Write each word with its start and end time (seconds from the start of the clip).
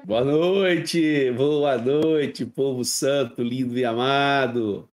Boa 0.00 0.24
noite, 0.24 1.30
boa 1.32 1.76
noite, 1.76 2.46
povo 2.46 2.82
santo, 2.82 3.42
lindo 3.42 3.78
e 3.78 3.84
amado. 3.84 4.88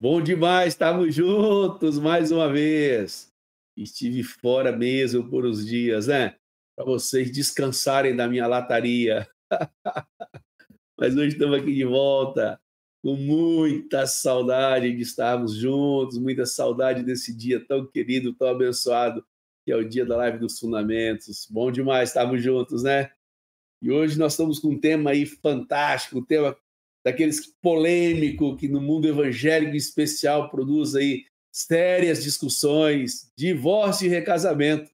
Bom 0.00 0.22
demais, 0.22 0.74
estamos 0.74 1.12
juntos 1.12 1.98
mais 1.98 2.30
uma 2.30 2.50
vez. 2.50 3.32
Estive 3.76 4.22
fora 4.22 4.70
mesmo 4.70 5.28
por 5.28 5.44
uns 5.44 5.66
dias, 5.66 6.06
né? 6.06 6.36
Para 6.76 6.84
vocês 6.84 7.32
descansarem 7.32 8.14
da 8.14 8.28
minha 8.28 8.46
lataria. 8.46 9.28
Mas 10.96 11.16
hoje 11.16 11.34
estamos 11.34 11.58
aqui 11.58 11.74
de 11.74 11.84
volta, 11.84 12.60
com 13.02 13.16
muita 13.16 14.06
saudade 14.06 14.94
de 14.94 15.02
estarmos 15.02 15.56
juntos, 15.56 16.16
muita 16.16 16.46
saudade 16.46 17.02
desse 17.02 17.36
dia 17.36 17.58
tão 17.66 17.84
querido, 17.84 18.32
tão 18.32 18.48
abençoado, 18.48 19.26
que 19.64 19.72
é 19.72 19.76
o 19.76 19.86
dia 19.86 20.06
da 20.06 20.16
live 20.16 20.38
dos 20.38 20.60
fundamentos. 20.60 21.48
Bom 21.50 21.72
demais 21.72 22.10
estarmos 22.10 22.40
juntos, 22.40 22.84
né? 22.84 23.10
E 23.84 23.90
hoje 23.90 24.18
nós 24.18 24.32
estamos 24.32 24.58
com 24.58 24.68
um 24.68 24.80
tema 24.80 25.10
aí 25.10 25.26
fantástico, 25.26 26.18
um 26.18 26.24
tema 26.24 26.56
daqueles 27.04 27.54
polêmico 27.60 28.56
que 28.56 28.66
no 28.66 28.80
mundo 28.80 29.06
evangélico 29.06 29.76
especial 29.76 30.48
produz 30.48 30.94
aí 30.94 31.26
sérias 31.52 32.24
discussões, 32.24 33.30
divórcio 33.36 34.06
e 34.06 34.08
recasamento. 34.08 34.90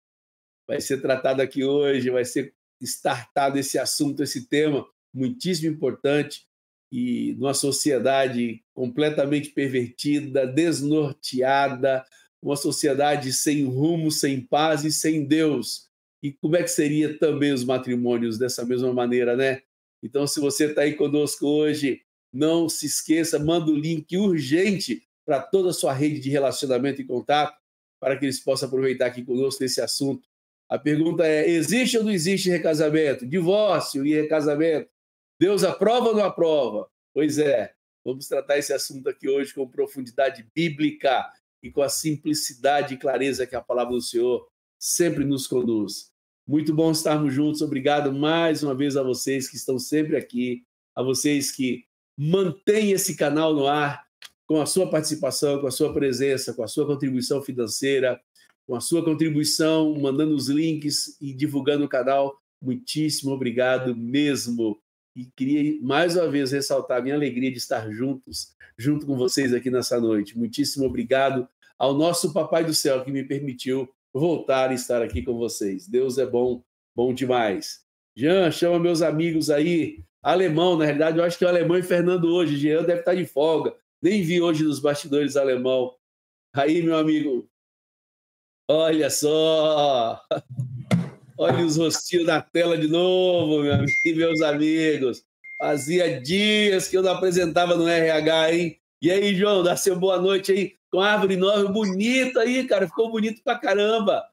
Vai 0.66 0.80
ser 0.80 1.00
tratado 1.00 1.40
aqui 1.40 1.62
hoje, 1.62 2.10
vai 2.10 2.24
ser 2.24 2.52
startado 2.80 3.60
esse 3.60 3.78
assunto, 3.78 4.24
esse 4.24 4.48
tema 4.48 4.84
muitíssimo 5.14 5.72
importante 5.72 6.48
e 6.90 7.36
numa 7.38 7.54
sociedade 7.54 8.60
completamente 8.74 9.50
pervertida, 9.50 10.48
desnorteada, 10.48 12.04
uma 12.42 12.56
sociedade 12.56 13.32
sem 13.32 13.62
rumo, 13.66 14.10
sem 14.10 14.40
paz 14.40 14.84
e 14.84 14.90
sem 14.90 15.24
Deus. 15.24 15.89
E 16.22 16.32
como 16.32 16.56
é 16.56 16.62
que 16.62 16.68
seria 16.68 17.18
também 17.18 17.52
os 17.52 17.64
matrimônios 17.64 18.38
dessa 18.38 18.64
mesma 18.64 18.92
maneira, 18.92 19.36
né? 19.36 19.62
Então, 20.02 20.26
se 20.26 20.40
você 20.40 20.66
está 20.66 20.82
aí 20.82 20.94
conosco 20.94 21.46
hoje, 21.46 22.02
não 22.32 22.68
se 22.68 22.86
esqueça, 22.86 23.38
manda 23.38 23.70
o 23.70 23.76
link 23.76 24.16
urgente 24.16 25.02
para 25.24 25.40
toda 25.40 25.70
a 25.70 25.72
sua 25.72 25.92
rede 25.92 26.20
de 26.20 26.30
relacionamento 26.30 27.00
e 27.00 27.04
contato, 27.04 27.58
para 28.00 28.18
que 28.18 28.24
eles 28.24 28.40
possam 28.40 28.68
aproveitar 28.68 29.06
aqui 29.06 29.22
conosco 29.22 29.62
nesse 29.62 29.80
assunto. 29.80 30.28
A 30.68 30.78
pergunta 30.78 31.26
é: 31.26 31.48
existe 31.48 31.98
ou 31.98 32.04
não 32.04 32.10
existe 32.10 32.48
recasamento? 32.48 33.26
Divórcio 33.26 34.06
e 34.06 34.14
recasamento? 34.14 34.88
Deus 35.38 35.64
aprova 35.64 36.08
ou 36.08 36.14
não 36.14 36.24
aprova? 36.24 36.88
Pois 37.12 37.38
é, 37.38 37.72
vamos 38.04 38.28
tratar 38.28 38.58
esse 38.58 38.72
assunto 38.72 39.08
aqui 39.08 39.28
hoje 39.28 39.52
com 39.52 39.68
profundidade 39.68 40.46
bíblica 40.54 41.30
e 41.62 41.70
com 41.70 41.82
a 41.82 41.88
simplicidade 41.88 42.94
e 42.94 42.96
clareza 42.98 43.46
que 43.46 43.56
a 43.56 43.60
palavra 43.60 43.94
do 43.94 44.00
Senhor 44.00 44.49
sempre 44.80 45.24
nos 45.26 45.46
conduz. 45.46 46.10
Muito 46.48 46.74
bom 46.74 46.90
estarmos 46.90 47.34
juntos. 47.34 47.60
Obrigado 47.60 48.10
mais 48.12 48.62
uma 48.62 48.74
vez 48.74 48.96
a 48.96 49.02
vocês 49.02 49.48
que 49.48 49.56
estão 49.56 49.78
sempre 49.78 50.16
aqui, 50.16 50.64
a 50.96 51.02
vocês 51.02 51.52
que 51.52 51.84
mantêm 52.18 52.92
esse 52.92 53.14
canal 53.14 53.54
no 53.54 53.66
ar 53.66 54.04
com 54.46 54.60
a 54.60 54.66
sua 54.66 54.90
participação, 54.90 55.60
com 55.60 55.66
a 55.66 55.70
sua 55.70 55.92
presença, 55.92 56.54
com 56.54 56.64
a 56.64 56.66
sua 56.66 56.86
contribuição 56.86 57.40
financeira, 57.42 58.20
com 58.66 58.74
a 58.74 58.80
sua 58.80 59.04
contribuição, 59.04 59.94
mandando 60.00 60.34
os 60.34 60.48
links 60.48 61.16
e 61.20 61.32
divulgando 61.32 61.84
o 61.84 61.88
canal. 61.88 62.36
Muitíssimo 62.60 63.32
obrigado 63.32 63.94
mesmo. 63.94 64.80
E 65.14 65.26
queria 65.36 65.78
mais 65.82 66.16
uma 66.16 66.28
vez 66.28 66.52
ressaltar 66.52 66.98
a 66.98 67.02
minha 67.02 67.14
alegria 67.14 67.50
de 67.50 67.58
estar 67.58 67.90
juntos, 67.90 68.54
junto 68.78 69.06
com 69.06 69.16
vocês 69.16 69.52
aqui 69.52 69.70
nessa 69.70 70.00
noite. 70.00 70.38
Muitíssimo 70.38 70.86
obrigado 70.86 71.46
ao 71.78 71.94
nosso 71.94 72.32
Papai 72.32 72.64
do 72.64 72.74
Céu 72.74 73.04
que 73.04 73.12
me 73.12 73.24
permitiu 73.24 73.88
voltar 74.12 74.70
e 74.72 74.74
estar 74.74 75.02
aqui 75.02 75.22
com 75.22 75.36
vocês. 75.36 75.86
Deus 75.86 76.18
é 76.18 76.26
bom, 76.26 76.62
bom 76.94 77.14
demais. 77.14 77.80
Jean, 78.16 78.50
chama 78.50 78.78
meus 78.78 79.02
amigos 79.02 79.50
aí. 79.50 80.02
Alemão, 80.22 80.76
na 80.76 80.84
realidade, 80.84 81.18
eu 81.18 81.24
acho 81.24 81.38
que 81.38 81.44
é 81.44 81.46
o 81.46 81.50
alemão 81.50 81.78
e 81.78 81.82
Fernando 81.82 82.24
hoje. 82.24 82.56
Jean 82.56 82.82
deve 82.82 83.00
estar 83.00 83.14
de 83.14 83.24
folga. 83.24 83.74
Nem 84.02 84.22
vi 84.22 84.40
hoje 84.40 84.64
nos 84.64 84.80
bastidores 84.80 85.36
alemão. 85.36 85.94
Aí, 86.52 86.82
meu 86.82 86.96
amigo. 86.96 87.48
Olha 88.68 89.08
só. 89.10 90.22
Olha 91.38 91.64
os 91.64 91.76
rostinhos 91.76 92.26
na 92.26 92.42
tela 92.42 92.76
de 92.76 92.86
novo, 92.86 93.62
meu 93.62 93.72
amigo, 93.72 94.16
meus 94.18 94.42
amigos. 94.42 95.24
Fazia 95.58 96.20
dias 96.20 96.86
que 96.86 96.96
eu 96.96 97.02
não 97.02 97.12
apresentava 97.12 97.76
no 97.76 97.88
RH, 97.88 98.54
hein? 98.54 98.80
E 99.00 99.10
aí, 99.10 99.34
João, 99.34 99.62
dá 99.62 99.74
seu 99.76 99.98
boa 99.98 100.20
noite 100.20 100.52
aí 100.52 100.79
com 100.90 101.00
árvore 101.00 101.36
nova 101.36 101.70
bonita 101.70 102.40
aí, 102.40 102.66
cara. 102.66 102.88
Ficou 102.88 103.10
bonito 103.10 103.42
pra 103.42 103.58
caramba. 103.58 104.24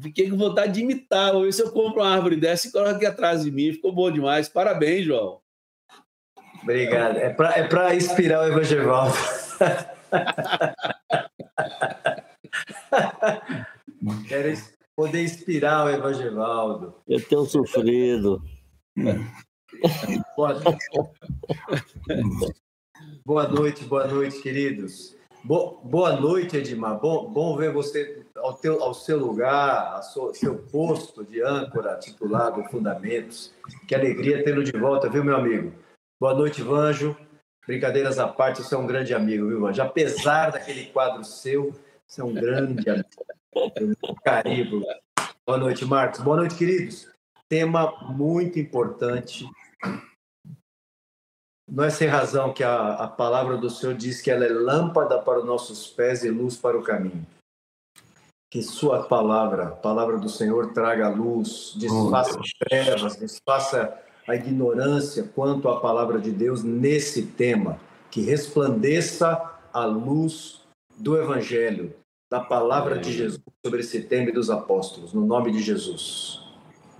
Fiquei 0.00 0.30
com 0.30 0.36
vontade 0.36 0.74
de 0.74 0.80
imitar. 0.80 1.32
Vou 1.32 1.42
ver 1.42 1.52
se 1.52 1.62
eu 1.62 1.70
compro 1.70 2.02
uma 2.02 2.10
árvore 2.10 2.36
dessa 2.36 2.68
e 2.68 2.72
coloco 2.72 2.96
aqui 2.96 3.06
atrás 3.06 3.44
de 3.44 3.50
mim. 3.50 3.72
Ficou 3.72 3.92
bom 3.92 4.10
demais. 4.10 4.48
Parabéns, 4.48 5.04
João. 5.04 5.40
Obrigado. 6.62 7.18
É 7.18 7.30
para 7.30 7.58
é 7.58 7.66
pra 7.66 7.94
inspirar 7.94 8.42
o 8.42 8.48
Evangelho. 8.48 8.90
Quero 14.28 14.54
poder 14.94 15.24
inspirar 15.24 15.86
o 15.86 15.90
Evangelho. 15.90 16.94
Eu 17.06 17.22
tenho 17.24 17.44
sofrido. 17.44 18.42
Boa 23.24 23.48
noite, 23.48 23.84
boa 23.84 24.06
noite, 24.06 24.40
queridos. 24.40 25.15
Boa 25.46 26.18
noite, 26.20 26.56
Edmar. 26.56 26.98
Bom, 26.98 27.30
bom 27.30 27.56
ver 27.56 27.72
você 27.72 28.26
ao, 28.34 28.54
teu, 28.54 28.82
ao 28.82 28.92
seu 28.92 29.16
lugar, 29.16 29.94
ao 29.94 30.02
seu, 30.02 30.34
seu 30.34 30.58
posto 30.58 31.24
de 31.24 31.40
âncora 31.40 31.96
titulado 32.00 32.64
Fundamentos. 32.64 33.54
Que 33.86 33.94
alegria 33.94 34.42
tê-lo 34.42 34.64
de 34.64 34.72
volta, 34.72 35.08
viu, 35.08 35.22
meu 35.22 35.36
amigo? 35.36 35.72
Boa 36.18 36.34
noite, 36.34 36.62
Vanjo. 36.62 37.16
Brincadeiras 37.64 38.18
à 38.18 38.26
parte, 38.26 38.60
você 38.60 38.74
é 38.74 38.78
um 38.78 38.88
grande 38.88 39.14
amigo, 39.14 39.46
viu, 39.46 39.60
Vanjo? 39.60 39.80
Apesar 39.82 40.50
daquele 40.50 40.86
quadro 40.86 41.22
seu, 41.22 41.72
você 42.04 42.22
é 42.22 42.24
um 42.24 42.34
grande 42.34 42.90
amigo. 42.90 43.06
Carinho. 44.24 44.82
Boa 45.46 45.58
noite, 45.58 45.84
Marcos. 45.84 46.18
Boa 46.18 46.38
noite, 46.38 46.56
queridos. 46.56 47.08
Tema 47.48 47.94
muito 48.12 48.58
importante 48.58 49.48
não 51.68 51.84
é 51.84 51.90
sem 51.90 52.06
razão 52.06 52.52
que 52.52 52.62
a, 52.62 52.94
a 52.94 53.08
palavra 53.08 53.56
do 53.56 53.68
Senhor 53.68 53.94
diz 53.94 54.20
que 54.20 54.30
ela 54.30 54.44
é 54.44 54.48
lâmpada 54.48 55.18
para 55.18 55.40
os 55.40 55.44
nossos 55.44 55.88
pés 55.88 56.22
e 56.22 56.30
luz 56.30 56.56
para 56.56 56.78
o 56.78 56.82
caminho. 56.82 57.26
Que 58.50 58.62
Sua 58.62 59.02
palavra, 59.02 59.68
a 59.68 59.70
palavra 59.72 60.18
do 60.18 60.28
Senhor, 60.28 60.72
traga 60.72 61.08
luz, 61.08 61.74
desfaça 61.76 62.38
as 62.38 62.50
trevas, 62.50 63.16
desfaça 63.16 63.98
a 64.28 64.36
ignorância 64.36 65.28
quanto 65.34 65.68
à 65.68 65.80
palavra 65.80 66.20
de 66.20 66.30
Deus 66.30 66.62
nesse 66.62 67.22
tema. 67.22 67.80
Que 68.10 68.22
resplandeça 68.22 69.52
a 69.72 69.84
luz 69.84 70.62
do 70.96 71.20
Evangelho, 71.20 71.92
da 72.30 72.40
palavra 72.40 72.98
de 72.98 73.12
Jesus 73.12 73.42
sobre 73.64 73.80
esse 73.80 74.02
tema 74.02 74.30
e 74.30 74.32
dos 74.32 74.48
apóstolos, 74.50 75.12
no 75.12 75.26
nome 75.26 75.50
de 75.50 75.60
Jesus. 75.60 76.45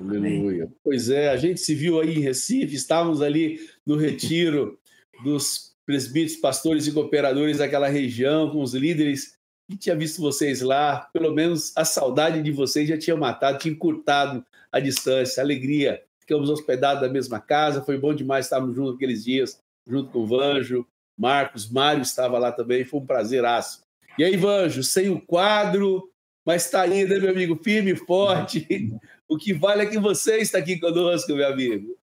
Aleluia. 0.00 0.70
Pois 0.84 1.08
é, 1.08 1.30
a 1.30 1.36
gente 1.36 1.60
se 1.60 1.74
viu 1.74 2.00
aí 2.00 2.16
em 2.16 2.20
Recife, 2.20 2.74
estávamos 2.74 3.22
ali 3.22 3.58
no 3.84 3.96
retiro 3.96 4.78
dos 5.24 5.74
presbíteros, 5.86 6.36
pastores 6.36 6.86
e 6.86 6.92
cooperadores 6.92 7.58
daquela 7.58 7.88
região, 7.88 8.50
com 8.50 8.62
os 8.62 8.74
líderes, 8.74 9.36
e 9.68 9.76
tinha 9.76 9.96
visto 9.96 10.20
vocês 10.20 10.60
lá, 10.60 11.08
pelo 11.12 11.32
menos 11.32 11.72
a 11.76 11.84
saudade 11.84 12.42
de 12.42 12.50
vocês 12.50 12.88
já 12.88 12.98
tinha 12.98 13.16
matado, 13.16 13.58
tinha 13.58 13.72
encurtado 13.72 14.44
a 14.70 14.78
distância, 14.78 15.40
a 15.40 15.44
alegria. 15.44 16.02
Ficamos 16.20 16.50
hospedados 16.50 17.02
na 17.02 17.08
mesma 17.08 17.40
casa, 17.40 17.82
foi 17.82 17.96
bom 17.96 18.12
demais 18.12 18.46
estarmos 18.46 18.74
juntos 18.74 18.96
aqueles 18.96 19.24
dias, 19.24 19.60
junto 19.86 20.10
com 20.10 20.20
o 20.20 20.26
Vanjo, 20.26 20.86
Marcos, 21.16 21.70
Mário 21.70 22.02
estava 22.02 22.38
lá 22.38 22.52
também, 22.52 22.84
foi 22.84 23.00
um 23.00 23.06
prazeraço. 23.06 23.82
E 24.18 24.24
aí, 24.24 24.36
Vanjo, 24.36 24.82
sem 24.82 25.08
o 25.08 25.20
quadro, 25.20 26.10
mas 26.44 26.64
está 26.64 26.82
ainda, 26.82 27.14
né, 27.14 27.20
meu 27.20 27.30
amigo, 27.30 27.58
firme 27.62 27.92
e 27.92 27.96
forte. 27.96 28.66
O 29.28 29.36
que 29.36 29.52
vale 29.52 29.82
é 29.82 29.86
que 29.86 29.98
você 29.98 30.38
está 30.38 30.58
aqui 30.58 30.78
conosco, 30.78 31.34
meu 31.34 31.48
amigo. 31.48 31.96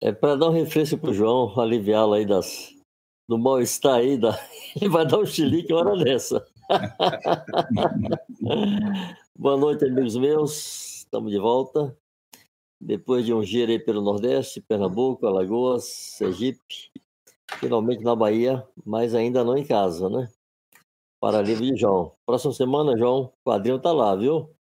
É 0.00 0.12
para 0.12 0.36
dar 0.36 0.48
um 0.48 0.52
refresco 0.52 0.98
para 0.98 1.10
o 1.10 1.14
João, 1.14 1.58
aliviá-lo 1.58 2.12
aí 2.12 2.26
das, 2.26 2.74
do 3.28 3.38
mal-estar 3.38 3.96
aí. 3.96 4.18
Da... 4.18 4.38
Ele 4.76 4.90
vai 4.90 5.06
dar 5.06 5.18
um 5.18 5.26
chilique 5.26 5.72
hora 5.72 5.96
dessa. 5.96 6.46
Boa 9.36 9.56
noite, 9.56 9.86
amigos 9.86 10.16
meus. 10.16 10.98
Estamos 10.98 11.32
de 11.32 11.38
volta. 11.38 11.96
Depois 12.80 13.24
de 13.24 13.32
um 13.32 13.42
giro 13.42 13.72
aí 13.72 13.78
pelo 13.78 14.02
Nordeste, 14.02 14.60
Pernambuco, 14.60 15.26
Alagoas, 15.26 15.84
Sergipe, 15.84 16.92
finalmente 17.58 18.04
na 18.04 18.14
Bahia, 18.14 18.64
mas 18.84 19.14
ainda 19.14 19.42
não 19.42 19.56
em 19.56 19.66
casa, 19.66 20.08
né? 20.08 20.30
Para 21.18 21.42
livre 21.42 21.72
de 21.72 21.80
João. 21.80 22.12
Próxima 22.24 22.52
semana, 22.52 22.96
João, 22.96 23.22
o 23.22 23.50
quadrinho 23.50 23.80
tá 23.80 23.90
lá, 23.90 24.14
viu? 24.14 24.54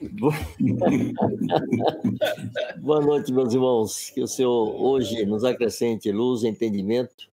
Boa 2.80 3.00
noite, 3.00 3.32
meus 3.32 3.54
irmãos. 3.54 4.10
Que 4.10 4.20
o 4.20 4.26
Senhor 4.26 4.78
hoje 4.78 5.24
nos 5.24 5.42
acrescente 5.42 6.12
luz 6.12 6.42
e 6.42 6.48
entendimento, 6.48 7.30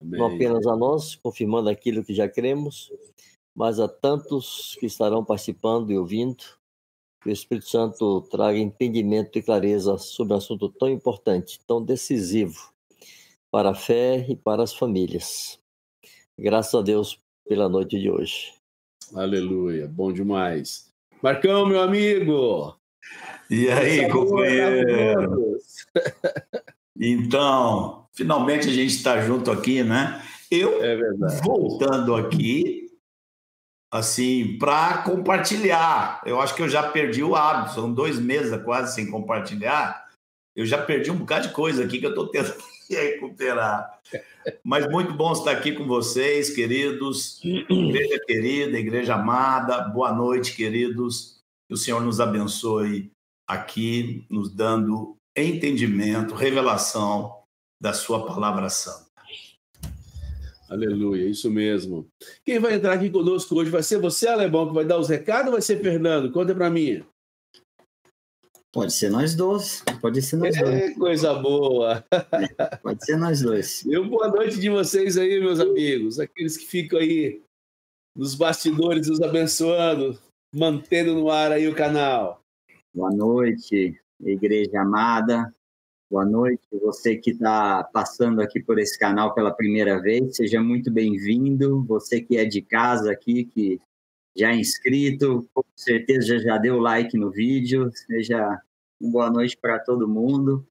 Amém. 0.00 0.18
não 0.18 0.34
apenas 0.34 0.66
a 0.66 0.74
nós, 0.74 1.16
confirmando 1.16 1.68
aquilo 1.68 2.02
que 2.02 2.14
já 2.14 2.26
cremos, 2.28 2.90
mas 3.54 3.78
a 3.78 3.86
tantos 3.86 4.76
que 4.80 4.86
estarão 4.86 5.22
participando 5.24 5.92
e 5.92 5.98
ouvindo, 5.98 6.42
Que 7.20 7.28
o 7.28 7.32
Espírito 7.32 7.68
Santo 7.68 8.22
traga 8.30 8.58
entendimento 8.58 9.38
e 9.38 9.42
clareza 9.42 9.98
sobre 9.98 10.32
um 10.32 10.36
assunto 10.36 10.68
tão 10.68 10.88
importante, 10.88 11.60
tão 11.66 11.84
decisivo 11.84 12.72
para 13.50 13.70
a 13.70 13.74
fé 13.74 14.24
e 14.28 14.36
para 14.36 14.62
as 14.62 14.72
famílias. 14.72 15.58
Graças 16.38 16.74
a 16.74 16.80
Deus 16.80 17.18
pela 17.46 17.68
noite 17.68 17.98
de 17.98 18.08
hoje. 18.08 18.54
Aleluia, 19.14 19.88
bom 19.88 20.12
demais. 20.12 20.87
Marcão, 21.20 21.66
meu 21.66 21.80
amigo! 21.80 22.78
E 23.50 23.68
aí, 23.68 24.08
companheiro? 24.08 25.58
Então, 27.00 28.08
finalmente 28.12 28.68
a 28.68 28.72
gente 28.72 28.92
está 28.96 29.20
junto 29.20 29.52
aqui, 29.52 29.84
né? 29.84 30.20
Eu, 30.50 30.82
é 30.82 30.96
voltando 31.44 32.16
aqui, 32.16 32.90
assim, 33.88 34.58
para 34.58 35.04
compartilhar. 35.04 36.20
Eu 36.26 36.40
acho 36.40 36.56
que 36.56 36.62
eu 36.62 36.68
já 36.68 36.82
perdi 36.90 37.22
o 37.22 37.36
hábito, 37.36 37.76
são 37.76 37.94
dois 37.94 38.18
meses 38.18 38.60
quase 38.64 38.96
sem 38.96 39.08
compartilhar. 39.08 40.08
Eu 40.56 40.66
já 40.66 40.76
perdi 40.76 41.08
um 41.12 41.18
bocado 41.18 41.46
de 41.46 41.54
coisa 41.54 41.84
aqui 41.84 42.00
que 42.00 42.06
eu 42.06 42.10
estou 42.10 42.26
tentando 42.32 42.60
recuperar. 42.94 44.00
Mas 44.64 44.90
muito 44.90 45.12
bom 45.12 45.32
estar 45.32 45.52
aqui 45.52 45.72
com 45.72 45.86
vocês, 45.86 46.50
queridos. 46.50 47.40
Igreja 47.44 48.18
querida, 48.26 48.78
igreja 48.78 49.14
amada, 49.14 49.80
boa 49.80 50.12
noite, 50.12 50.54
queridos. 50.54 51.38
Que 51.68 51.74
o 51.74 51.76
Senhor 51.76 52.00
nos 52.00 52.20
abençoe 52.20 53.10
aqui, 53.46 54.24
nos 54.30 54.50
dando 54.50 55.16
entendimento, 55.36 56.34
revelação 56.34 57.42
da 57.80 57.92
Sua 57.92 58.26
palavra 58.26 58.68
santa. 58.68 59.08
Aleluia, 60.68 61.26
isso 61.26 61.50
mesmo. 61.50 62.06
Quem 62.44 62.58
vai 62.58 62.74
entrar 62.74 62.92
aqui 62.92 63.08
conosco 63.08 63.54
hoje 63.54 63.70
vai 63.70 63.82
ser 63.82 63.98
você, 63.98 64.28
Alemão, 64.28 64.68
que 64.68 64.74
vai 64.74 64.84
dar 64.84 64.98
os 64.98 65.08
recados 65.08 65.46
ou 65.46 65.52
vai 65.52 65.62
ser 65.62 65.80
Fernando? 65.80 66.30
Conta 66.30 66.54
para 66.54 66.68
mim. 66.68 67.02
Pode 68.78 68.92
ser 68.92 69.10
nós 69.10 69.34
dois. 69.34 69.82
Pode 70.00 70.22
ser 70.22 70.36
nós 70.36 70.56
é, 70.56 70.62
dois. 70.62 70.96
Coisa 70.96 71.34
boa. 71.34 72.04
É, 72.12 72.76
pode 72.76 73.04
ser 73.04 73.16
nós 73.16 73.42
dois. 73.42 73.82
E 73.90 73.98
boa 73.98 74.28
noite 74.28 74.60
de 74.60 74.70
vocês 74.70 75.18
aí, 75.18 75.40
meus 75.40 75.58
amigos. 75.58 76.20
Aqueles 76.20 76.56
que 76.56 76.64
ficam 76.64 77.00
aí 77.00 77.42
nos 78.16 78.36
bastidores 78.36 79.08
nos 79.08 79.20
abençoando, 79.20 80.16
mantendo 80.54 81.12
no 81.16 81.28
ar 81.28 81.50
aí 81.50 81.66
o 81.66 81.74
canal. 81.74 82.40
Boa 82.94 83.10
noite, 83.10 84.00
igreja 84.20 84.80
amada. 84.80 85.52
Boa 86.08 86.24
noite, 86.24 86.62
você 86.80 87.16
que 87.16 87.32
está 87.32 87.82
passando 87.82 88.40
aqui 88.40 88.60
por 88.60 88.78
esse 88.78 88.96
canal 88.96 89.34
pela 89.34 89.50
primeira 89.50 90.00
vez, 90.00 90.36
seja 90.36 90.62
muito 90.62 90.88
bem-vindo. 90.88 91.84
Você 91.86 92.20
que 92.20 92.36
é 92.36 92.44
de 92.44 92.62
casa 92.62 93.10
aqui, 93.10 93.44
que 93.44 93.80
já 94.36 94.52
é 94.52 94.56
inscrito, 94.56 95.48
com 95.52 95.64
certeza 95.74 96.38
já 96.38 96.58
deu 96.58 96.78
like 96.78 97.16
no 97.16 97.28
vídeo, 97.28 97.90
seja 97.92 98.62
boa 99.00 99.30
noite 99.30 99.56
para 99.56 99.78
todo 99.78 100.08
mundo. 100.08 100.66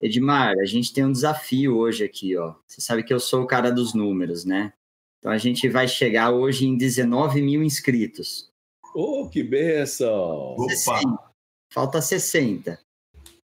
Edmar, 0.00 0.54
a 0.58 0.64
gente 0.64 0.92
tem 0.92 1.04
um 1.04 1.12
desafio 1.12 1.76
hoje 1.76 2.04
aqui, 2.04 2.36
ó. 2.36 2.54
Você 2.66 2.80
sabe 2.80 3.02
que 3.02 3.12
eu 3.12 3.20
sou 3.20 3.42
o 3.42 3.46
cara 3.46 3.70
dos 3.70 3.94
números, 3.94 4.44
né? 4.44 4.72
Então 5.18 5.30
a 5.30 5.38
gente 5.38 5.68
vai 5.68 5.86
chegar 5.86 6.30
hoje 6.30 6.66
em 6.66 6.76
19 6.76 7.40
mil 7.40 7.62
inscritos. 7.62 8.50
Oh, 8.94 9.28
que 9.28 9.42
benção! 9.42 10.56
Opa! 10.56 11.32
Falta 11.72 12.02
60. 12.02 12.78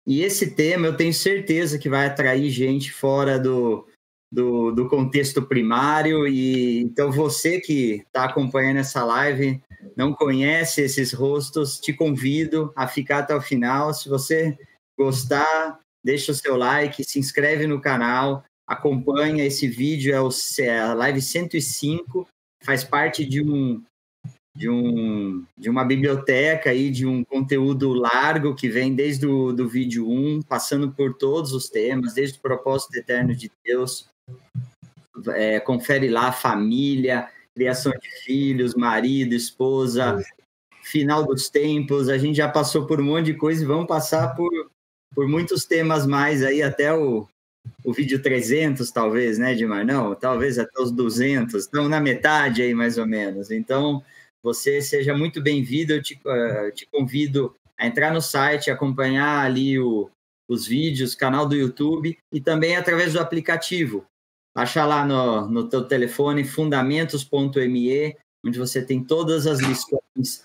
E 0.07 0.23
esse 0.23 0.55
tema 0.55 0.87
eu 0.87 0.97
tenho 0.97 1.15
certeza 1.15 1.79
que 1.79 1.89
vai 1.89 2.07
atrair 2.07 2.51
gente 2.51 2.93
fora 2.93 3.39
do, 3.39 3.89
do, 4.35 4.73
do 4.73 4.89
contexto 4.89 5.41
primário. 5.43 6.27
E 6.27 6.81
então 6.81 7.13
você 7.13 7.61
que 7.61 8.03
está 8.07 8.25
acompanhando 8.25 8.79
essa 8.79 9.05
live, 9.05 9.63
não 9.97 10.13
conhece 10.13 10.83
esses 10.83 11.13
rostos, 11.13 11.79
te 11.79 11.93
convido 11.93 12.73
a 12.75 12.89
ficar 12.89 13.21
até 13.21 13.35
o 13.35 13.41
final. 13.41 13.95
Se 13.95 14.09
você 14.09 14.59
gostar, 14.99 15.81
deixa 16.05 16.33
o 16.33 16.35
seu 16.35 16.57
like, 16.57 17.05
se 17.05 17.19
inscreve 17.19 17.67
no 17.67 17.81
canal, 17.81 18.45
acompanha 18.67 19.45
esse 19.45 19.69
vídeo, 19.69 20.15
é, 20.15 20.21
o, 20.21 20.29
é 20.59 20.81
a 20.81 20.95
live 20.95 21.23
105, 21.23 22.27
faz 22.63 22.83
parte 22.83 23.25
de 23.25 23.43
um 23.43 23.83
de, 24.57 24.71
um, 24.71 25.45
de 25.59 25.69
uma 25.69 25.85
biblioteca 25.85 26.71
aí, 26.71 26.89
de 26.89 27.05
um 27.05 27.25
conteúdo 27.25 27.93
largo 27.93 28.55
que 28.55 28.69
vem 28.69 28.95
desde 28.95 29.27
o 29.27 29.53
do 29.53 29.69
vídeo 29.69 30.09
1, 30.09 30.43
passando 30.43 30.93
por 30.93 31.15
todos 31.15 31.53
os 31.53 31.69
temas, 31.69 32.15
desde 32.15 32.39
o 32.39 32.41
propósito 32.41 32.95
eterno 32.95 33.35
de 33.35 33.51
Deus. 33.65 34.09
É, 35.29 35.61
confere 35.61 36.09
lá 36.09 36.33
família, 36.33 37.29
criação 37.55 37.93
de 37.93 38.25
filhos, 38.25 38.75
marido, 38.75 39.35
esposa, 39.35 40.23
final 40.83 41.25
dos 41.25 41.49
tempos. 41.49 42.09
A 42.09 42.19
gente 42.19 42.37
já 42.37 42.49
passou 42.49 42.87
por 42.87 43.01
um 43.01 43.05
monte 43.05 43.27
de 43.27 43.35
coisa 43.35 43.63
e 43.63 43.67
vamos 43.67 43.87
passar 43.87 44.35
por, 44.35 44.51
por 45.15 45.29
muitos 45.29 45.65
temas 45.65 46.07
mais 46.07 46.43
aí, 46.43 46.63
até 46.63 46.93
o, 46.93 47.27
o 47.85 47.93
vídeo 47.93 48.21
300, 48.21 48.91
talvez, 48.91 49.39
né, 49.39 49.55
Dimar? 49.55 49.85
Não, 49.85 50.15
talvez 50.15 50.59
até 50.59 50.83
os 50.83 50.91
200. 50.91 51.55
Estamos 51.55 51.89
na 51.89 52.01
metade 52.01 52.63
aí, 52.63 52.75
mais 52.75 52.99
ou 52.99 53.07
menos. 53.07 53.51
Então, 53.51 54.03
você 54.43 54.83
seja 54.83 55.17
muito 55.17 55.41
bem-vindo. 55.41 55.93
Eu 55.93 56.03
te, 56.03 56.21
uh, 56.25 56.71
te, 56.73 56.87
convido 56.87 57.55
a 57.79 57.87
entrar 57.87 58.13
no 58.13 58.21
site, 58.21 58.71
acompanhar 58.71 59.45
ali 59.45 59.79
o, 59.79 60.11
os 60.49 60.67
vídeos, 60.67 61.15
canal 61.15 61.47
do 61.49 61.57
YouTube 61.57 62.17
e 62.33 62.41
também 62.41 62.77
através 62.77 63.13
do 63.13 63.21
aplicativo. 63.21 64.05
Baixa 64.55 64.85
lá 64.85 65.05
no, 65.05 65.49
no 65.49 65.69
teu 65.69 65.85
telefone 65.85 66.45
fundamentos.me, 66.45 68.17
onde 68.47 68.59
você 68.59 68.85
tem 68.85 69.03
todas 69.03 69.47
as 69.47 69.59
lições 69.59 70.45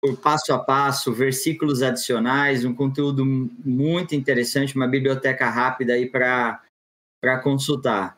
por 0.00 0.16
passo 0.18 0.52
a 0.52 0.58
passo, 0.58 1.12
versículos 1.12 1.82
adicionais, 1.82 2.64
um 2.64 2.74
conteúdo 2.74 3.24
muito 3.26 4.14
interessante, 4.14 4.76
uma 4.76 4.86
biblioteca 4.86 5.50
rápida 5.50 5.94
aí 5.94 6.08
para 6.08 6.60
consultar. 7.42 8.16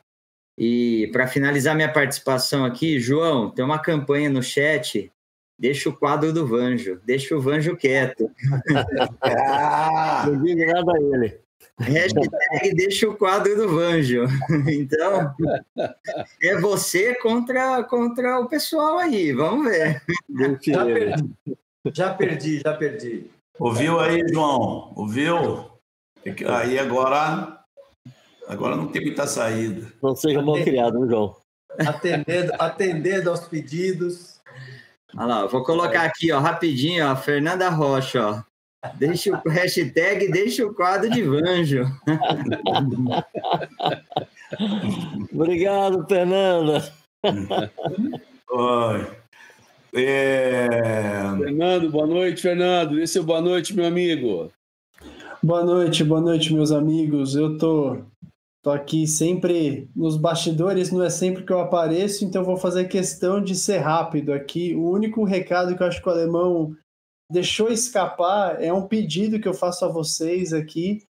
E 0.57 1.09
para 1.11 1.27
finalizar 1.27 1.75
minha 1.75 1.91
participação 1.91 2.65
aqui, 2.65 2.99
João, 2.99 3.49
tem 3.49 3.63
uma 3.63 3.79
campanha 3.79 4.29
no 4.29 4.43
chat. 4.43 5.11
Deixa 5.57 5.89
o 5.89 5.95
quadro 5.95 6.31
do 6.31 6.45
Vanjo, 6.45 7.01
deixa 7.03 7.35
o 7.35 7.41
Vanjo 7.41 7.75
quieto. 7.75 8.29
ah, 9.21 10.25
não 10.27 10.43
diga 10.43 10.65
nada 10.73 10.93
a 10.93 11.01
ele. 11.01 11.41
Hashtag 11.79 12.75
deixa 12.75 13.09
o 13.09 13.15
quadro 13.15 13.55
do 13.55 13.69
Vanjo. 13.69 14.25
Então, 14.67 15.33
é 16.41 16.59
você 16.59 17.15
contra, 17.15 17.83
contra 17.83 18.39
o 18.39 18.47
pessoal 18.47 18.97
aí, 18.97 19.31
vamos 19.31 19.69
ver. 19.69 20.01
Já 20.61 20.85
perdi, 20.85 21.37
já 21.93 22.13
perdi, 22.13 22.59
já 22.59 22.73
perdi. 22.73 23.31
Ouviu 23.57 23.99
aí, 23.99 24.23
João? 24.29 24.93
Ouviu? 24.95 25.69
Aí 26.47 26.77
agora 26.77 27.59
Agora 28.49 28.75
não 28.75 28.87
tem 28.87 29.03
muita 29.03 29.27
saída. 29.27 29.93
Não 30.01 30.15
seja 30.15 30.41
mal 30.41 30.55
criado, 30.55 31.07
João? 31.07 31.35
Atendendo, 31.77 32.51
atendendo 32.57 33.29
aos 33.29 33.47
pedidos. 33.47 34.41
Olha 35.15 35.25
lá, 35.27 35.45
vou 35.45 35.63
colocar 35.63 36.01
aqui, 36.01 36.31
ó, 36.31 36.39
rapidinho, 36.39 37.05
ó, 37.05 37.15
Fernanda 37.15 37.69
Rocha, 37.69 38.25
ó. 38.27 38.48
Deixa 38.95 39.41
o 39.45 39.49
hashtag, 39.49 40.31
deixa 40.31 40.65
o 40.65 40.73
quadro 40.73 41.09
de 41.09 41.21
Vanjo. 41.21 41.85
Obrigado, 45.33 46.05
Fernanda. 46.07 46.93
Oi. 48.51 49.07
É... 49.93 50.67
Fernando, 51.37 51.89
boa 51.89 52.07
noite, 52.07 52.41
Fernando. 52.41 52.99
Esse 52.99 53.19
é 53.19 53.21
boa 53.21 53.41
noite, 53.41 53.75
meu 53.75 53.85
amigo. 53.85 54.51
Boa 55.43 55.63
noite, 55.63 56.03
boa 56.03 56.21
noite, 56.21 56.53
meus 56.53 56.71
amigos. 56.71 57.35
Eu 57.35 57.57
tô 57.57 57.97
Tô 58.61 58.71
aqui 58.71 59.07
sempre 59.07 59.89
nos 59.95 60.17
bastidores, 60.17 60.91
não 60.91 61.01
é 61.01 61.09
sempre 61.09 61.43
que 61.43 61.53
eu 61.53 61.61
apareço, 61.61 62.25
então 62.25 62.43
vou 62.43 62.57
fazer 62.57 62.89
questão 62.89 63.41
de 63.41 63.55
ser 63.55 63.77
rápido 63.77 64.33
aqui. 64.33 64.75
O 64.75 64.89
único 64.89 65.23
recado 65.23 65.77
que 65.77 65.81
eu 65.81 65.87
acho 65.87 66.01
que 66.01 66.09
o 66.09 66.11
alemão 66.11 66.75
deixou 67.29 67.69
escapar 67.69 68.61
é 68.61 68.73
um 68.73 68.87
pedido 68.87 69.39
que 69.39 69.47
eu 69.47 69.53
faço 69.53 69.85
a 69.85 69.87
vocês 69.87 70.51
aqui. 70.51 71.03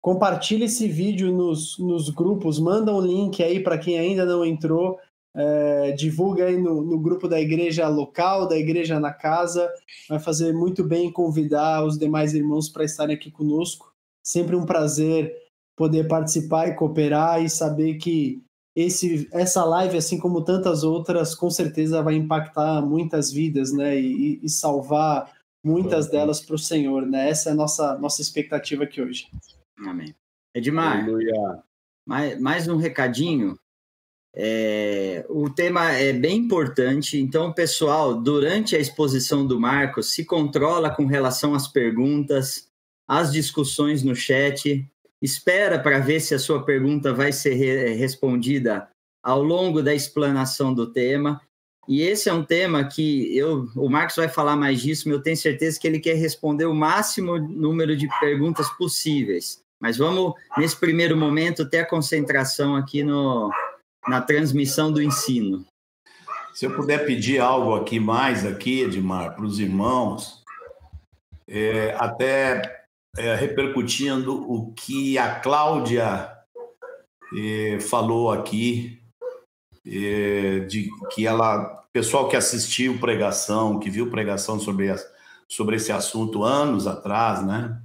Compartilhe 0.00 0.64
esse 0.64 0.86
vídeo 0.86 1.32
nos, 1.32 1.78
nos 1.78 2.10
grupos, 2.10 2.58
manda 2.58 2.94
um 2.94 3.00
link 3.00 3.42
aí 3.42 3.60
para 3.60 3.78
quem 3.78 3.98
ainda 3.98 4.24
não 4.24 4.44
entrou. 4.44 4.98
É, 5.36 5.90
divulga 5.92 6.44
aí 6.44 6.56
no, 6.56 6.82
no 6.82 6.98
grupo 6.98 7.26
da 7.26 7.40
igreja 7.40 7.88
local, 7.88 8.46
da 8.46 8.56
igreja 8.56 9.00
na 9.00 9.12
casa. 9.12 9.68
Vai 10.08 10.20
fazer 10.20 10.52
muito 10.52 10.84
bem 10.84 11.10
convidar 11.10 11.84
os 11.84 11.98
demais 11.98 12.34
irmãos 12.34 12.68
para 12.68 12.84
estarem 12.84 13.16
aqui 13.16 13.30
conosco. 13.30 13.92
Sempre 14.22 14.54
um 14.54 14.64
prazer 14.64 15.34
poder 15.76 16.06
participar 16.06 16.68
e 16.68 16.74
cooperar 16.74 17.42
e 17.42 17.50
saber 17.50 17.94
que 17.94 18.44
esse, 18.76 19.28
essa 19.32 19.64
live, 19.64 19.96
assim 19.96 20.18
como 20.18 20.44
tantas 20.44 20.84
outras, 20.84 21.34
com 21.34 21.48
certeza 21.48 22.02
vai 22.02 22.14
impactar 22.14 22.82
muitas 22.82 23.32
vidas, 23.32 23.72
né? 23.72 23.98
E, 23.98 24.40
e 24.42 24.48
salvar 24.48 25.32
muitas 25.64 26.08
delas 26.08 26.40
para 26.40 26.54
o 26.54 26.58
Senhor, 26.58 27.06
né? 27.06 27.30
Essa 27.30 27.48
é 27.48 27.52
a 27.52 27.56
nossa, 27.56 27.98
nossa 27.98 28.20
expectativa 28.20 28.84
aqui 28.84 29.00
hoje. 29.00 29.26
Amém. 29.78 30.14
Edmar, 30.54 31.06
mais, 32.06 32.38
mais 32.40 32.68
um 32.68 32.76
recadinho. 32.76 33.58
É, 34.36 35.24
o 35.28 35.48
tema 35.48 35.92
é 35.92 36.12
bem 36.12 36.38
importante, 36.38 37.18
então, 37.18 37.52
pessoal, 37.52 38.20
durante 38.20 38.74
a 38.74 38.80
exposição 38.80 39.46
do 39.46 39.60
Marcos, 39.60 40.12
se 40.12 40.24
controla 40.24 40.90
com 40.90 41.06
relação 41.06 41.54
às 41.54 41.68
perguntas, 41.68 42.68
às 43.08 43.32
discussões 43.32 44.02
no 44.02 44.14
chat, 44.14 44.84
espera 45.22 45.78
para 45.78 46.00
ver 46.00 46.20
se 46.20 46.34
a 46.34 46.38
sua 46.38 46.64
pergunta 46.64 47.14
vai 47.14 47.32
ser 47.32 47.54
re 47.54 47.94
respondida 47.94 48.88
ao 49.22 49.42
longo 49.42 49.82
da 49.82 49.94
explanação 49.94 50.74
do 50.74 50.92
tema. 50.92 51.40
E 51.86 52.02
esse 52.02 52.28
é 52.28 52.32
um 52.32 52.44
tema 52.44 52.84
que 52.84 53.36
eu, 53.36 53.68
o 53.76 53.88
Marcos 53.88 54.16
vai 54.16 54.28
falar 54.28 54.56
mais 54.56 54.80
disso, 54.80 55.08
mas 55.08 55.16
eu 55.16 55.22
tenho 55.22 55.36
certeza 55.36 55.78
que 55.78 55.86
ele 55.86 56.00
quer 56.00 56.14
responder 56.14 56.64
o 56.64 56.74
máximo 56.74 57.38
número 57.38 57.96
de 57.96 58.08
perguntas 58.18 58.68
possíveis. 58.70 59.62
Mas 59.80 59.98
vamos, 59.98 60.32
nesse 60.56 60.76
primeiro 60.76 61.16
momento, 61.16 61.68
ter 61.68 61.80
a 61.80 61.86
concentração 61.86 62.74
aqui 62.74 63.02
no, 63.02 63.50
na 64.08 64.20
transmissão 64.20 64.90
do 64.90 65.02
ensino. 65.02 65.64
Se 66.54 66.64
eu 66.64 66.74
puder 66.74 67.04
pedir 67.04 67.40
algo 67.40 67.74
aqui 67.74 68.00
mais 68.00 68.46
aqui, 68.46 68.82
Edmar, 68.82 69.34
para 69.34 69.44
os 69.44 69.58
irmãos, 69.58 70.42
é, 71.46 71.94
até 71.98 72.84
é, 73.16 73.34
repercutindo 73.34 74.50
o 74.50 74.72
que 74.72 75.18
a 75.18 75.40
Cláudia 75.40 76.30
é, 77.36 77.78
falou 77.80 78.30
aqui, 78.30 79.02
de 79.84 80.90
que 81.12 81.26
ela, 81.26 81.84
pessoal 81.92 82.28
que 82.28 82.36
assistiu 82.36 82.98
pregação, 82.98 83.78
que 83.78 83.90
viu 83.90 84.10
pregação 84.10 84.58
sobre, 84.58 84.94
sobre 85.48 85.76
esse 85.76 85.92
assunto 85.92 86.42
anos 86.42 86.86
atrás, 86.86 87.44
né? 87.44 87.80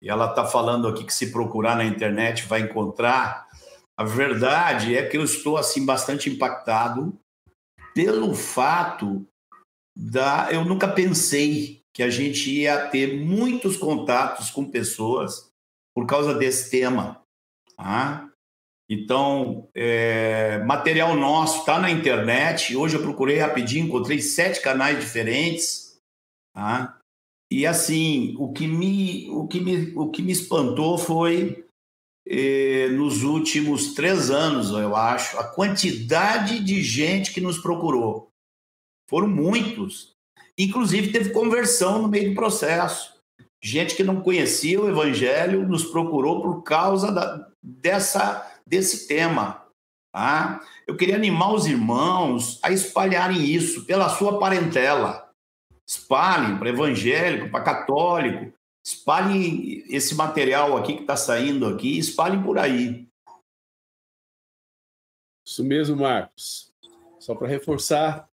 E 0.00 0.08
ela 0.08 0.30
está 0.30 0.44
falando 0.44 0.86
aqui 0.86 1.04
que 1.04 1.14
se 1.14 1.32
procurar 1.32 1.76
na 1.76 1.84
internet 1.84 2.46
vai 2.46 2.60
encontrar 2.60 3.48
a 3.96 4.04
verdade 4.04 4.96
é 4.96 5.04
que 5.04 5.16
eu 5.16 5.24
estou 5.24 5.56
assim 5.56 5.84
bastante 5.84 6.30
impactado 6.30 7.18
pelo 7.92 8.32
fato 8.32 9.26
da 9.96 10.52
eu 10.52 10.64
nunca 10.64 10.86
pensei 10.86 11.82
que 11.92 12.04
a 12.04 12.08
gente 12.08 12.48
ia 12.48 12.86
ter 12.90 13.18
muitos 13.18 13.76
contatos 13.76 14.50
com 14.50 14.70
pessoas 14.70 15.50
por 15.92 16.06
causa 16.06 16.32
desse 16.32 16.70
tema. 16.70 17.20
Tá? 17.76 18.27
Então, 18.88 19.68
é, 19.74 20.58
material 20.64 21.14
nosso 21.14 21.60
está 21.60 21.78
na 21.78 21.90
internet. 21.90 22.74
Hoje 22.74 22.96
eu 22.96 23.02
procurei 23.02 23.38
rapidinho, 23.38 23.86
encontrei 23.86 24.20
sete 24.20 24.62
canais 24.62 24.98
diferentes. 24.98 26.00
Tá? 26.54 26.98
E 27.50 27.66
assim, 27.66 28.34
o 28.38 28.52
que 28.52 28.66
me, 28.66 29.28
o 29.30 29.46
que 29.46 29.60
me, 29.60 29.92
o 29.96 30.10
que 30.10 30.22
me 30.22 30.32
espantou 30.32 30.96
foi 30.96 31.64
nos 32.94 33.22
últimos 33.22 33.94
três 33.94 34.30
anos, 34.30 34.70
eu 34.70 34.94
acho, 34.94 35.38
a 35.38 35.44
quantidade 35.44 36.62
de 36.62 36.82
gente 36.82 37.32
que 37.32 37.40
nos 37.40 37.58
procurou. 37.58 38.30
Foram 39.08 39.28
muitos. 39.28 40.14
Inclusive, 40.58 41.12
teve 41.12 41.30
conversão 41.30 42.02
no 42.02 42.08
meio 42.08 42.30
do 42.30 42.34
processo. 42.34 43.14
Gente 43.62 43.94
que 43.96 44.04
não 44.04 44.20
conhecia 44.20 44.80
o 44.80 44.88
Evangelho 44.88 45.66
nos 45.66 45.84
procurou 45.84 46.42
por 46.42 46.62
causa 46.62 47.10
da, 47.10 47.48
dessa, 47.62 48.57
desse 48.68 49.08
tema. 49.08 49.64
Tá? 50.12 50.60
Eu 50.86 50.96
queria 50.96 51.16
animar 51.16 51.52
os 51.54 51.66
irmãos 51.66 52.58
a 52.62 52.70
espalharem 52.70 53.44
isso 53.44 53.84
pela 53.84 54.08
sua 54.08 54.38
parentela. 54.38 55.30
Espalhem 55.86 56.58
para 56.58 56.68
evangélico, 56.68 57.50
para 57.50 57.64
católico, 57.64 58.52
Espalhem 58.88 59.84
esse 59.90 60.14
material 60.14 60.74
aqui 60.74 60.94
que 60.94 61.02
está 61.02 61.14
saindo 61.14 61.66
aqui, 61.66 61.98
espalhem 61.98 62.42
por 62.42 62.58
aí. 62.58 63.06
Isso 65.46 65.62
mesmo, 65.62 65.96
Marcos. 65.96 66.72
Só 67.20 67.34
para 67.34 67.48
reforçar, 67.48 68.26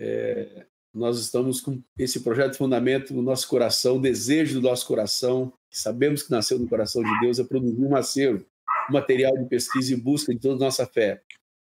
é, 0.00 0.64
nós 0.94 1.18
estamos 1.18 1.60
com 1.60 1.82
esse 1.98 2.20
projeto 2.20 2.52
de 2.52 2.58
fundamento 2.58 3.12
no 3.12 3.20
nosso 3.20 3.46
coração, 3.48 3.96
o 3.96 4.00
desejo 4.00 4.62
do 4.62 4.66
nosso 4.66 4.86
coração, 4.86 5.52
que 5.68 5.78
sabemos 5.78 6.22
que 6.22 6.30
nasceu 6.30 6.58
no 6.58 6.66
coração 6.66 7.02
de 7.02 7.20
Deus, 7.20 7.38
é 7.38 7.44
produzir 7.44 7.84
um 7.84 7.94
acervo, 7.94 8.46
material 8.90 9.36
de 9.36 9.48
pesquisa 9.48 9.92
e 9.92 9.96
busca 9.96 10.32
de 10.32 10.40
toda 10.40 10.58
nossa 10.58 10.86
fé. 10.86 11.22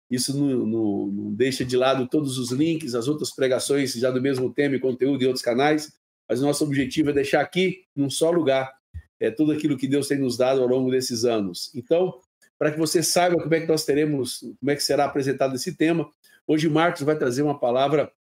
Isso 0.10 0.38
não, 0.38 0.66
não, 0.66 1.08
não 1.08 1.34
deixa 1.34 1.64
de 1.64 1.78
lado 1.78 2.08
todos 2.08 2.38
os 2.38 2.52
links, 2.52 2.96
as 2.96 3.08
outras 3.08 3.32
pregações 3.32 3.94
já 3.94 4.12
do 4.12 4.22
mesmo 4.22 4.54
tema 4.54 4.76
e 4.76 4.80
conteúdo 4.80 5.24
em 5.24 5.28
outros 5.28 5.44
canais, 5.44 5.94
mas 6.28 6.42
nosso 6.42 6.64
objetivo 6.64 7.10
é 7.10 7.14
deixar 7.14 7.42
aqui, 7.42 7.86
num 7.96 8.10
só 8.10 8.30
lugar, 8.30 8.72
é, 9.20 9.32
tudo 9.32 9.52
aquilo 9.52 9.78
que 9.78 9.88
Deus 9.88 10.08
tem 10.08 10.18
nos 10.18 10.36
dado 10.36 10.62
ao 10.62 10.68
longo 10.68 10.92
desses 10.92 11.24
anos. 11.24 11.72
Então, 11.76 12.20
para 12.58 12.72
que 12.72 12.78
você 12.78 13.02
saiba 13.02 13.42
como 13.42 13.54
é 13.54 13.62
que 13.62 13.68
nós 13.68 13.86
teremos, 13.86 14.40
como 14.60 14.70
é 14.72 14.76
que 14.76 14.84
será 14.84 15.06
apresentado 15.06 15.56
esse 15.56 15.76
tema, 15.76 16.12
hoje 16.46 16.70
Marcos 16.70 17.02
vai 17.04 17.18
trazer 17.18 17.42
uma 17.42 17.60
palavra 17.60 18.12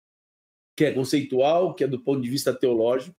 que 0.77 0.85
é 0.85 0.93
conceitual, 0.93 1.75
que 1.75 1.85
é 1.85 1.87
do 1.87 2.01
ponto 2.01 2.21
de 2.23 2.31
vista 2.31 2.55
teológico, 2.55 3.17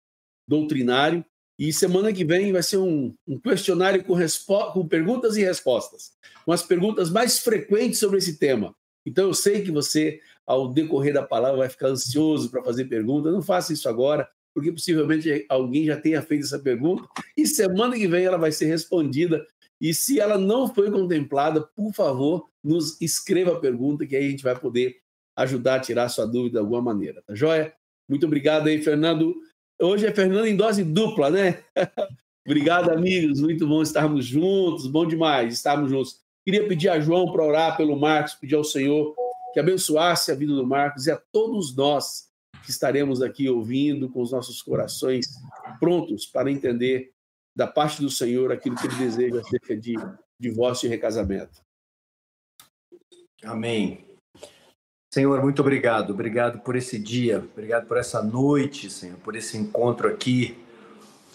doutrinário, 0.48 1.24
e 1.62 1.72
semana 1.72 2.12
que 2.12 2.25
vem 2.25 2.51
vai 2.51 2.63
ser 2.63 2.77
um, 2.77 3.13
um 3.27 3.38
questionário 3.38 4.03
com, 4.03 4.15
com 4.74 4.88
perguntas 4.88 5.38
e 5.38 5.44
respostas, 5.44 6.12
com 6.44 6.51
as 6.51 6.63
perguntas 6.63 7.12
mais 7.12 7.38
frequentes 7.38 8.00
sobre 8.00 8.18
esse 8.18 8.39
tema. 8.39 8.75
Então 9.06 9.27
eu 9.27 9.34
sei 9.36 9.62
que 9.62 9.70
você, 9.70 10.20
ao 10.44 10.74
decorrer 10.74 11.13
da 11.13 11.22
palavra, 11.22 11.60
vai 11.60 11.70
ficar 11.70 11.89
ansioso 11.89 12.50
para 12.50 12.63
fazer 12.63 12.86
perguntas. 12.86 13.32
Não 13.32 13.44
faça 13.44 13.74
isso 13.74 13.88
agora 13.88 14.27
porque 14.56 14.72
possivelmente 14.72 15.46
alguém 15.48 15.86
já 15.86 15.96
tenha 16.01 16.20
feito 16.24 16.46
essa 16.46 16.58
pergunta 16.58 17.08
e 17.38 17.46
semana 17.46 17.96
que 17.96 18.08
vem 18.08 18.25
ela 18.25 18.39
vai 18.39 18.51
ser 18.51 18.65
respondida. 18.65 19.46
E 19.80 19.94
se 19.94 20.20
ela 20.20 20.39
não 20.39 20.68
foi 20.68 20.89
contemplada, 20.89 21.62
por 21.75 21.94
favor, 21.94 22.50
nos 22.63 23.00
escreva 23.00 23.51
a 23.51 23.60
pergunta 23.60 24.08
que 24.08 24.15
aí 24.15 24.25
a 24.25 24.30
gente 24.32 24.44
vai 24.44 24.60
poder 24.60 24.98
ajudar 25.36 25.75
a 25.75 25.80
tirar 25.80 26.10
sua 26.10 26.25
dúvida 26.25 26.53
de 26.53 26.58
alguma 26.58 26.82
maneira, 26.82 27.22
tá 27.22 27.36
joia? 27.36 27.72
Muito 28.10 28.25
obrigado 28.25 28.68
aí, 28.68 28.82
Fernando. 28.82 29.36
Hoje 29.81 30.05
é 30.05 30.13
Fernando 30.13 30.45
em 30.45 30.55
dose 30.55 30.83
dupla, 30.83 31.31
né? 31.31 31.63
obrigado, 32.45 32.91
amigos. 32.91 33.41
Muito 33.41 33.67
bom 33.67 33.81
estarmos 33.81 34.25
juntos. 34.25 34.85
Bom 34.85 35.07
demais 35.07 35.55
estarmos 35.55 35.89
juntos. 35.89 36.19
Queria 36.45 36.67
pedir 36.67 36.89
a 36.89 37.00
João 37.00 37.31
para 37.31 37.43
orar 37.43 37.75
pelo 37.75 38.00
Marcos, 38.00 38.35
pedir 38.35 38.53
ao 38.53 38.63
Senhor 38.63 39.15
que 39.53 39.59
abençoasse 39.59 40.31
a 40.31 40.35
vida 40.35 40.53
do 40.53 40.65
Marcos 40.65 41.07
e 41.07 41.11
a 41.11 41.17
todos 41.17 41.75
nós 41.75 42.29
que 42.63 42.69
estaremos 42.69 43.23
aqui 43.23 43.50
ouvindo 43.50 44.07
com 44.07 44.21
os 44.21 44.31
nossos 44.31 44.61
corações 44.61 45.25
prontos 45.79 46.27
para 46.27 46.51
entender 46.51 47.11
da 47.55 47.65
parte 47.65 48.01
do 48.01 48.09
Senhor 48.09 48.51
aquilo 48.51 48.75
que 48.75 48.85
Ele 48.85 48.95
deseja 48.95 49.39
acerca 49.41 49.75
de 49.75 49.95
divórcio 50.39 50.85
e 50.85 50.89
recasamento. 50.89 51.59
Amém. 53.43 54.11
Senhor, 55.13 55.41
muito 55.41 55.62
obrigado. 55.62 56.12
Obrigado 56.12 56.60
por 56.60 56.75
esse 56.75 56.98
dia, 56.98 57.39
obrigado 57.39 57.86
por 57.86 57.98
essa 57.98 58.24
noite, 58.24 58.89
Senhor, 58.89 59.18
por 59.18 59.36
esse 59.36 59.58
encontro 59.58 60.08
aqui, 60.08 60.58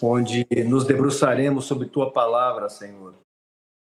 onde 0.01 0.47
nos 0.65 0.83
debruçaremos 0.83 1.65
sobre 1.65 1.87
tua 1.87 2.11
palavra, 2.11 2.69
Senhor, 2.69 3.13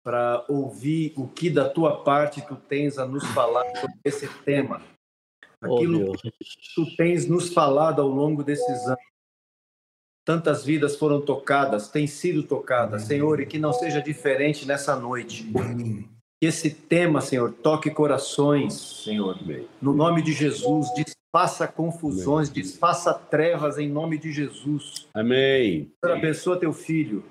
para 0.04 0.44
ouvir 0.46 1.14
o 1.16 1.26
que 1.26 1.48
da 1.48 1.66
tua 1.66 2.04
parte 2.04 2.46
tu 2.46 2.54
tens 2.54 2.98
a 2.98 3.06
nos 3.06 3.26
falar 3.28 3.64
sobre 3.76 3.96
esse 4.04 4.28
tema. 4.44 4.82
Oh, 5.62 5.74
aquilo 5.74 6.10
oh, 6.10 6.12
que 6.12 6.30
tu 6.74 6.94
tens 6.94 7.26
nos 7.26 7.52
falado 7.52 8.02
ao 8.02 8.08
longo 8.08 8.44
desses 8.44 8.86
anos. 8.86 9.08
Tantas 10.22 10.62
vidas 10.62 10.96
foram 10.96 11.22
tocadas, 11.22 11.88
têm 11.88 12.06
sido 12.06 12.42
tocadas, 12.42 13.04
Senhor, 13.04 13.40
e 13.40 13.46
que 13.46 13.58
não 13.58 13.72
seja 13.72 14.02
diferente 14.02 14.66
nessa 14.66 14.94
noite. 14.94 15.50
Que 16.40 16.46
esse 16.46 16.70
tema, 16.70 17.20
Senhor, 17.20 17.52
toque 17.52 17.90
corações, 17.90 18.74
Senhor. 19.04 19.38
No 19.82 19.92
nome 19.92 20.22
de 20.22 20.32
Jesus, 20.32 20.88
desfaça 20.94 21.66
confusões, 21.66 22.48
desfaça 22.48 23.12
trevas 23.12 23.76
em 23.78 23.88
nome 23.88 24.18
de 24.18 24.32
Jesus. 24.32 25.08
Amém. 25.12 25.90
Senhor, 26.04 26.16
abençoa 26.16 26.60
teu 26.60 26.72
filho. 26.72 27.24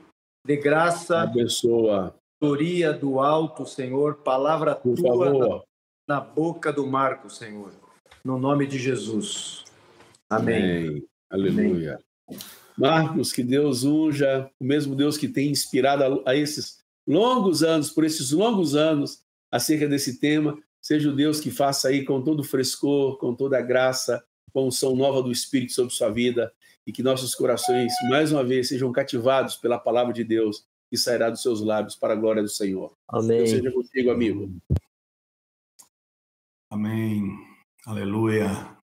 De 0.46 0.58
graça. 0.58 1.22
Abençoa. 1.22 2.16
Gloria 2.42 2.94
do 2.94 3.20
alto, 3.20 3.66
Senhor. 3.66 4.16
Palavra 4.16 4.76
Por 4.76 4.96
tua 4.96 5.26
favor. 5.26 5.66
Na, 6.08 6.16
na 6.16 6.22
boca 6.22 6.72
do 6.72 6.86
Marco, 6.86 7.30
Senhor 7.30 7.72
no 8.28 8.38
nome 8.38 8.68
de 8.68 8.78
Jesus. 8.78 9.64
Amém. 10.30 10.58
Amém. 10.58 11.04
Aleluia. 11.32 12.00
Amém. 12.28 12.40
Marcos, 12.78 13.32
que 13.32 13.42
Deus 13.42 13.86
unja, 13.86 14.52
o 14.60 14.66
mesmo 14.66 14.96
Deus 14.96 15.18
que 15.18 15.30
tem 15.30 15.50
inspirado 15.50 16.04
a, 16.04 16.32
a 16.32 16.36
esses 16.36 16.80
longos 17.08 17.64
anos, 17.64 17.90
por 17.90 18.04
esses 18.04 18.32
longos 18.32 18.76
anos, 18.76 19.24
acerca 19.52 19.88
desse 19.88 20.20
tema, 20.20 20.58
seja 20.82 21.10
o 21.10 21.16
Deus 21.16 21.40
que 21.40 21.50
faça 21.50 21.88
aí 21.88 22.04
com 22.04 22.22
todo 22.22 22.42
o 22.42 22.44
frescor, 22.44 23.18
com 23.18 23.34
toda 23.34 23.58
a 23.58 23.62
graça, 23.62 24.24
com 24.52 24.60
a 24.60 24.64
unção 24.64 24.96
nova 24.96 25.24
do 25.24 25.32
Espírito 25.32 25.74
sobre 25.74 25.94
sua 25.94 26.10
vida 26.10 26.52
e 26.86 26.92
que 26.92 27.04
nossos 27.04 27.34
corações, 27.36 27.92
mais 28.10 28.32
uma 28.32 28.44
vez, 28.44 28.70
sejam 28.70 28.92
cativados 28.92 29.56
pela 29.56 29.78
palavra 29.78 30.14
de 30.14 30.24
Deus 30.24 30.66
que 30.90 30.98
sairá 30.98 31.30
dos 31.30 31.42
seus 31.42 31.62
lábios 31.62 31.96
para 31.96 32.14
a 32.14 32.16
glória 32.16 32.42
do 32.42 32.50
Senhor. 32.50 32.96
Amém. 33.08 33.40
Deus 33.40 33.50
seja 33.50 33.72
contigo, 33.72 34.12
amigo. 34.12 34.56
Amém. 36.70 37.30
Aleluia. 37.86 38.77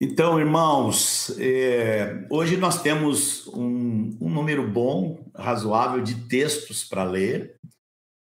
Então, 0.00 0.40
irmãos, 0.40 1.30
é, 1.38 2.26
hoje 2.28 2.56
nós 2.56 2.82
temos 2.82 3.46
um, 3.46 4.16
um, 4.20 4.28
número 4.28 4.68
bom, 4.68 5.30
razoável 5.34 6.02
de 6.02 6.26
textos 6.26 6.82
para 6.82 7.04
ler. 7.04 7.60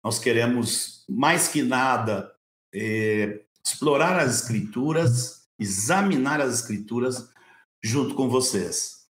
Nós 0.03 0.17
queremos, 0.17 1.05
mais 1.07 1.47
que 1.47 1.61
nada, 1.61 2.31
é, 2.73 3.41
explorar 3.63 4.17
as 4.17 4.41
escrituras, 4.41 5.47
examinar 5.59 6.41
as 6.41 6.55
escrituras 6.55 7.29
junto 7.83 8.15
com 8.15 8.27
vocês. 8.29 9.05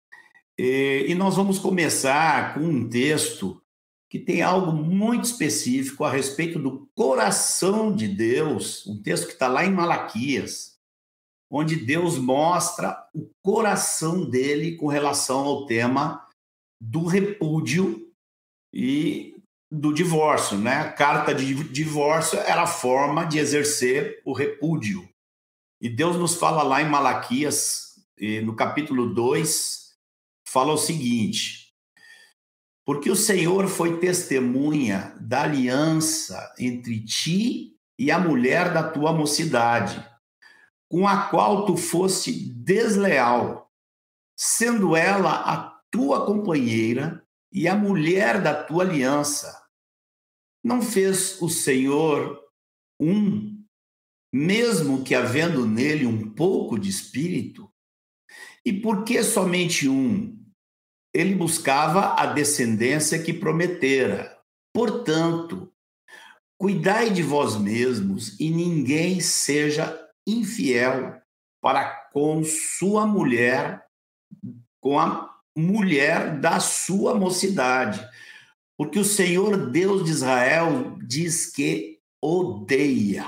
E, 0.57 1.05
e 1.07 1.15
nós 1.15 1.37
vamos 1.37 1.59
começar 1.59 2.53
com 2.53 2.59
um 2.59 2.89
texto 2.89 3.61
que 4.09 4.19
tem 4.19 4.41
algo 4.41 4.73
muito 4.73 5.25
específico 5.25 6.03
a 6.03 6.11
respeito 6.11 6.59
do 6.59 6.89
coração 6.93 7.95
de 7.95 8.07
Deus, 8.07 8.85
um 8.85 9.01
texto 9.01 9.27
que 9.27 9.33
está 9.33 9.47
lá 9.47 9.63
em 9.65 9.71
Malaquias, 9.71 10.78
onde 11.49 11.75
Deus 11.75 12.17
mostra 12.17 13.07
o 13.13 13.29
coração 13.43 14.29
dele 14.29 14.75
com 14.75 14.87
relação 14.87 15.45
ao 15.45 15.65
tema 15.65 16.27
do 16.79 17.05
repúdio 17.05 18.07
e 18.73 19.35
do 19.71 19.93
divórcio, 19.93 20.57
né? 20.57 20.77
A 20.77 20.91
carta 20.91 21.33
de 21.33 21.53
divórcio 21.69 22.39
era 22.39 22.63
a 22.63 22.67
forma 22.67 23.25
de 23.25 23.39
exercer 23.39 24.21
o 24.25 24.33
repúdio. 24.33 25.07
E 25.81 25.89
Deus 25.89 26.15
nos 26.17 26.35
fala 26.35 26.63
lá 26.63 26.81
em 26.81 26.89
Malaquias, 26.89 27.95
no 28.43 28.55
capítulo 28.55 29.13
2, 29.13 29.95
fala 30.47 30.73
o 30.73 30.77
seguinte: 30.77 31.73
Porque 32.85 33.09
o 33.09 33.15
Senhor 33.15 33.67
foi 33.67 33.99
testemunha 33.99 35.15
da 35.19 35.43
aliança 35.43 36.53
entre 36.57 37.03
ti 37.05 37.75
e 37.97 38.11
a 38.11 38.19
mulher 38.19 38.73
da 38.73 38.83
tua 38.83 39.13
mocidade, 39.13 40.05
com 40.89 41.07
a 41.07 41.29
qual 41.29 41.65
tu 41.65 41.77
foste 41.77 42.31
desleal, 42.31 43.71
sendo 44.35 44.95
ela 44.95 45.31
a 45.31 45.79
tua 45.91 46.25
companheira 46.25 47.23
e 47.53 47.67
a 47.67 47.75
mulher 47.75 48.41
da 48.41 48.63
tua 48.63 48.83
aliança. 48.83 49.63
Não 50.63 50.81
fez 50.81 51.41
o 51.41 51.47
Senhor 51.47 52.39
um, 52.99 53.63
mesmo 54.33 55.03
que 55.03 55.15
havendo 55.15 55.65
nele 55.65 56.05
um 56.05 56.33
pouco 56.33 56.77
de 56.77 56.89
espírito? 56.89 57.71
E 58.65 58.73
por 58.73 59.03
que 59.03 59.23
somente 59.23 59.87
um? 59.87 60.37
Ele 61.13 61.35
buscava 61.35 62.13
a 62.15 62.25
descendência 62.25 63.21
que 63.21 63.33
prometera. 63.33 64.37
Portanto, 64.73 65.71
cuidai 66.59 67.09
de 67.09 67.23
vós 67.23 67.55
mesmos 67.55 68.39
e 68.39 68.49
ninguém 68.49 69.19
seja 69.19 70.08
infiel 70.31 71.19
para 71.61 71.85
com 72.11 72.43
sua 72.43 73.05
mulher, 73.05 73.85
com 74.79 74.99
a 74.99 75.29
mulher 75.55 76.39
da 76.39 76.59
sua 76.59 77.15
mocidade. 77.15 78.05
Porque 78.77 78.99
o 78.99 79.05
Senhor 79.05 79.69
Deus 79.71 80.05
de 80.05 80.11
Israel 80.11 80.97
diz 81.05 81.51
que 81.51 81.99
odeia. 82.21 83.25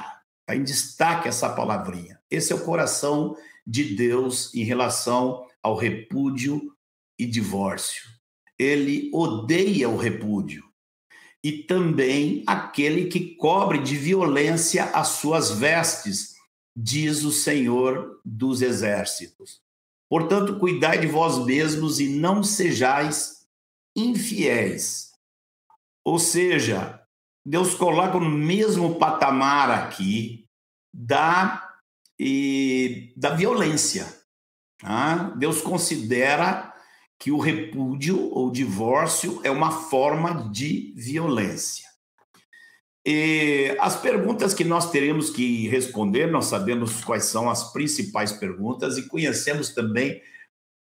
Em 0.49 0.63
destaque 0.63 1.27
essa 1.27 1.49
palavrinha. 1.49 2.19
Esse 2.29 2.51
é 2.51 2.55
o 2.55 2.65
coração 2.65 3.37
de 3.65 3.95
Deus 3.95 4.53
em 4.53 4.63
relação 4.63 5.45
ao 5.61 5.75
repúdio 5.75 6.73
e 7.17 7.25
divórcio. 7.25 8.09
Ele 8.57 9.09
odeia 9.13 9.87
o 9.89 9.97
repúdio 9.97 10.63
e 11.43 11.51
também 11.51 12.43
aquele 12.45 13.05
que 13.05 13.35
cobre 13.35 13.79
de 13.79 13.95
violência 13.95 14.85
as 14.85 15.07
suas 15.09 15.51
vestes, 15.51 16.30
diz 16.75 17.23
o 17.23 17.31
Senhor 17.31 18.19
dos 18.23 18.61
exércitos. 18.61 19.61
Portanto, 20.09 20.59
cuidai 20.59 20.99
de 20.99 21.07
vós 21.07 21.37
mesmos 21.45 21.99
e 21.99 22.07
não 22.09 22.43
sejais 22.43 23.47
infiéis. 23.95 25.11
Ou 26.03 26.19
seja, 26.19 27.01
Deus 27.45 27.73
coloca 27.73 28.19
no 28.19 28.29
mesmo 28.29 28.95
patamar 28.95 29.71
aqui 29.71 30.47
da, 30.93 31.75
e, 32.19 33.13
da 33.15 33.31
violência. 33.31 34.07
Tá? 34.79 35.29
Deus 35.37 35.61
considera 35.61 36.73
que 37.19 37.31
o 37.31 37.37
repúdio 37.37 38.29
ou 38.33 38.51
divórcio 38.51 39.39
é 39.43 39.51
uma 39.51 39.71
forma 39.71 40.49
de 40.49 40.93
violência. 40.97 41.90
E 43.05 43.75
as 43.79 43.99
perguntas 43.99 44.53
que 44.53 44.63
nós 44.63 44.91
teremos 44.91 45.29
que 45.31 45.67
responder, 45.67 46.27
nós 46.27 46.45
sabemos 46.45 47.03
quais 47.03 47.25
são 47.25 47.49
as 47.49 47.71
principais 47.73 48.31
perguntas 48.31 48.97
e 48.97 49.07
conhecemos 49.07 49.69
também 49.69 50.21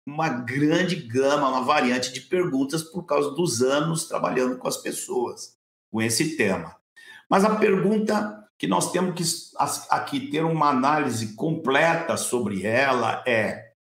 uma 0.04 0.28
grande 0.28 0.96
gama, 0.96 1.48
uma 1.48 1.62
variante 1.62 2.12
de 2.12 2.22
perguntas 2.22 2.82
por 2.82 3.04
causa 3.04 3.30
dos 3.32 3.62
anos 3.62 4.06
trabalhando 4.06 4.56
com 4.56 4.66
as 4.66 4.76
pessoas 4.78 5.56
com 5.90 6.02
esse 6.02 6.36
tema. 6.36 6.76
Mas 7.28 7.44
a 7.44 7.56
pergunta 7.56 8.48
que 8.58 8.66
nós 8.66 8.90
temos 8.90 9.14
que 9.14 9.56
aqui 9.90 10.30
ter 10.30 10.44
uma 10.44 10.70
análise 10.70 11.34
completa 11.34 12.16
sobre 12.16 12.64
ela 12.64 13.22
é: 13.26 13.72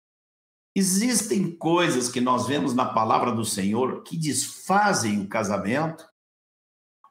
existem 0.75 1.55
coisas 1.55 2.09
que 2.09 2.21
nós 2.21 2.45
vemos 2.45 2.73
na 2.73 2.85
palavra 2.85 3.31
do 3.31 3.45
Senhor 3.45 4.03
que 4.03 4.17
desfazem 4.17 5.21
o 5.21 5.27
casamento? 5.27 6.07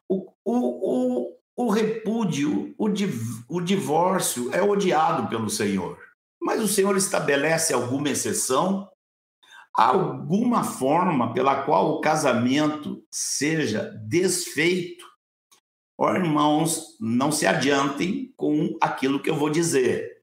O, 0.09 0.31
o, 0.43 1.25
o, 1.25 1.37
o 1.55 1.69
repúdio, 1.69 2.73
o, 2.77 2.87
div, 2.87 3.43
o 3.49 3.59
divórcio 3.59 4.53
é 4.53 4.61
odiado 4.61 5.27
pelo 5.27 5.49
Senhor. 5.49 5.97
Mas 6.41 6.61
o 6.61 6.67
Senhor 6.67 6.95
estabelece 6.95 7.73
alguma 7.73 8.09
exceção? 8.09 8.89
Alguma 9.73 10.63
forma 10.63 11.33
pela 11.33 11.63
qual 11.63 11.91
o 11.91 12.01
casamento 12.01 13.03
seja 13.11 13.91
desfeito? 14.07 15.05
Ó, 15.97 16.13
irmãos, 16.13 16.95
não 16.99 17.31
se 17.31 17.45
adiantem 17.45 18.33
com 18.37 18.77
aquilo 18.79 19.19
que 19.19 19.29
eu 19.29 19.35
vou 19.35 19.49
dizer. 19.49 20.17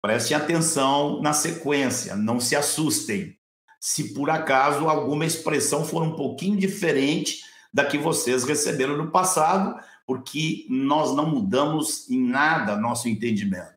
Prestem 0.00 0.36
atenção 0.36 1.20
na 1.20 1.32
sequência, 1.32 2.14
não 2.14 2.38
se 2.38 2.54
assustem. 2.54 3.36
Se 3.80 4.14
por 4.14 4.30
acaso 4.30 4.88
alguma 4.88 5.26
expressão 5.26 5.84
for 5.84 6.02
um 6.02 6.14
pouquinho 6.14 6.56
diferente 6.56 7.45
da 7.76 7.84
que 7.84 7.98
vocês 7.98 8.42
receberam 8.42 8.96
no 8.96 9.10
passado, 9.10 9.78
porque 10.06 10.64
nós 10.70 11.14
não 11.14 11.28
mudamos 11.28 12.08
em 12.08 12.18
nada 12.18 12.74
nosso 12.74 13.06
entendimento. 13.06 13.76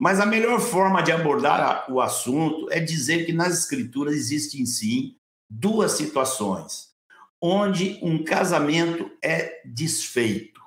Mas 0.00 0.18
a 0.18 0.24
melhor 0.24 0.58
forma 0.58 1.02
de 1.02 1.12
abordar 1.12 1.84
o 1.92 2.00
assunto 2.00 2.70
é 2.70 2.80
dizer 2.80 3.26
que 3.26 3.32
nas 3.34 3.58
escrituras 3.58 4.14
existem 4.14 4.64
sim 4.64 5.14
duas 5.50 5.92
situações 5.92 6.88
onde 7.38 7.98
um 8.02 8.24
casamento 8.24 9.10
é 9.22 9.60
desfeito. 9.62 10.62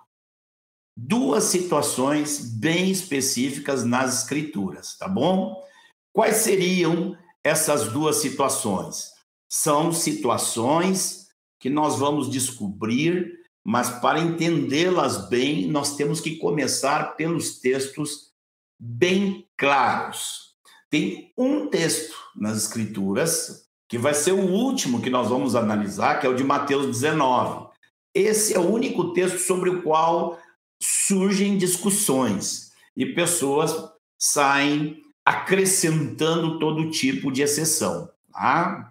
Duas 0.96 1.46
situações 1.46 2.40
bem 2.40 2.92
específicas 2.92 3.84
nas 3.84 4.22
escrituras, 4.22 4.96
tá 5.00 5.08
bom? 5.08 5.68
Quais 6.14 6.38
seriam 6.38 7.18
essas 7.44 7.92
duas 7.92 8.18
situações? 8.18 9.14
São 9.50 9.92
situações 9.92 11.21
que 11.62 11.70
nós 11.70 12.00
vamos 12.00 12.30
descobrir, 12.30 13.40
mas 13.64 13.90
para 14.02 14.20
entendê-las 14.20 15.30
bem, 15.30 15.68
nós 15.68 15.96
temos 15.96 16.20
que 16.20 16.38
começar 16.38 17.16
pelos 17.16 17.60
textos 17.60 18.32
bem 18.80 19.48
claros. 19.56 20.56
Tem 20.90 21.32
um 21.38 21.68
texto 21.68 22.16
nas 22.36 22.58
Escrituras, 22.58 23.70
que 23.88 23.98
vai 23.98 24.16
ser 24.16 24.32
o 24.32 24.50
último 24.50 25.02
que 25.02 25.10
nós 25.10 25.30
vamos 25.30 25.56
analisar, 25.56 26.20
que 26.20 26.26
é 26.26 26.30
o 26.30 26.36
de 26.36 26.44
Mateus 26.44 26.88
19. 26.88 27.70
Esse 28.14 28.56
é 28.56 28.60
o 28.60 28.68
único 28.68 29.14
texto 29.14 29.38
sobre 29.38 29.70
o 29.70 29.84
qual 29.84 30.40
surgem 30.82 31.58
discussões 31.58 32.72
e 32.98 33.06
pessoas 33.06 33.72
saem 34.18 35.02
acrescentando 35.24 36.58
todo 36.58 36.90
tipo 36.90 37.32
de 37.32 37.44
exceção. 37.44 38.10
Tá? 38.32 38.91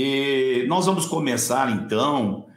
E 0.00 0.64
nós 0.68 0.86
vamos 0.86 1.06
começar 1.06 1.72
então 1.72 2.48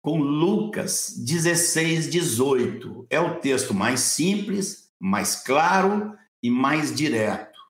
com 0.00 0.18
Lucas 0.18 1.14
16, 1.18 2.08
18. 2.08 3.06
É 3.10 3.20
o 3.20 3.38
texto 3.38 3.74
mais 3.74 4.00
simples, 4.00 4.90
mais 4.98 5.36
claro 5.36 6.16
e 6.42 6.48
mais 6.48 6.96
direto, 6.96 7.60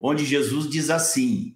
onde 0.00 0.24
Jesus 0.24 0.68
diz 0.68 0.90
assim: 0.90 1.54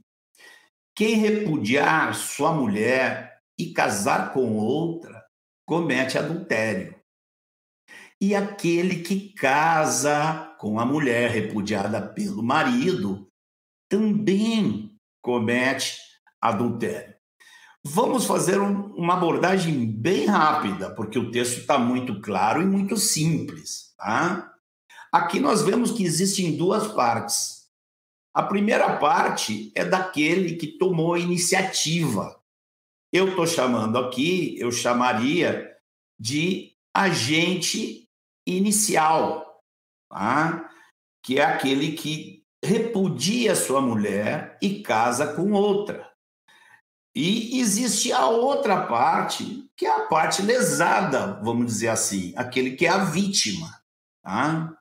Quem 0.94 1.16
repudiar 1.16 2.14
sua 2.14 2.52
mulher 2.52 3.40
e 3.58 3.72
casar 3.72 4.32
com 4.32 4.54
outra, 4.54 5.26
comete 5.66 6.16
adultério. 6.16 6.94
E 8.20 8.32
aquele 8.32 9.02
que 9.02 9.32
casa 9.32 10.54
com 10.60 10.78
a 10.78 10.86
mulher 10.86 11.32
repudiada 11.32 12.00
pelo 12.00 12.44
marido 12.44 13.28
também 13.90 14.96
comete 15.20 16.07
adultério. 16.40 17.14
Vamos 17.84 18.24
fazer 18.24 18.60
um, 18.60 18.94
uma 18.94 19.14
abordagem 19.14 19.86
bem 19.86 20.26
rápida, 20.26 20.90
porque 20.94 21.18
o 21.18 21.30
texto 21.30 21.60
está 21.60 21.78
muito 21.78 22.20
claro 22.20 22.60
e 22.60 22.66
muito 22.66 22.96
simples. 22.96 23.94
Tá? 23.96 24.52
Aqui 25.12 25.40
nós 25.40 25.62
vemos 25.62 25.90
que 25.90 26.04
existem 26.04 26.56
duas 26.56 26.88
partes. 26.88 27.68
A 28.34 28.42
primeira 28.42 28.98
parte 28.98 29.72
é 29.74 29.84
daquele 29.84 30.56
que 30.56 30.66
tomou 30.66 31.14
a 31.14 31.18
iniciativa. 31.18 32.38
Eu 33.12 33.30
estou 33.30 33.46
chamando 33.46 33.96
aqui, 33.96 34.58
eu 34.58 34.70
chamaria 34.70 35.74
de 36.20 36.72
agente 36.94 38.08
inicial, 38.46 39.62
tá? 40.10 40.68
que 41.22 41.38
é 41.38 41.44
aquele 41.44 41.92
que 41.92 42.44
repudia 42.62 43.54
sua 43.54 43.80
mulher 43.80 44.58
e 44.60 44.82
casa 44.82 45.34
com 45.34 45.52
outra. 45.52 46.07
E 47.20 47.58
existe 47.58 48.12
a 48.12 48.28
outra 48.28 48.86
parte, 48.86 49.68
que 49.76 49.84
é 49.84 49.90
a 49.90 50.06
parte 50.06 50.40
lesada, 50.40 51.40
vamos 51.42 51.66
dizer 51.66 51.88
assim, 51.88 52.32
aquele 52.36 52.76
que 52.76 52.86
é 52.86 52.90
a 52.90 53.06
vítima. 53.06 53.82
Tá? 54.22 54.78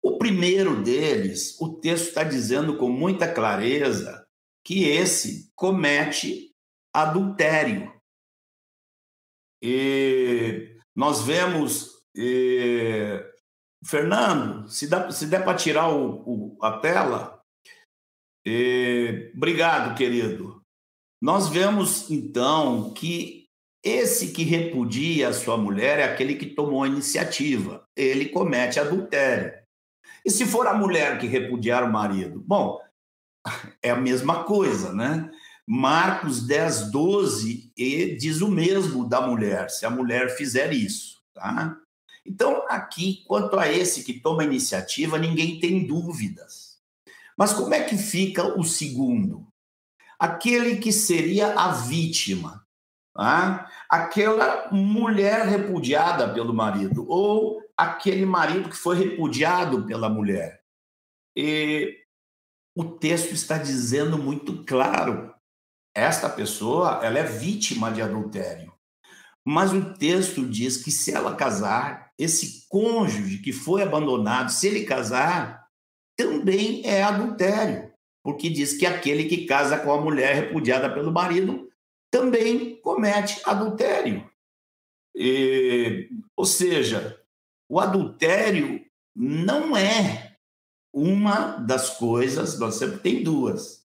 O 0.00 0.18
primeiro 0.18 0.80
deles, 0.84 1.60
o 1.60 1.74
texto 1.80 2.10
está 2.10 2.22
dizendo 2.22 2.76
com 2.76 2.88
muita 2.88 3.26
clareza 3.34 4.24
que 4.64 4.84
esse 4.84 5.50
comete 5.56 6.54
adultério. 6.94 7.92
E 9.60 10.78
nós 10.94 11.22
vemos. 11.22 11.90
E... 12.14 13.20
Fernando, 13.84 14.68
se, 14.68 14.86
dá, 14.86 15.10
se 15.10 15.26
der 15.26 15.42
para 15.42 15.58
tirar 15.58 15.88
o, 15.88 16.22
o, 16.24 16.64
a 16.64 16.78
tela. 16.78 17.42
E... 18.46 19.32
Obrigado, 19.34 19.96
querido. 19.96 20.47
Nós 21.20 21.48
vemos, 21.48 22.10
então, 22.10 22.92
que 22.92 23.48
esse 23.82 24.28
que 24.28 24.44
repudia 24.44 25.28
a 25.28 25.32
sua 25.32 25.56
mulher 25.56 25.98
é 25.98 26.04
aquele 26.04 26.36
que 26.36 26.46
tomou 26.46 26.82
a 26.82 26.88
iniciativa. 26.88 27.84
Ele 27.96 28.28
comete 28.28 28.78
adultério. 28.78 29.52
E 30.24 30.30
se 30.30 30.46
for 30.46 30.66
a 30.66 30.74
mulher 30.74 31.18
que 31.18 31.26
repudiar 31.26 31.82
o 31.84 31.92
marido? 31.92 32.42
Bom, 32.46 32.80
é 33.82 33.90
a 33.90 33.96
mesma 33.96 34.44
coisa, 34.44 34.92
né? 34.92 35.30
Marcos 35.66 36.46
10, 36.46 36.90
12 36.90 37.72
e 37.76 38.16
diz 38.16 38.40
o 38.40 38.48
mesmo 38.48 39.06
da 39.06 39.20
mulher, 39.20 39.68
se 39.68 39.84
a 39.84 39.90
mulher 39.90 40.30
fizer 40.30 40.72
isso, 40.72 41.20
tá? 41.34 41.76
Então, 42.24 42.64
aqui, 42.68 43.24
quanto 43.26 43.58
a 43.58 43.70
esse 43.70 44.04
que 44.04 44.20
toma 44.20 44.42
a 44.42 44.44
iniciativa, 44.46 45.18
ninguém 45.18 45.58
tem 45.58 45.86
dúvidas. 45.86 46.78
Mas 47.36 47.52
como 47.52 47.72
é 47.72 47.82
que 47.82 47.96
fica 47.96 48.58
o 48.58 48.64
segundo? 48.64 49.47
Aquele 50.18 50.76
que 50.76 50.92
seria 50.92 51.54
a 51.54 51.72
vítima, 51.72 52.66
tá? 53.14 53.70
aquela 53.88 54.68
mulher 54.72 55.46
repudiada 55.46 56.32
pelo 56.32 56.52
marido, 56.52 57.06
ou 57.08 57.62
aquele 57.76 58.26
marido 58.26 58.68
que 58.68 58.76
foi 58.76 58.96
repudiado 58.96 59.86
pela 59.86 60.08
mulher. 60.08 60.60
E 61.36 61.96
o 62.76 62.84
texto 62.84 63.32
está 63.32 63.58
dizendo 63.58 64.18
muito 64.18 64.64
claro 64.64 65.34
esta 65.94 66.28
pessoa, 66.28 67.00
ela 67.02 67.18
é 67.18 67.24
vítima 67.24 67.90
de 67.90 68.02
adultério. 68.02 68.72
Mas 69.44 69.72
o 69.72 69.94
texto 69.94 70.46
diz 70.46 70.76
que 70.76 70.90
se 70.90 71.12
ela 71.12 71.34
casar, 71.34 72.12
esse 72.18 72.66
cônjuge 72.68 73.38
que 73.38 73.52
foi 73.52 73.82
abandonado, 73.82 74.50
se 74.50 74.66
ele 74.66 74.84
casar, 74.84 75.66
também 76.16 76.82
é 76.84 77.02
adultério, 77.02 77.92
porque 78.22 78.48
diz 78.48 78.76
que 78.76 78.86
aquele 78.86 79.24
que 79.24 79.46
casa 79.46 79.78
com 79.78 79.92
a 79.92 80.00
mulher 80.00 80.34
repudiada 80.34 80.92
pelo 80.92 81.12
marido 81.12 81.68
também 82.10 82.80
comete 82.80 83.40
adultério. 83.44 84.28
E, 85.14 86.08
ou 86.36 86.44
seja, 86.44 87.20
o 87.68 87.80
adultério 87.80 88.84
não 89.14 89.76
é 89.76 90.36
uma 90.92 91.56
das 91.58 91.98
coisas, 91.98 92.58
nós 92.58 92.76
sempre 92.76 92.98
tem 92.98 93.22
duas. 93.22 93.84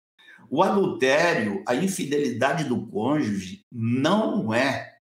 O 0.49 0.61
adultério, 0.61 1.63
a 1.67 1.75
infidelidade 1.75 2.63
do 2.65 2.87
cônjuge, 2.87 3.65
não 3.71 4.53
é 4.53 4.97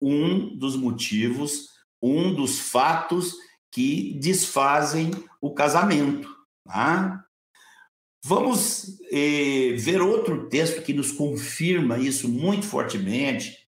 um 0.00 0.56
dos 0.56 0.76
motivos, 0.76 1.70
um 2.02 2.34
dos 2.34 2.60
fatos 2.60 3.34
que 3.72 4.18
desfazem 4.20 5.10
o 5.40 5.52
casamento. 5.52 6.28
Tá? 6.64 7.24
Vamos 8.26 8.98
eh, 9.12 9.74
ver 9.76 10.00
outro 10.00 10.48
texto 10.48 10.80
que 10.80 10.94
nos 10.94 11.12
confirma 11.12 11.98
isso 11.98 12.26
muito 12.26 12.64
fortemente, 12.64 13.68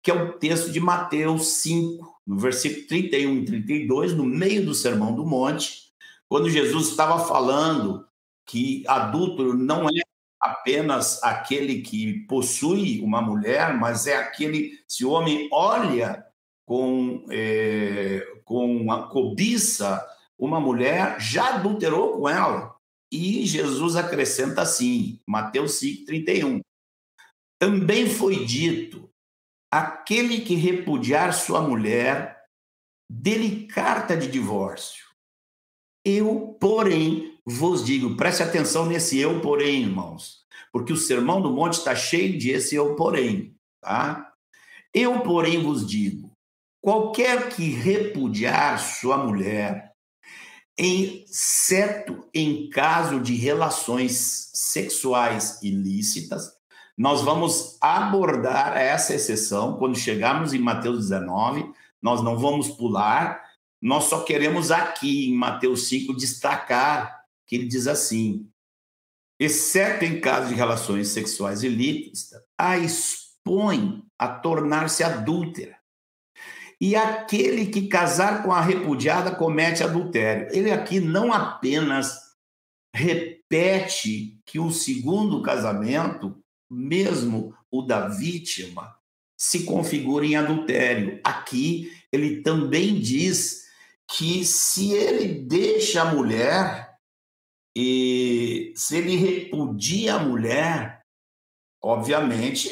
que 0.00 0.12
é 0.12 0.14
o 0.14 0.34
texto 0.34 0.70
de 0.70 0.78
Mateus 0.78 1.48
5, 1.54 2.20
no 2.24 2.38
versículo 2.38 2.86
31 2.86 3.38
e 3.38 3.44
32, 3.44 4.14
no 4.14 4.24
meio 4.24 4.64
do 4.64 4.74
Sermão 4.74 5.12
do 5.12 5.26
Monte, 5.26 5.90
quando 6.28 6.48
Jesus 6.48 6.90
estava 6.90 7.26
falando 7.26 8.06
que 8.46 8.84
adúltero 8.86 9.54
não 9.54 9.88
é 9.88 10.02
apenas 10.40 11.20
aquele 11.24 11.82
que 11.82 12.20
possui 12.28 13.00
uma 13.00 13.20
mulher, 13.20 13.74
mas 13.74 14.06
é 14.06 14.16
aquele, 14.16 14.70
se 14.86 15.04
o 15.04 15.10
homem 15.10 15.48
olha 15.50 16.24
com, 16.64 17.26
é, 17.28 18.24
com 18.44 18.92
a 18.92 19.08
cobiça 19.08 20.06
uma 20.38 20.60
mulher, 20.60 21.16
já 21.18 21.56
adulterou 21.56 22.20
com 22.20 22.28
ela. 22.28 22.75
E 23.12 23.46
Jesus 23.46 23.96
acrescenta 23.96 24.62
assim, 24.62 25.20
Mateus 25.26 25.80
5,31. 25.80 26.60
Também 27.58 28.08
foi 28.08 28.44
dito: 28.44 29.08
aquele 29.70 30.40
que 30.40 30.54
repudiar 30.54 31.32
sua 31.32 31.60
mulher, 31.60 32.44
dele 33.10 33.66
carta 33.66 34.16
de 34.16 34.28
divórcio. 34.28 35.06
Eu, 36.04 36.56
porém, 36.60 37.38
vos 37.44 37.84
digo, 37.84 38.16
preste 38.16 38.42
atenção 38.42 38.86
nesse 38.86 39.18
eu, 39.18 39.40
porém, 39.40 39.82
irmãos, 39.82 40.44
porque 40.72 40.92
o 40.92 40.96
Sermão 40.96 41.40
do 41.40 41.50
Monte 41.50 41.74
está 41.74 41.94
cheio 41.94 42.38
de 42.38 42.50
esse 42.50 42.74
eu, 42.74 42.94
porém, 42.96 43.56
tá? 43.80 44.32
Eu, 44.94 45.20
porém, 45.20 45.62
vos 45.62 45.86
digo: 45.86 46.32
qualquer 46.80 47.48
que 47.48 47.70
repudiar 47.70 48.78
sua 48.78 49.18
mulher, 49.18 49.92
exceto 50.78 52.28
em 52.34 52.68
caso 52.68 53.20
de 53.20 53.34
relações 53.34 54.50
sexuais 54.52 55.60
ilícitas, 55.62 56.52
nós 56.96 57.22
vamos 57.22 57.76
abordar 57.80 58.76
essa 58.76 59.14
exceção 59.14 59.76
quando 59.76 59.96
chegarmos 59.96 60.54
em 60.54 60.58
Mateus 60.58 60.98
19, 60.98 61.70
nós 62.00 62.22
não 62.22 62.38
vamos 62.38 62.68
pular, 62.68 63.42
nós 63.80 64.04
só 64.04 64.22
queremos 64.22 64.70
aqui 64.70 65.28
em 65.28 65.34
Mateus 65.34 65.88
5 65.88 66.14
destacar 66.16 67.16
que 67.46 67.54
ele 67.54 67.66
diz 67.66 67.86
assim: 67.86 68.50
exceto 69.38 70.04
em 70.04 70.20
caso 70.20 70.48
de 70.48 70.54
relações 70.54 71.08
sexuais 71.08 71.62
ilícitas, 71.62 72.42
a 72.58 72.76
expõe 72.78 74.02
a 74.18 74.28
tornar-se 74.28 75.04
adúltera. 75.04 75.75
E 76.80 76.94
aquele 76.94 77.66
que 77.66 77.88
casar 77.88 78.42
com 78.42 78.52
a 78.52 78.60
repudiada 78.60 79.34
comete 79.34 79.82
adultério. 79.82 80.48
Ele 80.50 80.70
aqui 80.70 81.00
não 81.00 81.32
apenas 81.32 82.18
repete 82.94 84.38
que 84.44 84.58
o 84.58 84.70
segundo 84.70 85.42
casamento, 85.42 86.38
mesmo 86.70 87.54
o 87.70 87.82
da 87.82 88.08
vítima, 88.08 88.94
se 89.38 89.64
configura 89.64 90.24
em 90.26 90.36
adultério. 90.36 91.20
Aqui 91.24 91.92
ele 92.12 92.42
também 92.42 92.98
diz 92.98 93.66
que 94.08 94.44
se 94.44 94.92
ele 94.92 95.42
deixa 95.42 96.02
a 96.02 96.14
mulher 96.14 96.94
e 97.76 98.72
se 98.74 98.96
ele 98.96 99.16
repudia 99.16 100.14
a 100.14 100.18
mulher, 100.18 101.02
obviamente, 101.82 102.70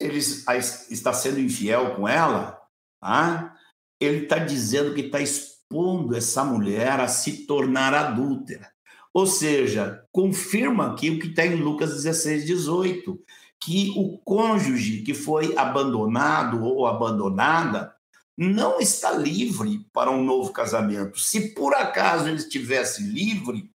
ele 0.00 0.18
está 0.18 1.12
sendo 1.12 1.40
infiel 1.40 1.94
com 1.94 2.08
ela, 2.08 2.58
tá? 3.00 3.54
ele 4.00 4.24
está 4.24 4.38
dizendo 4.38 4.94
que 4.94 5.02
está 5.02 5.20
expondo 5.20 6.16
essa 6.16 6.44
mulher 6.44 7.00
a 7.00 7.08
se 7.08 7.46
tornar 7.46 7.94
adúltera. 7.94 8.70
Ou 9.12 9.26
seja, 9.26 10.04
confirma 10.12 10.92
aqui 10.92 11.10
o 11.10 11.18
que 11.18 11.28
está 11.28 11.46
em 11.46 11.56
Lucas 11.56 11.94
16, 11.94 12.44
18, 12.44 13.18
que 13.58 13.94
o 13.96 14.18
cônjuge 14.18 15.02
que 15.02 15.14
foi 15.14 15.56
abandonado 15.56 16.62
ou 16.62 16.86
abandonada 16.86 17.94
não 18.36 18.78
está 18.78 19.12
livre 19.12 19.86
para 19.92 20.10
um 20.10 20.22
novo 20.22 20.52
casamento. 20.52 21.18
Se 21.18 21.54
por 21.54 21.74
acaso 21.74 22.28
ele 22.28 22.36
estivesse 22.36 23.02
livre, 23.02 23.70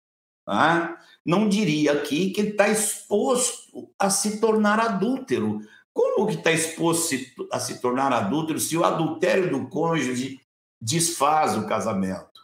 Tá? 0.48 0.98
Não 1.26 1.46
diria 1.46 1.92
aqui 1.92 2.30
que 2.30 2.40
ele 2.40 2.50
está 2.52 2.70
exposto 2.70 3.92
a 3.98 4.08
se 4.08 4.40
tornar 4.40 4.80
adúltero. 4.80 5.60
Como 5.98 6.28
que 6.28 6.34
está 6.34 6.52
exposto 6.52 7.16
a 7.50 7.58
se 7.58 7.80
tornar 7.80 8.12
adúltero 8.12 8.60
se 8.60 8.76
o 8.76 8.84
adultério 8.84 9.50
do 9.50 9.68
cônjuge 9.68 10.40
desfaz 10.80 11.58
o 11.58 11.66
casamento? 11.66 12.40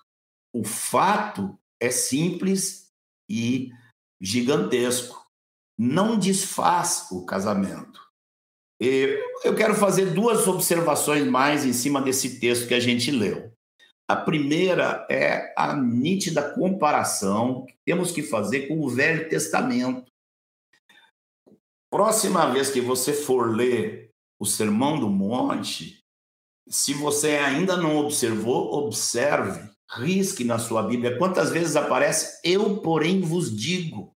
O 0.53 0.65
fato 0.65 1.57
é 1.81 1.89
simples 1.89 2.91
e 3.31 3.71
gigantesco. 4.21 5.25
Não 5.79 6.19
desfaz 6.19 7.07
o 7.13 7.25
casamento. 7.25 8.01
Eu 8.81 9.55
quero 9.55 9.77
fazer 9.77 10.07
duas 10.07 10.49
observações 10.49 11.25
mais 11.25 11.65
em 11.65 11.73
cima 11.73 12.03
desse 12.03 12.41
texto 12.41 12.67
que 12.67 12.75
a 12.75 12.81
gente 12.81 13.13
leu. 13.13 13.53
A 14.11 14.17
primeira 14.17 15.07
é 15.09 15.55
a 15.57 15.77
nítida 15.77 16.43
comparação 16.55 17.65
que 17.67 17.77
temos 17.87 18.11
que 18.11 18.25
fazer 18.25 18.67
com 18.67 18.81
o 18.81 18.89
Velho 18.89 19.29
Testamento. 19.29 20.11
Próxima 21.95 22.51
vez 22.51 22.71
que 22.73 22.81
você 22.81 23.13
for 23.13 23.55
ler 23.55 24.11
o 24.41 24.45
Sermão 24.45 24.99
do 24.99 25.09
Monte, 25.09 26.05
se 26.69 26.93
você 26.93 27.37
ainda 27.37 27.77
não 27.77 27.99
observou, 27.99 28.75
observe, 28.85 29.71
risque 29.89 30.43
na 30.43 30.59
sua 30.59 30.83
Bíblia. 30.83 31.17
Quantas 31.17 31.53
vezes 31.53 31.77
aparece 31.77 32.41
eu, 32.43 32.79
porém, 32.79 33.21
vos 33.21 33.57
digo? 33.57 34.13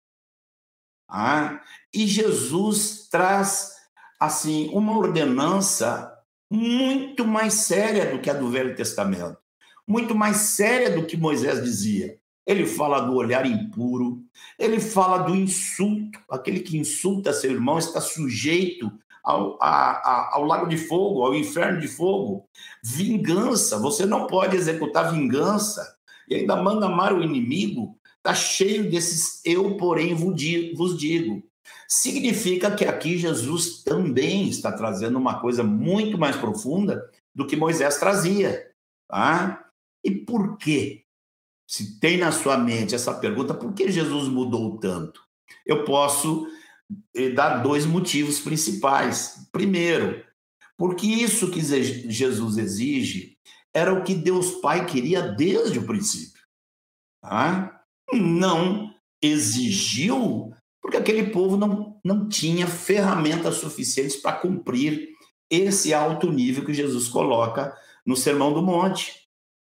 Ah, 1.11 1.65
e 1.93 2.07
Jesus 2.07 3.09
traz 3.11 3.73
assim 4.21 4.71
uma 4.73 4.97
ordenança 4.97 6.17
muito 6.49 7.27
mais 7.27 7.55
séria 7.55 8.09
do 8.09 8.23
que 8.23 8.31
a 8.31 8.35
do 8.35 8.53
Velho 8.53 8.77
Testamento, 8.77 9.37
muito 9.85 10.15
mais 10.15 10.37
séria 10.37 10.91
do 10.91 11.05
que 11.05 11.17
Moisés 11.17 11.61
dizia. 11.65 12.21
Ele 12.47 12.67
fala 12.67 13.01
do 13.01 13.15
olhar 13.15 13.47
impuro, 13.47 14.23
ele 14.59 14.79
fala 14.79 15.19
do 15.19 15.35
insulto. 15.35 16.19
Aquele 16.31 16.61
que 16.61 16.77
insulta 16.77 17.33
seu 17.33 17.51
irmão 17.51 17.79
está 17.79 18.01
sujeito 18.01 18.93
ao, 19.25 19.59
a, 19.61 19.93
a, 19.93 20.35
ao 20.35 20.45
lago 20.45 20.67
de 20.67 20.77
fogo, 20.77 21.23
ao 21.23 21.35
inferno 21.35 21.81
de 21.81 21.89
fogo. 21.89 22.47
Vingança, 22.83 23.79
você 23.79 24.05
não 24.05 24.27
pode 24.27 24.57
executar 24.57 25.13
vingança 25.13 25.97
e 26.29 26.35
ainda 26.35 26.55
manda 26.57 26.87
amar 26.87 27.15
o 27.15 27.23
inimigo. 27.23 27.99
Está 28.19 28.35
cheio 28.35 28.91
desses 28.91 29.41
eu, 29.45 29.77
porém, 29.77 30.15
vos 30.15 30.35
digo. 30.37 31.43
Significa 31.89 32.71
que 32.71 32.85
aqui 32.85 33.17
Jesus 33.19 33.83
também 33.83 34.49
está 34.49 34.73
trazendo 34.73 35.19
uma 35.19 35.41
coisa 35.41 35.63
muito 35.63 36.19
mais 36.19 36.37
profunda 36.37 37.03
do 37.35 37.47
que 37.47 37.57
Moisés 37.57 37.99
trazia. 37.99 38.71
Tá? 39.09 39.67
E 40.03 40.11
por 40.11 40.57
quê? 40.57 41.04
Se 41.67 41.99
tem 41.99 42.19
na 42.19 42.31
sua 42.31 42.59
mente 42.59 42.95
essa 42.95 43.15
pergunta, 43.15 43.55
por 43.55 43.73
que 43.73 43.91
Jesus 43.91 44.29
mudou 44.29 44.79
tanto? 44.79 45.23
Eu 45.67 45.85
posso 45.85 46.47
eh, 47.15 47.31
dar 47.31 47.59
dois 47.59 47.87
motivos 47.87 48.41
principais. 48.41 49.49
Primeiro, 49.51 50.23
porque 50.77 51.07
isso 51.07 51.51
que 51.51 51.61
Jesus 51.61 52.59
exige 52.59 53.39
era 53.73 53.93
o 53.93 54.05
que 54.05 54.15
Deus 54.15 54.53
Pai 54.61 54.87
queria 54.87 55.23
desde 55.23 55.79
o 55.79 55.87
princípio. 55.87 56.43
Tá? 57.21 57.83
Não 58.13 58.95
exigiu, 59.23 60.53
porque 60.83 60.97
aquele 60.97 61.31
povo 61.31 61.57
não, 61.57 61.99
não 62.05 62.29
tinha 62.29 62.67
ferramentas 62.67 63.57
suficientes 63.57 64.17
para 64.17 64.37
cumprir 64.37 65.09
esse 65.51 65.95
alto 65.95 66.31
nível 66.31 66.65
que 66.65 66.75
Jesus 66.75 67.09
coloca 67.09 67.77
no 68.05 68.17
Sermão 68.17 68.53
do 68.53 68.63
Monte. 68.63 69.24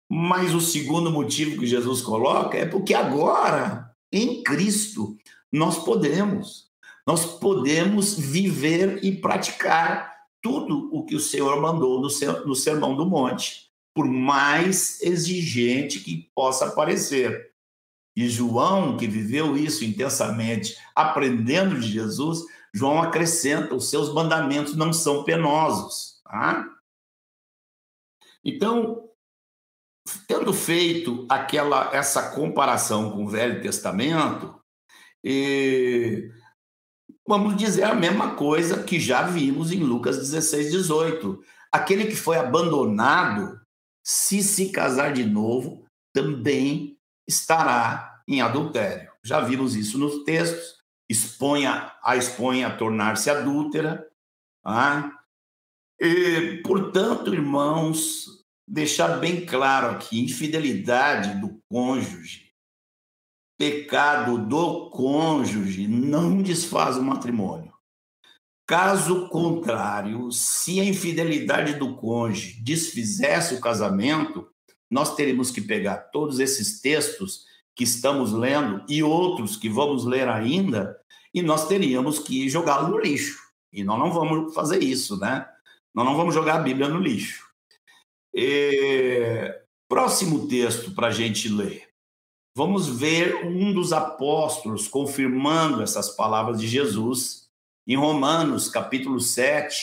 Mas 0.08 0.54
o 0.54 0.60
segundo 0.60 1.10
motivo 1.10 1.60
que 1.60 1.66
Jesus 1.66 2.00
coloca 2.00 2.56
é 2.56 2.64
porque 2.64 2.94
agora, 2.94 3.94
em 4.10 4.42
Cristo, 4.42 5.16
nós 5.52 5.84
podemos. 5.84 6.68
Nós 7.06 7.24
podemos 7.24 8.14
viver 8.14 9.04
e 9.04 9.12
praticar 9.12 10.14
tudo 10.42 10.88
o 10.92 11.04
que 11.04 11.16
o 11.16 11.20
Senhor 11.20 11.60
mandou 11.60 12.00
no 12.00 12.54
Sermão 12.54 12.96
do 12.96 13.06
Monte, 13.06 13.70
por 13.94 14.06
mais 14.06 15.00
exigente 15.02 16.00
que 16.00 16.30
possa 16.34 16.70
parecer. 16.70 17.52
E 18.14 18.28
João, 18.28 18.96
que 18.96 19.06
viveu 19.06 19.56
isso 19.56 19.84
intensamente, 19.84 20.76
aprendendo 20.94 21.78
de 21.78 21.88
Jesus, 21.88 22.44
João 22.74 23.00
acrescenta: 23.00 23.74
os 23.74 23.88
seus 23.88 24.12
mandamentos 24.12 24.74
não 24.76 24.92
são 24.92 25.24
penosos. 25.24 26.20
Tá? 26.24 26.68
Então, 28.44 29.07
tendo 30.26 30.52
feito 30.52 31.26
aquela 31.28 31.90
essa 31.92 32.30
comparação 32.30 33.10
com 33.10 33.24
o 33.24 33.28
Velho 33.28 33.60
Testamento, 33.60 34.58
e, 35.24 36.30
vamos 37.26 37.56
dizer 37.56 37.84
a 37.84 37.94
mesma 37.94 38.34
coisa 38.34 38.82
que 38.82 39.00
já 39.00 39.22
vimos 39.22 39.72
em 39.72 39.80
Lucas 39.80 40.16
16, 40.18 40.70
18. 40.70 41.40
Aquele 41.72 42.06
que 42.06 42.16
foi 42.16 42.38
abandonado, 42.38 43.60
se 44.02 44.42
se 44.42 44.70
casar 44.70 45.12
de 45.12 45.24
novo, 45.24 45.84
também 46.14 46.96
estará 47.28 48.22
em 48.26 48.40
adultério. 48.40 49.10
Já 49.22 49.40
vimos 49.40 49.74
isso 49.76 49.98
nos 49.98 50.24
textos. 50.24 50.78
Exponha, 51.10 51.92
a 52.02 52.16
expõe 52.16 52.64
a 52.64 52.74
tornar-se 52.74 53.30
adúltera. 53.30 54.06
Ah? 54.64 55.10
E, 56.00 56.62
portanto, 56.64 57.34
irmãos, 57.34 58.37
deixar 58.68 59.18
bem 59.18 59.44
claro 59.44 59.90
aqui: 59.90 60.20
infidelidade 60.20 61.40
do 61.40 61.60
cônjuge, 61.68 62.52
pecado 63.58 64.38
do 64.38 64.90
cônjuge 64.90 65.88
não 65.88 66.42
desfaz 66.42 66.96
o 66.96 67.02
matrimônio. 67.02 67.72
Caso 68.66 69.28
contrário, 69.28 70.30
se 70.30 70.78
a 70.78 70.84
infidelidade 70.84 71.74
do 71.74 71.96
cônjuge 71.96 72.60
desfizesse 72.62 73.54
o 73.54 73.60
casamento, 73.60 74.46
nós 74.90 75.16
teríamos 75.16 75.50
que 75.50 75.62
pegar 75.62 75.96
todos 76.12 76.38
esses 76.38 76.80
textos 76.80 77.46
que 77.74 77.84
estamos 77.84 78.32
lendo 78.32 78.84
e 78.88 79.02
outros 79.02 79.56
que 79.56 79.68
vamos 79.68 80.04
ler 80.04 80.28
ainda, 80.28 80.98
e 81.32 81.40
nós 81.40 81.66
teríamos 81.66 82.18
que 82.18 82.48
jogá-lo 82.48 82.88
no 82.88 82.98
lixo. 82.98 83.38
E 83.72 83.82
nós 83.82 83.98
não 83.98 84.12
vamos 84.12 84.54
fazer 84.54 84.82
isso, 84.82 85.18
né? 85.18 85.46
Nós 85.94 86.04
não 86.04 86.16
vamos 86.16 86.34
jogar 86.34 86.56
a 86.56 86.62
Bíblia 86.62 86.88
no 86.88 86.98
lixo. 86.98 87.47
É... 88.34 89.64
Próximo 89.88 90.46
texto 90.48 90.94
para 90.94 91.06
a 91.06 91.10
gente 91.10 91.48
ler. 91.48 91.88
Vamos 92.54 92.88
ver 92.88 93.46
um 93.46 93.72
dos 93.72 93.92
apóstolos 93.92 94.88
confirmando 94.88 95.82
essas 95.82 96.10
palavras 96.10 96.60
de 96.60 96.66
Jesus 96.66 97.48
em 97.86 97.96
Romanos, 97.96 98.68
capítulo 98.68 99.18
7, 99.20 99.76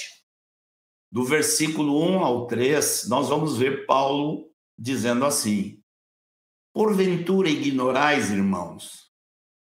do 1.12 1.24
versículo 1.24 2.00
1 2.00 2.20
ao 2.20 2.48
3. 2.48 3.08
Nós 3.08 3.30
vamos 3.30 3.58
ver 3.58 3.86
Paulo 3.86 4.52
dizendo 4.78 5.26
assim: 5.26 5.82
Porventura 6.74 7.50
ignorais, 7.50 8.30
irmãos, 8.30 9.10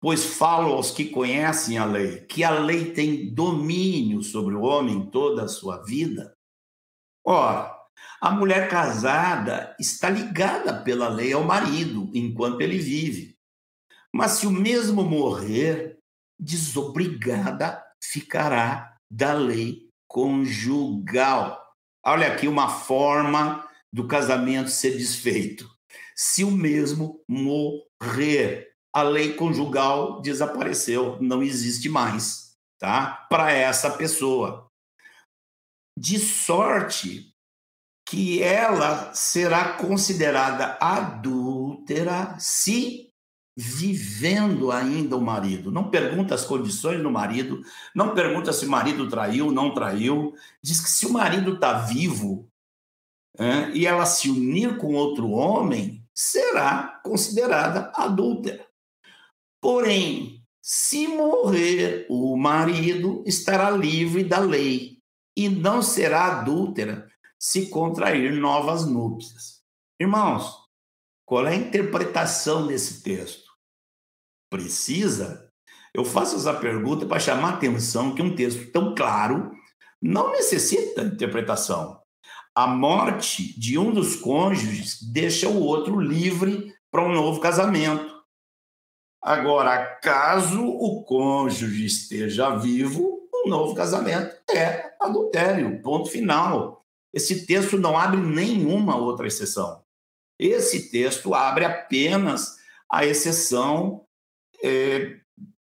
pois 0.01 0.25
falo 0.25 0.73
aos 0.73 0.89
que 0.89 1.05
conhecem 1.05 1.77
a 1.77 1.85
lei, 1.85 2.25
que 2.25 2.43
a 2.43 2.49
lei 2.49 2.91
tem 2.91 3.31
domínio 3.31 4.23
sobre 4.23 4.55
o 4.55 4.63
homem 4.63 5.09
toda 5.11 5.43
a 5.43 5.47
sua 5.47 5.83
vida. 5.83 6.35
Ora, 7.23 7.76
a 8.19 8.31
mulher 8.31 8.69
casada 8.69 9.75
está 9.79 10.09
ligada 10.09 10.81
pela 10.81 11.07
lei 11.07 11.33
ao 11.33 11.43
marido 11.43 12.09
enquanto 12.13 12.61
ele 12.61 12.77
vive. 12.77 13.37
Mas 14.13 14.31
se 14.31 14.47
o 14.47 14.51
mesmo 14.51 15.03
morrer, 15.03 15.99
desobrigada 16.39 17.83
ficará 18.01 18.97
da 19.09 19.33
lei 19.33 19.89
conjugal. 20.07 21.63
Olha 22.03 22.27
aqui 22.27 22.47
uma 22.47 22.69
forma 22.69 23.67
do 23.93 24.07
casamento 24.07 24.69
ser 24.69 24.97
desfeito. 24.97 25.69
Se 26.15 26.43
o 26.43 26.49
mesmo 26.49 27.23
morrer, 27.27 28.71
a 28.91 29.03
lei 29.03 29.33
conjugal 29.33 30.21
desapareceu, 30.21 31.21
não 31.21 31.43
existe 31.43 31.87
mais, 31.87 32.55
tá? 32.79 33.27
Para 33.29 33.51
essa 33.51 33.91
pessoa. 33.91 34.67
De 35.95 36.17
sorte 36.17 37.36
que 38.07 38.41
ela 38.41 39.13
será 39.13 39.73
considerada 39.73 40.77
adúltera 40.79 42.37
se 42.39 43.11
vivendo 43.55 44.71
ainda 44.71 45.17
o 45.17 45.21
marido. 45.21 45.71
Não 45.71 45.89
pergunta 45.89 46.33
as 46.33 46.45
condições 46.45 47.03
do 47.03 47.11
marido, 47.11 47.61
não 47.93 48.15
pergunta 48.15 48.53
se 48.53 48.65
o 48.65 48.69
marido 48.69 49.09
traiu, 49.09 49.51
não 49.51 49.73
traiu. 49.73 50.33
Diz 50.63 50.79
que 50.79 50.89
se 50.89 51.05
o 51.05 51.11
marido 51.11 51.55
está 51.55 51.79
vivo 51.79 52.49
é, 53.37 53.71
e 53.71 53.85
ela 53.85 54.05
se 54.05 54.29
unir 54.29 54.77
com 54.77 54.93
outro 54.93 55.31
homem, 55.31 56.01
será 56.15 57.01
considerada 57.03 57.91
adúltera. 57.93 58.65
Porém, 59.59 60.41
se 60.61 61.09
morrer 61.09 62.05
o 62.09 62.37
marido, 62.37 63.21
estará 63.25 63.69
livre 63.69 64.23
da 64.23 64.39
lei 64.39 64.99
e 65.35 65.49
não 65.49 65.81
será 65.81 66.39
adúltera 66.39 67.06
se 67.39 67.67
contrair 67.67 68.33
novas 68.33 68.85
núpcias. 68.85 69.61
Irmãos, 69.99 70.57
qual 71.25 71.45
é 71.47 71.51
a 71.51 71.55
interpretação 71.55 72.67
desse 72.67 73.03
texto? 73.03 73.51
Precisa? 74.49 75.51
Eu 75.93 76.05
faço 76.05 76.35
essa 76.35 76.53
pergunta 76.53 77.05
para 77.05 77.19
chamar 77.19 77.49
a 77.49 77.53
atenção 77.55 78.13
que 78.13 78.21
um 78.21 78.35
texto 78.35 78.71
tão 78.71 78.95
claro 78.95 79.51
não 80.01 80.31
necessita 80.31 81.01
interpretação. 81.01 81.99
A 82.55 82.65
morte 82.65 83.59
de 83.59 83.77
um 83.77 83.91
dos 83.91 84.15
cônjuges 84.15 85.01
deixa 85.01 85.49
o 85.49 85.61
outro 85.61 85.99
livre 85.99 86.73
para 86.91 87.03
um 87.03 87.13
novo 87.13 87.39
casamento. 87.39 88.17
Agora, 89.21 89.97
caso 90.01 90.65
o 90.65 91.03
cônjuge 91.03 91.85
esteja 91.85 92.55
vivo, 92.55 93.27
um 93.33 93.49
novo 93.49 93.75
casamento 93.75 94.35
é 94.49 94.95
adultério, 95.01 95.81
ponto 95.81 96.09
final. 96.09 96.85
Esse 97.13 97.45
texto 97.45 97.77
não 97.77 97.97
abre 97.97 98.19
nenhuma 98.19 98.95
outra 98.95 99.27
exceção. 99.27 99.83
Esse 100.39 100.91
texto 100.91 101.33
abre 101.33 101.65
apenas 101.65 102.57
a 102.91 103.05
exceção 103.05 104.05
é, 104.63 105.19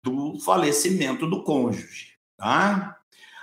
do 0.04 0.39
falecimento 0.39 1.28
do 1.28 1.43
cônjuge. 1.43 2.13
Tá? 2.38 2.97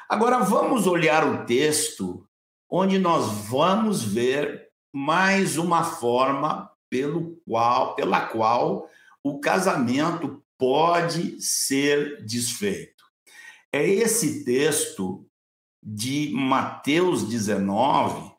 Agora 0.08 0.38
vamos 0.38 0.86
olhar 0.86 1.26
o 1.26 1.44
texto 1.44 2.26
onde 2.70 2.98
nós 2.98 3.26
vamos 3.48 4.02
ver 4.02 4.68
mais 4.92 5.56
uma 5.56 5.84
forma 5.84 6.70
pelo 6.88 7.36
qual, 7.46 7.94
pela 7.94 8.26
qual 8.26 8.88
o 9.22 9.40
casamento 9.40 10.42
pode 10.56 11.40
ser 11.42 12.24
desfeito. 12.24 13.04
É 13.72 13.86
esse 13.86 14.44
texto 14.44 15.25
de 15.88 16.32
Mateus 16.34 17.28
19 17.28 18.32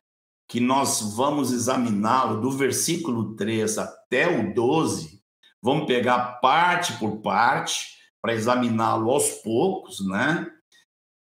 que 0.46 0.60
nós 0.60 1.14
vamos 1.14 1.50
examiná-lo 1.50 2.42
do 2.42 2.50
versículo 2.50 3.34
3 3.36 3.78
até 3.78 4.28
o 4.28 4.52
12. 4.52 5.22
Vamos 5.62 5.86
pegar 5.86 6.40
parte 6.40 6.92
por 6.98 7.22
parte 7.22 7.96
para 8.20 8.34
examiná-lo 8.34 9.10
aos 9.10 9.30
poucos, 9.42 10.06
né? 10.06 10.46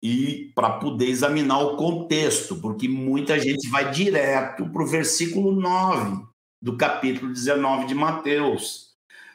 E 0.04 0.52
para 0.54 0.72
poder 0.72 1.08
examinar 1.08 1.60
o 1.60 1.78
contexto, 1.78 2.58
porque 2.58 2.88
muita 2.90 3.40
gente 3.40 3.70
vai 3.70 3.90
direto 3.90 4.70
para 4.70 4.84
o 4.84 4.88
versículo 4.88 5.54
9 5.54 6.26
do 6.62 6.76
capítulo 6.78 7.32
19 7.32 7.86
de 7.86 7.96
Mateus. 7.96 8.88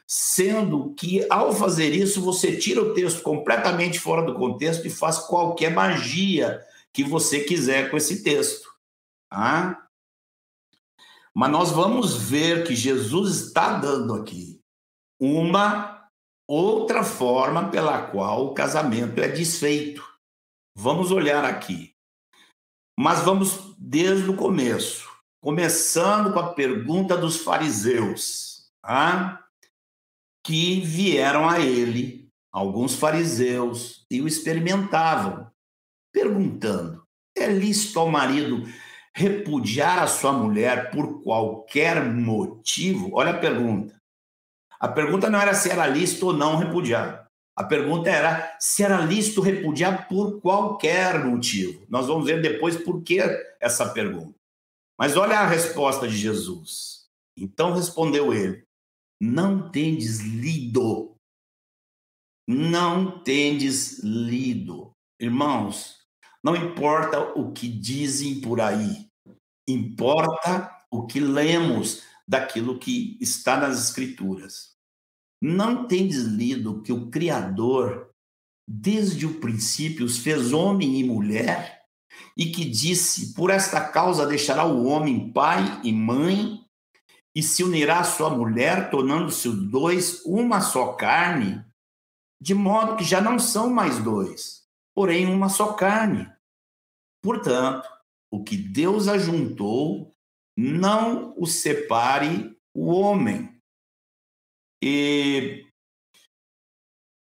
Sendo 0.06 0.94
que, 0.94 1.26
ao 1.30 1.52
fazer 1.52 1.94
isso, 1.94 2.20
você 2.20 2.56
tira 2.56 2.82
o 2.82 2.92
texto 2.92 3.22
completamente 3.22 3.98
fora 3.98 4.22
do 4.22 4.34
contexto 4.34 4.86
e 4.86 4.90
faz 4.90 5.18
qualquer 5.18 5.70
magia 5.70 6.62
que 6.94 7.02
você 7.02 7.44
quiser 7.44 7.90
com 7.90 7.96
esse 7.96 8.22
texto. 8.22 8.68
Tá? 9.30 9.88
Mas 11.34 11.50
nós 11.50 11.70
vamos 11.70 12.16
ver 12.16 12.66
que 12.66 12.74
Jesus 12.74 13.46
está 13.46 13.78
dando 13.78 14.14
aqui 14.14 14.60
uma 15.20 16.08
outra 16.48 17.04
forma 17.04 17.70
pela 17.70 18.10
qual 18.10 18.46
o 18.46 18.54
casamento 18.54 19.20
é 19.20 19.28
desfeito. 19.28 20.06
Vamos 20.76 21.10
olhar 21.10 21.44
aqui. 21.44 21.94
Mas 22.98 23.20
vamos 23.20 23.74
desde 23.78 24.28
o 24.28 24.36
começo, 24.36 25.08
começando 25.42 26.32
com 26.32 26.38
a 26.38 26.52
pergunta 26.52 27.16
dos 27.16 27.38
fariseus, 27.38 28.70
tá? 28.82 29.42
que 30.44 30.80
vieram 30.80 31.48
a 31.48 31.60
ele, 31.60 32.28
alguns 32.52 32.96
fariseus, 32.96 34.04
e 34.10 34.20
o 34.20 34.26
experimentavam, 34.26 35.51
perguntando: 36.12 37.02
é 37.36 37.46
lícito 37.46 37.98
ao 37.98 38.08
marido 38.08 38.62
repudiar 39.14 40.02
a 40.02 40.06
sua 40.06 40.32
mulher 40.32 40.90
por 40.90 41.22
qualquer 41.22 42.04
motivo? 42.04 43.10
Olha 43.14 43.30
a 43.30 43.38
pergunta. 43.38 44.00
A 44.78 44.88
pergunta 44.88 45.30
não 45.30 45.40
era 45.40 45.54
se 45.54 45.70
era 45.70 45.86
lícito 45.86 46.26
ou 46.26 46.32
não 46.32 46.56
repudiar. 46.56 47.26
A 47.54 47.64
pergunta 47.64 48.08
era 48.08 48.56
se 48.58 48.82
era 48.82 49.00
lícito 49.04 49.40
repudiar 49.40 50.08
por 50.08 50.40
qualquer 50.40 51.24
motivo. 51.24 51.84
Nós 51.88 52.06
vamos 52.06 52.26
ver 52.26 52.40
depois 52.40 52.76
por 52.76 53.02
que 53.02 53.20
essa 53.60 53.90
pergunta. 53.90 54.34
Mas 54.98 55.16
olha 55.16 55.38
a 55.38 55.46
resposta 55.46 56.08
de 56.08 56.16
Jesus. 56.16 57.06
Então 57.36 57.74
respondeu 57.74 58.32
ele: 58.32 58.64
Não 59.20 59.70
tendes 59.70 60.20
lido. 60.20 61.14
Não 62.48 63.22
tendes 63.22 64.02
lido. 64.02 64.90
Irmãos, 65.20 66.01
não 66.42 66.56
importa 66.56 67.20
o 67.38 67.52
que 67.52 67.68
dizem 67.68 68.40
por 68.40 68.60
aí, 68.60 69.08
importa 69.68 70.76
o 70.90 71.06
que 71.06 71.20
lemos 71.20 72.02
daquilo 72.26 72.78
que 72.78 73.16
está 73.20 73.56
nas 73.56 73.82
Escrituras. 73.84 74.72
Não 75.40 75.86
tendes 75.86 76.22
lido 76.22 76.82
que 76.82 76.92
o 76.92 77.08
Criador, 77.10 78.10
desde 78.68 79.24
o 79.24 79.40
princípio, 79.40 80.04
os 80.04 80.18
fez 80.18 80.52
homem 80.52 80.98
e 80.98 81.04
mulher, 81.04 81.82
e 82.36 82.46
que 82.46 82.64
disse: 82.64 83.34
Por 83.34 83.50
esta 83.50 83.80
causa 83.80 84.26
deixará 84.26 84.64
o 84.64 84.84
homem 84.86 85.32
pai 85.32 85.80
e 85.84 85.92
mãe, 85.92 86.60
e 87.34 87.42
se 87.42 87.62
unirá 87.62 88.00
à 88.00 88.04
sua 88.04 88.30
mulher, 88.30 88.90
tornando-se 88.90 89.48
os 89.48 89.70
dois 89.70 90.22
uma 90.24 90.60
só 90.60 90.94
carne, 90.94 91.64
de 92.40 92.52
modo 92.52 92.96
que 92.96 93.04
já 93.04 93.20
não 93.20 93.38
são 93.38 93.70
mais 93.70 93.98
dois 93.98 94.62
porém 94.94 95.26
uma 95.26 95.48
só 95.48 95.72
carne. 95.72 96.30
Portanto, 97.22 97.88
o 98.30 98.42
que 98.42 98.56
Deus 98.56 99.08
ajuntou, 99.08 100.14
não 100.56 101.34
o 101.38 101.46
separe 101.46 102.58
o 102.74 102.92
homem. 102.92 103.60
E 104.82 105.66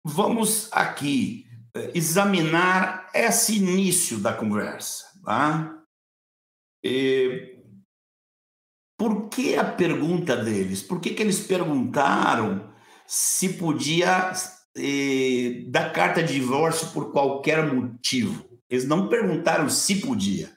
vamos 0.06 0.72
aqui 0.72 1.46
eh, 1.76 1.92
examinar 1.94 3.10
esse 3.14 3.58
início 3.58 4.20
da 4.20 4.34
conversa. 4.34 5.12
Tá? 5.24 5.84
E 6.84 7.60
por 8.98 9.28
que 9.30 9.56
a 9.56 9.70
pergunta 9.70 10.38
deles? 10.38 10.82
Por 10.82 11.02
que, 11.02 11.14
que 11.14 11.22
eles 11.22 11.46
perguntaram 11.46 12.74
se 13.06 13.58
podia 13.58 14.34
eh, 14.76 15.66
da 15.68 15.90
carta 15.90 16.24
de 16.24 16.34
divórcio 16.34 16.92
por 16.92 17.12
qualquer 17.12 17.72
motivo. 17.72 18.53
Eles 18.74 18.88
não 18.88 19.08
perguntaram 19.08 19.70
se 19.70 20.02
podia. 20.02 20.52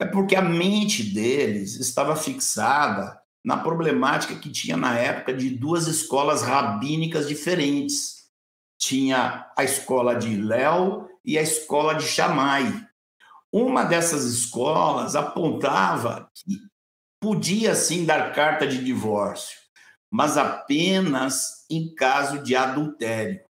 É 0.00 0.04
porque 0.04 0.36
a 0.36 0.40
mente 0.40 1.02
deles 1.02 1.74
estava 1.80 2.14
fixada 2.14 3.20
na 3.44 3.56
problemática 3.56 4.38
que 4.38 4.52
tinha 4.52 4.76
na 4.76 4.96
época 4.96 5.34
de 5.34 5.50
duas 5.50 5.88
escolas 5.88 6.42
rabínicas 6.42 7.26
diferentes. 7.26 8.28
Tinha 8.78 9.50
a 9.58 9.64
escola 9.64 10.14
de 10.14 10.36
Léo 10.36 11.08
e 11.24 11.36
a 11.36 11.42
escola 11.42 11.94
de 11.94 12.06
Chamai. 12.06 12.86
Uma 13.52 13.82
dessas 13.82 14.26
escolas 14.26 15.16
apontava 15.16 16.30
que 16.36 16.56
podia 17.20 17.74
sim 17.74 18.04
dar 18.04 18.32
carta 18.32 18.64
de 18.64 18.84
divórcio, 18.84 19.58
mas 20.08 20.38
apenas 20.38 21.66
em 21.68 21.92
caso 21.96 22.44
de 22.44 22.54
adultério. 22.54 23.44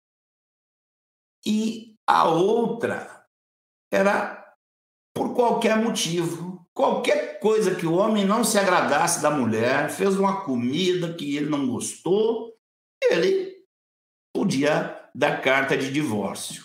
E 1.47 1.97
a 2.07 2.29
outra 2.29 3.20
era 3.91 4.41
por 5.15 5.35
qualquer 5.35 5.77
motivo, 5.77 6.67
qualquer 6.73 7.39
coisa 7.41 7.75
que 7.75 7.87
o 7.87 7.95
homem 7.95 8.25
não 8.25 8.45
se 8.45 8.59
agradasse 8.59 9.21
da 9.21 9.31
mulher, 9.31 9.91
fez 9.91 10.17
uma 10.17 10.45
comida 10.45 11.15
que 11.15 11.37
ele 11.37 11.51
não 11.51 11.67
gostou, 11.67 12.55
ele 13.11 13.55
podia 14.35 14.97
dar 15.15 15.43
carta 15.43 15.77
de 15.77 15.93
divórcio. 15.93 16.65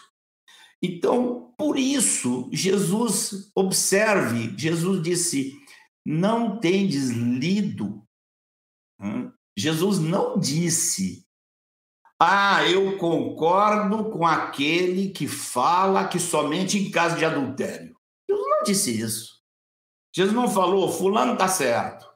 Então, 0.82 1.54
por 1.58 1.78
isso, 1.78 2.50
Jesus, 2.52 3.52
observe, 3.56 4.54
Jesus 4.58 5.02
disse: 5.02 5.54
Não 6.06 6.60
tendes 6.60 7.10
lido. 7.10 8.06
Hum, 9.00 9.32
Jesus 9.58 10.00
não 10.00 10.38
disse, 10.38 11.25
ah, 12.20 12.68
eu 12.68 12.98
concordo 12.98 14.10
com 14.10 14.26
aquele 14.26 15.10
que 15.10 15.28
fala 15.28 16.08
que 16.08 16.20
somente 16.20 16.78
em 16.78 16.90
caso 16.90 17.18
de 17.18 17.26
adultério. 17.26 17.96
Jesus 18.30 18.50
não 18.50 18.64
disse 18.64 19.00
isso. 19.00 19.36
Jesus 20.16 20.34
não 20.34 20.48
falou, 20.48 20.90
fulano 20.90 21.34
está 21.34 21.48
certo. 21.48 22.10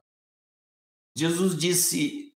Jesus 1.17 1.57
disse, 1.57 2.33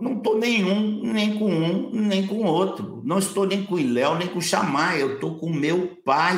não 0.00 0.16
estou 0.16 0.38
nenhum, 0.38 1.12
nem 1.12 1.38
com 1.38 1.50
um, 1.50 1.90
nem 1.90 2.26
com 2.26 2.44
outro. 2.44 3.02
Não 3.04 3.18
estou 3.18 3.46
nem 3.46 3.64
com 3.64 3.78
Iléu, 3.78 4.14
nem 4.16 4.32
com 4.32 4.40
Chamai. 4.40 5.02
Eu 5.02 5.16
estou 5.16 5.38
com 5.38 5.50
meu 5.50 5.96
pai. 6.02 6.36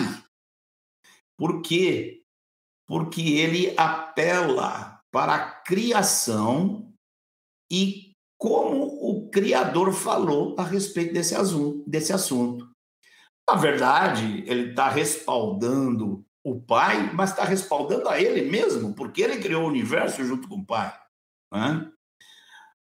Por 1.37 1.63
quê? 1.63 2.25
Porque 2.87 3.21
ele 3.21 3.75
apela 3.77 5.01
para 5.13 5.35
a 5.35 5.51
criação 5.63 6.93
e 7.71 8.08
o 9.29 9.31
Criador 9.31 9.93
falou 9.93 10.57
a 10.59 10.63
respeito 10.63 11.13
desse 11.13 11.35
assunto. 11.35 11.85
Desse 11.87 12.13
assunto. 12.15 12.67
Na 13.49 13.57
verdade, 13.57 14.43
ele 14.47 14.71
está 14.71 14.89
respaldando 14.89 16.25
o 16.45 16.59
Pai, 16.59 17.13
mas 17.13 17.31
está 17.31 17.45
respaldando 17.45 18.09
a 18.09 18.21
ele 18.21 18.51
mesmo, 18.51 18.95
porque 18.95 19.21
ele 19.23 19.39
criou 19.39 19.65
o 19.65 19.69
universo 19.69 20.25
junto 20.25 20.49
com 20.49 20.57
o 20.57 20.67
Pai. 20.67 20.99
Né? 21.53 21.91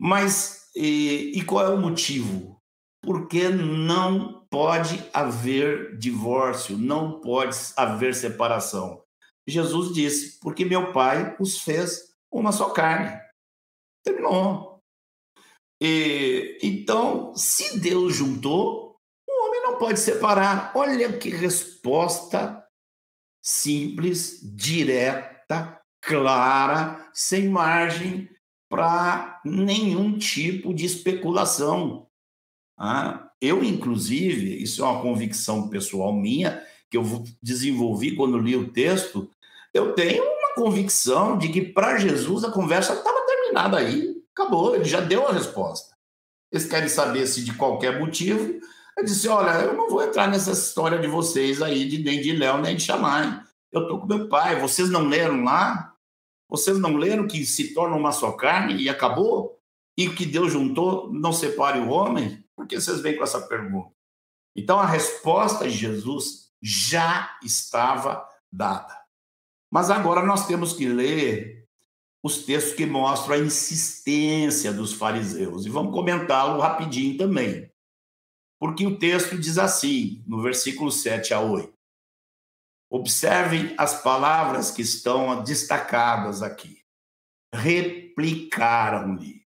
Mas, 0.01 0.71
e, 0.75 1.33
e 1.35 1.45
qual 1.45 1.67
é 1.67 1.69
o 1.69 1.81
motivo? 1.81 2.59
Porque 3.03 3.51
não 3.51 4.47
pode 4.51 5.05
haver 5.13 5.99
divórcio, 5.99 6.79
não 6.79 7.21
pode 7.21 7.57
haver 7.77 8.15
separação. 8.15 9.03
Jesus 9.47 9.93
disse: 9.93 10.39
porque 10.41 10.65
meu 10.65 10.93
Pai 10.93 11.37
os 11.39 11.61
fez 11.61 12.15
uma 12.33 12.53
só 12.53 12.71
carne. 12.71 13.21
Terminou. 14.03 14.72
E, 15.85 16.61
então, 16.63 17.35
se 17.35 17.81
Deus 17.81 18.15
juntou, 18.15 19.01
o 19.29 19.47
homem 19.47 19.63
não 19.63 19.79
pode 19.79 19.99
separar. 19.99 20.71
Olha 20.77 21.13
que 21.19 21.29
resposta 21.29 22.65
simples, 23.43 24.39
direta, 24.55 25.83
clara, 26.01 27.11
sem 27.13 27.49
margem 27.49 28.31
para 28.71 29.41
nenhum 29.45 30.17
tipo 30.17 30.73
de 30.73 30.87
especulação. 30.87 32.07
Ah, 32.79 33.29
eu, 33.41 33.65
inclusive, 33.65 34.63
isso 34.63 34.85
é 34.85 34.87
uma 34.87 35.03
convicção 35.03 35.69
pessoal 35.69 36.13
minha, 36.13 36.63
que 36.89 36.97
eu 36.97 37.03
desenvolvi 37.43 38.15
quando 38.15 38.39
li 38.39 38.55
o 38.55 38.71
texto, 38.71 39.29
eu 39.75 39.95
tenho 39.95 40.23
uma 40.23 40.55
convicção 40.55 41.37
de 41.37 41.49
que 41.49 41.61
para 41.61 41.99
Jesus 41.99 42.45
a 42.45 42.53
conversa 42.53 42.93
estava 42.93 43.27
terminada 43.27 43.79
aí, 43.79 44.22
acabou, 44.35 44.75
ele 44.75 44.85
já 44.85 45.01
deu 45.01 45.27
a 45.27 45.33
resposta. 45.33 45.95
Eles 46.51 46.67
querem 46.67 46.89
saber 46.89 47.27
se 47.27 47.45
de 47.45 47.55
qualquer 47.55 47.99
motivo. 47.99 48.61
Eu 48.99 49.05
disse: 49.05 49.29
Olha, 49.29 49.63
eu 49.63 49.75
não 49.75 49.89
vou 49.89 50.03
entrar 50.03 50.29
nessa 50.29 50.53
história 50.53 50.99
de 50.99 51.07
vocês 51.07 51.63
aí, 51.63 51.89
de, 51.89 52.03
nem 52.03 52.21
de 52.21 52.33
Léo, 52.33 52.59
nem 52.59 52.77
de 52.77 52.83
Xamai. 52.83 53.43
Eu 53.73 53.83
estou 53.83 54.01
com 54.01 54.07
meu 54.07 54.29
pai. 54.29 54.61
Vocês 54.61 54.91
não 54.91 55.09
leram 55.09 55.45
lá? 55.45 55.95
Vocês 56.49 56.79
não 56.79 56.97
leram 56.97 57.27
que 57.27 57.47
se 57.47 57.73
torna 57.73 57.97
uma 57.97 58.13
só 58.13 58.33
carne 58.33 58.77
e 58.77 58.89
acabou? 58.89 59.59
E 59.97 60.11
que 60.11 60.27
Deus 60.27 60.53
juntou, 60.53 61.11
não 61.13 61.33
separe 61.33 61.79
o 61.79 61.89
homem? 61.89 62.45
Por 62.55 62.67
que 62.67 62.79
vocês 62.79 63.01
vêm 63.01 63.17
com 63.17 63.25
essa 63.25 63.41
pergunta? 63.41 63.91
Então 64.55 64.79
a 64.79 64.87
resposta 64.87 65.65
de 65.65 65.71
Jesus 65.75 66.51
já 66.61 67.39
estava 67.43 68.27
dada. 68.53 68.95
Mas 69.71 69.91
agora 69.91 70.23
nós 70.23 70.47
temos 70.47 70.75
que 70.75 70.87
ler 70.87 71.62
os 72.23 72.45
textos 72.45 72.75
que 72.75 72.87
mostram 72.87 73.35
a 73.35 73.39
insistência 73.39 74.73
dos 74.73 74.93
fariseus. 74.93 75.67
E 75.67 75.71
vamos 75.71 75.93
comentá-lo 75.93 76.61
rapidinho 76.61 77.19
também. 77.19 77.71
Porque 78.61 78.87
o 78.87 78.97
texto 78.97 79.37
diz 79.37 79.59
assim, 79.59 80.23
no 80.27 80.41
versículo 80.41 80.93
7 80.93 81.35
a 81.35 81.41
8. 81.41 81.73
Observem 82.89 83.75
as 83.77 84.03
palavras 84.03 84.71
que 84.71 84.83
estão 84.83 85.43
destacadas 85.43 86.43
aqui. 86.43 86.83
Replicaram-lhe. 87.53 89.43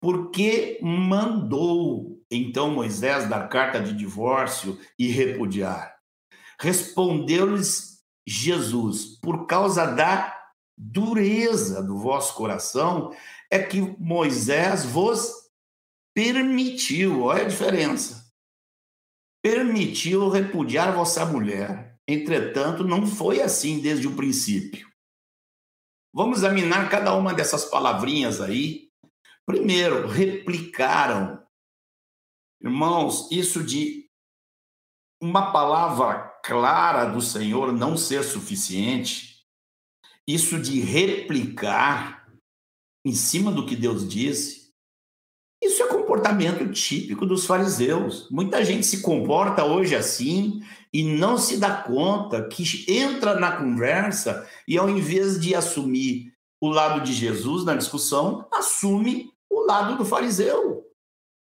Porque 0.00 0.78
mandou 0.80 2.18
então 2.30 2.70
Moisés 2.70 3.28
dar 3.28 3.48
carta 3.48 3.80
de 3.80 3.92
divórcio 3.92 4.78
e 4.98 5.08
repudiar? 5.08 5.98
Respondeu-lhes 6.60 8.04
Jesus: 8.26 9.18
por 9.20 9.46
causa 9.46 9.86
da 9.86 10.37
dureza 10.78 11.82
do 11.82 11.98
vosso 11.98 12.34
coração 12.34 13.12
é 13.50 13.58
que 13.58 13.80
Moisés 13.98 14.84
vos 14.84 15.32
permitiu, 16.14 17.24
olha 17.24 17.42
a 17.42 17.48
diferença. 17.48 18.32
Permitiu 19.42 20.28
repudiar 20.28 20.94
vossa 20.94 21.24
mulher. 21.26 21.98
Entretanto, 22.06 22.84
não 22.84 23.06
foi 23.06 23.42
assim 23.42 23.80
desde 23.80 24.06
o 24.06 24.14
princípio. 24.14 24.88
Vamos 26.14 26.38
examinar 26.38 26.88
cada 26.88 27.14
uma 27.14 27.34
dessas 27.34 27.64
palavrinhas 27.64 28.40
aí. 28.40 28.88
Primeiro, 29.44 30.06
replicaram. 30.06 31.42
Irmãos, 32.62 33.30
isso 33.30 33.62
de 33.62 34.08
uma 35.20 35.52
palavra 35.52 36.28
clara 36.44 37.04
do 37.04 37.20
Senhor 37.20 37.72
não 37.72 37.96
ser 37.96 38.22
suficiente, 38.22 39.27
isso 40.28 40.60
de 40.60 40.78
replicar 40.78 42.28
em 43.02 43.14
cima 43.14 43.50
do 43.50 43.64
que 43.64 43.74
Deus 43.74 44.06
disse, 44.06 44.68
isso 45.64 45.82
é 45.82 45.88
comportamento 45.88 46.70
típico 46.70 47.24
dos 47.24 47.46
fariseus. 47.46 48.28
Muita 48.30 48.62
gente 48.62 48.84
se 48.84 49.00
comporta 49.00 49.64
hoje 49.64 49.96
assim 49.96 50.62
e 50.92 51.02
não 51.02 51.38
se 51.38 51.56
dá 51.56 51.82
conta 51.82 52.46
que 52.46 52.84
entra 52.86 53.40
na 53.40 53.56
conversa 53.56 54.46
e 54.68 54.76
ao 54.76 54.90
invés 54.90 55.40
de 55.40 55.54
assumir 55.54 56.34
o 56.60 56.68
lado 56.68 57.02
de 57.02 57.12
Jesus 57.12 57.64
na 57.64 57.74
discussão, 57.74 58.46
assume 58.52 59.32
o 59.50 59.60
lado 59.60 59.96
do 59.96 60.04
fariseu. 60.04 60.84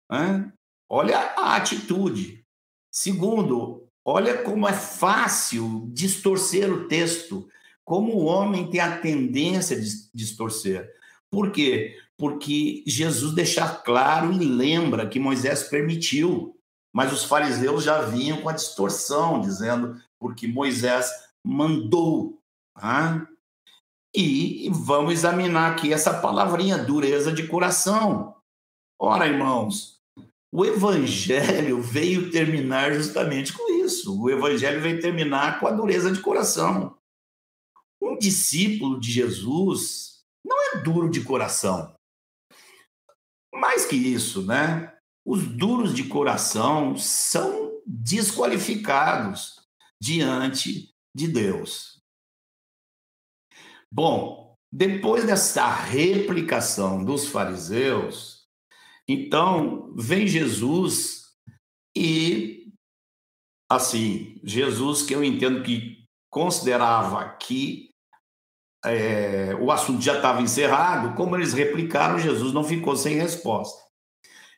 Né? 0.10 0.52
Olha 0.90 1.18
a 1.36 1.56
atitude. 1.58 2.46
Segundo, 2.92 3.88
olha 4.06 4.42
como 4.42 4.68
é 4.68 4.74
fácil 4.74 5.90
distorcer 5.92 6.72
o 6.72 6.88
texto 6.88 7.48
como 7.90 8.14
o 8.14 8.26
homem 8.26 8.70
tem 8.70 8.80
a 8.80 9.00
tendência 9.00 9.76
de 9.82 9.90
distorcer. 10.14 10.88
Por 11.28 11.52
quê? 11.52 11.98
Porque 12.16 12.84
Jesus 12.86 13.34
deixa 13.34 13.68
claro 13.68 14.32
e 14.32 14.46
lembra 14.46 15.10
que 15.10 15.20
Moisés 15.20 15.64
permitiu, 15.64 16.56
mas 16.94 17.12
os 17.12 17.24
fariseus 17.24 17.84
já 17.84 18.04
vinham 18.04 18.44
com 18.44 18.50
a 18.50 18.54
distorção, 18.54 19.42
dizendo 19.42 20.00
porque 20.20 20.48
Moisés 20.48 21.10
mandou. 21.44 22.40
Tá? 22.80 23.28
E 24.16 24.70
vamos 24.72 25.14
examinar 25.14 25.72
aqui 25.72 25.92
essa 25.92 26.14
palavrinha, 26.14 26.78
dureza 26.78 27.32
de 27.32 27.48
coração. 27.48 28.36
Ora, 29.02 29.26
irmãos, 29.26 30.00
o 30.52 30.64
evangelho 30.64 31.82
veio 31.82 32.30
terminar 32.30 32.94
justamente 32.94 33.52
com 33.52 33.84
isso. 33.84 34.22
O 34.22 34.30
evangelho 34.30 34.80
veio 34.80 35.02
terminar 35.02 35.60
com 35.60 35.66
a 35.66 35.72
dureza 35.72 36.12
de 36.12 36.20
coração. 36.20 36.99
Um 38.02 38.18
discípulo 38.18 39.00
de 39.00 39.12
Jesus 39.12 40.22
não 40.45 40.58
é 40.72 40.82
duro 40.82 41.10
de 41.10 41.24
coração. 41.24 41.93
Mais 43.54 43.86
que 43.86 43.95
isso, 43.95 44.45
né? 44.45 44.97
Os 45.26 45.45
duros 45.45 45.93
de 45.93 46.08
coração 46.08 46.95
são 46.97 47.82
desqualificados 47.86 49.60
diante 50.02 50.89
de 51.16 51.28
Deus. 51.28 52.00
Bom, 53.91 54.56
depois 54.72 55.26
dessa 55.26 55.68
replicação 55.68 57.04
dos 57.04 57.28
fariseus, 57.28 58.45
então 59.08 59.91
vem 59.95 60.28
Jesus 60.28 61.34
e, 61.97 62.72
assim, 63.70 64.39
Jesus 64.43 65.02
que 65.02 65.16
eu 65.16 65.24
entendo 65.24 65.64
que 65.64 66.06
considerava 66.32 67.36
que 67.38 67.89
é, 68.86 69.56
o 69.60 69.72
assunto 69.72 70.02
já 70.02 70.16
estava 70.16 70.42
encerrado, 70.42 71.16
como 71.16 71.36
eles 71.36 71.54
replicaram, 71.54 72.20
Jesus 72.20 72.54
não 72.54 72.64
ficou 72.64 72.96
sem 72.96 73.16
resposta. 73.16 73.82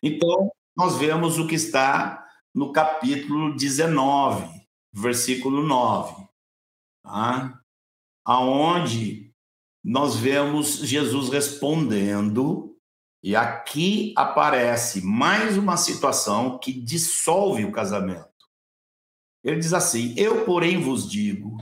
Então, 0.02 0.52
nós 0.76 0.98
vemos 0.98 1.38
o 1.38 1.48
que 1.48 1.56
está 1.56 2.28
no 2.54 2.72
capítulo 2.72 3.56
19, 3.56 4.48
versículo 4.94 5.64
9, 5.64 6.28
tá? 7.04 7.60
aonde 8.26 9.34
nós 9.84 10.16
vemos 10.16 10.78
Jesus 10.78 11.30
respondendo, 11.30 12.78
e 13.24 13.36
aqui 13.36 14.14
aparece 14.16 15.02
mais 15.02 15.58
uma 15.58 15.78
situação 15.78 16.58
que 16.58 16.72
dissolve 16.72 17.66
o 17.66 17.72
casamento. 17.72 18.30
Ele 19.44 19.58
diz 19.58 19.74
assim: 19.74 20.14
Eu, 20.18 20.46
porém, 20.46 20.80
vos 20.82 21.10
digo 21.10 21.58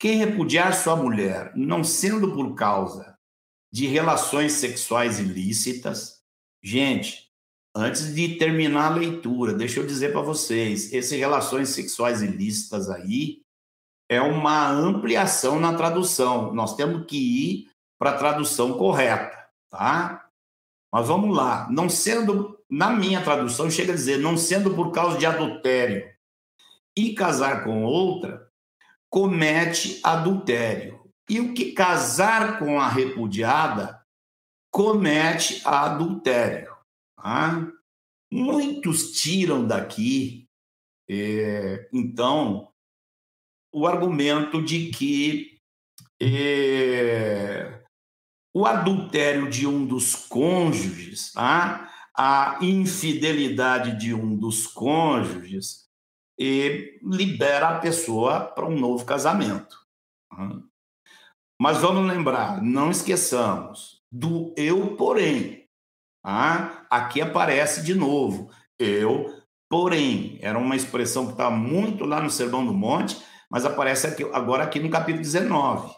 quem 0.00 0.16
repudiar 0.16 0.74
sua 0.74 0.96
mulher, 0.96 1.52
não 1.54 1.84
sendo 1.84 2.32
por 2.32 2.54
causa 2.54 3.18
de 3.70 3.86
relações 3.86 4.52
sexuais 4.52 5.20
ilícitas, 5.20 6.22
gente, 6.62 7.30
antes 7.76 8.14
de 8.14 8.36
terminar 8.36 8.92
a 8.92 8.96
leitura, 8.96 9.52
deixa 9.52 9.78
eu 9.78 9.86
dizer 9.86 10.10
para 10.10 10.22
vocês, 10.22 10.90
essas 10.94 11.18
relações 11.18 11.68
sexuais 11.68 12.22
ilícitas 12.22 12.88
aí 12.88 13.42
é 14.08 14.22
uma 14.22 14.70
ampliação 14.70 15.60
na 15.60 15.74
tradução. 15.74 16.52
Nós 16.54 16.74
temos 16.74 17.04
que 17.06 17.16
ir 17.18 17.70
para 17.98 18.12
a 18.12 18.18
tradução 18.18 18.78
correta, 18.78 19.38
tá? 19.68 20.26
Mas 20.90 21.06
vamos 21.06 21.36
lá, 21.36 21.68
não 21.70 21.90
sendo, 21.90 22.58
na 22.70 22.90
minha 22.90 23.22
tradução, 23.22 23.70
chega 23.70 23.92
a 23.92 23.96
dizer, 23.96 24.18
não 24.18 24.38
sendo 24.38 24.74
por 24.74 24.92
causa 24.92 25.18
de 25.18 25.26
adultério 25.26 26.10
e 26.96 27.14
casar 27.14 27.62
com 27.62 27.84
outra, 27.84 28.49
comete 29.10 30.00
adultério. 30.02 31.00
E 31.28 31.40
o 31.40 31.52
que 31.52 31.72
casar 31.72 32.58
com 32.58 32.80
a 32.80 32.88
repudiada 32.88 34.00
comete 34.72 35.60
adultério. 35.64 36.74
Tá? 37.16 37.70
Muitos 38.32 39.12
tiram 39.20 39.66
daqui, 39.66 40.48
é, 41.08 41.88
então, 41.92 42.72
o 43.72 43.86
argumento 43.86 44.62
de 44.62 44.90
que 44.90 45.58
é, 46.22 47.82
o 48.54 48.64
adultério 48.64 49.50
de 49.50 49.66
um 49.66 49.84
dos 49.84 50.14
cônjuges, 50.14 51.32
tá? 51.32 51.92
a 52.16 52.58
infidelidade 52.60 53.98
de 53.98 54.14
um 54.14 54.36
dos 54.36 54.66
cônjuges, 54.66 55.89
e 56.42 56.98
libera 57.02 57.68
a 57.68 57.78
pessoa 57.80 58.40
para 58.40 58.64
um 58.64 58.78
novo 58.78 59.04
casamento. 59.04 59.76
Mas 61.60 61.76
vamos 61.76 62.10
lembrar, 62.10 62.62
não 62.62 62.90
esqueçamos 62.90 64.02
do 64.10 64.54
eu, 64.56 64.96
porém. 64.96 65.68
Ah, 66.24 66.86
aqui 66.88 67.20
aparece 67.20 67.82
de 67.82 67.94
novo, 67.94 68.50
eu, 68.78 69.42
porém. 69.68 70.38
Era 70.40 70.58
uma 70.58 70.74
expressão 70.74 71.26
que 71.26 71.32
está 71.32 71.50
muito 71.50 72.06
lá 72.06 72.22
no 72.22 72.30
Sermão 72.30 72.64
do 72.64 72.72
Monte, 72.72 73.22
mas 73.50 73.66
aparece 73.66 74.06
aqui, 74.06 74.24
agora 74.32 74.64
aqui 74.64 74.80
no 74.80 74.88
capítulo 74.88 75.22
19. 75.22 75.94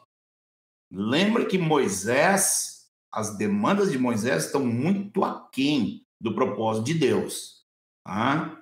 Lembre 0.90 1.46
que 1.46 1.56
Moisés, 1.56 2.88
as 3.12 3.36
demandas 3.38 3.92
de 3.92 3.98
Moisés 3.98 4.46
estão 4.46 4.64
muito 4.66 5.22
aquém 5.22 6.04
do 6.20 6.34
propósito 6.34 6.86
de 6.86 6.94
Deus. 6.94 7.64
Ah? 8.04 8.56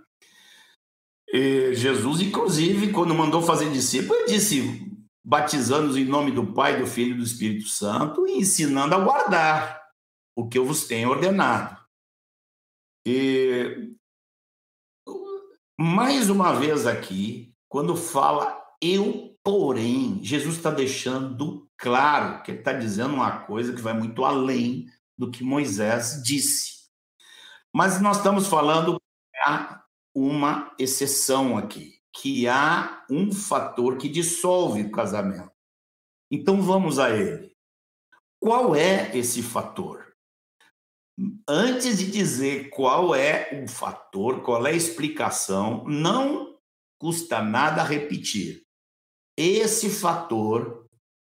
E 1.33 1.75
Jesus, 1.75 2.21
inclusive, 2.21 2.93
quando 2.93 3.15
mandou 3.15 3.41
fazer 3.41 3.71
discípulo, 3.71 4.15
ele 4.21 4.33
disse: 4.33 4.91
batizando-os 5.25 5.97
em 5.97 6.05
nome 6.05 6.33
do 6.33 6.53
Pai, 6.53 6.81
do 6.81 6.87
Filho 6.87 7.15
e 7.15 7.19
do 7.19 7.23
Espírito 7.23 7.69
Santo 7.69 8.27
e 8.27 8.39
ensinando 8.39 8.95
a 8.95 8.99
guardar 8.99 9.81
o 10.35 10.49
que 10.49 10.59
eu 10.59 10.65
vos 10.65 10.87
tenho 10.87 11.11
ordenado. 11.11 11.79
E 13.07 13.95
mais 15.79 16.29
uma 16.29 16.53
vez 16.53 16.87
aqui, 16.87 17.55
quando 17.69 17.97
fala 17.97 18.61
eu, 18.83 19.37
porém, 19.43 20.23
Jesus 20.23 20.57
está 20.57 20.71
deixando 20.71 21.69
claro 21.77 22.43
que 22.43 22.51
ele 22.51 22.59
está 22.59 22.73
dizendo 22.73 23.15
uma 23.15 23.41
coisa 23.41 23.73
que 23.73 23.81
vai 23.81 23.93
muito 23.93 24.25
além 24.25 24.87
do 25.17 25.31
que 25.31 25.45
Moisés 25.45 26.23
disse. 26.25 26.89
Mas 27.73 28.01
nós 28.01 28.17
estamos 28.17 28.47
falando 28.47 29.01
há 29.45 29.80
uma 30.15 30.75
exceção 30.79 31.57
aqui, 31.57 32.01
que 32.13 32.49
há 32.49 33.05
um 33.11 33.33
fator 33.33 33.97
que 33.97 34.09
dissolve 34.09 34.83
o 34.83 34.91
casamento. 34.91 35.51
Então 36.31 36.61
vamos 36.61 36.99
a 36.99 37.11
ele. 37.11 37.55
Qual 38.41 38.75
é 38.75 39.17
esse 39.17 39.43
fator? 39.43 40.15
Antes 41.47 41.99
de 41.99 42.11
dizer 42.11 42.71
qual 42.71 43.15
é 43.15 43.63
o 43.63 43.69
fator, 43.69 44.43
qual 44.43 44.67
é 44.67 44.71
a 44.71 44.77
explicação, 44.77 45.85
não 45.85 46.59
custa 46.99 47.43
nada 47.43 47.83
repetir. 47.83 48.63
Esse 49.37 49.91
fator 49.91 50.87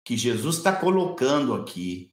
que 0.04 0.16
Jesus 0.16 0.56
está 0.56 0.74
colocando 0.74 1.54
aqui, 1.54 2.10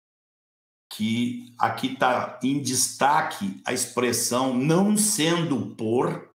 que 0.91 1.53
aqui 1.57 1.93
está 1.93 2.39
em 2.43 2.61
destaque 2.61 3.61
a 3.65 3.73
expressão 3.73 4.53
não 4.53 4.97
sendo 4.97 5.75
por, 5.75 6.34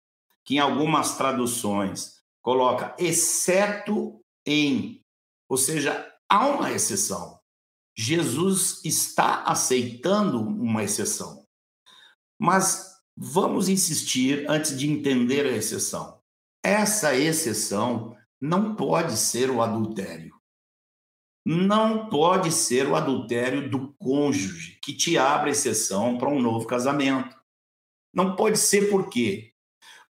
que 0.46 0.54
em 0.54 0.58
algumas 0.58 1.18
traduções 1.18 2.22
coloca 2.40 2.94
exceto 2.98 4.18
em, 4.46 5.04
ou 5.48 5.58
seja, 5.58 6.10
há 6.28 6.46
uma 6.46 6.72
exceção. 6.72 7.38
Jesus 7.94 8.80
está 8.84 9.42
aceitando 9.42 10.40
uma 10.40 10.82
exceção. 10.82 11.44
Mas 12.38 12.94
vamos 13.14 13.68
insistir 13.68 14.48
antes 14.48 14.78
de 14.78 14.88
entender 14.88 15.44
a 15.44 15.56
exceção. 15.56 16.22
Essa 16.64 17.14
exceção 17.14 18.16
não 18.40 18.74
pode 18.74 19.16
ser 19.18 19.50
o 19.50 19.60
adultério 19.60 20.36
não 21.48 22.08
pode 22.08 22.50
ser 22.50 22.88
o 22.88 22.96
adultério 22.96 23.70
do 23.70 23.94
cônjuge 24.00 24.80
que 24.82 24.92
te 24.92 25.16
abre 25.16 25.50
exceção 25.50 26.18
para 26.18 26.28
um 26.28 26.42
novo 26.42 26.66
casamento. 26.66 27.36
Não 28.12 28.34
pode 28.34 28.58
ser 28.58 28.90
por 28.90 29.08
quê? 29.08 29.52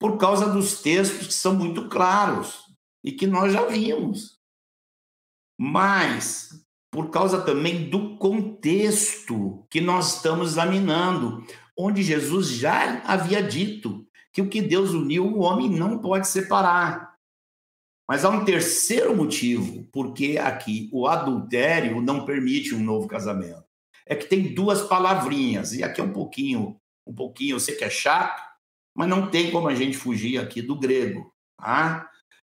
Por 0.03 0.18
causa 0.18 0.48
dos 0.48 0.82
textos 0.82 1.28
que 1.28 1.32
são 1.32 1.55
muito 1.55 1.88
claros 1.88 2.64
e 3.05 3.12
que 3.12 3.24
nós 3.24 3.53
já 3.53 3.64
vimos. 3.66 4.36
Mas 5.57 6.50
por 6.90 7.09
causa 7.09 7.40
também 7.40 7.88
do 7.88 8.16
contexto 8.16 9.64
que 9.70 9.80
nós 9.80 10.16
estamos 10.16 10.50
examinando, 10.50 11.46
onde 11.78 12.03
Jesus 12.03 12.48
já 12.48 13.00
havia 13.05 13.40
dito 13.40 14.05
que 14.32 14.42
o 14.42 14.48
que 14.48 14.61
Deus 14.61 14.90
uniu, 14.90 15.24
o 15.24 15.42
homem 15.42 15.70
não 15.70 15.98
pode 15.98 16.26
separar. 16.26 17.14
Mas 18.09 18.24
há 18.24 18.28
um 18.28 18.44
terceiro 18.44 19.16
motivo 19.16 19.86
porque 19.92 20.36
aqui 20.36 20.90
o 20.92 21.07
adultério 21.07 22.03
não 22.03 22.24
permite 22.24 22.74
um 22.74 22.82
novo 22.82 23.07
casamento. 23.07 23.62
É 24.05 24.16
que 24.16 24.26
tem 24.26 24.53
duas 24.53 24.82
palavrinhas, 24.82 25.72
e 25.74 25.84
aqui 25.84 26.00
é 26.00 26.05
um 26.05 26.12
pouquinho, 26.12 26.76
um 27.07 27.14
pouquinho, 27.14 27.55
eu 27.55 27.61
sei 27.61 27.76
que 27.76 27.84
é 27.84 27.90
chato, 27.90 28.51
mas 28.95 29.09
não 29.09 29.30
tem 29.30 29.51
como 29.51 29.68
a 29.68 29.74
gente 29.74 29.97
fugir 29.97 30.38
aqui 30.38 30.61
do 30.61 30.78
grego, 30.78 31.32
tá? 31.59 32.09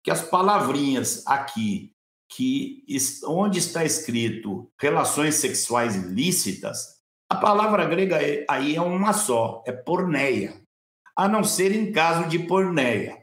Que 0.03 0.11
as 0.11 0.21
palavrinhas 0.21 1.25
aqui, 1.27 1.93
que 2.29 2.83
onde 3.25 3.59
está 3.59 3.83
escrito 3.83 4.71
relações 4.79 5.35
sexuais 5.35 5.95
ilícitas, 5.95 6.97
a 7.29 7.35
palavra 7.35 7.85
grega 7.85 8.21
é, 8.21 8.45
aí 8.49 8.75
é 8.75 8.81
uma 8.81 9.13
só, 9.13 9.63
é 9.65 9.71
porneia, 9.71 10.61
a 11.15 11.27
não 11.27 11.43
ser 11.43 11.71
em 11.73 11.91
caso 11.91 12.29
de 12.29 12.39
porneia. 12.39 13.21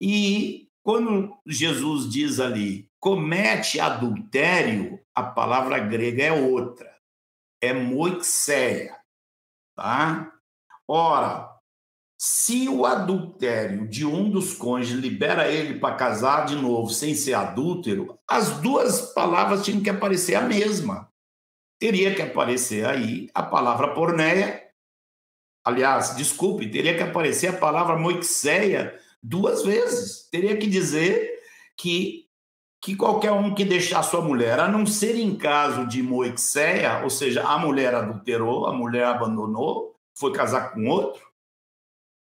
E 0.00 0.68
quando 0.82 1.36
Jesus 1.46 2.10
diz 2.10 2.40
ali, 2.40 2.88
comete 2.98 3.78
adultério, 3.78 5.00
a 5.14 5.22
palavra 5.22 5.78
grega 5.78 6.24
é 6.24 6.32
outra, 6.32 6.96
é 7.60 7.72
moixéia, 7.72 8.98
tá? 9.76 10.32
Ora, 10.88 11.55
se 12.18 12.66
o 12.68 12.86
adultério 12.86 13.86
de 13.86 14.06
um 14.06 14.30
dos 14.30 14.54
cônjuges 14.54 14.98
libera 14.98 15.48
ele 15.48 15.78
para 15.78 15.96
casar 15.96 16.46
de 16.46 16.56
novo 16.56 16.90
sem 16.90 17.14
ser 17.14 17.34
adúltero, 17.34 18.18
as 18.26 18.58
duas 18.60 19.12
palavras 19.12 19.64
tinham 19.64 19.82
que 19.82 19.90
aparecer 19.90 20.34
a 20.34 20.40
mesma. 20.40 21.10
Teria 21.78 22.14
que 22.14 22.22
aparecer 22.22 22.86
aí 22.86 23.28
a 23.34 23.42
palavra 23.42 23.92
pornéia, 23.92 24.62
aliás, 25.62 26.16
desculpe, 26.16 26.70
teria 26.70 26.96
que 26.96 27.02
aparecer 27.02 27.48
a 27.48 27.58
palavra 27.58 27.98
moixéia 27.98 28.98
duas 29.22 29.62
vezes. 29.62 30.26
Teria 30.30 30.56
que 30.56 30.66
dizer 30.66 31.38
que, 31.76 32.24
que 32.80 32.96
qualquer 32.96 33.32
um 33.32 33.54
que 33.54 33.64
deixar 33.64 34.02
sua 34.02 34.22
mulher, 34.22 34.58
a 34.58 34.68
não 34.68 34.86
ser 34.86 35.16
em 35.16 35.36
caso 35.36 35.86
de 35.86 36.02
moixéia, 36.02 37.02
ou 37.02 37.10
seja, 37.10 37.42
a 37.42 37.58
mulher 37.58 37.94
adulterou, 37.94 38.66
a 38.66 38.72
mulher 38.72 39.04
abandonou, 39.04 39.94
foi 40.14 40.32
casar 40.32 40.72
com 40.72 40.86
outro, 40.86 41.25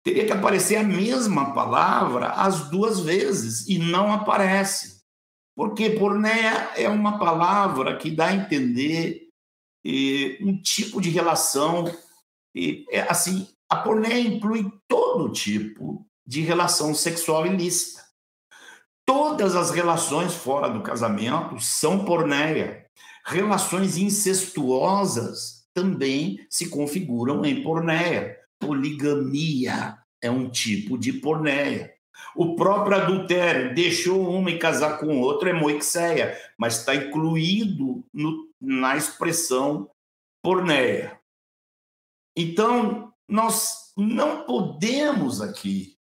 teria 0.03 0.25
que 0.25 0.31
aparecer 0.31 0.77
a 0.77 0.83
mesma 0.83 1.53
palavra 1.53 2.29
as 2.29 2.69
duas 2.69 2.99
vezes 2.99 3.67
e 3.67 3.77
não 3.77 4.11
aparece. 4.11 5.01
Porque 5.55 5.91
pornéia 5.91 6.71
é 6.75 6.89
uma 6.89 7.19
palavra 7.19 7.97
que 7.97 8.09
dá 8.09 8.27
a 8.27 8.33
entender 8.33 9.27
eh, 9.85 10.37
um 10.41 10.59
tipo 10.61 11.01
de 11.01 11.09
relação. 11.09 11.85
E, 12.55 12.85
é, 12.89 13.01
assim, 13.01 13.47
a 13.69 13.77
pornéia 13.77 14.19
inclui 14.19 14.71
todo 14.87 15.31
tipo 15.31 16.05
de 16.25 16.41
relação 16.41 16.93
sexual 16.95 17.45
ilícita. 17.45 18.01
Todas 19.05 19.55
as 19.55 19.71
relações 19.71 20.33
fora 20.33 20.69
do 20.69 20.81
casamento 20.81 21.59
são 21.59 22.05
pornéia. 22.05 22.85
Relações 23.25 23.97
incestuosas 23.97 25.65
também 25.73 26.45
se 26.49 26.69
configuram 26.69 27.45
em 27.45 27.61
pornéia. 27.61 28.40
Poligamia 28.61 29.97
é 30.21 30.31
um 30.31 30.49
tipo 30.49 30.97
de 30.97 31.11
pornéia. 31.11 31.93
O 32.35 32.55
próprio 32.55 32.95
adultério, 32.95 33.73
deixou 33.73 34.29
uma 34.29 34.51
e 34.51 34.59
casar 34.59 34.99
com 34.99 35.19
outra, 35.19 35.49
é 35.49 35.53
moixéia, 35.53 36.37
mas 36.57 36.77
está 36.77 36.95
incluído 36.95 38.05
no, 38.13 38.47
na 38.61 38.95
expressão 38.95 39.89
pornéia. 40.41 41.19
Então, 42.37 43.11
nós 43.27 43.91
não 43.97 44.45
podemos 44.45 45.41
aqui 45.41 45.97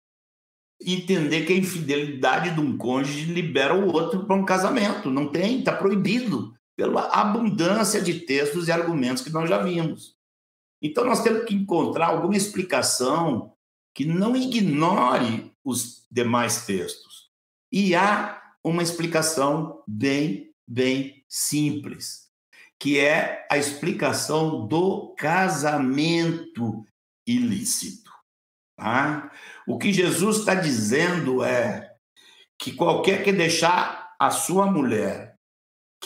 entender 0.81 1.47
que 1.47 1.53
a 1.53 1.57
infidelidade 1.57 2.51
de 2.51 2.61
um 2.61 2.77
cônjuge 2.77 3.33
libera 3.33 3.75
o 3.75 3.93
outro 3.93 4.27
para 4.27 4.37
um 4.37 4.45
casamento. 4.45 5.11
Não 5.11 5.29
tem, 5.29 5.59
está 5.59 5.73
proibido 5.73 6.55
pela 6.77 7.09
abundância 7.09 8.01
de 8.01 8.21
textos 8.21 8.69
e 8.69 8.73
argumentos 8.73 9.23
que 9.23 9.31
nós 9.31 9.49
já 9.49 9.63
vimos. 9.63 10.16
Então 10.81 11.05
nós 11.05 11.23
temos 11.23 11.45
que 11.45 11.55
encontrar 11.55 12.09
alguma 12.09 12.37
explicação 12.37 13.53
que 13.95 14.05
não 14.05 14.37
ignore 14.37 15.53
os 15.65 16.07
demais 16.11 16.67
textos. 16.67 17.31
E 17.73 17.95
há 17.95 18.43
uma 18.63 18.83
explicação 18.83 19.83
bem, 19.87 20.53
bem 20.67 21.25
simples, 21.29 22.29
que 22.79 23.01
é 23.01 23.47
a 23.51 23.57
explicação 23.57 24.67
do 24.67 25.15
casamento 25.17 26.85
ilícito. 27.27 28.11
Tá? 28.77 29.33
O 29.67 29.79
que 29.79 29.93
Jesus 29.93 30.39
está 30.39 30.55
dizendo 30.55 31.43
é 31.43 31.91
que 32.59 32.73
qualquer 32.73 33.25
que 33.25 33.33
deixar 33.33 34.15
a 34.19 34.31
sua 34.31 34.67
mulher, 34.67 35.26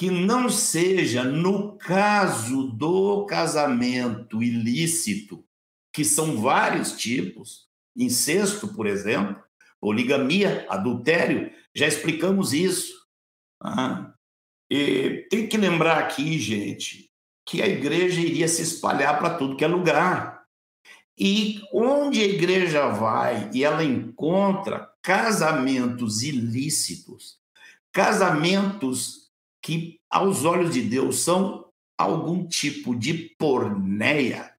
que 0.00 0.10
não 0.10 0.48
seja 0.48 1.22
no 1.22 1.76
caso 1.76 2.68
do 2.68 3.26
casamento 3.26 4.42
ilícito, 4.42 5.44
que 5.92 6.06
são 6.06 6.40
vários 6.40 6.92
tipos, 6.92 7.66
incesto, 7.94 8.68
por 8.68 8.86
exemplo, 8.86 9.36
poligamia, 9.78 10.64
adultério, 10.70 11.52
já 11.76 11.86
explicamos 11.86 12.54
isso. 12.54 12.94
Ah, 13.62 14.14
tem 14.70 15.46
que 15.46 15.58
lembrar 15.58 15.98
aqui, 15.98 16.38
gente, 16.38 17.10
que 17.46 17.60
a 17.60 17.68
igreja 17.68 18.22
iria 18.22 18.48
se 18.48 18.62
espalhar 18.62 19.18
para 19.18 19.34
tudo 19.34 19.54
que 19.54 19.66
é 19.66 19.68
lugar. 19.68 20.46
E 21.18 21.60
onde 21.74 22.22
a 22.22 22.26
igreja 22.26 22.88
vai 22.88 23.50
e 23.52 23.62
ela 23.62 23.84
encontra 23.84 24.90
casamentos 25.02 26.22
ilícitos, 26.22 27.36
casamentos 27.92 29.19
que, 29.62 30.00
aos 30.10 30.44
olhos 30.44 30.72
de 30.72 30.82
Deus, 30.82 31.20
são 31.20 31.66
algum 31.98 32.46
tipo 32.46 32.94
de 32.94 33.34
porneia, 33.38 34.54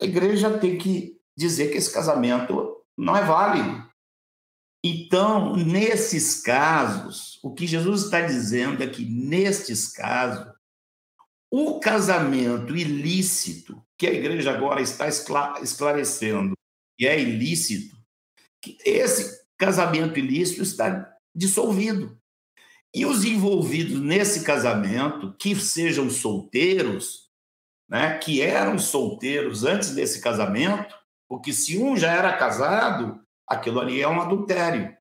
a 0.00 0.04
igreja 0.04 0.58
tem 0.58 0.76
que 0.78 1.18
dizer 1.36 1.70
que 1.70 1.78
esse 1.78 1.92
casamento 1.92 2.76
não 2.96 3.16
é 3.16 3.24
válido. 3.24 3.86
Então, 4.84 5.56
nesses 5.56 6.40
casos, 6.42 7.40
o 7.42 7.52
que 7.52 7.66
Jesus 7.66 8.04
está 8.04 8.20
dizendo 8.20 8.82
é 8.82 8.86
que, 8.86 9.04
nestes 9.04 9.88
casos, 9.88 10.54
o 11.50 11.80
casamento 11.80 12.76
ilícito, 12.76 13.82
que 13.98 14.06
a 14.06 14.12
igreja 14.12 14.52
agora 14.52 14.80
está 14.80 15.08
esclarecendo, 15.08 16.54
é 17.00 17.20
ilícito, 17.20 17.96
que 18.62 18.78
esse 18.84 19.44
casamento 19.56 20.18
ilícito 20.18 20.62
está 20.62 21.12
dissolvido. 21.34 22.16
E 22.96 23.04
os 23.04 23.26
envolvidos 23.26 24.00
nesse 24.00 24.42
casamento, 24.42 25.36
que 25.38 25.54
sejam 25.54 26.08
solteiros, 26.08 27.28
né, 27.86 28.16
que 28.16 28.40
eram 28.40 28.78
solteiros 28.78 29.64
antes 29.64 29.94
desse 29.94 30.18
casamento, 30.18 30.94
porque 31.28 31.52
se 31.52 31.76
um 31.76 31.94
já 31.94 32.10
era 32.10 32.38
casado, 32.38 33.20
aquilo 33.46 33.80
ali 33.80 34.00
é 34.00 34.08
um 34.08 34.18
adultério, 34.18 34.96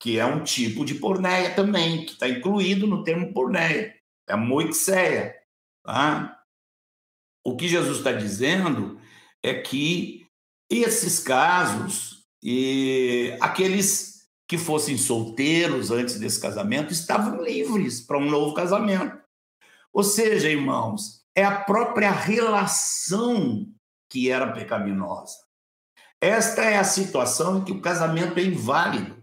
que 0.00 0.18
é 0.18 0.26
um 0.26 0.42
tipo 0.42 0.84
de 0.84 0.96
porneia 0.96 1.54
também, 1.54 2.04
que 2.04 2.14
está 2.14 2.28
incluído 2.28 2.84
no 2.84 3.04
termo 3.04 3.32
porneia, 3.32 3.94
é 4.28 4.32
a 4.32 4.36
moixéia. 4.36 5.36
Tá? 5.84 6.42
O 7.44 7.56
que 7.56 7.68
Jesus 7.68 7.98
está 7.98 8.10
dizendo 8.10 9.00
é 9.40 9.54
que 9.54 10.26
esses 10.68 11.20
casos, 11.20 12.26
e 12.42 13.38
aqueles 13.40 14.15
que 14.48 14.56
fossem 14.56 14.96
solteiros 14.96 15.90
antes 15.90 16.18
desse 16.18 16.40
casamento, 16.40 16.92
estavam 16.92 17.42
livres 17.42 18.00
para 18.00 18.18
um 18.18 18.30
novo 18.30 18.54
casamento. 18.54 19.18
Ou 19.92 20.04
seja, 20.04 20.48
irmãos, 20.48 21.24
é 21.34 21.44
a 21.44 21.60
própria 21.60 22.10
relação 22.10 23.66
que 24.08 24.30
era 24.30 24.52
pecaminosa. 24.52 25.34
Esta 26.20 26.62
é 26.62 26.78
a 26.78 26.84
situação 26.84 27.58
em 27.58 27.64
que 27.64 27.72
o 27.72 27.80
casamento 27.80 28.38
é 28.38 28.44
inválido. 28.44 29.22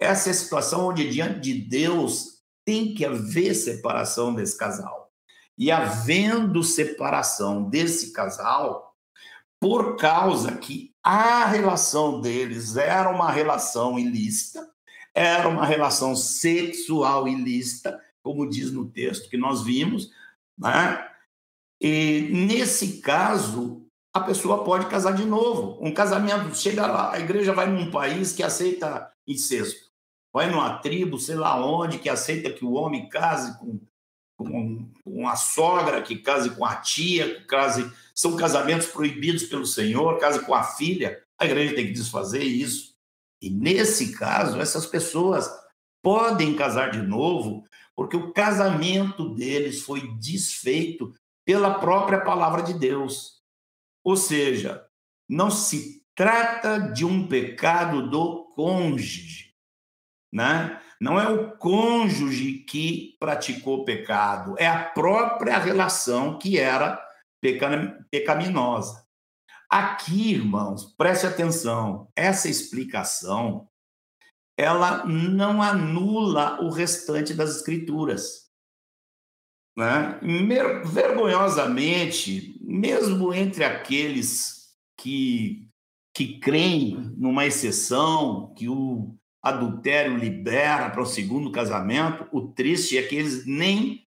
Essa 0.00 0.30
é 0.30 0.32
a 0.32 0.34
situação 0.34 0.88
onde, 0.88 1.08
diante 1.10 1.40
de 1.40 1.54
Deus, 1.54 2.42
tem 2.64 2.94
que 2.94 3.04
haver 3.04 3.54
separação 3.54 4.34
desse 4.34 4.56
casal. 4.56 5.12
E 5.56 5.70
havendo 5.70 6.62
separação 6.62 7.68
desse 7.68 8.12
casal, 8.12 8.96
por 9.60 9.96
causa 9.96 10.56
que 10.56 10.91
a 11.02 11.46
relação 11.46 12.20
deles 12.20 12.76
era 12.76 13.10
uma 13.10 13.30
relação 13.30 13.98
ilícita, 13.98 14.68
era 15.14 15.48
uma 15.48 15.66
relação 15.66 16.14
sexual 16.14 17.26
ilícita, 17.26 18.00
como 18.22 18.48
diz 18.48 18.70
no 18.70 18.88
texto 18.88 19.28
que 19.28 19.36
nós 19.36 19.62
vimos, 19.62 20.10
né? 20.56 21.08
E 21.80 22.28
nesse 22.30 23.00
caso, 23.00 23.84
a 24.14 24.20
pessoa 24.20 24.62
pode 24.62 24.86
casar 24.86 25.14
de 25.14 25.24
novo. 25.24 25.78
Um 25.84 25.92
casamento, 25.92 26.54
chega 26.54 26.86
lá, 26.86 27.12
a 27.12 27.18
igreja 27.18 27.52
vai 27.52 27.66
num 27.66 27.90
país 27.90 28.32
que 28.32 28.42
aceita 28.42 29.10
incesto, 29.26 29.90
vai 30.32 30.50
numa 30.50 30.78
tribo, 30.78 31.18
sei 31.18 31.34
lá 31.34 31.64
onde, 31.64 31.98
que 31.98 32.08
aceita 32.08 32.52
que 32.52 32.64
o 32.64 32.72
homem 32.72 33.08
case 33.08 33.58
com, 33.58 33.80
com, 34.36 34.88
com 35.02 35.28
a 35.28 35.34
sogra, 35.34 36.02
que 36.02 36.16
case 36.16 36.50
com 36.50 36.64
a 36.64 36.76
tia, 36.76 37.34
que 37.34 37.44
case. 37.46 37.90
São 38.14 38.36
casamentos 38.36 38.86
proibidos 38.86 39.44
pelo 39.44 39.66
Senhor, 39.66 40.18
case 40.18 40.44
com 40.44 40.54
a 40.54 40.62
filha. 40.62 41.22
A 41.38 41.44
igreja 41.44 41.74
tem 41.74 41.86
que 41.86 41.92
desfazer 41.92 42.42
isso. 42.42 42.94
E 43.40 43.50
nesse 43.50 44.12
caso, 44.12 44.60
essas 44.60 44.86
pessoas 44.86 45.50
podem 46.02 46.54
casar 46.54 46.90
de 46.90 47.02
novo, 47.02 47.64
porque 47.94 48.16
o 48.16 48.32
casamento 48.32 49.34
deles 49.34 49.82
foi 49.82 50.14
desfeito 50.18 51.14
pela 51.44 51.78
própria 51.78 52.20
palavra 52.20 52.62
de 52.62 52.74
Deus. 52.74 53.42
Ou 54.04 54.16
seja, 54.16 54.84
não 55.28 55.50
se 55.50 56.02
trata 56.14 56.78
de 56.78 57.04
um 57.04 57.26
pecado 57.26 58.08
do 58.08 58.44
cônjuge, 58.54 59.54
né? 60.32 60.80
Não 61.00 61.20
é 61.20 61.28
o 61.28 61.56
cônjuge 61.56 62.58
que 62.58 63.16
praticou 63.18 63.84
pecado, 63.84 64.54
é 64.58 64.68
a 64.68 64.84
própria 64.84 65.58
relação 65.58 66.38
que 66.38 66.58
era 66.58 67.02
pecaminosa. 68.10 69.04
Aqui, 69.68 70.32
irmãos, 70.32 70.94
preste 70.96 71.26
atenção, 71.26 72.08
essa 72.14 72.48
explicação 72.48 73.68
ela 74.56 75.04
não 75.06 75.62
anula 75.62 76.60
o 76.62 76.70
restante 76.70 77.34
das 77.34 77.56
escrituras. 77.56 78.50
Né? 79.76 80.20
Vergonhosamente, 80.84 82.58
mesmo 82.60 83.32
entre 83.32 83.64
aqueles 83.64 84.74
que, 84.98 85.68
que 86.14 86.38
creem 86.38 87.14
numa 87.16 87.46
exceção, 87.46 88.52
que 88.54 88.68
o 88.68 89.16
adultério 89.42 90.16
libera 90.16 90.90
para 90.90 91.02
o 91.02 91.06
segundo 91.06 91.50
casamento, 91.50 92.28
o 92.30 92.48
triste 92.48 92.98
é 92.98 93.02
que 93.02 93.16
eles 93.16 93.46
nem 93.46 94.06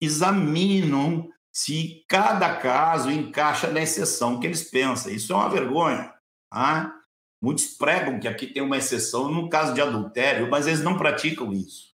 examinam 0.00 1.28
se 1.56 2.04
cada 2.06 2.54
caso 2.54 3.10
encaixa 3.10 3.70
na 3.70 3.80
exceção 3.80 4.38
que 4.38 4.46
eles 4.46 4.70
pensam. 4.70 5.10
Isso 5.10 5.32
é 5.32 5.36
uma 5.36 5.48
vergonha. 5.48 6.14
Tá? 6.52 7.02
Muitos 7.42 7.68
pregam 7.78 8.20
que 8.20 8.28
aqui 8.28 8.46
tem 8.46 8.62
uma 8.62 8.76
exceção 8.76 9.32
no 9.32 9.48
caso 9.48 9.72
de 9.72 9.80
adultério, 9.80 10.50
mas 10.50 10.66
eles 10.66 10.82
não 10.82 10.98
praticam 10.98 11.54
isso. 11.54 11.94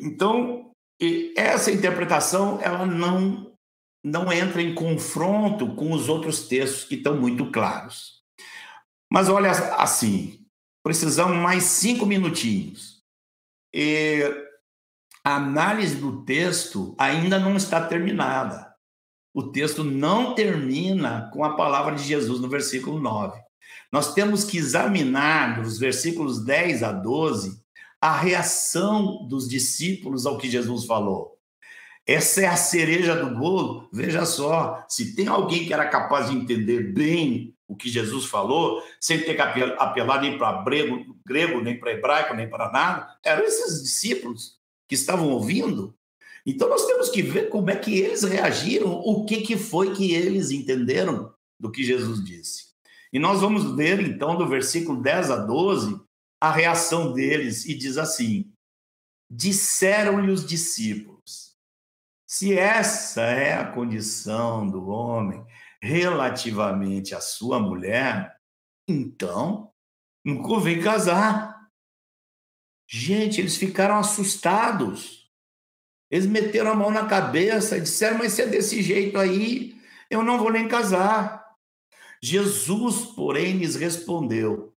Então, 0.00 0.70
essa 1.36 1.72
interpretação 1.72 2.60
ela 2.62 2.86
não, 2.86 3.52
não 4.04 4.32
entra 4.32 4.62
em 4.62 4.72
confronto 4.72 5.74
com 5.74 5.90
os 5.92 6.08
outros 6.08 6.46
textos 6.46 6.84
que 6.84 6.94
estão 6.94 7.20
muito 7.20 7.50
claros. 7.50 8.20
Mas 9.12 9.28
olha 9.28 9.50
assim, 9.50 10.46
precisamos 10.84 11.36
mais 11.36 11.64
cinco 11.64 12.06
minutinhos. 12.06 13.00
E 13.74 14.47
a 15.24 15.36
análise 15.36 15.96
do 15.96 16.24
texto 16.24 16.94
ainda 16.98 17.38
não 17.38 17.56
está 17.56 17.80
terminada. 17.80 18.68
O 19.34 19.50
texto 19.50 19.84
não 19.84 20.34
termina 20.34 21.30
com 21.32 21.44
a 21.44 21.54
palavra 21.54 21.94
de 21.94 22.02
Jesus 22.02 22.40
no 22.40 22.48
versículo 22.48 22.98
9. 22.98 23.38
Nós 23.92 24.14
temos 24.14 24.44
que 24.44 24.58
examinar 24.58 25.58
nos 25.58 25.78
versículos 25.78 26.44
10 26.44 26.82
a 26.82 26.92
12 26.92 27.62
a 28.00 28.16
reação 28.16 29.26
dos 29.26 29.48
discípulos 29.48 30.24
ao 30.24 30.38
que 30.38 30.50
Jesus 30.50 30.84
falou. 30.84 31.36
Essa 32.06 32.42
é 32.42 32.46
a 32.46 32.56
cereja 32.56 33.14
do 33.14 33.38
bolo. 33.38 33.88
Veja 33.92 34.24
só, 34.24 34.84
se 34.88 35.14
tem 35.14 35.26
alguém 35.26 35.66
que 35.66 35.74
era 35.74 35.88
capaz 35.88 36.30
de 36.30 36.36
entender 36.36 36.92
bem 36.92 37.54
o 37.66 37.76
que 37.76 37.88
Jesus 37.90 38.24
falou, 38.24 38.82
sem 38.98 39.20
ter 39.20 39.34
que 39.34 39.42
apelar 39.42 40.22
nem 40.22 40.38
para 40.38 40.64
grego, 41.26 41.60
nem 41.60 41.78
para 41.78 41.92
hebraico, 41.92 42.34
nem 42.34 42.48
para 42.48 42.72
nada, 42.72 43.14
eram 43.22 43.44
esses 43.44 43.82
discípulos 43.82 44.57
que 44.88 44.94
estavam 44.94 45.28
ouvindo. 45.28 45.94
Então 46.46 46.68
nós 46.68 46.86
temos 46.86 47.10
que 47.10 47.22
ver 47.22 47.50
como 47.50 47.70
é 47.70 47.76
que 47.76 47.98
eles 47.98 48.22
reagiram, 48.22 48.90
o 48.90 49.24
que, 49.26 49.42
que 49.42 49.56
foi 49.56 49.94
que 49.94 50.12
eles 50.14 50.50
entenderam 50.50 51.32
do 51.60 51.70
que 51.70 51.84
Jesus 51.84 52.24
disse. 52.24 52.68
E 53.12 53.18
nós 53.18 53.40
vamos 53.40 53.76
ver 53.76 54.00
então 54.00 54.36
do 54.36 54.48
versículo 54.48 55.00
10 55.00 55.30
a 55.30 55.36
12 55.36 56.00
a 56.40 56.50
reação 56.50 57.12
deles 57.12 57.66
e 57.66 57.74
diz 57.74 57.98
assim: 57.98 58.50
Disseram-lhe 59.30 60.30
os 60.30 60.46
discípulos: 60.46 61.56
Se 62.26 62.56
essa 62.56 63.22
é 63.22 63.54
a 63.54 63.70
condição 63.70 64.68
do 64.68 64.88
homem 64.88 65.44
relativamente 65.82 67.14
à 67.14 67.20
sua 67.20 67.58
mulher, 67.58 68.36
então 68.88 69.70
não 70.24 70.42
convém 70.42 70.80
casar. 70.80 71.57
Gente, 72.90 73.38
eles 73.38 73.56
ficaram 73.56 73.98
assustados. 73.98 75.30
Eles 76.10 76.24
meteram 76.24 76.70
a 76.70 76.74
mão 76.74 76.90
na 76.90 77.06
cabeça 77.06 77.76
e 77.76 77.82
disseram: 77.82 78.16
Mas 78.16 78.32
se 78.32 78.42
é 78.42 78.46
desse 78.46 78.82
jeito 78.82 79.18
aí, 79.18 79.78
eu 80.08 80.22
não 80.22 80.38
vou 80.38 80.50
nem 80.50 80.66
casar. 80.66 81.44
Jesus, 82.22 83.04
porém, 83.14 83.58
lhes 83.58 83.76
respondeu: 83.76 84.74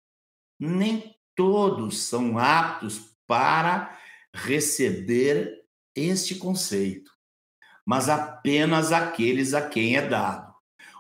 Nem 0.59 1.16
todos 1.36 2.03
são 2.03 2.38
aptos 2.38 3.16
para 3.26 3.97
receber 4.34 5.62
este 5.95 6.36
conceito, 6.36 7.12
mas 7.86 8.09
apenas 8.09 8.91
aqueles 8.91 9.53
a 9.53 9.68
quem 9.68 9.95
é 9.95 10.05
dado. 10.05 10.53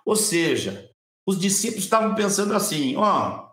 Ou 0.05 0.15
seja, 0.15 0.89
os 1.25 1.37
discípulos 1.37 1.83
estavam 1.83 2.15
pensando 2.15 2.53
assim: 2.53 2.95
ó, 2.95 3.50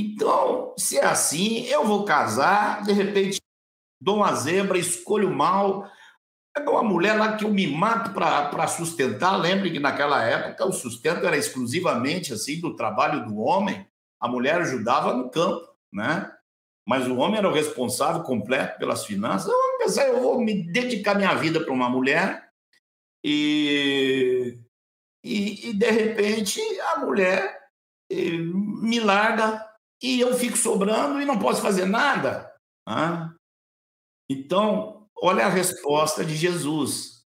então, 0.00 0.74
se 0.76 0.98
é 0.98 1.04
assim, 1.04 1.64
eu 1.66 1.84
vou 1.84 2.04
casar, 2.04 2.82
de 2.82 2.92
repente 2.92 3.40
dou 4.00 4.16
uma 4.16 4.34
zebra, 4.34 4.78
escolho 4.78 5.30
mal, 5.30 5.88
é 6.56 6.60
uma 6.60 6.82
mulher 6.82 7.18
lá 7.18 7.36
que 7.36 7.44
eu 7.44 7.50
me 7.50 7.66
mato 7.66 8.12
para 8.12 8.66
sustentar. 8.66 9.36
Lembre 9.36 9.70
que 9.70 9.78
naquela 9.78 10.24
época 10.24 10.66
o 10.66 10.72
sustento 10.72 11.26
era 11.26 11.36
exclusivamente 11.36 12.32
assim 12.32 12.60
do 12.60 12.74
trabalho 12.74 13.26
do 13.26 13.38
homem, 13.38 13.86
a 14.20 14.28
mulher 14.28 14.60
ajudava 14.60 15.14
no 15.14 15.30
campo 15.30 15.70
né? 15.92 16.30
Mas 16.86 17.06
o 17.06 17.16
homem 17.16 17.38
era 17.38 17.48
o 17.48 17.52
responsável 17.52 18.22
completo 18.22 18.78
pelas 18.78 19.04
finanças. 19.04 19.48
Eu 19.48 19.54
vou 19.54 19.78
pensar, 19.78 20.08
eu 20.08 20.20
vou 20.20 20.40
me 20.40 20.62
dedicar 20.72 21.14
minha 21.14 21.34
vida 21.34 21.60
para 21.60 21.72
uma 21.72 21.88
mulher 21.88 22.48
e, 23.24 24.58
e, 25.22 25.70
e, 25.70 25.74
de 25.74 25.90
repente 25.90 26.60
a 26.94 26.98
mulher 26.98 27.60
eh, 28.10 28.38
me 28.38 28.98
larga 28.98 29.69
e 30.02 30.20
eu 30.20 30.34
fico 30.34 30.56
sobrando 30.56 31.20
e 31.20 31.24
não 31.24 31.38
posso 31.38 31.60
fazer 31.60 31.84
nada. 31.84 32.50
Ah? 32.86 33.32
Então, 34.28 35.06
olha 35.20 35.46
a 35.46 35.50
resposta 35.50 36.24
de 36.24 36.34
Jesus. 36.34 37.20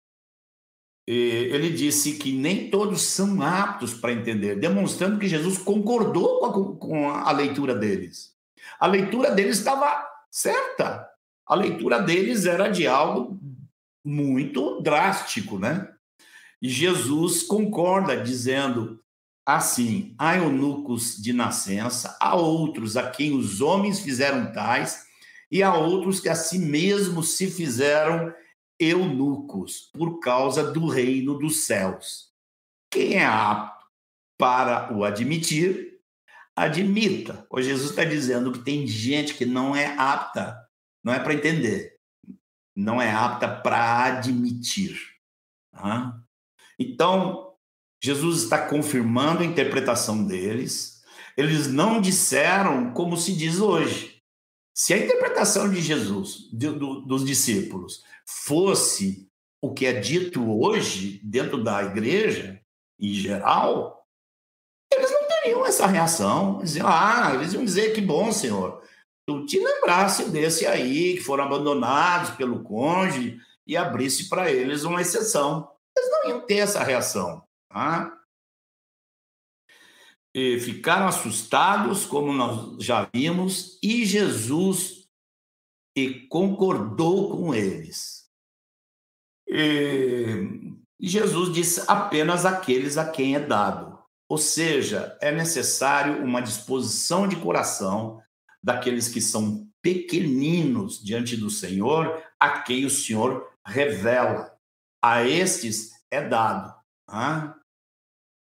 Ele 1.08 1.72
disse 1.72 2.18
que 2.18 2.32
nem 2.32 2.70
todos 2.70 3.02
são 3.02 3.42
aptos 3.42 3.94
para 3.94 4.14
entender, 4.14 4.56
demonstrando 4.56 5.20
que 5.20 5.28
Jesus 5.28 5.58
concordou 5.58 6.40
com 6.40 6.46
a, 6.46 6.78
com 6.78 7.10
a 7.10 7.32
leitura 7.32 7.76
deles. 7.76 8.34
A 8.80 8.88
leitura 8.88 9.32
deles 9.32 9.58
estava 9.58 10.08
certa. 10.30 11.10
A 11.46 11.56
leitura 11.56 12.00
deles 12.02 12.46
era 12.46 12.70
de 12.70 12.88
algo 12.88 13.38
muito 14.06 14.80
drástico, 14.82 15.60
né? 15.60 15.92
E 16.62 16.70
Jesus 16.70 17.44
concorda, 17.44 18.16
dizendo 18.16 19.01
assim: 19.56 20.16
há 20.18 20.38
eunucos 20.38 21.16
de 21.16 21.34
nascença, 21.34 22.18
há 22.20 22.36
outros 22.36 22.98
a 22.98 23.10
quem 23.10 23.36
os 23.36 23.62
homens 23.62 24.00
fizeram 24.00 24.52
tais, 24.52 25.06
e 25.50 25.62
há 25.62 25.74
outros 25.74 26.20
que 26.20 26.30
a 26.30 26.36
si 26.36 26.60
mesmos 26.60 27.36
se 27.38 27.50
fizeram 27.50 28.34
eunucos, 28.80 29.90
por 29.94 30.20
causa 30.20 30.72
do 30.72 30.88
reino 30.88 31.38
dos 31.38 31.66
céus. 31.66 32.32
Quem 32.90 33.16
é 33.16 33.26
apto 33.26 33.86
para 34.38 34.92
o 34.92 35.04
admitir, 35.04 36.00
admita. 36.56 37.46
O 37.50 37.62
Jesus 37.62 37.92
está 37.92 38.04
dizendo 38.04 38.52
que 38.52 38.60
tem 38.60 38.88
gente 38.88 39.36
que 39.36 39.46
não 39.46 39.76
é 39.76 39.96
apta, 39.98 40.58
não 41.04 41.14
é 41.14 41.20
para 41.20 41.34
entender, 41.34 41.96
não 42.76 43.02
é 43.02 43.12
apta 43.12 43.48
para 43.48 44.06
admitir. 44.06 44.98
Então, 46.78 47.51
Jesus 48.04 48.44
está 48.44 48.58
confirmando 48.68 49.42
a 49.42 49.46
interpretação 49.46 50.26
deles. 50.26 51.02
Eles 51.38 51.68
não 51.68 52.02
disseram 52.02 52.94
como 52.94 53.16
se 53.16 53.34
diz 53.34 53.60
hoje. 53.60 54.22
Se 54.74 54.94
a 54.94 54.98
interpretação 54.98 55.70
de 55.70 55.82
Jesus, 55.82 56.50
de, 56.52 56.70
do, 56.72 57.02
dos 57.02 57.26
discípulos, 57.26 58.04
fosse 58.26 59.28
o 59.62 59.74
que 59.74 59.86
é 59.86 59.94
dito 59.94 60.52
hoje 60.60 61.22
dentro 61.24 61.64
da 61.64 61.84
igreja, 61.84 62.60
em 63.00 63.14
geral, 63.14 64.06
eles 64.92 65.12
não 65.12 65.28
teriam 65.28 65.66
essa 65.66 65.86
reação. 65.86 66.60
Eles 66.60 66.76
iam, 66.76 66.88
ah, 66.88 67.32
eles 67.36 67.54
iam 67.54 67.64
dizer 67.64 67.94
que 67.94 68.02
bom, 68.02 68.32
Senhor, 68.32 68.82
tu 69.28 69.46
te 69.46 69.60
lembrasse 69.60 70.30
desse 70.30 70.66
aí, 70.66 71.16
que 71.16 71.22
foram 71.22 71.44
abandonados 71.44 72.32
pelo 72.32 72.64
cônjuge, 72.64 73.40
e 73.68 73.78
abrisse 73.78 74.28
para 74.28 74.52
eles 74.52 74.84
uma 74.84 75.02
exceção 75.02 75.72
eles 75.98 76.10
não 76.10 76.30
iam 76.30 76.42
ter 76.42 76.58
essa 76.58 76.84
reação. 76.84 77.44
Tá? 77.72 78.18
E 80.34 80.60
ficaram 80.60 81.08
assustados, 81.08 82.06
como 82.06 82.32
nós 82.32 82.84
já 82.84 83.10
vimos, 83.14 83.78
e 83.84 84.06
Jesus 84.06 85.10
e 85.96 86.28
concordou 86.28 87.38
com 87.38 87.54
eles. 87.54 88.30
E, 89.48 90.72
Jesus 91.00 91.52
disse 91.52 91.84
apenas 91.88 92.46
aqueles 92.46 92.98
a 92.98 93.10
quem 93.10 93.36
é 93.36 93.40
dado. 93.40 94.00
Ou 94.30 94.38
seja, 94.38 95.18
é 95.20 95.32
necessário 95.32 96.24
uma 96.24 96.42
disposição 96.42 97.28
de 97.28 97.36
coração 97.36 98.22
daqueles 98.64 99.10
que 99.10 99.20
são 99.20 99.68
pequeninos 99.82 101.04
diante 101.04 101.36
do 101.36 101.50
Senhor, 101.50 102.24
a 102.40 102.62
quem 102.62 102.86
o 102.86 102.90
Senhor 102.90 103.52
revela 103.66 104.56
a 105.02 105.24
estes 105.24 105.92
é 106.10 106.22
dado. 106.22 106.74
Tá? 107.08 107.60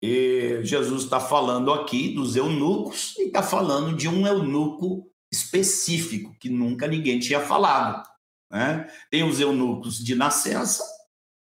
E 0.02 0.60
Jesus 0.64 1.04
está 1.04 1.20
falando 1.20 1.74
aqui 1.74 2.14
dos 2.14 2.36
eunucos 2.36 3.16
e 3.18 3.24
está 3.24 3.42
falando 3.42 3.96
de 3.96 4.08
um 4.08 4.28
eunuco 4.28 5.10
específico 5.32 6.36
que 6.40 6.50
nunca 6.50 6.88
ninguém 6.88 7.20
tinha 7.20 7.40
falado. 7.40 8.08
Né? 8.52 8.88
Tem 9.10 9.24
os 9.24 9.40
eunucos 9.40 9.98
de 9.98 10.16
nascença, 10.16 10.84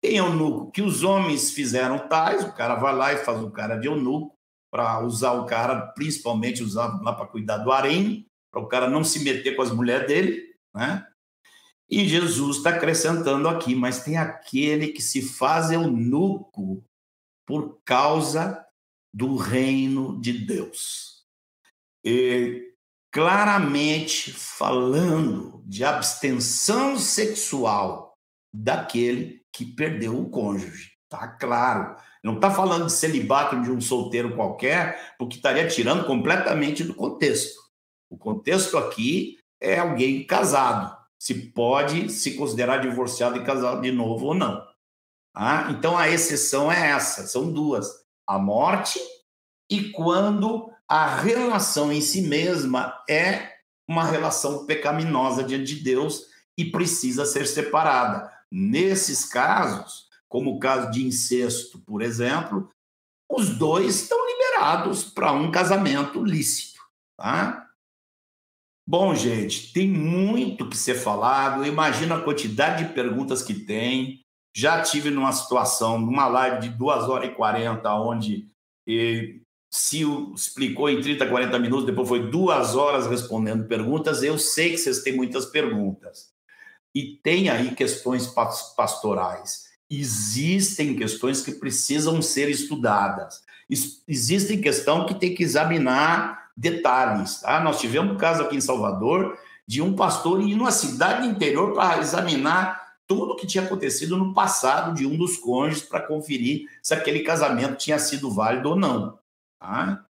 tem 0.01 0.17
eunuco 0.17 0.71
que 0.71 0.81
os 0.81 1.03
homens 1.03 1.51
fizeram 1.51 2.07
tais, 2.07 2.43
o 2.43 2.53
cara 2.53 2.75
vai 2.75 2.95
lá 2.95 3.13
e 3.13 3.17
faz 3.17 3.41
o 3.41 3.51
cara 3.51 3.75
de 3.75 3.87
eunuco 3.87 4.35
para 4.71 5.03
usar 5.03 5.33
o 5.33 5.45
cara, 5.45 5.87
principalmente 5.93 6.63
usado 6.63 7.03
lá 7.03 7.13
para 7.13 7.27
cuidar 7.27 7.57
do 7.57 7.71
harém, 7.71 8.25
para 8.51 8.61
o 8.61 8.67
cara 8.67 8.89
não 8.89 9.03
se 9.03 9.19
meter 9.19 9.55
com 9.55 9.61
as 9.61 9.71
mulheres 9.71 10.07
dele, 10.07 10.43
né? 10.73 11.05
E 11.89 12.05
Jesus 12.07 12.57
está 12.57 12.71
acrescentando 12.71 13.47
aqui, 13.47 13.73
mas 13.73 14.03
tem 14.03 14.17
aquele 14.17 14.89
que 14.89 15.01
se 15.01 15.21
faz 15.21 15.71
eunuco 15.71 16.83
por 17.47 17.79
causa 17.85 18.63
do 19.11 19.37
reino 19.37 20.19
de 20.19 20.33
Deus. 20.33 21.25
E 22.05 22.73
claramente 23.11 24.31
falando 24.31 25.63
de 25.65 25.83
abstenção 25.83 26.97
sexual 26.99 28.15
daquele 28.53 29.41
que 29.51 29.65
perdeu 29.65 30.19
o 30.19 30.29
cônjuge. 30.29 30.91
Tá 31.09 31.27
claro. 31.27 31.95
Não 32.23 32.35
está 32.35 32.51
falando 32.51 32.85
de 32.85 32.91
celibato 32.91 33.59
de 33.61 33.71
um 33.71 33.79
solteiro 33.79 34.35
qualquer, 34.35 35.15
porque 35.17 35.37
estaria 35.37 35.67
tirando 35.67 36.05
completamente 36.05 36.83
do 36.83 36.93
contexto. 36.93 37.57
O 38.09 38.17
contexto 38.17 38.77
aqui 38.77 39.39
é 39.59 39.79
alguém 39.79 40.25
casado 40.25 40.95
se 41.17 41.33
pode 41.51 42.09
se 42.09 42.35
considerar 42.35 42.77
divorciado 42.77 43.37
e 43.37 43.43
casado 43.43 43.81
de 43.81 43.91
novo 43.91 44.27
ou 44.27 44.33
não. 44.33 44.63
Ah, 45.39 45.67
então 45.69 45.95
a 45.95 46.09
exceção 46.09 46.71
é 46.71 46.89
essa, 46.89 47.27
são 47.27 47.51
duas: 47.51 47.87
a 48.27 48.39
morte 48.39 48.99
e 49.69 49.91
quando 49.91 50.71
a 50.89 51.15
relação 51.15 51.93
em 51.93 52.01
si 52.01 52.21
mesma 52.23 52.99
é 53.07 53.57
uma 53.87 54.03
relação 54.03 54.65
pecaminosa 54.65 55.43
diante 55.43 55.75
de 55.75 55.83
Deus 55.83 56.23
e 56.57 56.65
precisa 56.65 57.23
ser 57.23 57.45
separada. 57.45 58.33
Nesses 58.51 59.25
casos, 59.25 60.07
como 60.27 60.55
o 60.55 60.59
caso 60.59 60.89
de 60.89 61.05
incesto, 61.05 61.79
por 61.81 62.01
exemplo, 62.01 62.71
os 63.29 63.49
dois 63.49 64.01
estão 64.01 64.17
liberados 64.25 65.03
para 65.03 65.31
um 65.33 65.51
casamento 65.51 66.23
lícito. 66.23 66.81
Tá? 67.15 67.69
Bom, 68.87 69.13
gente, 69.13 69.71
tem 69.71 69.87
muito 69.87 70.67
que 70.67 70.77
ser 70.77 70.95
falado. 70.95 71.63
Imagina 71.63 72.15
a 72.15 72.23
quantidade 72.23 72.85
de 72.85 72.93
perguntas 72.93 73.43
que 73.43 73.53
tem. 73.53 74.25
Já 74.57 74.81
tive 74.81 75.11
numa 75.11 75.31
situação, 75.31 75.99
numa 75.99 76.27
live 76.27 76.61
de 76.61 76.69
2 76.69 77.03
horas 77.09 77.29
e 77.29 77.35
40, 77.35 77.93
onde 77.93 78.47
eh, 78.89 79.35
se 79.69 80.01
explicou 80.33 80.89
em 80.89 80.99
30, 80.99 81.27
40 81.27 81.59
minutos, 81.59 81.85
depois 81.85 82.07
foi 82.07 82.31
duas 82.31 82.75
horas 82.75 83.05
respondendo 83.05 83.67
perguntas. 83.67 84.23
Eu 84.23 84.39
sei 84.39 84.71
que 84.71 84.79
vocês 84.79 85.03
têm 85.03 85.15
muitas 85.15 85.45
perguntas. 85.45 86.31
E 86.95 87.19
tem 87.21 87.51
aí 87.51 87.75
questões 87.75 88.33
pastorais. 88.75 89.65
Existem 89.87 90.95
questões 90.95 91.43
que 91.43 91.51
precisam 91.51 92.19
ser 92.19 92.49
estudadas. 92.49 93.43
Existem 94.07 94.59
questões 94.59 95.05
que 95.05 95.19
tem 95.19 95.35
que 95.35 95.43
examinar 95.43 96.49
detalhes. 96.57 97.41
Tá? 97.41 97.59
Nós 97.59 97.79
tivemos 97.79 98.15
um 98.15 98.17
caso 98.17 98.41
aqui 98.41 98.55
em 98.55 98.61
Salvador 98.61 99.37
de 99.67 99.83
um 99.83 99.95
pastor 99.95 100.41
ir 100.41 100.55
numa 100.55 100.71
cidade 100.71 101.27
interior 101.27 101.75
para 101.75 101.99
examinar 101.99 102.86
tudo 103.07 103.31
o 103.31 103.35
que 103.35 103.47
tinha 103.47 103.63
acontecido 103.63 104.17
no 104.17 104.33
passado 104.33 104.93
de 104.93 105.05
um 105.05 105.17
dos 105.17 105.37
cônjuges 105.37 105.83
para 105.83 106.05
conferir 106.05 106.67
se 106.83 106.93
aquele 106.93 107.21
casamento 107.21 107.77
tinha 107.77 107.97
sido 107.97 108.29
válido 108.29 108.69
ou 108.69 108.75
não. 108.75 109.17
Tá? 109.59 110.05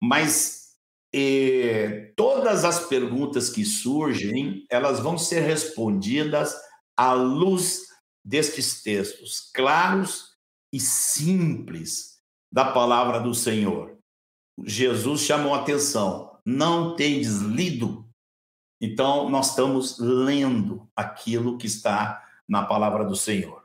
Mas 0.00 0.76
eh, 1.12 2.12
todas 2.16 2.64
as 2.64 2.86
perguntas 2.86 3.50
que 3.50 3.64
surgem, 3.64 4.64
elas 4.70 5.00
vão 5.00 5.18
ser 5.18 5.40
respondidas 5.40 6.54
à 6.96 7.12
luz 7.12 7.88
destes 8.24 8.82
textos 8.82 9.50
claros 9.52 10.36
e 10.72 10.78
simples 10.78 12.18
da 12.52 12.72
palavra 12.72 13.20
do 13.20 13.34
Senhor. 13.34 13.98
Jesus 14.64 15.22
chamou 15.22 15.54
atenção. 15.54 16.38
Não 16.44 16.94
tendes 16.94 17.38
lido? 17.40 18.08
Então, 18.80 19.28
nós 19.28 19.50
estamos 19.50 19.98
lendo 19.98 20.88
aquilo 20.94 21.58
que 21.58 21.66
está 21.66 22.24
na 22.48 22.64
palavra 22.64 23.04
do 23.04 23.14
Senhor. 23.14 23.62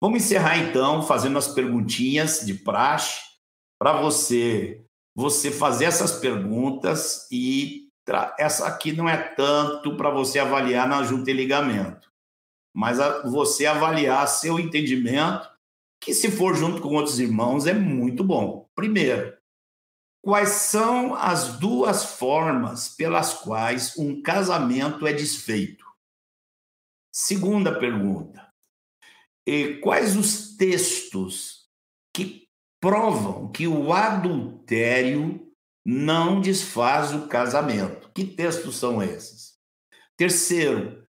Vamos 0.00 0.22
encerrar 0.22 0.58
então 0.58 1.02
fazendo 1.02 1.38
as 1.38 1.48
perguntinhas 1.48 2.40
de 2.44 2.54
praxe 2.54 3.20
para 3.78 4.00
você 4.00 4.84
você 5.14 5.50
fazer 5.50 5.86
essas 5.86 6.12
perguntas 6.12 7.26
e 7.30 7.88
essa 8.38 8.66
aqui 8.66 8.92
não 8.92 9.08
é 9.08 9.16
tanto 9.16 9.96
para 9.96 10.08
você 10.08 10.38
avaliar 10.38 10.88
na 10.88 11.02
junta 11.02 11.30
e 11.30 11.34
ligamento, 11.34 12.08
mas 12.74 12.98
você 13.24 13.66
avaliar 13.66 14.26
seu 14.28 14.58
entendimento, 14.58 15.48
que 16.00 16.14
se 16.14 16.30
for 16.30 16.56
junto 16.56 16.80
com 16.80 16.94
outros 16.94 17.20
irmãos 17.20 17.66
é 17.66 17.74
muito 17.74 18.24
bom. 18.24 18.68
Primeiro, 18.74 19.36
Quais 20.22 20.50
são 20.50 21.14
as 21.14 21.58
duas 21.58 22.04
formas 22.04 22.88
pelas 22.88 23.32
quais 23.32 23.96
um 23.96 24.20
casamento 24.20 25.06
é 25.06 25.14
desfeito? 25.14 25.86
Segunda 27.12 27.78
pergunta. 27.78 28.48
E 29.46 29.74
quais 29.76 30.16
os 30.16 30.56
textos 30.56 31.68
que 32.14 32.48
provam 32.80 33.50
que 33.52 33.66
o 33.66 33.92
adultério 33.92 35.50
não 35.84 36.40
desfaz 36.40 37.12
o 37.12 37.28
casamento. 37.28 38.10
Que 38.12 38.24
textos 38.24 38.76
são 38.76 39.02
esses? 39.02 39.58
Terceiro, 40.16 41.06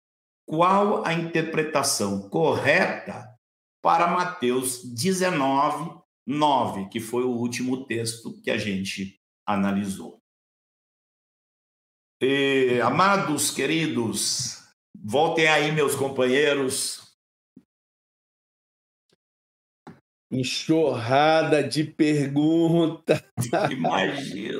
qual 0.47 1.05
a 1.05 1.13
interpretação 1.13 2.29
correta 2.29 3.29
para 3.83 4.09
Mateus 4.09 4.83
19, 4.83 6.01
9, 6.27 6.89
que 6.89 7.01
foi 7.01 7.25
o 7.25 7.31
último 7.31 7.87
texto 7.87 8.41
que 8.43 8.51
a 8.51 8.59
gente 8.59 9.21
analisou? 9.47 10.23
E, 12.21 12.81
amados, 12.83 13.51
queridos, 13.51 14.64
voltem 15.05 15.47
aí, 15.47 15.71
meus 15.71 15.95
companheiros, 15.95 17.05
Enxurrada 20.35 21.63
de 21.63 21.85
perguntas. 21.85 23.23
Imagina. 23.71 24.59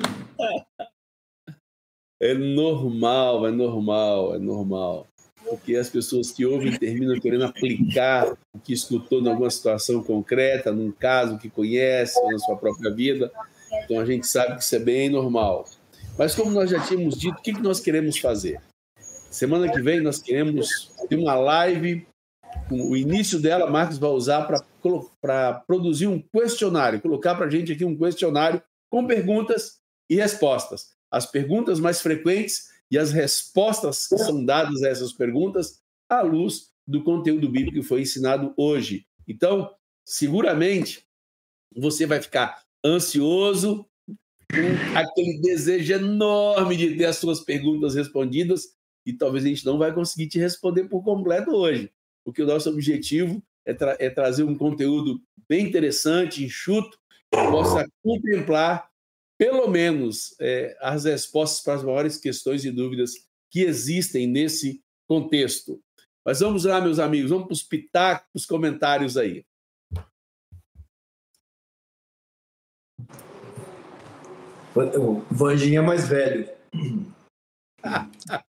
É 2.23 2.33
normal, 2.33 3.49
é 3.49 3.51
normal, 3.51 4.37
é 4.37 4.39
normal. 4.39 5.09
Porque 5.43 5.75
as 5.75 5.91
pessoas 5.91 6.31
que 6.31 6.47
ouvem 6.47 6.79
terminam 6.79 7.19
querendo 7.19 7.45
aplicar 7.45 8.37
o 8.55 8.59
que 8.61 8.73
escutou 8.73 9.21
em 9.21 9.29
alguma 9.29 9.51
situação 9.51 10.01
concreta, 10.01 10.73
num 10.73 10.93
caso 10.93 11.39
que 11.39 11.51
conhece, 11.51 12.23
na 12.31 12.39
sua 12.39 12.57
própria 12.57 12.93
vida. 12.93 13.33
Então 13.85 13.99
a 13.99 14.05
gente 14.05 14.29
sabe 14.29 14.55
que 14.55 14.63
isso 14.63 14.77
é 14.77 14.79
bem 14.79 15.09
normal. 15.09 15.69
Mas 16.17 16.37
como 16.37 16.53
nós 16.53 16.71
já 16.71 16.79
tínhamos 16.87 17.19
dito, 17.19 17.39
o 17.39 17.43
que 17.43 17.53
nós 17.61 17.81
queremos 17.81 18.17
fazer? 18.19 18.61
Semana 19.35 19.69
que 19.69 19.83
vem 19.83 20.01
nós 20.01 20.23
queremos 20.23 20.93
ter 21.09 21.17
uma 21.17 21.35
live 21.35 22.07
o 22.71 22.97
início 22.97 23.41
dela, 23.41 23.69
Marcos 23.69 23.99
vai 23.99 24.11
usar 24.11 24.49
para 25.21 25.55
produzir 25.67 26.07
um 26.07 26.21
questionário, 26.21 27.01
colocar 27.01 27.35
para 27.35 27.47
a 27.47 27.51
gente 27.51 27.73
aqui 27.73 27.85
um 27.85 27.99
questionário 27.99 28.63
com 28.89 29.05
perguntas 29.09 29.81
e 30.09 30.15
respostas. 30.15 30.95
As 31.11 31.27
perguntas 31.27 31.81
mais 31.81 32.01
frequentes 32.01 32.69
e 32.89 32.97
as 32.97 33.11
respostas 33.11 34.07
que 34.07 34.17
são 34.19 34.45
dadas 34.45 34.85
a 34.85 34.89
essas 34.89 35.13
perguntas 35.13 35.81
à 36.09 36.23
luz 36.23 36.71
do 36.87 37.03
conteúdo 37.03 37.49
bíblico 37.49 37.79
que 37.79 37.83
foi 37.83 38.03
ensinado 38.03 38.55
hoje. 38.57 39.05
Então, 39.27 39.69
seguramente, 40.07 41.05
você 41.77 42.07
vai 42.07 42.23
ficar 42.23 42.63
ansioso, 42.87 43.85
com 44.49 44.97
aquele 44.97 45.41
desejo 45.41 45.93
enorme 45.93 46.77
de 46.77 46.97
ter 46.97 47.07
as 47.07 47.17
suas 47.17 47.41
perguntas 47.41 47.97
respondidas, 47.97 48.77
e 49.07 49.13
talvez 49.13 49.45
a 49.45 49.49
gente 49.49 49.65
não 49.65 49.79
vai 49.79 49.93
conseguir 49.93 50.29
te 50.29 50.39
responder 50.39 50.85
por 50.85 51.03
completo 51.03 51.51
hoje 51.51 51.93
porque 52.25 52.43
o 52.43 52.47
nosso 52.47 52.71
objetivo 52.71 53.43
é, 53.65 53.75
tra 53.75 53.97
é 54.01 54.09
trazer 54.09 54.43
um 54.43 54.57
conteúdo 54.57 55.23
bem 55.49 55.67
interessante, 55.67 56.43
enxuto, 56.43 56.99
que 57.31 57.39
possa 57.51 57.87
contemplar, 58.03 58.91
pelo 59.39 59.69
menos, 59.69 60.35
é, 60.41 60.77
as 60.81 61.05
respostas 61.05 61.63
para 61.63 61.75
as 61.75 61.85
maiores 61.85 62.17
questões 62.17 62.65
e 62.65 62.71
dúvidas 62.71 63.13
que 63.51 63.61
existem 63.61 64.27
nesse 64.27 64.83
contexto. 65.07 65.81
Mas 66.25 66.41
vamos 66.41 66.65
lá, 66.65 66.81
meus 66.81 66.99
amigos, 66.99 67.31
vamos 67.31 67.47
para 67.47 67.53
os 67.53 67.63
pitacos, 67.63 68.29
os 68.35 68.47
comentários 68.47 69.17
aí. 69.17 69.45
O 74.75 75.21
Vanginha 75.31 75.81
é 75.81 75.83
mais 75.83 76.09
velho. 76.09 76.49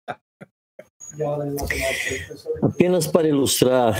Apenas 2.61 3.07
para 3.07 3.27
ilustrar 3.27 3.95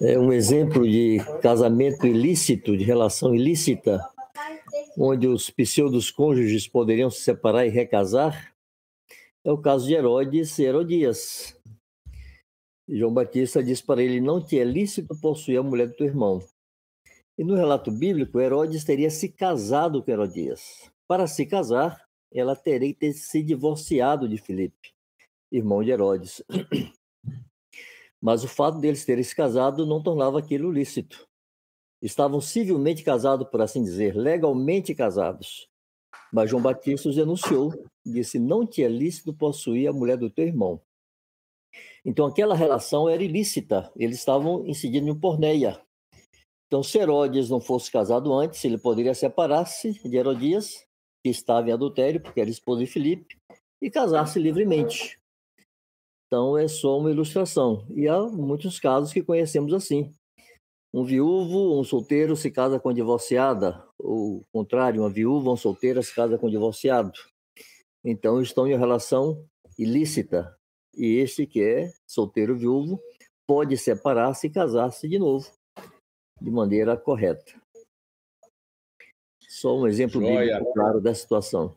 é, 0.00 0.18
um 0.18 0.32
exemplo 0.32 0.88
de 0.88 1.18
casamento 1.42 2.06
ilícito, 2.06 2.76
de 2.76 2.84
relação 2.84 3.34
ilícita, 3.34 4.00
onde 4.96 5.26
os 5.26 5.50
pseudos 5.50 6.10
cônjuges 6.10 6.66
poderiam 6.66 7.10
se 7.10 7.20
separar 7.20 7.66
e 7.66 7.70
recasar, 7.70 8.54
é 9.44 9.52
o 9.52 9.58
caso 9.58 9.86
de 9.86 9.94
Herodes 9.94 10.58
e 10.58 10.64
Herodias. 10.64 11.56
João 12.88 13.12
Batista 13.12 13.62
diz 13.62 13.82
para 13.82 14.02
ele: 14.02 14.20
Não 14.20 14.42
te 14.42 14.58
é 14.58 14.64
lícito 14.64 15.18
possuir 15.20 15.58
a 15.58 15.62
mulher 15.62 15.88
do 15.88 15.94
teu 15.94 16.06
irmão. 16.06 16.42
E 17.38 17.44
no 17.44 17.54
relato 17.54 17.90
bíblico, 17.90 18.40
Herodes 18.40 18.84
teria 18.84 19.10
se 19.10 19.28
casado 19.28 20.02
com 20.02 20.10
Herodias. 20.10 20.90
Para 21.06 21.26
se 21.26 21.46
casar, 21.46 22.04
ela 22.32 22.54
teria 22.54 22.92
que 22.92 23.00
ter 23.00 23.12
se 23.12 23.42
divorciado 23.42 24.28
de 24.28 24.36
Filipe 24.36 24.92
irmão 25.50 25.82
de 25.82 25.90
Herodes. 25.90 26.42
Mas 28.20 28.44
o 28.44 28.48
fato 28.48 28.78
deles 28.78 29.04
terem 29.04 29.24
se 29.24 29.34
casado 29.34 29.86
não 29.86 30.02
tornava 30.02 30.38
aquilo 30.38 30.70
lícito. 30.70 31.26
Estavam 32.02 32.40
civilmente 32.40 33.02
casados, 33.02 33.48
por 33.48 33.60
assim 33.60 33.82
dizer, 33.82 34.14
legalmente 34.14 34.94
casados. 34.94 35.68
Mas 36.32 36.50
João 36.50 36.62
Batista 36.62 37.08
os 37.08 37.16
denunciou, 37.16 37.72
disse: 38.04 38.38
Não 38.38 38.66
te 38.66 38.82
é 38.82 38.88
lícito 38.88 39.34
possuir 39.34 39.88
a 39.88 39.92
mulher 39.92 40.16
do 40.16 40.30
teu 40.30 40.46
irmão. 40.46 40.80
Então 42.04 42.26
aquela 42.26 42.54
relação 42.54 43.08
era 43.08 43.22
ilícita, 43.22 43.90
eles 43.96 44.18
estavam 44.18 44.66
incidindo 44.66 45.08
em 45.08 45.18
porneia. 45.18 45.80
Então, 46.70 46.84
se 46.84 46.98
Herodes 46.98 47.50
não 47.50 47.60
fosse 47.60 47.90
casado 47.90 48.32
antes, 48.32 48.64
ele 48.64 48.78
poderia 48.78 49.12
separar-se 49.12 49.92
de 50.08 50.16
Herodias, 50.16 50.86
que 51.20 51.28
estava 51.28 51.68
em 51.68 51.72
adultério, 51.72 52.20
porque 52.20 52.40
era 52.40 52.48
esposa 52.48 52.84
de 52.84 52.86
Filipe, 52.86 53.36
e 53.82 53.90
casar-se 53.90 54.38
livremente. 54.38 55.19
Então, 56.32 56.56
é 56.56 56.68
só 56.68 56.96
uma 56.96 57.10
ilustração. 57.10 57.84
E 57.90 58.06
há 58.06 58.22
muitos 58.22 58.78
casos 58.78 59.12
que 59.12 59.20
conhecemos 59.20 59.74
assim. 59.74 60.14
Um 60.94 61.04
viúvo, 61.04 61.76
um 61.76 61.82
solteiro 61.82 62.36
se 62.36 62.52
casa 62.52 62.78
com 62.78 62.92
divorciada, 62.92 63.84
ou 63.98 64.36
o 64.36 64.44
contrário, 64.52 65.02
uma 65.02 65.10
viúva, 65.10 65.50
um 65.50 65.56
solteira 65.56 66.00
se 66.00 66.14
casa 66.14 66.38
com 66.38 66.48
divorciado. 66.48 67.10
Então, 68.04 68.40
estão 68.40 68.64
em 68.68 68.78
relação 68.78 69.44
ilícita. 69.76 70.56
E 70.96 71.16
este 71.16 71.48
que 71.48 71.60
é 71.64 71.92
solteiro 72.06 72.56
viúvo 72.56 73.00
pode 73.44 73.76
separar-se 73.76 74.46
e 74.46 74.50
casar-se 74.50 75.08
de 75.08 75.18
novo, 75.18 75.50
de 76.40 76.48
maneira 76.48 76.96
correta. 76.96 77.60
Só 79.48 79.76
um 79.76 79.88
exemplo 79.88 80.20
bíblico 80.20 80.72
claro 80.74 81.00
da 81.00 81.12
situação. 81.12 81.74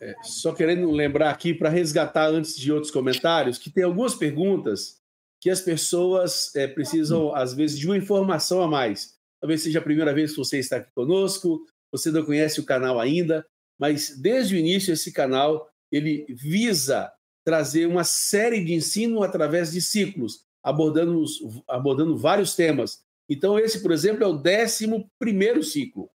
É, 0.00 0.14
só 0.22 0.54
querendo 0.54 0.90
lembrar 0.90 1.30
aqui, 1.30 1.52
para 1.52 1.68
resgatar 1.68 2.28
antes 2.28 2.56
de 2.56 2.72
outros 2.72 2.90
comentários, 2.90 3.58
que 3.58 3.70
tem 3.70 3.84
algumas 3.84 4.14
perguntas 4.14 4.98
que 5.40 5.50
as 5.50 5.60
pessoas 5.60 6.54
é, 6.54 6.66
precisam, 6.66 7.34
às 7.34 7.54
vezes, 7.54 7.78
de 7.78 7.86
uma 7.86 7.96
informação 7.96 8.62
a 8.62 8.68
mais. 8.68 9.18
Talvez 9.40 9.62
seja 9.62 9.78
a 9.78 9.82
primeira 9.82 10.12
vez 10.12 10.32
que 10.32 10.38
você 10.38 10.58
está 10.58 10.76
aqui 10.76 10.90
conosco, 10.94 11.64
você 11.90 12.10
não 12.10 12.24
conhece 12.24 12.60
o 12.60 12.64
canal 12.64 13.00
ainda, 13.00 13.46
mas 13.78 14.16
desde 14.18 14.54
o 14.54 14.58
início 14.58 14.92
esse 14.92 15.12
canal 15.12 15.68
ele 15.90 16.26
visa 16.28 17.10
trazer 17.44 17.86
uma 17.86 18.04
série 18.04 18.62
de 18.62 18.74
ensino 18.74 19.22
através 19.22 19.72
de 19.72 19.80
ciclos, 19.80 20.44
abordando, 20.62 21.24
abordando 21.66 22.16
vários 22.16 22.54
temas. 22.54 23.02
Então, 23.28 23.58
esse, 23.58 23.82
por 23.82 23.92
exemplo, 23.92 24.22
é 24.22 24.26
o 24.26 24.34
11 24.34 25.06
primeiro 25.18 25.62
ciclo. 25.62 26.10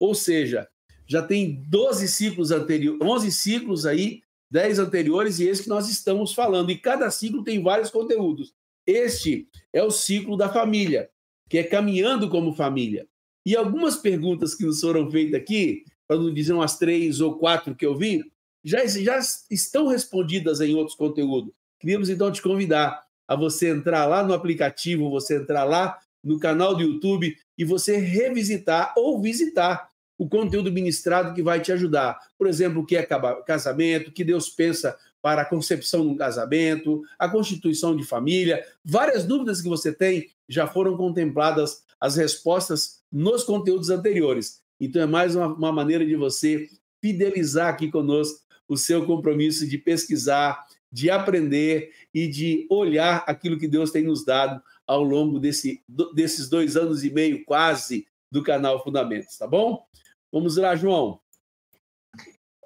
Ou 0.00 0.14
seja, 0.14 0.68
já 1.06 1.22
tem 1.22 1.62
12 1.68 2.08
ciclos 2.08 2.50
anteriores, 2.50 3.00
11 3.00 3.32
ciclos 3.32 3.86
aí, 3.86 4.22
10 4.50 4.78
anteriores 4.78 5.38
e 5.38 5.48
esse 5.48 5.64
que 5.64 5.68
nós 5.68 5.88
estamos 5.88 6.32
falando. 6.32 6.70
E 6.70 6.78
cada 6.78 7.10
ciclo 7.10 7.42
tem 7.42 7.62
vários 7.62 7.90
conteúdos. 7.90 8.54
Este 8.86 9.48
é 9.72 9.82
o 9.82 9.90
ciclo 9.90 10.36
da 10.36 10.48
família, 10.48 11.10
que 11.48 11.58
é 11.58 11.64
caminhando 11.64 12.28
como 12.28 12.54
família. 12.54 13.06
E 13.44 13.56
algumas 13.56 13.96
perguntas 13.96 14.54
que 14.54 14.64
nos 14.64 14.80
foram 14.80 15.10
feitas 15.10 15.40
aqui, 15.40 15.84
para 16.06 16.16
não 16.16 16.32
dizer 16.32 16.52
umas 16.52 16.78
três 16.78 17.20
ou 17.20 17.38
quatro 17.38 17.74
que 17.74 17.84
eu 17.84 17.96
vi, 17.96 18.24
já, 18.62 18.84
já 18.86 19.18
estão 19.50 19.88
respondidas 19.88 20.60
em 20.60 20.74
outros 20.74 20.96
conteúdos. 20.96 21.52
Queríamos 21.78 22.08
então 22.08 22.32
te 22.32 22.40
convidar 22.40 23.04
a 23.28 23.36
você 23.36 23.68
entrar 23.68 24.06
lá 24.06 24.22
no 24.22 24.32
aplicativo, 24.32 25.10
você 25.10 25.36
entrar 25.36 25.64
lá 25.64 25.98
no 26.22 26.38
canal 26.38 26.74
do 26.74 26.82
YouTube 26.82 27.36
e 27.58 27.64
você 27.64 27.98
revisitar 27.98 28.94
ou 28.96 29.20
visitar 29.20 29.90
o 30.18 30.28
conteúdo 30.28 30.72
ministrado 30.72 31.34
que 31.34 31.42
vai 31.42 31.60
te 31.60 31.72
ajudar. 31.72 32.18
Por 32.38 32.46
exemplo, 32.46 32.82
o 32.82 32.86
que 32.86 32.96
é 32.96 33.06
casamento, 33.46 34.08
o 34.08 34.12
que 34.12 34.24
Deus 34.24 34.48
pensa 34.48 34.96
para 35.20 35.42
a 35.42 35.44
concepção 35.44 36.02
de 36.02 36.08
um 36.08 36.16
casamento, 36.16 37.02
a 37.18 37.28
constituição 37.28 37.96
de 37.96 38.04
família. 38.04 38.64
Várias 38.84 39.24
dúvidas 39.24 39.60
que 39.60 39.68
você 39.68 39.92
tem 39.92 40.30
já 40.48 40.66
foram 40.66 40.96
contempladas 40.96 41.82
as 41.98 42.16
respostas 42.16 43.02
nos 43.10 43.42
conteúdos 43.42 43.90
anteriores. 43.90 44.62
Então, 44.78 45.02
é 45.02 45.06
mais 45.06 45.34
uma, 45.34 45.46
uma 45.46 45.72
maneira 45.72 46.04
de 46.04 46.14
você 46.14 46.68
fidelizar 47.00 47.68
aqui 47.68 47.90
conosco 47.90 48.40
o 48.68 48.76
seu 48.76 49.06
compromisso 49.06 49.66
de 49.66 49.78
pesquisar, 49.78 50.64
de 50.90 51.10
aprender 51.10 51.90
e 52.12 52.26
de 52.26 52.66
olhar 52.70 53.24
aquilo 53.26 53.58
que 53.58 53.68
Deus 53.68 53.90
tem 53.90 54.04
nos 54.04 54.24
dado 54.24 54.62
ao 54.86 55.02
longo 55.02 55.38
desse, 55.40 55.82
desses 56.14 56.48
dois 56.48 56.76
anos 56.76 57.02
e 57.04 57.10
meio, 57.10 57.44
quase, 57.44 58.06
do 58.30 58.42
canal 58.42 58.82
Fundamentos, 58.82 59.38
tá 59.38 59.46
bom? 59.46 59.86
Vamos 60.34 60.56
lá, 60.56 60.74
João. 60.74 61.20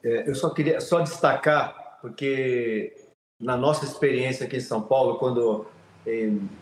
É, 0.03 0.27
eu 0.27 0.35
só 0.35 0.49
queria 0.49 0.81
só 0.81 1.01
destacar, 1.01 1.99
porque 2.01 2.97
na 3.39 3.59
nossa 3.59 3.85
experiência 3.85 4.47
aqui 4.47 4.57
em 4.57 4.61
São 4.61 4.81
Paulo, 4.81 5.19
quando 5.19 5.67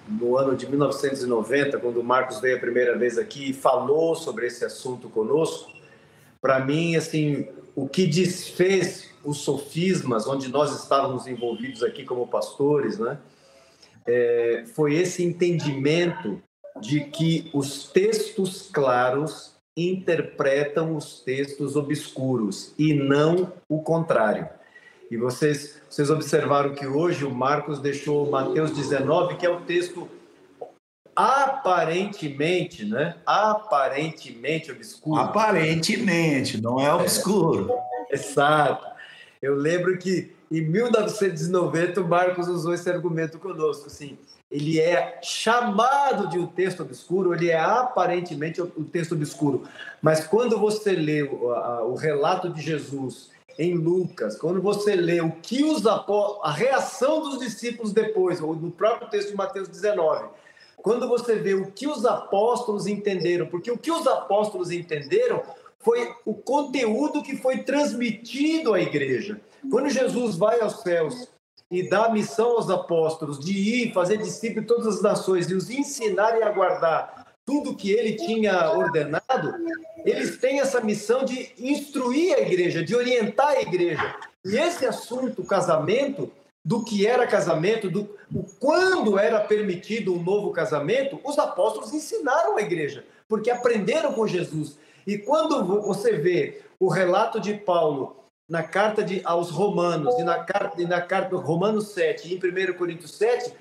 no 0.08 0.36
ano 0.36 0.56
de 0.56 0.68
1990, 0.68 1.78
quando 1.78 2.00
o 2.00 2.02
Marcos 2.02 2.40
veio 2.40 2.56
a 2.56 2.60
primeira 2.60 2.98
vez 2.98 3.18
aqui 3.18 3.50
e 3.50 3.54
falou 3.54 4.16
sobre 4.16 4.48
esse 4.48 4.64
assunto 4.64 5.08
conosco, 5.08 5.70
para 6.40 6.58
mim, 6.58 6.96
assim, 6.96 7.46
o 7.76 7.88
que 7.88 8.04
desfez 8.04 9.08
os 9.22 9.38
sofismas 9.38 10.26
onde 10.26 10.48
nós 10.48 10.76
estávamos 10.76 11.28
envolvidos 11.28 11.84
aqui 11.84 12.04
como 12.04 12.26
pastores, 12.26 12.98
né? 12.98 13.16
É, 14.04 14.64
foi 14.74 14.96
esse 14.96 15.22
entendimento 15.22 16.42
de 16.80 17.04
que 17.04 17.48
os 17.54 17.92
textos 17.92 18.68
claros 18.72 19.55
interpretam 19.76 20.96
os 20.96 21.20
textos 21.20 21.76
obscuros 21.76 22.72
e 22.78 22.94
não 22.94 23.52
o 23.68 23.82
contrário. 23.82 24.48
E 25.10 25.16
vocês, 25.16 25.80
vocês 25.88 26.10
observaram 26.10 26.74
que 26.74 26.86
hoje 26.86 27.24
o 27.24 27.30
Marcos 27.30 27.78
deixou 27.78 28.28
Mateus 28.30 28.70
19, 28.72 29.36
que 29.36 29.46
é 29.46 29.50
o 29.50 29.60
texto 29.60 30.08
aparentemente, 31.14 32.84
né? 32.84 33.16
Aparentemente 33.24 34.72
obscuro. 34.72 35.20
Aparentemente, 35.20 36.60
não 36.60 36.80
é 36.80 36.92
obscuro. 36.92 37.70
É, 38.10 38.14
exato. 38.16 38.86
Eu 39.40 39.54
lembro 39.54 39.96
que 39.98 40.34
em 40.50 40.60
1990 40.60 42.00
o 42.00 42.08
Marcos 42.08 42.48
usou 42.48 42.74
esse 42.74 42.88
argumento 42.90 43.38
conosco, 43.38 43.86
assim, 43.86 44.18
ele 44.56 44.80
é 44.80 45.18
chamado 45.22 46.28
de 46.28 46.38
um 46.38 46.46
texto 46.46 46.80
obscuro, 46.80 47.34
ele 47.34 47.50
é 47.50 47.58
aparentemente 47.58 48.62
um 48.62 48.84
texto 48.84 49.12
obscuro, 49.12 49.64
mas 50.00 50.26
quando 50.26 50.58
você 50.58 50.92
lê 50.92 51.22
o, 51.22 51.52
a, 51.52 51.84
o 51.84 51.94
relato 51.94 52.48
de 52.48 52.62
Jesus 52.62 53.30
em 53.58 53.74
Lucas, 53.74 54.36
quando 54.38 54.62
você 54.62 54.96
lê 54.96 55.20
o 55.20 55.30
que 55.30 55.62
os 55.62 55.86
a 55.86 56.50
reação 56.50 57.20
dos 57.20 57.38
discípulos 57.38 57.92
depois, 57.92 58.40
ou 58.40 58.56
no 58.56 58.70
próprio 58.70 59.10
texto 59.10 59.30
de 59.30 59.36
Mateus 59.36 59.68
19, 59.68 60.24
quando 60.78 61.06
você 61.06 61.36
vê 61.36 61.52
o 61.52 61.70
que 61.70 61.86
os 61.86 62.06
apóstolos 62.06 62.86
entenderam, 62.86 63.46
porque 63.46 63.70
o 63.70 63.76
que 63.76 63.90
os 63.90 64.06
apóstolos 64.06 64.70
entenderam 64.70 65.42
foi 65.80 66.14
o 66.24 66.32
conteúdo 66.32 67.22
que 67.22 67.36
foi 67.36 67.58
transmitido 67.58 68.72
à 68.72 68.80
igreja. 68.80 69.38
Quando 69.70 69.90
Jesus 69.90 70.36
vai 70.36 70.60
aos 70.60 70.80
céus 70.80 71.28
e 71.70 71.88
dá 71.88 72.08
missão 72.08 72.52
aos 72.52 72.70
apóstolos 72.70 73.38
de 73.38 73.52
ir 73.52 73.92
fazer 73.92 74.18
discípulos 74.18 74.62
de 74.62 74.68
todas 74.68 74.86
as 74.86 75.02
nações 75.02 75.50
e 75.50 75.54
os 75.54 75.68
ensinarem 75.70 76.42
a 76.42 76.50
guardar 76.50 77.26
tudo 77.44 77.76
que 77.76 77.92
ele 77.92 78.14
tinha 78.14 78.72
ordenado, 78.72 79.54
eles 80.04 80.36
têm 80.36 80.60
essa 80.60 80.80
missão 80.80 81.24
de 81.24 81.52
instruir 81.58 82.34
a 82.34 82.40
igreja, 82.40 82.84
de 82.84 82.94
orientar 82.94 83.50
a 83.50 83.62
igreja. 83.62 84.16
E 84.44 84.56
esse 84.56 84.84
assunto, 84.84 85.44
casamento, 85.44 86.30
do 86.64 86.84
que 86.84 87.06
era 87.06 87.26
casamento, 87.28 87.88
do 87.88 88.08
quando 88.58 89.16
era 89.16 89.40
permitido 89.40 90.12
um 90.12 90.22
novo 90.22 90.50
casamento, 90.50 91.20
os 91.24 91.38
apóstolos 91.38 91.94
ensinaram 91.94 92.56
a 92.56 92.62
igreja, 92.62 93.04
porque 93.28 93.50
aprenderam 93.50 94.12
com 94.12 94.26
Jesus. 94.26 94.76
E 95.06 95.16
quando 95.16 95.64
você 95.82 96.16
vê 96.16 96.62
o 96.80 96.88
relato 96.88 97.40
de 97.40 97.54
Paulo 97.54 98.16
na 98.48 98.62
carta 98.62 99.02
de, 99.02 99.20
aos 99.24 99.50
Romanos 99.50 100.14
e 100.18 100.24
na 100.24 100.44
carta, 100.44 100.80
e 100.80 100.86
na 100.86 101.00
carta 101.00 101.36
Romanos 101.36 101.88
7 101.88 102.28
e 102.28 102.34
em 102.34 102.70
1 102.70 102.74
Coríntios 102.74 103.12
7, 103.12 103.52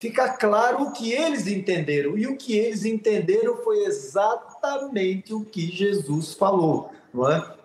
fica 0.00 0.28
claro 0.30 0.82
o 0.82 0.92
que 0.92 1.12
eles 1.12 1.46
entenderam. 1.46 2.16
E 2.16 2.26
o 2.26 2.36
que 2.36 2.56
eles 2.56 2.84
entenderam 2.84 3.56
foi 3.58 3.84
exatamente 3.84 5.34
o 5.34 5.44
que 5.44 5.66
Jesus 5.66 6.34
falou, 6.34 6.92
não 7.12 7.30
é? 7.30 7.58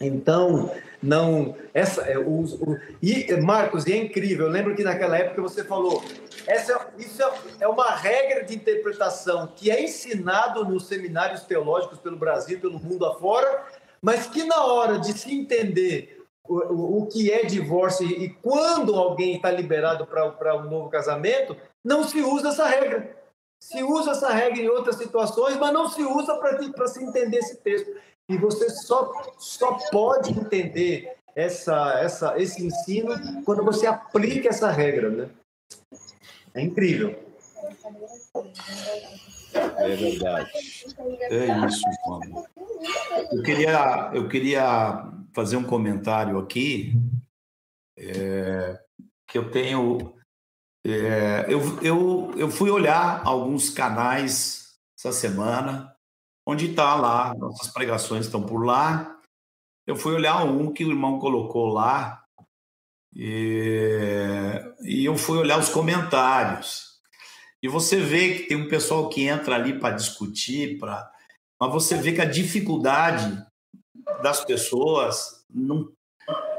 Então, 0.00 0.70
não. 1.02 1.54
Essa, 1.72 2.02
é, 2.02 2.18
o, 2.18 2.40
o, 2.40 2.78
e, 3.02 3.36
Marcos, 3.36 3.86
e 3.86 3.92
é 3.92 3.96
incrível, 3.96 4.46
eu 4.46 4.52
lembro 4.52 4.74
que 4.74 4.82
naquela 4.82 5.16
época 5.18 5.42
você 5.42 5.62
falou: 5.62 6.02
essa, 6.46 6.88
isso 6.98 7.22
é, 7.22 7.32
é 7.60 7.68
uma 7.68 7.90
regra 7.90 8.44
de 8.44 8.54
interpretação 8.54 9.52
que 9.54 9.70
é 9.70 9.82
ensinado 9.82 10.64
nos 10.64 10.86
seminários 10.86 11.42
teológicos 11.42 11.98
pelo 11.98 12.16
Brasil, 12.16 12.58
pelo 12.58 12.78
mundo 12.78 13.06
afora, 13.06 13.66
mas 14.04 14.26
que 14.26 14.44
na 14.44 14.66
hora 14.66 14.98
de 14.98 15.14
se 15.14 15.34
entender 15.34 16.22
o, 16.46 16.56
o, 16.56 16.98
o 16.98 17.06
que 17.06 17.32
é 17.32 17.46
divórcio 17.46 18.06
e, 18.06 18.24
e 18.24 18.28
quando 18.28 18.94
alguém 18.94 19.36
está 19.36 19.50
liberado 19.50 20.06
para 20.06 20.58
um 20.58 20.68
novo 20.68 20.90
casamento, 20.90 21.56
não 21.82 22.04
se 22.04 22.20
usa 22.20 22.50
essa 22.50 22.66
regra. 22.66 23.16
Se 23.58 23.82
usa 23.82 24.10
essa 24.10 24.30
regra 24.30 24.60
em 24.60 24.68
outras 24.68 24.96
situações, 24.96 25.56
mas 25.56 25.72
não 25.72 25.88
se 25.88 26.02
usa 26.02 26.36
para 26.36 26.86
se 26.86 27.02
entender 27.02 27.38
esse 27.38 27.56
texto. 27.56 27.96
E 28.28 28.36
você 28.36 28.68
só, 28.68 29.10
só 29.38 29.78
pode 29.90 30.32
entender 30.32 31.16
essa, 31.34 31.98
essa, 31.98 32.38
esse 32.38 32.62
ensino 32.62 33.42
quando 33.42 33.64
você 33.64 33.86
aplica 33.86 34.50
essa 34.50 34.70
regra, 34.70 35.08
né? 35.08 35.30
É 36.52 36.60
incrível. 36.60 37.18
É 39.78 39.96
verdade. 39.96 40.50
É 41.30 41.66
isso, 41.66 41.84
mano. 42.06 42.44
Eu 43.32 43.42
queria, 43.42 44.10
eu 44.12 44.28
queria 44.28 45.10
fazer 45.32 45.56
um 45.56 45.64
comentário 45.64 46.38
aqui, 46.38 46.94
é, 47.96 48.80
que 49.26 49.38
eu 49.38 49.50
tenho. 49.50 50.14
É, 50.86 51.46
eu, 51.48 51.60
eu, 51.82 52.34
eu 52.36 52.50
fui 52.50 52.70
olhar 52.70 53.22
alguns 53.24 53.70
canais 53.70 54.74
essa 54.98 55.12
semana 55.12 55.94
onde 56.46 56.70
está 56.70 56.94
lá, 56.94 57.34
nossas 57.34 57.68
pregações 57.68 58.26
estão 58.26 58.42
por 58.42 58.64
lá. 58.64 59.18
Eu 59.86 59.96
fui 59.96 60.14
olhar 60.14 60.44
um 60.44 60.72
que 60.72 60.84
o 60.84 60.90
irmão 60.90 61.18
colocou 61.18 61.68
lá 61.68 62.22
e, 63.14 64.60
e 64.82 65.04
eu 65.04 65.16
fui 65.16 65.38
olhar 65.38 65.58
os 65.58 65.68
comentários. 65.68 66.94
E 67.62 67.68
você 67.68 67.98
vê 67.98 68.34
que 68.34 68.48
tem 68.48 68.56
um 68.56 68.68
pessoal 68.68 69.08
que 69.08 69.22
entra 69.22 69.54
ali 69.54 69.78
para 69.78 69.94
discutir, 69.94 70.78
para 70.78 71.10
mas 71.60 71.72
você 71.72 71.96
vê 71.96 72.12
que 72.12 72.20
a 72.20 72.26
dificuldade 72.26 73.42
das 74.22 74.44
pessoas 74.44 75.44
não, 75.48 75.90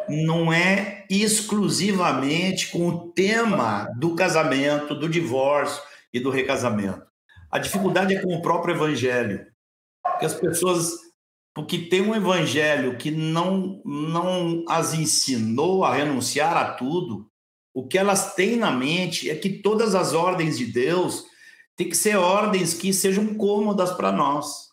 não 0.08 0.54
é 0.54 1.06
exclusivamente 1.10 2.72
com 2.72 2.88
o 2.88 3.12
tema 3.12 3.88
do 3.98 4.16
casamento, 4.16 4.96
do 4.96 5.10
divórcio 5.10 5.82
e 6.14 6.20
do 6.20 6.30
recasamento. 6.30 7.06
A 7.52 7.60
dificuldade 7.60 8.16
é 8.16 8.22
com 8.22 8.36
o 8.36 8.41
próprio 8.41 8.76
evangelho 8.76 9.46
que 10.20 10.26
as 10.26 10.34
pessoas, 10.34 10.91
porque 11.54 11.78
tem 11.78 12.02
um 12.02 12.16
evangelho 12.16 12.98
que 12.98 13.12
não, 13.12 13.82
não 13.86 14.64
as 14.68 14.93
ensinou 14.93 15.84
a 15.84 15.93
renunciar 15.93 16.56
a 16.56 16.74
tudo, 16.74 17.28
o 17.74 17.86
que 17.88 17.98
elas 17.98 18.34
têm 18.36 18.56
na 18.56 18.72
mente 18.72 19.30
é 19.30 19.36
que 19.36 19.50
todas 19.50 19.96
as 19.96 20.14
ordens 20.14 20.58
de 20.58 20.66
Deus 20.66 21.26
têm 21.76 21.89
que 21.89 21.98
ser 21.98 22.16
ordens 22.16 22.74
que 22.74 22.93
sejam 22.93 23.36
cômodas 23.36 23.91
para 23.91 24.12
nós. 24.12 24.64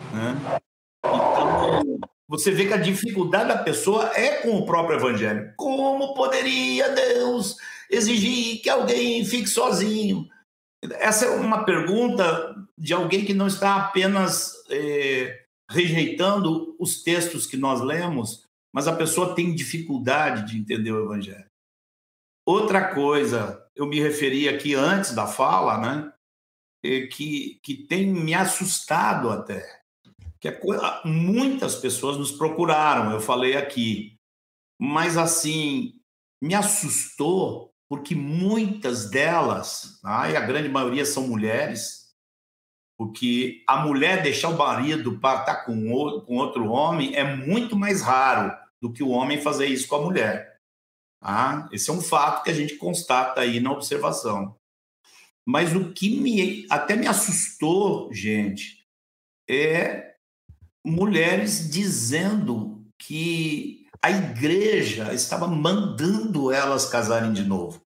Né? 0.00 0.60
Então, 1.04 2.00
você 2.28 2.50
vê 2.50 2.66
que 2.66 2.72
a 2.72 2.78
dificuldade 2.78 3.48
da 3.48 3.58
pessoa 3.58 4.10
é 4.14 4.42
com 4.42 4.56
o 4.56 4.66
próprio 4.66 4.96
evangelho. 4.96 5.52
Como 5.56 6.14
poderia 6.14 6.88
Deus 6.90 7.56
exigir 7.90 8.62
que 8.62 8.70
alguém 8.70 9.24
fique 9.24 9.48
sozinho? 9.48 10.28
Essa 10.92 11.26
é 11.26 11.30
uma 11.30 11.64
pergunta 11.64 12.54
de 12.76 12.92
alguém 12.92 13.24
que 13.24 13.32
não 13.32 13.46
está 13.46 13.76
apenas 13.76 14.52
é, 14.70 15.44
rejeitando 15.70 16.76
os 16.78 17.02
textos 17.02 17.46
que 17.46 17.56
nós 17.56 17.80
lemos, 17.80 18.46
mas 18.72 18.88
a 18.88 18.96
pessoa 18.96 19.34
tem 19.34 19.54
dificuldade 19.54 20.50
de 20.50 20.58
entender 20.58 20.92
o 20.92 21.04
Evangelho. 21.04 21.46
Outra 22.46 22.92
coisa, 22.92 23.64
eu 23.74 23.86
me 23.86 24.00
referi 24.00 24.48
aqui 24.48 24.74
antes 24.74 25.14
da 25.14 25.26
fala, 25.26 25.78
né? 25.78 26.12
É 26.84 27.06
que, 27.06 27.58
que 27.62 27.74
tem 27.74 28.06
me 28.06 28.34
assustado 28.34 29.30
até. 29.30 29.83
Que 30.44 30.48
é, 30.48 30.60
muitas 31.06 31.74
pessoas 31.76 32.18
nos 32.18 32.30
procuraram, 32.30 33.10
eu 33.10 33.18
falei 33.18 33.56
aqui, 33.56 34.18
mas 34.78 35.16
assim, 35.16 35.94
me 36.38 36.54
assustou 36.54 37.72
porque 37.88 38.14
muitas 38.14 39.08
delas, 39.08 39.98
ah, 40.04 40.30
e 40.30 40.36
a 40.36 40.40
grande 40.42 40.68
maioria 40.68 41.06
são 41.06 41.26
mulheres, 41.26 42.14
porque 42.98 43.64
a 43.66 43.86
mulher 43.86 44.22
deixar 44.22 44.50
o 44.50 44.58
marido 44.58 45.18
para 45.18 45.40
estar 45.40 45.64
com 45.64 45.90
outro 45.90 46.68
homem 46.68 47.16
é 47.16 47.24
muito 47.24 47.74
mais 47.74 48.02
raro 48.02 48.54
do 48.82 48.92
que 48.92 49.02
o 49.02 49.08
homem 49.08 49.40
fazer 49.40 49.64
isso 49.64 49.88
com 49.88 49.96
a 49.96 50.02
mulher. 50.02 50.60
Ah, 51.22 51.70
esse 51.72 51.88
é 51.88 51.92
um 51.94 52.02
fato 52.02 52.44
que 52.44 52.50
a 52.50 52.54
gente 52.54 52.76
constata 52.76 53.40
aí 53.40 53.60
na 53.60 53.72
observação. 53.72 54.54
Mas 55.42 55.74
o 55.74 55.90
que 55.94 56.20
me 56.20 56.66
até 56.68 56.96
me 56.96 57.06
assustou, 57.06 58.12
gente, 58.12 58.86
é 59.48 60.13
mulheres 60.84 61.70
dizendo 61.70 62.84
que 62.98 63.86
a 64.02 64.10
igreja 64.10 65.14
estava 65.14 65.48
mandando 65.48 66.52
elas 66.52 66.84
casarem 66.86 67.32
de 67.32 67.42
novo. 67.42 67.80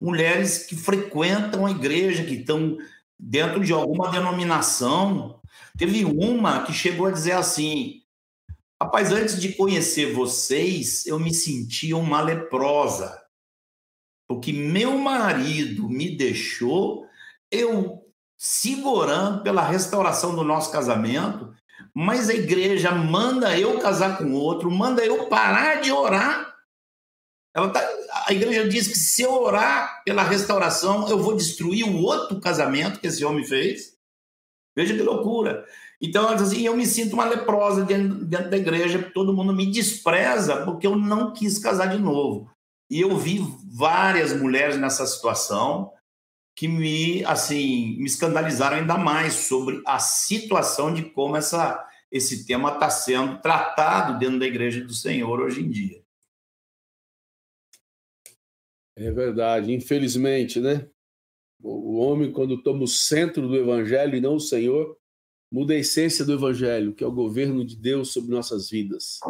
Mulheres 0.00 0.66
que 0.66 0.74
frequentam 0.74 1.64
a 1.64 1.70
igreja, 1.70 2.24
que 2.24 2.34
estão 2.34 2.76
dentro 3.16 3.64
de 3.64 3.72
alguma 3.72 4.10
denominação. 4.10 5.40
Teve 5.78 6.04
uma 6.04 6.64
que 6.64 6.72
chegou 6.72 7.06
a 7.06 7.12
dizer 7.12 7.32
assim: 7.32 8.02
Rapaz, 8.82 9.12
antes 9.12 9.40
de 9.40 9.52
conhecer 9.52 10.12
vocês, 10.12 11.06
eu 11.06 11.20
me 11.20 11.32
sentia 11.32 11.96
uma 11.96 12.20
leprosa. 12.20 13.22
Porque 14.26 14.52
meu 14.52 14.98
marido 14.98 15.88
me 15.88 16.16
deixou, 16.16 17.06
eu 17.48 18.02
segurando 18.36 19.44
pela 19.44 19.62
restauração 19.62 20.34
do 20.34 20.42
nosso 20.42 20.72
casamento, 20.72 21.54
mas 21.94 22.28
a 22.28 22.34
igreja 22.34 22.92
manda 22.92 23.58
eu 23.58 23.78
casar 23.78 24.18
com 24.18 24.32
outro, 24.32 24.70
manda 24.70 25.04
eu 25.04 25.26
parar 25.28 25.80
de 25.80 25.90
orar. 25.92 26.52
Ela 27.54 27.70
tá, 27.70 27.86
a 28.26 28.32
igreja 28.32 28.68
diz 28.68 28.88
que 28.88 28.96
se 28.96 29.22
eu 29.22 29.32
orar 29.32 30.02
pela 30.04 30.22
restauração, 30.22 31.08
eu 31.08 31.18
vou 31.18 31.36
destruir 31.36 31.84
o 31.84 32.02
outro 32.02 32.40
casamento 32.40 32.98
que 32.98 33.06
esse 33.06 33.24
homem 33.24 33.44
fez. 33.44 33.94
Veja 34.74 34.94
que 34.94 35.02
loucura. 35.02 35.66
Então, 36.00 36.28
assim, 36.30 36.66
eu 36.66 36.76
me 36.76 36.86
sinto 36.86 37.12
uma 37.12 37.26
leprosa 37.26 37.84
dentro, 37.84 38.24
dentro 38.24 38.50
da 38.50 38.56
igreja, 38.56 39.10
todo 39.14 39.34
mundo 39.34 39.52
me 39.52 39.70
despreza 39.70 40.64
porque 40.64 40.86
eu 40.86 40.96
não 40.96 41.32
quis 41.32 41.58
casar 41.58 41.86
de 41.86 41.98
novo. 41.98 42.50
E 42.90 43.00
eu 43.00 43.16
vi 43.16 43.40
várias 43.72 44.32
mulheres 44.32 44.76
nessa 44.76 45.06
situação 45.06 45.92
que 46.54 46.68
me, 46.68 47.24
assim, 47.24 47.96
me 47.96 48.04
escandalizaram 48.04 48.78
ainda 48.78 48.96
mais 48.98 49.34
sobre 49.34 49.82
a 49.86 49.98
situação 49.98 50.92
de 50.92 51.02
como 51.02 51.36
essa, 51.36 51.82
esse 52.10 52.46
tema 52.46 52.74
está 52.74 52.90
sendo 52.90 53.40
tratado 53.40 54.18
dentro 54.18 54.38
da 54.38 54.46
igreja 54.46 54.84
do 54.84 54.92
Senhor 54.92 55.40
hoje 55.40 55.62
em 55.62 55.70
dia. 55.70 56.02
É 58.94 59.10
verdade, 59.10 59.72
infelizmente, 59.72 60.60
né? 60.60 60.88
O 61.62 61.96
homem, 61.98 62.30
quando 62.30 62.62
toma 62.62 62.82
o 62.82 62.88
centro 62.88 63.48
do 63.48 63.56
evangelho 63.56 64.16
e 64.16 64.20
não 64.20 64.34
o 64.34 64.40
Senhor, 64.40 64.98
muda 65.50 65.72
a 65.74 65.78
essência 65.78 66.24
do 66.24 66.32
evangelho, 66.32 66.92
que 66.92 67.04
é 67.04 67.06
o 67.06 67.12
governo 67.12 67.64
de 67.64 67.76
Deus 67.76 68.12
sobre 68.12 68.30
nossas 68.30 68.68
vidas. 68.68 69.20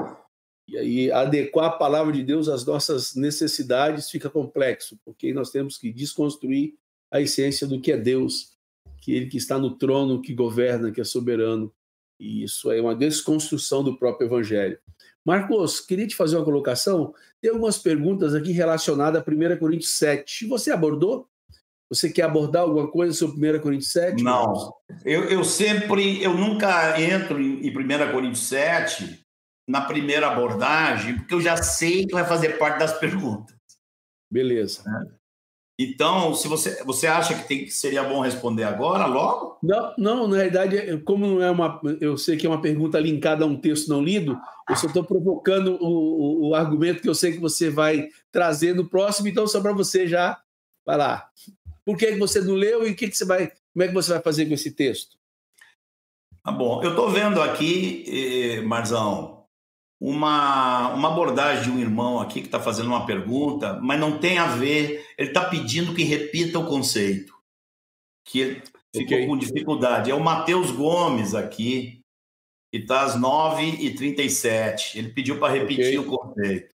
E 0.67 0.79
aí, 0.79 1.13
adequar 1.13 1.67
a 1.67 1.77
palavra 1.77 2.13
de 2.13 2.23
Deus 2.23 2.49
às 2.49 2.65
nossas 2.65 3.15
necessidades 3.15 4.11
fica 4.11 4.31
complexo, 4.31 4.99
porque 5.05 5.33
nós 5.33 5.51
temos 5.51 5.77
que 5.77 5.93
desconstruir 5.93 6.75
a 7.13 7.21
essência 7.21 7.67
do 7.67 7.81
que 7.81 7.93
é 7.93 7.97
Deus, 7.97 8.53
que 9.01 9.13
ele 9.13 9.27
que 9.27 9.37
está 9.37 9.59
no 9.59 9.77
trono, 9.77 10.23
que 10.23 10.33
governa, 10.33 10.91
que 10.91 11.01
é 11.01 11.05
soberano. 11.05 11.73
E 12.19 12.43
isso 12.43 12.73
é 12.73 12.81
uma 12.81 12.95
desconstrução 12.95 13.85
do 13.85 13.99
próprio 13.99 14.27
evangelho. 14.27 14.79
Marcos, 15.25 15.81
queria 15.81 16.07
te 16.07 16.17
fazer 16.17 16.37
uma 16.37 16.45
colocação. 16.45 17.15
Tem 17.41 17.51
algumas 17.51 17.79
perguntas 17.79 18.35
aqui 18.35 18.53
relacionadas 18.53 19.23
a 19.23 19.31
1 19.31 19.59
Coríntios 19.59 19.97
7. 19.97 20.47
Você 20.47 20.71
abordou? 20.71 21.29
Você 21.89 22.11
quer 22.11 22.23
abordar 22.23 22.63
alguma 22.63 22.91
coisa 22.91 23.13
sobre 23.13 23.57
1 23.57 23.61
Coríntios 23.61 23.93
7? 23.93 24.23
Não. 24.23 24.73
Eu, 25.05 25.25
eu 25.25 25.45
sempre, 25.45 26.23
eu 26.23 26.35
nunca 26.35 27.01
entro 27.01 27.41
em, 27.41 27.67
em 27.67 27.71
1 27.71 28.13
Coríntios 28.13 28.47
7 28.47 29.21
na 29.69 29.83
primeira 29.83 30.29
abordagem, 30.29 31.19
porque 31.19 31.35
eu 31.35 31.41
já 31.41 31.57
sei 31.57 32.07
que 32.07 32.13
vai 32.13 32.25
fazer 32.25 32.59
parte 32.59 32.79
das 32.79 32.99
perguntas. 32.99 33.55
Beleza. 34.31 34.83
É. 34.89 35.22
Então, 35.79 36.35
se 36.35 36.49
você, 36.49 36.85
você 36.85 37.07
acha 37.07 37.35
que, 37.35 37.49
tem, 37.49 37.69
seria 37.69 38.05
bom 38.05 38.21
responder 38.21 38.65
agora, 38.65 39.07
logo? 39.07 39.59
Não, 39.63 39.95
não, 39.97 40.29
na 40.29 40.37
realidade, 40.37 40.99
como 40.99 41.27
não 41.27 41.43
é 41.43 41.51
uma. 41.51 41.81
Eu 42.01 42.17
sei 42.19 42.37
que 42.37 42.47
é 42.47 42.51
uma 42.51 42.61
pergunta 42.61 43.01
linkada 43.01 43.45
a 43.45 43.49
um 43.49 43.57
texto 43.57 43.89
não 43.89 44.03
lido, 44.03 44.39
eu 44.69 44.77
só 44.77 44.87
estou 44.87 45.03
provocando 45.03 45.79
o, 45.81 45.87
o, 45.87 46.49
o, 46.49 46.55
argumento 46.55 47.01
que 47.01 47.09
eu 47.09 47.15
sei 47.15 47.33
que 47.33 47.39
você 47.39 47.71
vai 47.71 48.09
trazer 48.31 48.75
no 48.75 48.89
próximo, 48.89 49.29
então 49.29 49.47
só 49.47 49.61
para 49.61 49.73
você 49.73 50.07
já. 50.07 50.41
Vai 50.85 50.99
lá. 50.99 51.29
Por 51.85 51.97
que 51.97 52.13
você 52.17 52.41
não 52.41 52.55
leu 52.55 52.87
e 52.87 52.95
que, 52.95 53.09
que 53.09 53.17
você 53.17 53.25
vai. 53.25 53.51
Como 53.73 53.83
é 53.83 53.89
que 53.89 53.95
você 53.95 54.13
vai 54.13 54.23
fazer 54.23 54.47
com 54.47 54.55
esse 54.55 54.73
texto? 54.73 55.17
Tá 56.45 56.53
bom. 56.53 56.83
Eu 56.83 56.91
estou 56.91 57.09
vendo 57.09 57.41
aqui, 57.41 58.05
eh, 58.09 58.61
Marzão, 58.63 59.32
uma, 60.03 60.89
uma 60.95 61.13
abordagem 61.13 61.63
de 61.63 61.71
um 61.71 61.79
irmão 61.79 62.19
aqui 62.19 62.41
que 62.41 62.49
está 62.49 62.59
fazendo 62.59 62.89
uma 62.89 63.07
pergunta, 63.07 63.79
mas 63.81 64.01
não 64.01 64.19
tem 64.19 64.37
a 64.37 64.49
ver. 64.49 65.07
Ele 65.17 65.29
está 65.29 65.45
pedindo 65.45 65.95
que 65.95 66.03
repita 66.03 66.59
o 66.59 66.67
conceito, 66.67 67.33
que 68.27 68.41
ele 68.41 68.63
ficou 68.93 69.17
okay. 69.17 69.27
com 69.29 69.39
dificuldade. 69.39 70.11
É 70.11 70.15
o 70.15 70.21
Matheus 70.21 70.73
Gomes 70.73 71.37
aqui, 71.37 72.01
que 72.73 72.81
está 72.81 73.03
às 73.03 73.17
9h37. 73.17 74.97
Ele 74.97 75.11
pediu 75.11 75.39
para 75.39 75.53
repetir 75.53 76.01
okay. 76.01 76.13
o 76.15 76.19
conceito. 76.19 76.75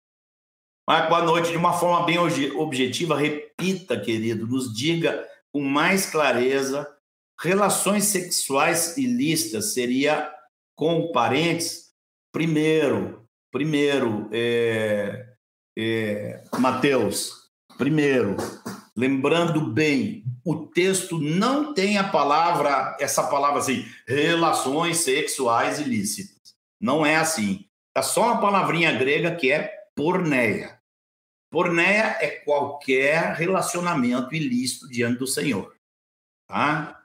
Mas 0.87 1.09
boa 1.09 1.23
noite, 1.23 1.49
de 1.49 1.57
uma 1.57 1.73
forma 1.73 2.05
bem 2.05 2.19
objetiva, 2.19 3.17
repita, 3.17 3.99
querido, 3.99 4.45
nos 4.45 4.71
diga 4.71 5.27
com 5.51 5.61
mais 5.61 6.05
clareza. 6.05 6.87
Relações 7.41 8.03
sexuais 8.03 8.95
ilícitas 8.97 9.73
seria 9.73 10.31
com 10.75 11.11
parentes 11.11 11.84
Primeiro, 12.35 13.25
primeiro, 13.49 14.29
é, 14.33 15.25
é, 15.79 16.43
Mateus, 16.59 17.49
primeiro, 17.77 18.35
lembrando 18.93 19.71
bem, 19.71 20.25
o 20.43 20.67
texto 20.67 21.17
não 21.17 21.73
tem 21.73 21.97
a 21.97 22.03
palavra, 22.03 22.97
essa 22.99 23.23
palavra 23.27 23.59
assim, 23.59 23.85
relações 24.05 24.97
sexuais 24.97 25.79
ilícitas. 25.79 26.57
Não 26.77 27.05
é 27.05 27.15
assim. 27.15 27.63
Tá 27.93 28.03
só 28.03 28.23
uma 28.23 28.41
palavrinha 28.41 28.91
grega 28.91 29.33
que 29.33 29.49
é 29.49 29.73
porneia. 29.95 30.77
Porneia 31.49 32.17
é 32.19 32.31
qualquer 32.31 33.33
relacionamento 33.35 34.35
ilícito 34.35 34.89
diante 34.89 35.19
do 35.19 35.25
Senhor. 35.25 35.73
Tá? 36.49 37.01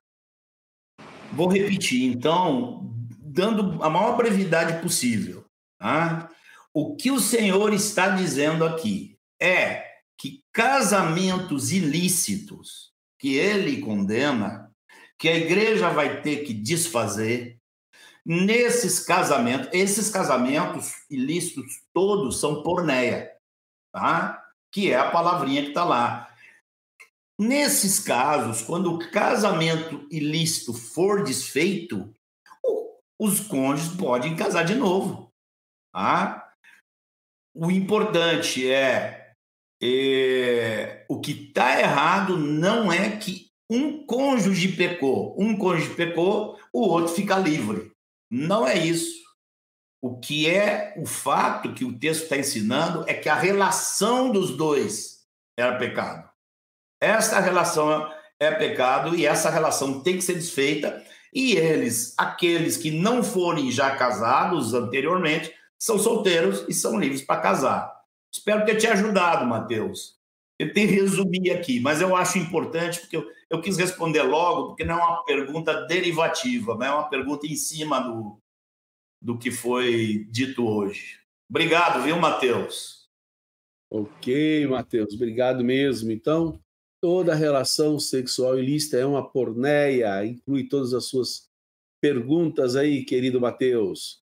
Vou 1.32 1.46
repetir, 1.46 2.10
então, 2.10 2.99
dando 3.30 3.82
a 3.82 3.88
maior 3.88 4.16
brevidade 4.16 4.82
possível. 4.82 5.44
Tá? 5.78 6.28
O 6.74 6.96
que 6.96 7.10
o 7.10 7.20
Senhor 7.20 7.72
está 7.72 8.08
dizendo 8.08 8.64
aqui 8.64 9.16
é 9.40 9.86
que 10.18 10.42
casamentos 10.52 11.72
ilícitos 11.72 12.90
que 13.18 13.36
ele 13.36 13.80
condena, 13.80 14.70
que 15.18 15.28
a 15.28 15.36
igreja 15.36 15.90
vai 15.90 16.22
ter 16.22 16.44
que 16.44 16.52
desfazer, 16.52 17.58
nesses 18.24 19.00
casamentos, 19.00 19.68
esses 19.72 20.10
casamentos 20.10 20.92
ilícitos 21.08 21.82
todos 21.92 22.40
são 22.40 22.62
porneia, 22.62 23.30
tá? 23.92 24.42
que 24.72 24.90
é 24.90 24.96
a 24.96 25.10
palavrinha 25.10 25.62
que 25.62 25.68
está 25.68 25.84
lá. 25.84 26.28
Nesses 27.38 27.98
casos, 27.98 28.62
quando 28.62 28.92
o 28.92 29.10
casamento 29.10 30.06
ilícito 30.10 30.74
for 30.74 31.24
desfeito, 31.24 32.12
os 33.20 33.38
cônjuges 33.38 33.94
podem 33.96 34.34
casar 34.34 34.64
de 34.64 34.74
novo. 34.74 35.30
Tá? 35.92 36.50
O 37.54 37.70
importante 37.70 38.70
é, 38.70 39.34
é 39.82 41.04
o 41.06 41.20
que 41.20 41.32
está 41.32 41.78
errado 41.78 42.38
não 42.38 42.90
é 42.90 43.18
que 43.18 43.50
um 43.68 44.06
cônjuge 44.06 44.74
pecou, 44.74 45.36
um 45.38 45.56
cônjuge 45.56 45.94
pecou, 45.94 46.58
o 46.72 46.80
outro 46.88 47.14
fica 47.14 47.36
livre. 47.36 47.92
Não 48.30 48.66
é 48.66 48.78
isso. 48.78 49.20
O 50.02 50.18
que 50.18 50.48
é 50.48 50.94
o 50.96 51.04
fato 51.04 51.74
que 51.74 51.84
o 51.84 51.98
texto 51.98 52.22
está 52.22 52.38
ensinando 52.38 53.04
é 53.06 53.12
que 53.12 53.28
a 53.28 53.34
relação 53.34 54.32
dos 54.32 54.56
dois 54.56 55.26
era 55.58 55.76
pecado. 55.76 56.30
Essa 57.02 57.38
relação 57.38 58.10
é 58.40 58.50
pecado 58.50 59.14
e 59.14 59.26
essa 59.26 59.50
relação 59.50 60.02
tem 60.02 60.16
que 60.16 60.22
ser 60.22 60.34
desfeita 60.34 61.04
e 61.32 61.52
eles, 61.52 62.14
aqueles 62.18 62.76
que 62.76 62.90
não 62.90 63.22
forem 63.22 63.70
já 63.70 63.94
casados 63.94 64.74
anteriormente, 64.74 65.54
são 65.78 65.98
solteiros 65.98 66.64
e 66.68 66.74
são 66.74 66.98
livres 66.98 67.22
para 67.22 67.40
casar. 67.40 68.00
Espero 68.32 68.64
ter 68.64 68.76
te 68.76 68.86
ajudado, 68.86 69.46
Mateus. 69.46 70.18
Eu 70.58 70.72
tenho 70.72 70.88
que 70.88 70.94
resumir 70.94 71.50
aqui, 71.50 71.80
mas 71.80 72.00
eu 72.00 72.14
acho 72.14 72.38
importante 72.38 73.00
porque 73.00 73.16
eu, 73.16 73.26
eu 73.48 73.60
quis 73.62 73.78
responder 73.78 74.22
logo, 74.22 74.68
porque 74.68 74.84
não 74.84 74.98
é 74.98 75.02
uma 75.02 75.24
pergunta 75.24 75.86
derivativa, 75.86 76.76
mas 76.76 76.88
é 76.88 76.92
uma 76.92 77.08
pergunta 77.08 77.46
em 77.46 77.56
cima 77.56 77.98
do, 78.00 78.38
do 79.22 79.38
que 79.38 79.50
foi 79.50 80.26
dito 80.30 80.66
hoje. 80.66 81.18
Obrigado, 81.48 82.02
viu, 82.02 82.18
Mateus? 82.18 83.08
Ok, 83.90 84.66
Mateus, 84.66 85.14
obrigado 85.14 85.64
mesmo. 85.64 86.12
Então, 86.12 86.60
Toda 87.02 87.34
relação 87.34 87.98
sexual 87.98 88.58
ilícita 88.58 88.98
é 88.98 89.06
uma 89.06 89.26
porneia, 89.26 90.24
inclui 90.24 90.64
todas 90.64 90.92
as 90.92 91.06
suas 91.06 91.48
perguntas 92.00 92.76
aí, 92.76 93.04
querido 93.04 93.40
Mateus. 93.40 94.20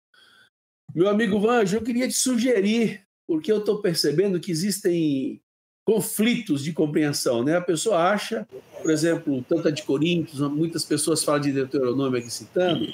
Meu 0.93 1.09
amigo 1.09 1.39
Vanjo, 1.39 1.77
eu 1.77 1.81
queria 1.81 2.07
te 2.07 2.13
sugerir, 2.13 3.01
porque 3.27 3.51
eu 3.51 3.59
estou 3.59 3.81
percebendo 3.81 4.39
que 4.39 4.51
existem 4.51 5.41
conflitos 5.85 6.63
de 6.63 6.73
compreensão, 6.73 7.43
né? 7.43 7.55
A 7.55 7.61
pessoa 7.61 8.11
acha, 8.11 8.47
por 8.81 8.91
exemplo, 8.91 9.43
tanto 9.47 9.71
de 9.71 9.83
Coríntios, 9.83 10.39
muitas 10.51 10.83
pessoas 10.83 11.23
falam 11.23 11.41
de 11.41 11.51
Deuteronômio 11.51 12.19
aqui 12.19 12.29
citando, 12.29 12.93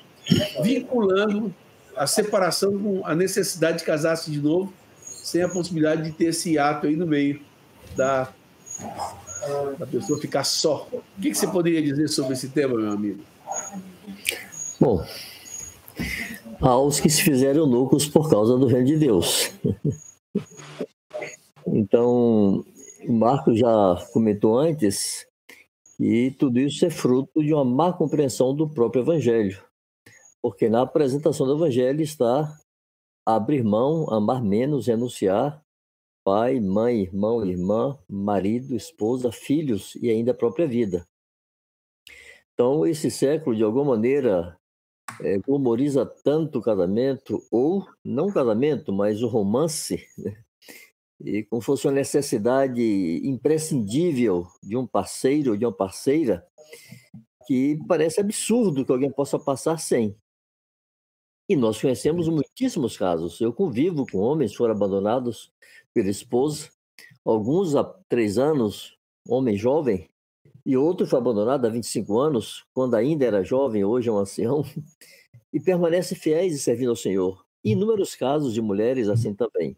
vinculando 0.63 1.53
a 1.95 2.07
separação 2.07 2.77
com 2.77 3.05
a 3.05 3.15
necessidade 3.15 3.79
de 3.79 3.83
casar-se 3.83 4.31
de 4.31 4.39
novo, 4.39 4.73
sem 5.23 5.41
a 5.41 5.49
possibilidade 5.49 6.03
de 6.03 6.11
ter 6.11 6.25
esse 6.25 6.57
ato 6.57 6.87
aí 6.87 6.95
no 6.95 7.07
meio 7.07 7.41
da 7.95 8.33
a 9.79 9.85
pessoa 9.85 10.19
ficar 10.19 10.43
só. 10.43 10.87
O 10.91 11.21
que, 11.21 11.33
você 11.33 11.47
poderia 11.47 11.81
dizer 11.81 12.07
sobre 12.07 12.33
esse 12.33 12.49
tema, 12.49 12.75
meu 12.75 12.91
amigo? 12.91 13.23
Bom, 14.79 15.05
há 16.61 16.77
os 16.77 16.99
que 16.99 17.09
se 17.09 17.21
fizeram 17.21 17.65
loucos 17.65 18.07
por 18.07 18.29
causa 18.29 18.57
do 18.57 18.67
reino 18.67 18.87
de 18.87 18.97
Deus. 18.97 19.51
Então, 21.65 22.63
Marco 23.07 23.55
já 23.55 23.95
comentou 24.11 24.57
antes 24.57 25.25
que 25.97 26.35
tudo 26.37 26.59
isso 26.59 26.85
é 26.85 26.89
fruto 26.89 27.43
de 27.43 27.53
uma 27.53 27.63
má 27.63 27.93
compreensão 27.93 28.53
do 28.55 28.69
próprio 28.69 29.03
Evangelho. 29.03 29.63
Porque 30.41 30.67
na 30.69 30.81
apresentação 30.81 31.47
do 31.47 31.55
Evangelho 31.55 32.01
está 32.01 32.53
abrir 33.25 33.63
mão, 33.63 34.09
amar 34.11 34.43
menos, 34.43 34.87
renunciar, 34.87 35.62
pai, 36.23 36.59
mãe, 36.59 37.01
irmão, 37.01 37.45
irmã, 37.45 37.97
marido, 38.09 38.75
esposa, 38.75 39.31
filhos 39.31 39.95
e 39.95 40.09
ainda 40.09 40.31
a 40.31 40.35
própria 40.35 40.67
vida. 40.67 41.07
Então, 42.53 42.85
esse 42.85 43.09
século, 43.09 43.55
de 43.55 43.63
alguma 43.63 43.95
maneira, 43.95 44.57
é, 45.21 45.37
glamoriza 45.39 46.05
tanto 46.05 46.59
o 46.59 46.61
casamento, 46.61 47.43
ou 47.51 47.87
não 48.03 48.27
o 48.27 48.33
casamento, 48.33 48.93
mas 48.93 49.21
o 49.21 49.27
romance, 49.27 50.05
né? 50.17 50.43
e 51.19 51.43
como 51.43 51.61
fosse 51.61 51.87
uma 51.87 51.93
necessidade 51.93 52.81
imprescindível 53.23 54.45
de 54.61 54.75
um 54.75 54.85
parceiro 54.85 55.51
ou 55.51 55.57
de 55.57 55.65
uma 55.65 55.71
parceira, 55.71 56.45
que 57.47 57.79
parece 57.87 58.19
absurdo 58.19 58.85
que 58.85 58.91
alguém 58.91 59.11
possa 59.11 59.39
passar 59.39 59.77
sem. 59.77 60.15
E 61.47 61.55
nós 61.55 61.79
conhecemos 61.79 62.27
muitíssimos 62.29 62.97
casos. 62.97 63.39
Eu 63.41 63.51
convivo 63.53 64.05
com 64.09 64.19
homens 64.19 64.51
que 64.51 64.57
foram 64.57 64.73
abandonados 64.73 65.51
pela 65.93 66.09
esposa, 66.09 66.69
alguns 67.23 67.75
há 67.75 67.83
três 68.09 68.37
anos, 68.37 68.97
homem 69.27 69.55
jovem, 69.57 70.09
e 70.65 70.77
outro 70.77 71.05
foi 71.05 71.19
abandonado 71.19 71.65
há 71.65 71.69
25 71.69 72.19
anos, 72.19 72.65
quando 72.73 72.95
ainda 72.95 73.25
era 73.25 73.43
jovem, 73.43 73.83
hoje 73.83 74.09
é 74.09 74.11
um 74.11 74.17
ancião, 74.17 74.63
e 75.51 75.59
permanece 75.59 76.15
fiéis 76.15 76.53
e 76.53 76.59
servindo 76.59 76.89
ao 76.89 76.95
Senhor. 76.95 77.45
Inúmeros 77.63 78.15
casos 78.15 78.53
de 78.53 78.61
mulheres 78.61 79.07
assim 79.07 79.33
também. 79.33 79.77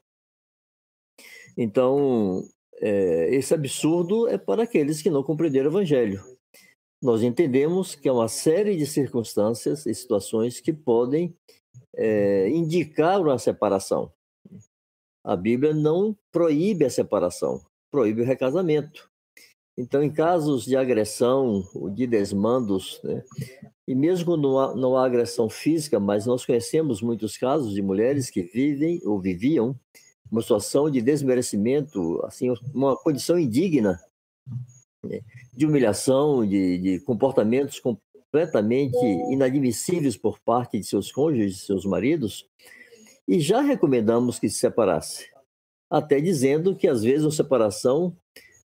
Então, 1.57 2.43
é, 2.81 3.33
esse 3.33 3.53
absurdo 3.53 4.27
é 4.27 4.37
para 4.37 4.63
aqueles 4.63 5.01
que 5.01 5.09
não 5.09 5.23
compreenderam 5.23 5.69
o 5.69 5.73
Evangelho. 5.73 6.23
Nós 7.01 7.21
entendemos 7.23 7.95
que 7.95 8.09
há 8.09 8.13
uma 8.13 8.27
série 8.27 8.75
de 8.75 8.85
circunstâncias 8.85 9.85
e 9.85 9.93
situações 9.93 10.59
que 10.59 10.73
podem 10.73 11.35
é, 11.95 12.49
indicar 12.49 13.21
uma 13.21 13.37
separação. 13.37 14.11
A 15.25 15.35
Bíblia 15.35 15.73
não 15.73 16.15
proíbe 16.31 16.85
a 16.85 16.89
separação, 16.89 17.59
proíbe 17.91 18.21
o 18.21 18.25
recasamento. 18.25 19.09
Então, 19.75 20.03
em 20.03 20.09
casos 20.11 20.63
de 20.63 20.77
agressão 20.77 21.67
de 21.95 22.05
desmandos, 22.05 23.01
né, 23.03 23.23
e 23.87 23.95
mesmo 23.95 24.25
quando 24.25 24.43
não 24.43 24.59
há, 24.59 24.75
não 24.75 24.95
há 24.95 25.03
agressão 25.03 25.49
física, 25.49 25.99
mas 25.99 26.27
nós 26.27 26.45
conhecemos 26.45 27.01
muitos 27.01 27.37
casos 27.37 27.73
de 27.73 27.81
mulheres 27.81 28.29
que 28.29 28.43
vivem 28.43 29.01
ou 29.03 29.19
viviam 29.19 29.75
uma 30.31 30.41
situação 30.41 30.91
de 30.91 31.01
desmerecimento, 31.01 32.23
assim, 32.23 32.53
uma 32.71 32.95
condição 32.95 33.37
indigna, 33.39 33.99
né, 35.03 35.21
de 35.51 35.65
humilhação, 35.65 36.47
de, 36.47 36.77
de 36.77 36.99
comportamentos 36.99 37.79
completamente 37.79 39.03
inadmissíveis 39.31 40.15
por 40.15 40.39
parte 40.39 40.79
de 40.79 40.85
seus 40.85 41.11
cônjuges, 41.11 41.55
de 41.55 41.65
seus 41.65 41.83
maridos, 41.83 42.47
e 43.27 43.39
já 43.39 43.61
recomendamos 43.61 44.39
que 44.39 44.49
se 44.49 44.59
separasse, 44.59 45.29
até 45.89 46.19
dizendo 46.19 46.75
que 46.75 46.87
às 46.87 47.03
vezes 47.03 47.25
a 47.25 47.31
separação 47.31 48.15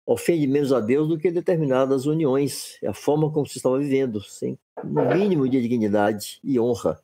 ofende 0.06 0.46
menos 0.46 0.72
a 0.72 0.80
Deus 0.80 1.08
do 1.08 1.18
que 1.18 1.30
determinadas 1.30 2.06
uniões, 2.06 2.76
a 2.84 2.92
forma 2.92 3.30
como 3.32 3.46
se 3.46 3.58
estava 3.58 3.78
vivendo, 3.78 4.20
sem 4.20 4.58
no 4.82 5.14
mínimo 5.14 5.48
de 5.48 5.60
dignidade 5.60 6.40
e 6.42 6.58
honra. 6.58 7.00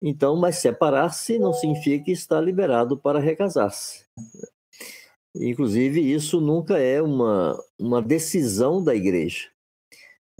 Então, 0.00 0.36
mas 0.36 0.56
separar-se 0.56 1.38
não 1.38 1.52
significa 1.52 2.10
estar 2.10 2.40
liberado 2.40 2.96
para 2.96 3.20
recasar-se. 3.20 4.04
Inclusive, 5.34 6.00
isso 6.00 6.40
nunca 6.40 6.78
é 6.78 7.00
uma, 7.00 7.58
uma 7.78 8.02
decisão 8.02 8.82
da 8.82 8.94
igreja. 8.94 9.48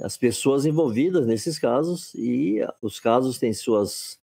As 0.01 0.17
pessoas 0.17 0.67
envolvidas 0.67 1.27
nesses 1.27 1.59
casos, 1.59 2.13
e 2.15 2.59
os 2.83 2.99
casos 2.99 3.39
têm 3.39 3.53
suas, 3.53 4.19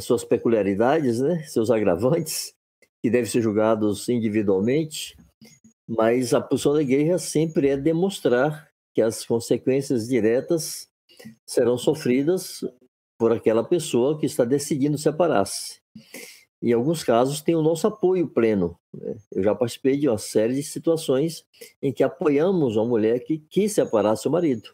suas 0.00 0.24
peculiaridades, 0.24 1.20
né? 1.20 1.42
seus 1.44 1.70
agravantes, 1.70 2.54
que 3.02 3.10
devem 3.10 3.30
ser 3.30 3.42
julgados 3.42 4.08
individualmente, 4.08 5.16
mas 5.88 6.34
a 6.34 6.40
posição 6.40 6.74
da 6.74 6.82
igreja 6.82 7.18
sempre 7.18 7.68
é 7.68 7.76
demonstrar 7.76 8.68
que 8.94 9.00
as 9.00 9.24
consequências 9.24 10.08
diretas 10.08 10.88
serão 11.46 11.78
sofridas 11.78 12.60
por 13.18 13.32
aquela 13.32 13.64
pessoa 13.64 14.18
que 14.18 14.26
está 14.26 14.44
decidindo 14.44 14.98
separar-se. 14.98 15.80
Em 16.60 16.72
alguns 16.72 17.04
casos, 17.04 17.40
tem 17.40 17.54
o 17.54 17.62
nosso 17.62 17.86
apoio 17.86 18.28
pleno. 18.28 18.78
Né? 18.92 19.16
Eu 19.32 19.42
já 19.42 19.54
participei 19.54 19.96
de 19.96 20.08
uma 20.08 20.18
série 20.18 20.54
de 20.54 20.62
situações 20.62 21.44
em 21.80 21.92
que 21.92 22.02
apoiamos 22.02 22.76
uma 22.76 22.84
mulher 22.84 23.20
que 23.20 23.38
quis 23.38 23.72
separar 23.72 24.16
seu 24.16 24.30
marido. 24.30 24.68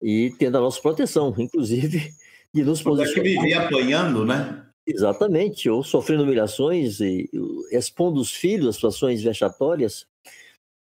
E 0.00 0.32
tendo 0.38 0.58
a 0.58 0.60
nossa 0.60 0.80
proteção, 0.80 1.34
inclusive, 1.38 2.12
de 2.52 2.64
nos 2.64 2.82
posicionar. 2.82 3.14
que 3.14 3.20
vivia 3.20 3.62
apanhando, 3.62 4.24
né? 4.24 4.62
Exatamente, 4.86 5.68
ou 5.68 5.82
sofrendo 5.82 6.22
humilhações 6.22 7.00
e 7.00 7.28
expondo 7.72 8.20
os 8.20 8.30
filhos 8.30 8.68
a 8.68 8.72
situações 8.72 9.22
vexatórias. 9.22 10.06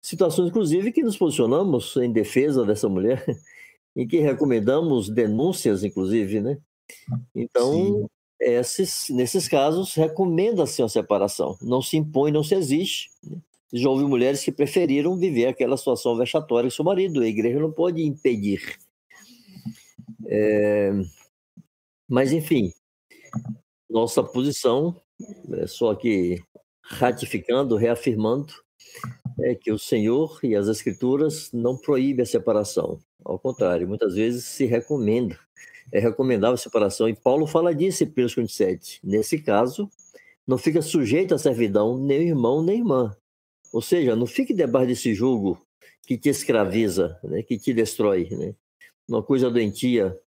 Situações, 0.02 0.48
inclusive, 0.48 0.92
que 0.92 1.02
nos 1.02 1.16
posicionamos 1.16 1.96
em 1.96 2.12
defesa 2.12 2.64
dessa 2.64 2.88
mulher 2.88 3.24
em 3.96 4.06
que 4.06 4.18
recomendamos 4.18 5.08
denúncias, 5.08 5.82
inclusive, 5.82 6.40
né? 6.40 6.58
Então, 7.34 8.08
esses, 8.38 9.08
nesses 9.08 9.48
casos, 9.48 9.94
recomenda-se 9.94 10.82
a 10.82 10.88
separação. 10.88 11.56
Não 11.62 11.80
se 11.80 11.96
impõe, 11.96 12.30
não 12.30 12.44
se 12.44 12.54
exige. 12.54 13.08
Né? 13.24 13.38
Já 13.72 13.88
houve 13.88 14.04
mulheres 14.04 14.44
que 14.44 14.52
preferiram 14.52 15.16
viver 15.16 15.46
aquela 15.46 15.76
situação 15.76 16.16
vexatória 16.16 16.68
com 16.68 16.74
seu 16.74 16.84
marido. 16.84 17.22
A 17.22 17.26
igreja 17.26 17.58
não 17.58 17.72
pode 17.72 18.02
impedir. 18.02 18.78
É... 20.26 20.92
Mas, 22.08 22.32
enfim, 22.32 22.72
nossa 23.88 24.22
posição, 24.22 25.00
é 25.52 25.66
só 25.66 25.90
aqui 25.90 26.42
ratificando, 26.82 27.76
reafirmando, 27.76 28.52
é 29.40 29.54
que 29.54 29.72
o 29.72 29.78
Senhor 29.78 30.38
e 30.42 30.54
as 30.54 30.68
Escrituras 30.68 31.50
não 31.52 31.76
proíbem 31.76 32.22
a 32.22 32.26
separação. 32.26 32.98
Ao 33.24 33.38
contrário, 33.38 33.88
muitas 33.88 34.14
vezes 34.14 34.44
se 34.44 34.66
recomenda, 34.66 35.38
é 35.92 35.98
recomendável 35.98 36.54
a 36.54 36.58
separação. 36.58 37.08
E 37.08 37.14
Paulo 37.14 37.46
fala 37.46 37.74
disso 37.74 38.04
em 38.04 38.06
1 38.06 38.12
Coríntios 38.12 38.54
7. 38.54 39.00
Nesse 39.02 39.38
caso, 39.40 39.90
não 40.46 40.56
fica 40.56 40.80
sujeito 40.80 41.34
à 41.34 41.38
servidão 41.38 41.98
nem 41.98 42.28
irmão 42.28 42.62
nem 42.62 42.78
irmã. 42.78 43.16
Ou 43.72 43.82
seja, 43.82 44.14
não 44.14 44.26
fique 44.26 44.54
debaixo 44.54 44.88
desse 44.88 45.12
jugo 45.12 45.60
que 46.06 46.16
te 46.16 46.28
escraviza, 46.28 47.18
né, 47.24 47.42
que 47.42 47.58
te 47.58 47.74
destrói. 47.74 48.28
Né? 48.30 48.54
Uma 49.08 49.22
coisa 49.22 49.50
doentia. 49.50 50.18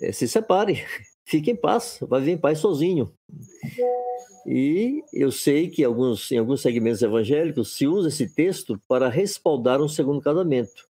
É, 0.00 0.12
se 0.12 0.28
separe, 0.28 0.84
fique 1.24 1.50
em 1.50 1.56
paz, 1.56 1.98
vai 2.02 2.20
vir 2.20 2.32
em 2.32 2.38
paz 2.38 2.58
sozinho. 2.58 3.12
E 4.46 5.02
eu 5.12 5.30
sei 5.30 5.68
que 5.68 5.84
alguns, 5.84 6.30
em 6.32 6.38
alguns 6.38 6.62
segmentos 6.62 7.02
evangélicos 7.02 7.76
se 7.76 7.86
usa 7.86 8.08
esse 8.08 8.34
texto 8.34 8.80
para 8.88 9.08
respaldar 9.08 9.80
um 9.82 9.88
segundo 9.88 10.22
casamento. 10.22 10.88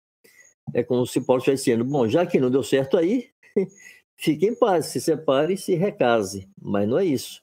É 0.72 0.82
como 0.82 1.06
se 1.06 1.20
Paulo 1.20 1.38
estivesse 1.38 1.64
dizendo: 1.64 1.84
bom, 1.84 2.08
já 2.08 2.26
que 2.26 2.40
não 2.40 2.50
deu 2.50 2.62
certo 2.62 2.96
aí, 2.96 3.28
fique 4.16 4.46
em 4.46 4.54
paz, 4.54 4.86
se 4.86 5.00
separe 5.00 5.54
e 5.54 5.58
se 5.58 5.74
recase. 5.74 6.48
Mas 6.60 6.88
não 6.88 6.98
é 6.98 7.04
isso. 7.04 7.42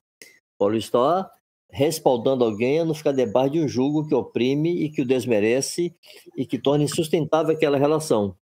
Paulo 0.57 0.75
está 0.75 1.31
respaldando 1.71 2.43
alguém 2.43 2.79
a 2.79 2.85
não 2.85 2.93
ficar 2.93 3.13
debaixo 3.13 3.53
de 3.53 3.59
um 3.61 3.67
jugo 3.67 4.05
que 4.05 4.13
oprime 4.13 4.83
e 4.83 4.89
que 4.89 5.01
o 5.01 5.05
desmerece 5.05 5.95
e 6.35 6.45
que 6.45 6.59
torna 6.59 6.83
insustentável 6.83 7.55
aquela 7.55 7.77
relação. 7.77 8.35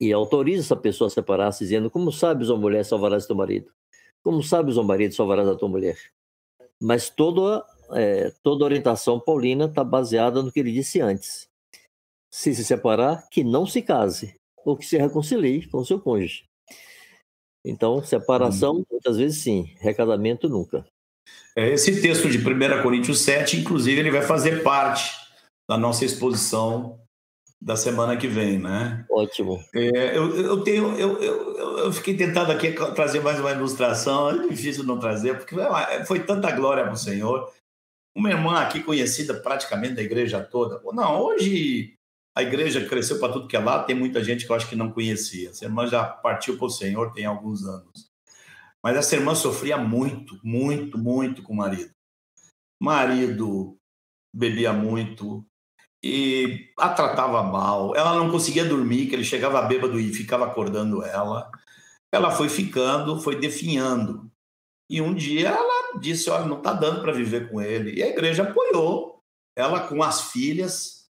E 0.00 0.12
autoriza 0.12 0.62
essa 0.62 0.76
pessoa 0.76 1.08
a 1.08 1.10
separar-se, 1.10 1.64
dizendo: 1.64 1.90
Como 1.90 2.12
sabes, 2.12 2.50
ó 2.50 2.56
mulher, 2.56 2.84
salvarás 2.84 3.26
teu 3.26 3.36
marido? 3.36 3.72
Como 4.22 4.42
sabes, 4.42 4.76
ó 4.76 4.82
marido, 4.82 5.14
salvarás 5.14 5.48
a 5.48 5.56
tua 5.56 5.68
mulher? 5.68 5.98
Mas 6.80 7.10
toda, 7.10 7.64
é, 7.92 8.32
toda 8.42 8.64
orientação 8.64 9.18
paulina 9.18 9.64
está 9.64 9.82
baseada 9.82 10.42
no 10.42 10.52
que 10.52 10.60
ele 10.60 10.72
disse 10.72 11.00
antes. 11.00 11.48
Se 12.32 12.54
se 12.54 12.64
separar, 12.64 13.28
que 13.30 13.42
não 13.42 13.66
se 13.66 13.82
case, 13.82 14.34
ou 14.64 14.76
que 14.76 14.84
se 14.86 14.96
reconcilie 14.96 15.66
com 15.66 15.84
seu 15.84 15.98
cônjuge. 15.98 16.44
Então, 17.64 18.02
separação, 18.02 18.76
hum. 18.76 18.84
muitas 18.90 19.16
vezes 19.16 19.42
sim, 19.42 19.74
recasamento 19.78 20.48
nunca. 20.48 20.86
É, 21.56 21.70
esse 21.70 22.00
texto 22.00 22.28
de 22.30 22.38
1 22.38 22.82
Coríntios 22.82 23.20
7, 23.20 23.58
inclusive, 23.58 23.98
ele 23.98 24.10
vai 24.10 24.22
fazer 24.22 24.62
parte 24.62 25.12
da 25.68 25.76
nossa 25.76 26.04
exposição 26.04 26.98
da 27.60 27.76
semana 27.76 28.16
que 28.16 28.28
vem, 28.28 28.58
né? 28.58 29.04
Ótimo. 29.10 29.62
É, 29.74 30.16
eu, 30.16 30.34
eu 30.36 30.62
tenho, 30.62 30.96
eu, 30.96 31.20
eu, 31.20 31.78
eu 31.78 31.92
fiquei 31.92 32.16
tentado 32.16 32.52
aqui 32.52 32.72
trazer 32.94 33.20
mais 33.20 33.40
uma 33.40 33.50
ilustração, 33.50 34.30
é 34.30 34.48
difícil 34.48 34.84
não 34.84 34.98
trazer, 34.98 35.36
porque 35.36 35.56
foi 36.06 36.20
tanta 36.20 36.50
glória 36.52 36.84
para 36.84 36.92
o 36.92 36.96
Senhor. 36.96 37.52
Uma 38.14 38.30
irmã 38.30 38.60
aqui 38.60 38.82
conhecida 38.82 39.34
praticamente 39.34 39.94
da 39.94 40.02
igreja 40.02 40.40
toda. 40.40 40.80
Não, 40.92 41.20
hoje 41.20 41.94
a 42.34 42.42
igreja 42.42 42.86
cresceu 42.86 43.18
para 43.18 43.32
tudo 43.32 43.48
que 43.48 43.56
é 43.56 43.60
lá, 43.60 43.82
tem 43.82 43.96
muita 43.96 44.22
gente 44.22 44.46
que 44.46 44.52
eu 44.52 44.56
acho 44.56 44.68
que 44.68 44.76
não 44.76 44.92
conhecia. 44.92 45.50
Essa 45.50 45.64
irmã 45.64 45.86
já 45.86 46.04
partiu 46.04 46.56
para 46.56 46.66
o 46.66 46.70
Senhor 46.70 47.12
tem 47.12 47.26
alguns 47.26 47.64
anos. 47.64 48.08
Mas 48.80 48.96
essa 48.96 49.16
irmã 49.16 49.34
sofria 49.34 49.76
muito, 49.76 50.38
muito, 50.44 50.96
muito 50.96 51.42
com 51.42 51.52
o 51.52 51.56
marido. 51.56 51.90
Marido 52.80 53.76
bebia 54.32 54.72
muito, 54.72 55.44
e 56.02 56.70
a 56.78 56.88
tratava 56.90 57.42
mal. 57.42 57.94
Ela 57.96 58.14
não 58.16 58.30
conseguia 58.30 58.64
dormir, 58.64 59.06
que 59.06 59.14
ele 59.14 59.24
chegava 59.24 59.62
bêbado 59.62 59.98
e 59.98 60.12
ficava 60.12 60.46
acordando 60.46 61.02
ela. 61.04 61.50
ela 62.12 62.30
foi 62.30 62.48
ficando, 62.48 63.20
foi 63.20 63.36
definhando. 63.36 64.30
E 64.90 65.00
um 65.02 65.14
dia 65.14 65.50
ela 65.50 65.98
disse: 65.98 66.30
Olha, 66.30 66.46
não 66.46 66.58
está 66.58 66.72
dando 66.72 67.02
para 67.02 67.12
viver 67.12 67.50
com 67.50 67.60
ele. 67.60 67.98
E 67.98 68.02
a 68.02 68.08
igreja 68.08 68.44
apoiou 68.44 69.22
ela 69.56 69.88
com 69.88 70.02
as 70.02 70.30
filhas. 70.32 71.08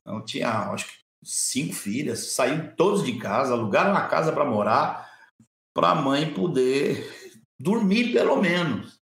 Então, 0.00 0.24
tinha, 0.24 0.50
acho 0.70 0.86
que, 0.86 0.92
cinco 1.24 1.74
filhas. 1.74 2.32
Saíram 2.32 2.74
todos 2.76 3.04
de 3.04 3.18
casa, 3.18 3.52
alugaram 3.52 3.90
uma 3.90 4.06
casa 4.08 4.32
para 4.32 4.44
morar, 4.44 5.10
para 5.74 5.90
a 5.90 5.94
mãe 5.94 6.32
poder 6.32 7.38
dormir, 7.58 8.12
pelo 8.12 8.36
menos. 8.40 8.98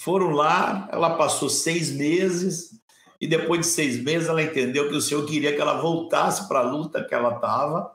Foram 0.00 0.30
lá, 0.30 0.88
ela 0.92 1.16
passou 1.16 1.48
seis 1.48 1.90
meses. 1.90 2.77
E 3.20 3.26
depois 3.26 3.60
de 3.60 3.66
seis 3.66 4.02
meses, 4.02 4.28
ela 4.28 4.42
entendeu 4.42 4.88
que 4.88 4.94
o 4.94 5.00
Senhor 5.00 5.24
queria 5.26 5.54
que 5.54 5.60
ela 5.60 5.80
voltasse 5.80 6.46
para 6.48 6.60
a 6.60 6.70
luta 6.70 7.04
que 7.04 7.14
ela 7.14 7.34
estava, 7.34 7.92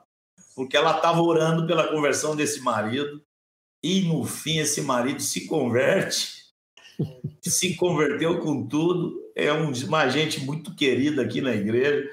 porque 0.54 0.76
ela 0.76 0.96
estava 0.96 1.22
orando 1.22 1.66
pela 1.66 1.88
conversão 1.88 2.36
desse 2.36 2.60
marido 2.60 3.22
e 3.82 4.00
no 4.02 4.24
fim 4.24 4.58
esse 4.58 4.80
marido 4.80 5.20
se 5.20 5.46
converte, 5.46 6.44
se 7.42 7.74
converteu 7.76 8.40
com 8.40 8.66
tudo, 8.66 9.22
é 9.36 9.52
um, 9.52 9.70
uma 9.86 10.08
gente 10.08 10.40
muito 10.40 10.74
querida 10.74 11.20
aqui 11.20 11.42
na 11.42 11.54
igreja. 11.54 12.08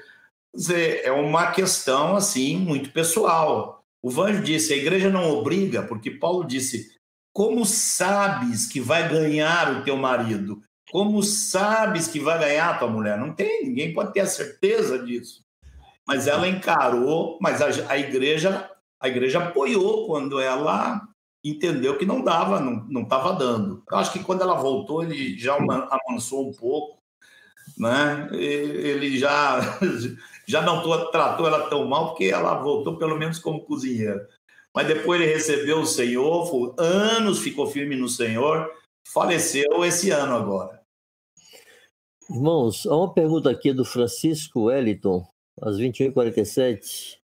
É 1.02 1.10
uma 1.10 1.50
questão 1.52 2.14
assim 2.14 2.58
muito 2.58 2.92
pessoal. 2.92 3.82
O 4.02 4.10
Vanjo 4.10 4.42
disse: 4.42 4.74
a 4.74 4.76
igreja 4.76 5.08
não 5.08 5.30
obriga, 5.30 5.82
porque 5.82 6.10
Paulo 6.10 6.44
disse: 6.44 6.94
como 7.32 7.64
sabes 7.64 8.66
que 8.66 8.78
vai 8.78 9.08
ganhar 9.08 9.80
o 9.80 9.82
teu 9.82 9.96
marido? 9.96 10.62
Como 10.92 11.22
sabes 11.22 12.06
que 12.06 12.20
vai 12.20 12.38
ganhar 12.38 12.68
a 12.68 12.74
tua 12.74 12.86
mulher? 12.86 13.16
Não 13.16 13.32
tem, 13.32 13.64
ninguém 13.64 13.94
pode 13.94 14.12
ter 14.12 14.20
a 14.20 14.26
certeza 14.26 14.98
disso. 14.98 15.42
Mas 16.06 16.26
ela 16.26 16.46
encarou, 16.46 17.38
mas 17.40 17.62
a, 17.62 17.90
a 17.90 17.98
igreja, 17.98 18.70
a 19.00 19.08
igreja 19.08 19.38
apoiou 19.38 20.06
quando 20.06 20.38
ela 20.38 21.00
entendeu 21.42 21.96
que 21.96 22.04
não 22.04 22.22
dava, 22.22 22.60
não 22.60 23.04
estava 23.04 23.32
dando. 23.32 23.82
Eu 23.90 23.96
acho 23.96 24.12
que 24.12 24.22
quando 24.22 24.42
ela 24.42 24.52
voltou, 24.52 25.02
ele 25.02 25.38
já 25.38 25.56
amansou 25.56 26.50
um 26.50 26.52
pouco, 26.52 26.98
né? 27.78 28.28
Ele 28.32 29.16
já, 29.16 29.60
já 30.46 30.60
não 30.60 30.82
tratou 31.10 31.46
ela 31.46 31.70
tão 31.70 31.86
mal, 31.86 32.08
porque 32.08 32.26
ela 32.26 32.60
voltou 32.60 32.98
pelo 32.98 33.16
menos 33.16 33.38
como 33.38 33.64
cozinheira. 33.64 34.28
Mas 34.74 34.86
depois 34.86 35.18
ele 35.18 35.32
recebeu 35.32 35.80
o 35.80 35.86
Senhor, 35.86 36.74
anos 36.76 37.38
ficou 37.38 37.66
firme 37.66 37.96
no 37.96 38.10
Senhor, 38.10 38.70
faleceu 39.08 39.86
esse 39.86 40.10
ano 40.10 40.36
agora. 40.36 40.81
Irmãos, 42.34 42.86
há 42.86 42.96
uma 42.96 43.12
pergunta 43.12 43.50
aqui 43.50 43.74
do 43.74 43.84
Francisco 43.84 44.62
Wellington, 44.62 45.28
às 45.60 45.76
21h47. 45.76 47.18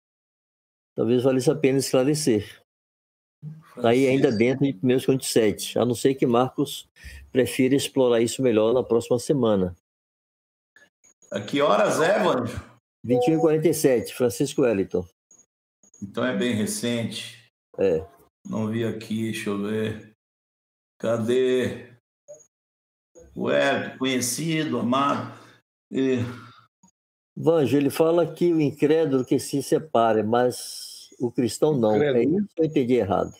Talvez 0.96 1.22
valesse 1.22 1.48
a 1.48 1.54
pena 1.54 1.78
esclarecer. 1.78 2.60
Está 3.76 3.90
aí 3.90 4.08
ainda 4.08 4.32
dentro 4.32 4.64
de 4.64 4.72
1 4.82 5.04
Coríntios 5.04 5.30
7, 5.30 5.78
a 5.78 5.84
não 5.84 5.94
ser 5.94 6.16
que 6.16 6.26
Marcos 6.26 6.88
prefira 7.30 7.76
explorar 7.76 8.20
isso 8.20 8.42
melhor 8.42 8.74
na 8.74 8.82
próxima 8.82 9.16
semana. 9.20 9.76
A 11.30 11.40
que 11.40 11.60
horas 11.60 12.00
é, 12.00 12.18
Vanjo? 12.18 12.60
21 13.04 13.34
e 13.34 13.40
47, 13.40 14.12
Francisco 14.12 14.62
Wellington. 14.62 15.06
Então 16.02 16.24
é 16.24 16.36
bem 16.36 16.52
recente. 16.52 17.48
É. 17.78 18.04
Não 18.44 18.66
vi 18.66 18.84
aqui, 18.84 19.30
deixa 19.30 19.50
eu 19.50 19.62
ver. 19.62 20.16
Cadê? 20.98 21.95
O 23.36 23.44
Wellington, 23.44 23.98
conhecido, 23.98 24.78
amado. 24.78 25.38
E... 25.92 26.20
Vanjo, 27.36 27.76
ele 27.76 27.90
fala 27.90 28.26
que 28.26 28.50
o 28.50 28.60
incrédulo 28.60 29.26
que 29.26 29.38
se 29.38 29.62
separe, 29.62 30.22
mas 30.22 31.10
o 31.20 31.30
cristão 31.30 31.76
não. 31.76 32.02
É 32.02 32.24
isso 32.24 32.48
que 32.56 32.62
eu 32.62 32.64
entendi 32.64 32.94
errado. 32.94 33.32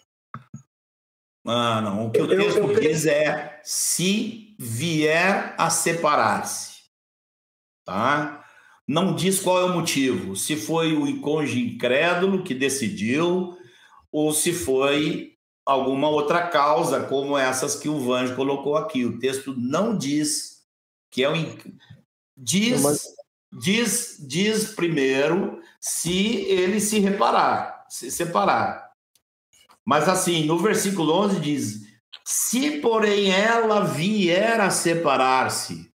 Ah, 1.47 1.81
não. 1.81 2.07
O 2.07 2.11
que 2.11 2.21
o 2.21 2.29
texto 2.29 2.59
eu, 2.59 2.73
eu, 2.73 2.81
diz 2.81 3.07
é 3.07 3.59
se 3.65 4.55
vier 4.59 5.55
a 5.57 5.71
separar-se. 5.71 6.83
Tá? 7.85 8.45
Não 8.87 9.15
diz 9.15 9.41
qual 9.41 9.61
é 9.61 9.65
o 9.65 9.75
motivo. 9.75 10.37
Se 10.37 10.57
foi 10.57 10.93
o 10.93 11.21
cônjuge 11.23 11.75
incrédulo 11.75 12.45
que 12.45 12.53
decidiu, 12.55 13.57
ou 14.13 14.33
se 14.33 14.53
foi 14.53 15.36
alguma 15.67 16.09
outra 16.09 16.47
causa, 16.47 17.03
como 17.05 17.37
essas 17.37 17.75
que 17.75 17.89
o 17.89 17.99
Vanjo 17.99 18.37
colocou 18.37 18.77
aqui. 18.77 19.05
O 19.05 19.19
texto 19.19 19.55
não 19.59 19.97
diz 19.99 20.65
que 21.11 21.25
é 21.25 21.31
o. 21.31 21.35
Diz, 22.37 22.83
Mas... 22.83 23.03
diz, 23.53 24.17
diz 24.21 24.75
primeiro 24.75 25.61
se 25.81 26.37
ele 26.43 26.81
se 26.81 27.01
reparar, 27.01 27.85
se 27.89 28.11
separar. 28.11 28.93
Mas 29.85 30.09
assim, 30.09 30.45
no 30.45 30.59
versículo 30.59 31.13
11 31.13 31.41
diz: 31.41 31.81
Se 32.25 32.81
porém 32.81 33.31
ela 33.31 33.85
vier 33.85 34.61
a 34.61 34.71
separar-se, 34.71 35.91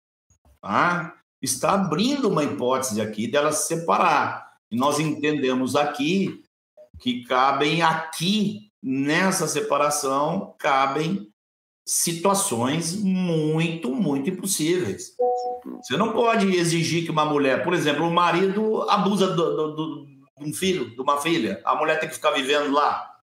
tá? 0.61 1.17
está 1.41 1.73
abrindo 1.73 2.29
uma 2.29 2.43
hipótese 2.43 3.01
aqui 3.01 3.27
dela 3.27 3.51
se 3.51 3.67
separar. 3.67 4.47
E 4.69 4.75
nós 4.75 4.99
entendemos 4.99 5.75
aqui 5.75 6.43
que 6.99 7.23
cabem 7.23 7.81
aqui, 7.81 8.66
nessa 8.89 9.49
separação, 9.49 10.55
cabem 10.57 11.29
situações 11.85 12.95
muito, 12.95 13.91
muito 13.91 14.29
impossíveis. 14.29 15.13
Você 15.81 15.97
não 15.97 16.13
pode 16.13 16.55
exigir 16.55 17.03
que 17.03 17.11
uma 17.11 17.25
mulher, 17.25 17.65
por 17.65 17.73
exemplo, 17.73 18.07
o 18.07 18.13
marido 18.13 18.89
abusa 18.89 19.27
do, 19.27 19.55
do, 19.55 19.75
do, 19.75 20.05
de 20.05 20.49
um 20.49 20.53
filho, 20.53 20.89
de 20.95 21.01
uma 21.01 21.19
filha, 21.19 21.61
a 21.65 21.75
mulher 21.75 21.99
tem 21.99 22.07
que 22.07 22.15
ficar 22.15 22.31
vivendo 22.31 22.71
lá 22.71 23.13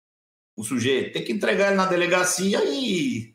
o 0.54 0.62
sujeito, 0.62 1.14
tem 1.14 1.24
que 1.24 1.32
entregar 1.32 1.68
ele 1.68 1.76
na 1.76 1.86
delegacia 1.86 2.62
e, 2.62 3.34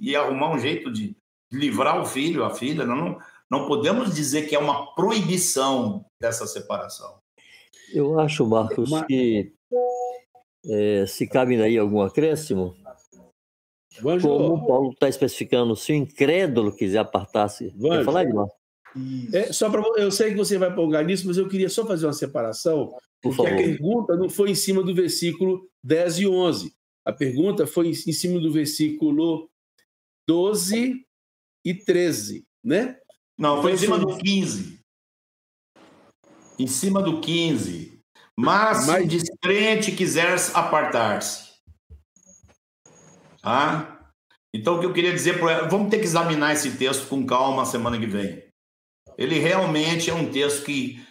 e 0.00 0.16
arrumar 0.16 0.54
um 0.54 0.58
jeito 0.58 0.90
de 0.90 1.14
livrar 1.52 2.00
o 2.00 2.06
filho, 2.06 2.42
a 2.42 2.54
filha. 2.54 2.86
Não, 2.86 2.96
não, 2.96 3.18
não 3.50 3.66
podemos 3.66 4.14
dizer 4.14 4.48
que 4.48 4.54
é 4.54 4.58
uma 4.58 4.94
proibição 4.94 6.06
dessa 6.18 6.46
separação. 6.46 7.18
Eu 7.92 8.18
acho, 8.18 8.46
Marcos, 8.46 8.90
que 9.06 9.52
é, 10.68 11.06
se 11.06 11.26
cabe 11.26 11.60
aí 11.62 11.78
algum 11.78 12.00
acréscimo, 12.00 12.76
Vanjo. 14.00 14.28
como 14.28 14.54
o 14.54 14.66
Paulo 14.66 14.90
está 14.92 15.08
especificando, 15.08 15.76
se 15.76 15.92
o 15.92 15.94
incrédulo 15.94 16.74
quiser 16.74 16.98
apartar-se. 16.98 17.72
Quer 17.72 18.04
falar, 18.04 18.24
Edmar? 18.24 18.46
É, 19.32 19.52
só 19.52 19.68
para 19.68 19.82
eu 20.00 20.10
sei 20.10 20.30
que 20.30 20.36
você 20.36 20.56
vai 20.56 20.70
empolgar 20.70 21.04
nisso, 21.04 21.26
mas 21.26 21.36
eu 21.36 21.48
queria 21.48 21.68
só 21.68 21.86
fazer 21.86 22.06
uma 22.06 22.12
separação, 22.12 22.88
Por 23.20 23.34
porque 23.34 23.36
favor. 23.36 23.52
a 23.52 23.56
pergunta 23.56 24.16
não 24.16 24.28
foi 24.30 24.50
em 24.50 24.54
cima 24.54 24.82
do 24.82 24.94
versículo 24.94 25.68
10 25.84 26.20
e 26.20 26.26
11. 26.26 26.74
A 27.04 27.12
pergunta 27.12 27.66
foi 27.66 27.88
em 27.88 27.94
cima 27.94 28.40
do 28.40 28.50
versículo 28.50 29.50
12 30.26 31.04
e 31.64 31.74
13, 31.74 32.44
né? 32.64 32.98
Não, 33.38 33.60
foi 33.60 33.72
em 33.72 33.76
cima 33.76 33.98
do 33.98 34.16
15. 34.16 34.80
Em 36.58 36.66
cima 36.66 37.02
do 37.02 37.20
15. 37.20 37.95
Mas, 38.38 38.86
Mas... 38.86 38.96
se 38.96 39.02
o 39.02 39.08
descrente 39.08 39.92
quiser 39.92 40.36
apartar-se. 40.54 41.46
Tá? 43.42 44.10
Então, 44.52 44.76
o 44.76 44.80
que 44.80 44.86
eu 44.86 44.92
queria 44.92 45.12
dizer 45.12 45.38
para 45.38 45.68
vamos 45.68 45.90
ter 45.90 45.98
que 45.98 46.04
examinar 46.04 46.52
esse 46.52 46.76
texto 46.76 47.08
com 47.08 47.26
calma 47.26 47.64
semana 47.64 47.98
que 47.98 48.06
vem. 48.06 48.44
Ele 49.16 49.38
realmente 49.38 50.10
é 50.10 50.14
um 50.14 50.30
texto 50.30 50.64
que 50.64 51.04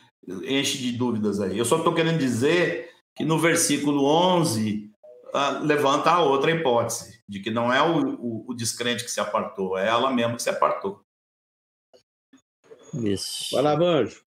enche 0.43 0.77
de 0.77 0.91
dúvidas 0.91 1.39
aí. 1.39 1.57
Eu 1.57 1.65
só 1.65 1.77
estou 1.77 1.93
querendo 1.93 2.19
dizer 2.19 2.91
que 3.15 3.23
no 3.23 3.39
versículo 3.39 4.05
11 4.05 4.91
uh, 5.33 5.63
levanta 5.63 6.11
a 6.11 6.21
outra 6.21 6.51
hipótese, 6.51 7.21
de 7.27 7.39
que 7.39 7.49
não 7.49 7.71
é 7.71 7.81
o, 7.81 8.15
o, 8.15 8.45
o, 8.51 8.53
descrente 8.53 9.03
que 9.03 9.11
se 9.11 9.19
apartou, 9.19 9.77
é 9.77 9.87
ela 9.87 10.11
mesma 10.11 10.35
que 10.35 10.43
se 10.43 10.49
apartou. 10.49 11.01
Isso. 12.93 13.53
Vai 13.53 13.63
lá, 13.63 13.75
Banjo. 13.75 14.21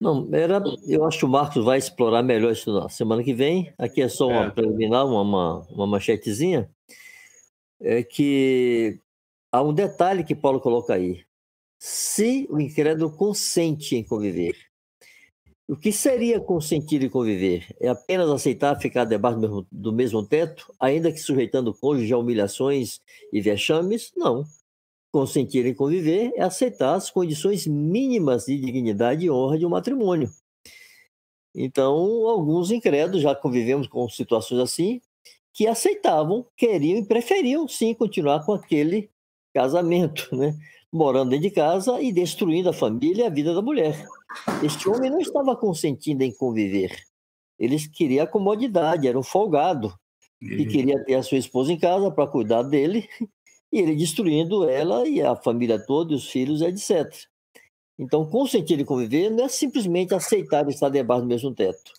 Não, 0.00 0.28
era, 0.32 0.62
eu 0.86 1.04
acho 1.04 1.18
que 1.18 1.24
o 1.24 1.28
Marcos 1.28 1.64
vai 1.64 1.78
explorar 1.78 2.22
melhor 2.22 2.52
isso 2.52 2.72
na 2.72 2.88
semana 2.88 3.22
que 3.22 3.34
vem. 3.34 3.72
Aqui 3.78 4.00
é 4.02 4.08
só 4.08 4.28
uma 4.28 4.46
é. 4.46 4.50
preliminar, 4.50 5.06
uma, 5.06 5.20
uma, 5.20 5.58
uma 5.70 5.86
manchetezinha. 5.86 6.70
É 7.80 8.02
que 8.02 8.98
há 9.52 9.62
um 9.62 9.74
detalhe 9.74 10.24
que 10.24 10.34
Paulo 10.34 10.60
coloca 10.60 10.94
aí 10.94 11.24
se 11.78 12.46
o 12.50 12.58
incrédulo 12.58 13.14
consente 13.14 13.94
em 13.94 14.02
conviver. 14.02 14.56
O 15.68 15.76
que 15.76 15.92
seria 15.92 16.40
consentir 16.40 17.02
em 17.02 17.08
conviver? 17.08 17.66
É 17.80 17.88
apenas 17.88 18.30
aceitar 18.30 18.78
ficar 18.80 19.04
debaixo 19.04 19.38
do 19.38 19.48
mesmo, 19.48 19.66
do 19.70 19.92
mesmo 19.92 20.26
teto, 20.26 20.72
ainda 20.78 21.12
que 21.12 21.18
sujeitando 21.18 21.70
o 21.70 21.74
cônjuge 21.74 22.12
a 22.12 22.18
humilhações 22.18 23.00
e 23.32 23.40
vexames? 23.40 24.12
Não. 24.16 24.44
Consentir 25.14 25.64
em 25.64 25.72
conviver 25.72 26.32
é 26.34 26.42
aceitar 26.42 26.96
as 26.96 27.08
condições 27.08 27.68
mínimas 27.68 28.46
de 28.46 28.58
dignidade 28.58 29.24
e 29.24 29.30
honra 29.30 29.56
de 29.56 29.64
um 29.64 29.68
matrimônio. 29.68 30.28
Então, 31.54 31.94
alguns 32.26 32.72
incrédulos, 32.72 33.22
já 33.22 33.32
convivemos 33.32 33.86
com 33.86 34.08
situações 34.08 34.58
assim, 34.60 35.00
que 35.52 35.68
aceitavam, 35.68 36.44
queriam 36.56 36.98
e 36.98 37.06
preferiam 37.06 37.68
sim 37.68 37.94
continuar 37.94 38.44
com 38.44 38.54
aquele 38.54 39.08
casamento, 39.54 40.28
né? 40.34 40.52
morando 40.92 41.30
dentro 41.30 41.44
de 41.44 41.54
casa 41.54 42.02
e 42.02 42.12
destruindo 42.12 42.70
a 42.70 42.72
família 42.72 43.22
e 43.22 43.26
a 43.28 43.30
vida 43.30 43.54
da 43.54 43.62
mulher. 43.62 44.08
Este 44.64 44.88
homem 44.88 45.12
não 45.12 45.20
estava 45.20 45.54
consentindo 45.54 46.24
em 46.24 46.34
conviver. 46.34 46.90
Ele 47.56 47.78
queria 47.88 48.24
a 48.24 48.26
comodidade, 48.26 49.06
era 49.06 49.16
um 49.16 49.22
folgado. 49.22 49.94
que 50.40 50.66
queria 50.66 51.04
ter 51.04 51.14
a 51.14 51.22
sua 51.22 51.38
esposa 51.38 51.72
em 51.72 51.78
casa 51.78 52.10
para 52.10 52.26
cuidar 52.26 52.64
dele, 52.64 53.08
e 53.74 53.80
ele 53.80 53.96
destruindo 53.96 54.68
ela 54.68 55.06
e 55.06 55.20
a 55.20 55.34
família 55.34 55.84
toda, 55.84 56.14
os 56.14 56.30
filhos, 56.30 56.62
etc. 56.62 57.12
Então, 57.98 58.24
consentir 58.24 58.78
e 58.78 58.84
conviver 58.84 59.30
não 59.30 59.46
é 59.46 59.48
simplesmente 59.48 60.14
aceitar 60.14 60.68
estar 60.68 60.88
debaixo 60.88 61.22
do 61.22 61.28
mesmo 61.28 61.52
teto. 61.52 61.92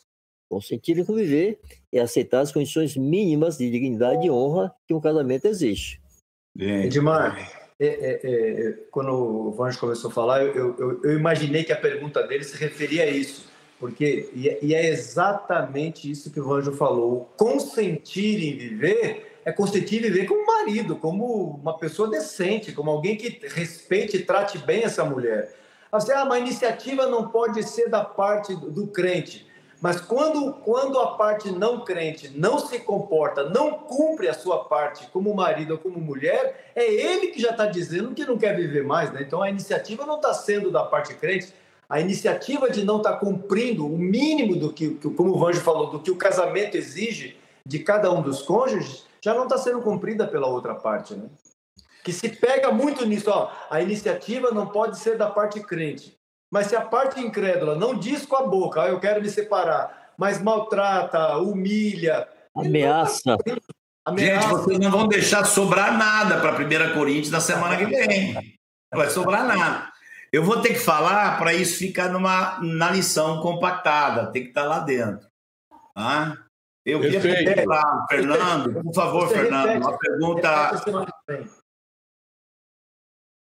Consentir 0.50 0.98
e 0.98 1.04
conviver 1.04 1.60
é 1.92 2.00
aceitar 2.00 2.40
as 2.40 2.54
condições 2.54 2.96
mínimas 2.96 3.58
de 3.58 3.70
dignidade 3.70 4.26
e 4.26 4.32
honra 4.32 4.74
que 4.88 4.94
um 4.94 5.02
casamento 5.02 5.48
exige. 5.48 6.00
Edmar, 6.58 7.38
é, 7.78 7.88
é, 7.88 8.20
é, 8.24 8.72
quando 8.90 9.12
o 9.12 9.52
Vange 9.52 9.78
começou 9.78 10.10
a 10.10 10.14
falar, 10.14 10.44
eu, 10.44 10.78
eu, 10.78 11.02
eu, 11.04 11.20
imaginei 11.20 11.66
que 11.66 11.74
a 11.74 11.78
pergunta 11.78 12.26
dele 12.26 12.46
se 12.46 12.56
referia 12.56 13.04
a 13.04 13.08
isso, 13.08 13.52
porque 13.78 14.30
e, 14.34 14.48
é, 14.48 14.60
e 14.62 14.74
é 14.74 14.88
exatamente 14.88 16.10
isso 16.10 16.32
que 16.32 16.40
o 16.40 16.46
Vanjo 16.46 16.72
falou. 16.72 17.30
Consentir 17.36 18.42
em 18.42 18.58
viver 18.58 19.35
é 19.46 19.52
consentir 19.52 20.00
em 20.00 20.02
viver 20.02 20.26
como 20.26 20.46
marido, 20.46 20.96
como 20.96 21.60
uma 21.62 21.78
pessoa 21.78 22.10
decente, 22.10 22.72
como 22.72 22.90
alguém 22.90 23.16
que 23.16 23.40
respeite 23.48 24.18
e 24.18 24.26
trate 24.26 24.58
bem 24.58 24.84
essa 24.84 25.06
mulher. 25.06 25.54
Assim, 25.92 26.12
ah, 26.12 26.24
uma 26.24 26.40
iniciativa 26.40 27.06
não 27.06 27.30
pode 27.30 27.62
ser 27.64 27.88
da 27.88 28.04
parte 28.04 28.56
do 28.56 28.88
crente. 28.88 29.48
Mas 29.80 30.02
quando, 30.02 30.54
quando 30.54 31.00
a 31.00 31.16
parte 31.16 31.52
não 31.52 31.82
crente 31.82 32.32
não 32.36 32.58
se 32.58 32.80
comporta, 32.80 33.48
não 33.50 33.72
cumpre 33.74 34.28
a 34.28 34.34
sua 34.34 34.66
parte 34.66 35.08
como 35.14 35.34
marido 35.36 35.74
ou 35.74 35.78
como 35.78 36.00
mulher, 36.00 36.72
é 36.76 36.92
ele 36.92 37.28
que 37.28 37.40
já 37.40 37.52
está 37.52 37.68
dizendo 37.68 38.16
que 38.16 38.26
não 38.26 38.38
quer 38.38 38.56
viver 38.56 38.84
mais. 38.84 39.14
Né? 39.14 39.22
Então 39.22 39.44
a 39.44 39.50
iniciativa 39.50 40.06
não 40.06 40.16
está 40.16 40.34
sendo 40.34 40.72
da 40.72 40.84
parte 40.84 41.14
crente, 41.14 41.54
a 41.88 42.02
iniciativa 42.02 42.70
de 42.70 42.84
não 42.84 42.98
estar 42.98 43.14
tá 43.14 43.18
cumprindo 43.20 43.86
o 43.86 43.98
mínimo 43.98 44.56
do 44.56 44.74
que, 44.74 44.90
como 45.16 45.36
o 45.36 45.38
Vanjo 45.38 45.62
falou, 45.62 45.92
do 45.92 46.00
que 46.00 46.10
o 46.10 46.16
casamento 46.16 46.76
exige 46.76 47.38
de 47.64 47.80
cada 47.80 48.12
um 48.12 48.22
dos 48.22 48.42
cônjuges, 48.42 49.06
já 49.26 49.34
não 49.34 49.46
está 49.46 49.58
sendo 49.58 49.82
cumprida 49.82 50.28
pela 50.28 50.46
outra 50.46 50.76
parte. 50.76 51.16
Né? 51.16 51.28
Que 52.04 52.14
se 52.14 52.30
pega 52.30 52.72
muito 52.72 53.04
nisso, 53.08 53.32
ó, 53.32 53.52
a 53.72 53.82
iniciativa 53.82 54.52
não 54.52 54.68
pode 54.68 55.00
ser 55.00 55.18
da 55.18 55.32
parte 55.32 55.60
crente. 55.62 56.16
Mas 56.52 56.68
se 56.68 56.76
a 56.76 56.82
parte 56.82 57.20
incrédula 57.20 57.76
não 57.76 57.98
diz 57.98 58.24
com 58.24 58.36
a 58.36 58.46
boca, 58.46 58.84
ah, 58.84 58.88
eu 58.88 59.00
quero 59.00 59.20
me 59.20 59.28
separar, 59.28 60.12
mas 60.16 60.40
maltrata, 60.40 61.38
humilha, 61.38 62.28
ameaça. 62.56 63.36
ameaça. 64.06 64.48
Gente, 64.48 64.52
vocês 64.52 64.80
não 64.80 64.92
vão 64.92 65.08
deixar 65.08 65.44
sobrar 65.44 65.98
nada 65.98 66.40
para 66.40 66.52
a 66.52 66.92
1 66.92 66.94
Coríntios 66.94 67.32
da 67.32 67.40
semana 67.40 67.76
que 67.76 67.86
vem. 67.88 68.34
Não 68.94 69.00
vai 69.00 69.10
sobrar 69.10 69.44
nada. 69.44 69.92
Eu 70.32 70.44
vou 70.44 70.62
ter 70.62 70.70
que 70.70 70.80
falar 70.80 71.40
para 71.40 71.52
isso 71.52 71.80
ficar 71.80 72.10
numa, 72.10 72.60
na 72.62 72.92
lição 72.92 73.42
compactada, 73.42 74.32
tem 74.32 74.44
que 74.44 74.50
estar 74.50 74.64
tá 74.64 74.68
lá 74.68 74.80
dentro. 74.80 75.28
Ah? 75.96 76.45
Eu 76.86 77.02
queria 77.02 77.20
perguntar, 77.20 78.06
Fernando, 78.08 78.84
por 78.84 78.94
favor, 78.94 79.28
Você 79.28 79.34
Fernando, 79.34 79.68
repete, 79.68 79.82
uma 79.82 79.98
pergunta. 79.98 80.84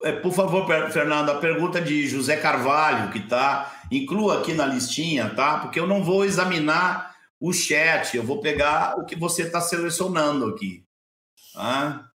É, 0.03 0.13
por 0.13 0.33
favor, 0.33 0.67
Fernando, 0.91 1.31
a 1.31 1.39
pergunta 1.39 1.81
de 1.81 2.07
José 2.07 2.37
Carvalho, 2.37 3.13
que 3.13 3.21
tá, 3.21 3.75
inclua 3.91 4.41
aqui 4.41 4.55
na 4.55 4.67
listinha, 4.67 5.35
tá? 5.35 5.59
Porque 5.59 5.79
eu 5.79 5.87
não 5.87 6.03
vou 6.03 6.25
examinar 6.25 7.15
o 7.39 7.53
chat, 7.53 8.17
eu 8.17 8.23
vou 8.23 8.41
pegar 8.41 8.99
o 8.99 9.05
que 9.05 9.15
você 9.15 9.43
está 9.43 9.61
selecionando 9.61 10.47
aqui. 10.47 10.85
Tá? 11.53 12.09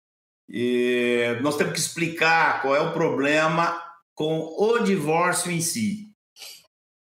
E 0.49 1.39
nós 1.43 1.57
temos 1.57 1.75
que 1.75 1.79
explicar 1.79 2.63
qual 2.63 2.75
é 2.75 2.81
o 2.81 2.93
problema 2.93 3.83
com 4.15 4.55
o 4.59 4.79
divórcio 4.79 5.53
em 5.53 5.61
si. 5.61 6.11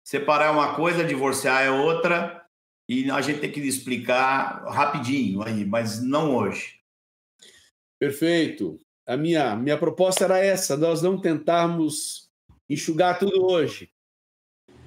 Separar 0.04 0.46
é 0.46 0.50
uma 0.50 0.74
coisa, 0.74 1.04
divorciar 1.04 1.62
é 1.62 1.70
outra, 1.70 2.41
e 3.00 3.10
a 3.10 3.20
gente 3.20 3.40
tem 3.40 3.50
que 3.50 3.60
explicar 3.60 4.64
rapidinho 4.66 5.42
aí, 5.42 5.64
mas 5.64 6.02
não 6.02 6.36
hoje. 6.36 6.80
Perfeito 7.98 8.80
a 9.06 9.16
minha, 9.16 9.56
minha 9.56 9.78
proposta 9.78 10.24
era 10.24 10.38
essa: 10.38 10.76
nós 10.76 11.02
não 11.02 11.20
tentarmos 11.20 12.30
enxugar 12.68 13.18
tudo 13.18 13.44
hoje. 13.44 13.90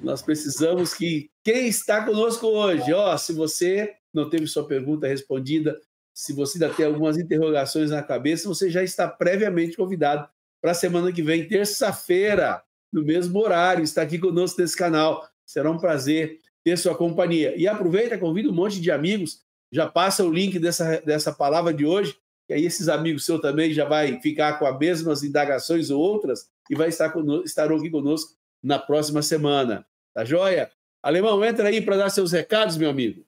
Nós 0.02 0.22
precisamos 0.22 0.94
que 0.94 1.30
quem 1.44 1.68
está 1.68 2.06
conosco 2.06 2.48
hoje, 2.48 2.92
ó, 2.94 3.16
se 3.18 3.34
você 3.34 3.96
não 4.14 4.30
teve 4.30 4.48
sua 4.48 4.68
pergunta 4.68 5.08
respondida, 5.08 5.80
se 6.14 6.34
você 6.34 6.64
ainda 6.64 6.76
tem 6.76 6.86
algumas 6.86 7.18
interrogações 7.18 7.92
na 7.92 8.04
cabeça, 8.04 8.48
você 8.48 8.70
já 8.70 8.84
está 8.84 9.08
previamente 9.08 9.78
convidado 9.78 10.28
para 10.62 10.72
a 10.72 10.76
semana 10.76 11.12
que 11.12 11.22
vem, 11.22 11.48
terça-feira, 11.48 12.64
no 12.92 13.04
mesmo 13.04 13.40
horário, 13.40 13.84
está 13.84 14.02
aqui 14.02 14.18
conosco 14.18 14.62
nesse 14.62 14.76
canal. 14.76 15.28
Será 15.46 15.70
um 15.70 15.78
prazer 15.78 16.40
ter 16.66 16.78
sua 16.78 16.96
companhia. 16.96 17.54
E 17.56 17.68
aproveita, 17.68 18.18
convida 18.18 18.50
um 18.50 18.54
monte 18.54 18.82
de 18.82 18.90
amigos, 18.90 19.44
já 19.72 19.88
passa 19.88 20.26
o 20.26 20.34
link 20.34 20.58
dessa, 20.58 21.00
dessa 21.02 21.32
palavra 21.32 21.72
de 21.72 21.86
hoje 21.86 22.18
e 22.50 22.54
aí 22.56 22.66
esses 22.66 22.90
amigos 22.90 23.24
seus 23.24 23.40
também 23.40 23.72
já 23.72 23.86
vai 23.86 24.20
ficar 24.20 24.58
com 24.58 24.66
as 24.66 24.78
mesmas 24.78 25.24
indagações 25.24 25.92
ou 25.92 26.02
outras 26.02 26.50
e 26.70 26.76
vai 26.76 26.90
estar 26.90 27.12
conosco, 27.12 27.46
estarão 27.46 27.76
aqui 27.78 27.92
conosco 27.92 28.34
na 28.64 28.80
próxima 28.80 29.22
semana. 29.22 29.86
Tá 30.12 30.26
joia? 30.26 30.72
Alemão, 31.04 31.46
entra 31.46 31.68
aí 31.70 31.82
para 31.82 31.98
dar 31.98 32.10
seus 32.10 32.32
recados, 32.32 32.78
meu 32.78 32.90
amigo. 32.90 33.24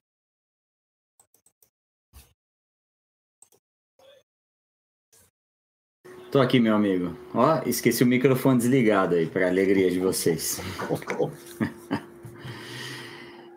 Tô 6.32 6.40
aqui, 6.40 6.58
meu 6.58 6.74
amigo. 6.74 7.16
Ó, 7.32 7.62
esqueci 7.64 8.02
o 8.02 8.06
microfone 8.06 8.58
desligado 8.58 9.14
aí, 9.14 9.26
para 9.26 9.46
alegria 9.46 9.90
de 9.90 9.98
vocês. 10.00 10.60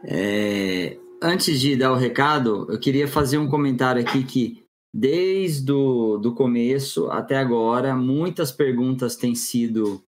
é, 0.03 0.97
antes 1.21 1.59
de 1.59 1.75
dar 1.75 1.91
o 1.91 1.97
recado, 1.97 2.67
eu 2.69 2.79
queria 2.79 3.07
fazer 3.07 3.37
um 3.37 3.47
comentário 3.47 4.01
aqui 4.01 4.23
que 4.23 4.61
Desde 4.93 5.71
o 5.71 6.17
do 6.17 6.35
começo 6.35 7.09
até 7.09 7.37
agora, 7.37 7.95
muitas 7.95 8.51
perguntas 8.51 9.15
têm 9.15 9.33
sido 9.33 10.03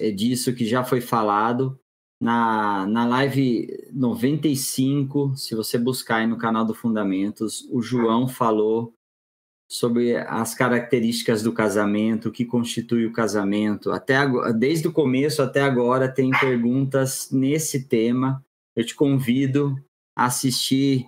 é, 0.00 0.10
disso 0.10 0.54
que 0.54 0.64
já 0.64 0.82
foi 0.82 1.00
falado. 1.00 1.78
Na, 2.20 2.86
na 2.86 3.06
live 3.06 3.68
95, 3.92 5.36
se 5.36 5.54
você 5.54 5.78
buscar 5.78 6.16
aí 6.16 6.26
no 6.26 6.38
canal 6.38 6.64
do 6.64 6.74
Fundamentos, 6.74 7.68
o 7.70 7.80
João 7.82 8.26
falou 8.26 8.94
sobre 9.70 10.16
as 10.16 10.54
características 10.54 11.42
do 11.42 11.52
casamento, 11.52 12.30
o 12.30 12.32
que 12.32 12.46
constitui 12.46 13.04
o 13.04 13.12
casamento. 13.12 13.92
Até 13.92 14.16
desde 14.54 14.88
o 14.88 14.92
começo 14.92 15.42
até 15.42 15.60
agora 15.60 16.08
tem 16.08 16.30
perguntas 16.30 17.30
nesse 17.30 17.86
tema. 17.86 18.42
Eu 18.78 18.86
te 18.86 18.94
convido 18.94 19.74
a 20.16 20.26
assistir. 20.26 21.04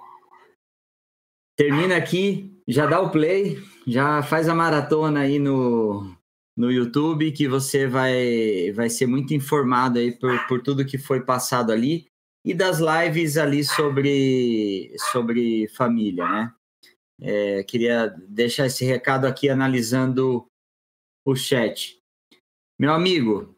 Termina 1.56 1.96
aqui 1.96 2.60
já 2.66 2.84
dá 2.84 3.00
o 3.00 3.12
play, 3.12 3.58
já 3.86 4.24
faz 4.24 4.48
a 4.48 4.54
maratona 4.56 5.20
aí 5.20 5.38
no, 5.38 6.16
no 6.56 6.68
YouTube, 6.68 7.30
que 7.30 7.46
você 7.46 7.86
vai, 7.86 8.72
vai 8.72 8.90
ser 8.90 9.06
muito 9.06 9.32
informado 9.32 10.00
aí 10.00 10.10
por, 10.10 10.48
por 10.48 10.60
tudo 10.60 10.84
que 10.84 10.98
foi 10.98 11.24
passado 11.24 11.70
ali 11.70 12.08
e 12.44 12.52
das 12.52 12.80
lives 12.80 13.36
ali 13.36 13.62
sobre, 13.62 14.92
sobre 15.12 15.68
família, 15.68 16.28
né? 16.28 16.54
É, 17.22 17.62
queria 17.62 18.08
deixar 18.28 18.66
esse 18.66 18.84
recado 18.84 19.26
aqui 19.26 19.48
analisando 19.48 20.44
o 21.24 21.36
chat. 21.36 22.00
Meu 22.76 22.92
amigo, 22.92 23.54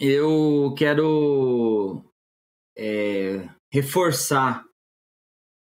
eu 0.00 0.74
quero 0.78 2.02
é, 2.76 3.48
reforçar 3.72 4.64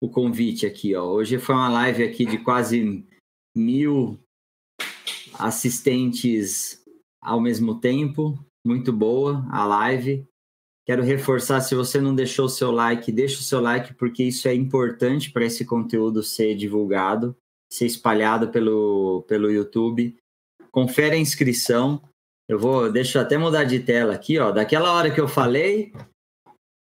o 0.03 0.09
convite 0.09 0.67
aqui. 0.67 0.95
Ó. 0.95 1.05
Hoje 1.05 1.39
foi 1.39 1.55
uma 1.55 1.69
live 1.69 2.03
aqui 2.03 2.25
de 2.25 2.39
quase 2.39 3.07
mil 3.57 4.19
assistentes 5.39 6.83
ao 7.23 7.41
mesmo 7.41 7.79
tempo. 7.79 8.39
Muito 8.67 8.93
boa 8.93 9.47
a 9.51 9.65
live. 9.65 10.27
Quero 10.87 11.03
reforçar, 11.03 11.61
se 11.61 11.75
você 11.75 12.01
não 12.01 12.15
deixou 12.15 12.47
o 12.47 12.49
seu 12.49 12.73
like, 12.73 13.13
deixa 13.13 13.39
o 13.39 13.45
seu 13.45 13.61
like, 13.61 13.95
porque 13.95 14.25
isso 14.25 14.49
é 14.49 14.55
importante 14.55 15.31
para 15.31 15.45
esse 15.45 15.65
conteúdo 15.65 16.23
ser 16.23 16.57
divulgado, 16.57 17.37
ser 17.73 17.87
espalhado 17.87 18.49
pelo, 18.49 19.23
pelo 19.29 19.51
YouTube. 19.51 20.17
Confere 20.73 21.15
a 21.15 21.19
inscrição. 21.19 22.03
Eu 22.49 22.59
vou, 22.59 22.91
deixa 22.91 23.19
eu 23.19 23.23
até 23.23 23.39
mudar 23.39 23.65
de 23.65 23.79
tela 23.81 24.15
aqui, 24.15 24.39
ó. 24.39 24.51
Daquela 24.51 24.93
hora 24.93 25.13
que 25.13 25.21
eu 25.21 25.29
falei, 25.29 25.93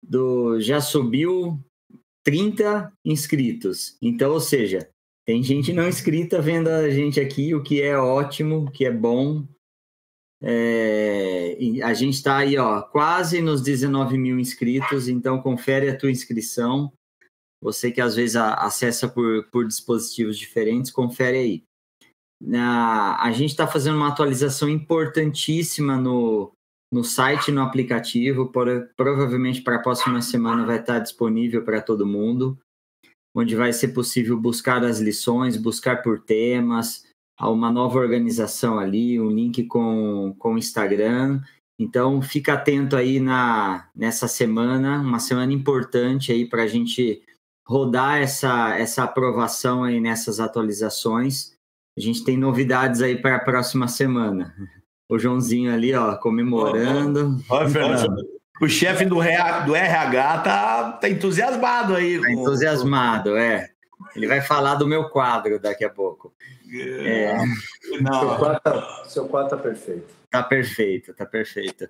do 0.09 0.60
já 0.60 0.81
subiu 0.81 1.59
30 2.24 2.93
inscritos. 3.05 3.97
Então, 4.01 4.32
ou 4.32 4.40
seja, 4.40 4.89
tem 5.26 5.43
gente 5.43 5.72
não 5.72 5.89
inscrita 5.89 6.40
vendo 6.40 6.68
a 6.68 6.90
gente 6.90 7.20
aqui, 7.20 7.55
o 7.55 7.62
que 7.62 7.81
é 7.81 7.97
ótimo, 7.97 8.64
o 8.64 8.70
que 8.70 8.85
é 8.85 8.90
bom. 8.90 9.47
É, 10.43 11.56
a 11.82 11.94
gente 11.94 12.14
está 12.14 12.39
aí, 12.39 12.59
ó, 12.59 12.82
quase 12.82 13.40
nos 13.40 13.62
19 13.62 14.18
mil 14.18 14.39
inscritos, 14.39 15.09
então 15.09 15.40
confere 15.40 15.89
a 15.89 15.97
tua 15.97 16.10
inscrição. 16.10 16.93
Você 17.62 17.90
que 17.90 18.01
às 18.01 18.14
vezes 18.14 18.36
acessa 18.36 19.09
por, 19.09 19.48
por 19.51 19.66
dispositivos 19.66 20.39
diferentes, 20.39 20.90
confere 20.90 21.39
aí. 21.39 21.62
A 22.52 23.32
gente 23.32 23.51
está 23.51 23.66
fazendo 23.66 23.97
uma 23.97 24.09
atualização 24.09 24.68
importantíssima 24.68 25.97
no, 25.97 26.52
no 26.95 27.03
site, 27.03 27.51
no 27.51 27.61
aplicativo. 27.61 28.47
Por, 28.47 28.89
provavelmente 28.97 29.61
para 29.61 29.77
a 29.77 29.83
próxima 29.83 30.23
semana 30.23 30.65
vai 30.65 30.79
estar 30.79 31.01
disponível 31.01 31.65
para 31.65 31.83
todo 31.83 32.07
mundo. 32.07 32.57
onde 33.37 33.57
vai 33.57 33.73
ser 33.73 33.89
possível 33.89 34.39
buscar 34.39 34.85
as 34.85 35.01
lições, 35.01 35.57
buscar 35.57 36.03
por 36.03 36.21
temas, 36.21 37.05
uma 37.41 37.69
nova 37.73 37.99
organização 37.99 38.79
ali, 38.79 39.21
um 39.21 39.29
link 39.29 39.65
com, 39.65 40.37
com 40.39 40.55
o 40.55 40.59
Instagram. 40.59 41.43
Então, 41.77 42.23
fica 42.23 42.53
atento 42.53 42.95
aí 42.95 43.19
na, 43.19 43.89
nessa 43.93 44.29
semana, 44.29 45.01
uma 45.01 45.19
semana 45.19 45.53
importante 45.53 46.31
aí 46.31 46.49
para 46.49 46.62
a 46.62 46.69
gente 46.69 47.25
rodar 47.66 48.19
essa, 48.19 48.79
essa 48.79 49.03
aprovação 49.03 49.83
aí 49.83 50.01
nessas 50.01 50.39
atualizações. 50.39 51.57
A 51.99 52.01
gente 52.01 52.23
tem 52.23 52.37
novidades 52.37 53.03
aí 53.03 53.21
para 53.21 53.35
a 53.35 53.41
próxima 53.41 53.89
semana. 53.89 54.55
O 55.09 55.18
Joãozinho 55.18 55.72
ali, 55.72 55.94
ó, 55.94 56.16
comemorando. 56.16 57.39
Olha, 57.48 57.68
Fernando. 57.68 58.35
O 58.60 58.68
chefe 58.68 59.05
do, 59.05 59.16
do 59.66 59.74
RH 59.74 60.39
tá, 60.39 60.93
tá 60.93 61.09
entusiasmado 61.09 61.94
aí. 61.94 62.20
Tá 62.20 62.31
entusiasmado, 62.31 63.36
é. 63.36 63.68
Ele 64.14 64.26
vai 64.26 64.40
falar 64.40 64.76
do 64.76 64.86
meu 64.86 65.09
quadro 65.09 65.60
daqui 65.60 65.85
a 65.85 65.90
pouco. 65.90 66.32
É. 66.72 67.35
Não. 68.01 68.20
Seu 68.20 68.36
quadro, 68.39 68.60
tá, 68.60 69.05
seu 69.06 69.28
quadro 69.28 69.51
tá 69.51 69.56
perfeito. 69.56 70.14
Tá 70.31 70.43
perfeito, 70.43 71.14
tá 71.14 71.26
perfeito. 71.26 71.89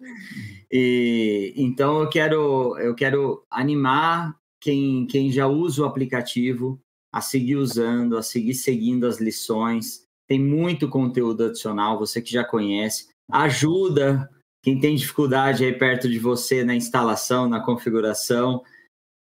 E 0.70 1.54
então 1.56 2.00
eu 2.00 2.08
quero 2.08 2.78
eu 2.78 2.94
quero 2.94 3.44
animar 3.50 4.34
quem, 4.60 5.06
quem 5.06 5.30
já 5.30 5.46
usa 5.46 5.82
o 5.82 5.86
aplicativo 5.86 6.80
a 7.12 7.20
seguir 7.20 7.56
usando, 7.56 8.16
a 8.16 8.22
seguir 8.22 8.54
seguindo 8.54 9.06
as 9.06 9.20
lições. 9.20 10.03
Tem 10.26 10.40
muito 10.40 10.88
conteúdo 10.88 11.44
adicional, 11.44 11.98
você 11.98 12.20
que 12.20 12.30
já 12.32 12.44
conhece. 12.44 13.08
Ajuda 13.30 14.30
quem 14.62 14.80
tem 14.80 14.96
dificuldade 14.96 15.64
aí 15.64 15.72
perto 15.72 16.08
de 16.08 16.18
você 16.18 16.64
na 16.64 16.74
instalação, 16.74 17.48
na 17.48 17.60
configuração. 17.60 18.62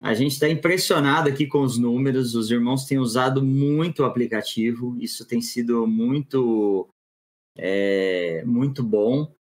A 0.02 0.14
gente 0.14 0.34
está 0.34 0.50
impressionado 0.50 1.30
aqui 1.30 1.46
com 1.46 1.62
os 1.62 1.78
números, 1.78 2.36
os 2.36 2.52
irmãos 2.52 2.86
têm 2.86 3.00
usado 3.00 3.44
muito 3.44 4.02
o 4.02 4.06
aplicativo, 4.06 4.98
isso 5.00 5.26
tem 5.26 5.42
sido 5.42 5.86
muito, 5.86 6.90
é, 7.58 8.44
muito 8.46 8.82
bom 8.82 9.34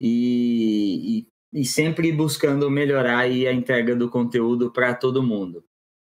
e, 0.00 1.26
e, 1.52 1.60
e, 1.60 1.64
sempre 1.64 2.10
buscando 2.12 2.70
melhorar 2.70 3.18
aí 3.18 3.46
a 3.46 3.52
entrega 3.52 3.94
do 3.94 4.08
conteúdo 4.08 4.70
para 4.70 4.94
todo 4.94 5.22
mundo. 5.22 5.64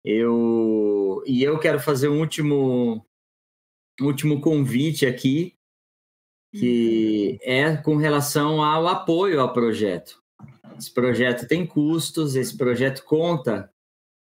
Eu, 0.04 1.24
e 1.26 1.44
eu 1.44 1.60
quero 1.60 1.80
fazer 1.80 2.10
um 2.10 2.20
último, 2.20 3.06
último 4.02 4.42
convite 4.42 5.06
aqui 5.06 5.56
que 6.52 7.38
é 7.44 7.78
com 7.78 7.96
relação 7.96 8.64
ao 8.64 8.88
apoio 8.88 9.40
ao 9.40 9.54
projeto. 9.54 10.22
Esse 10.78 10.92
projeto 10.94 11.48
tem 11.48 11.66
custos, 11.66 12.36
esse 12.36 12.58
projeto 12.58 13.04
conta 13.04 13.72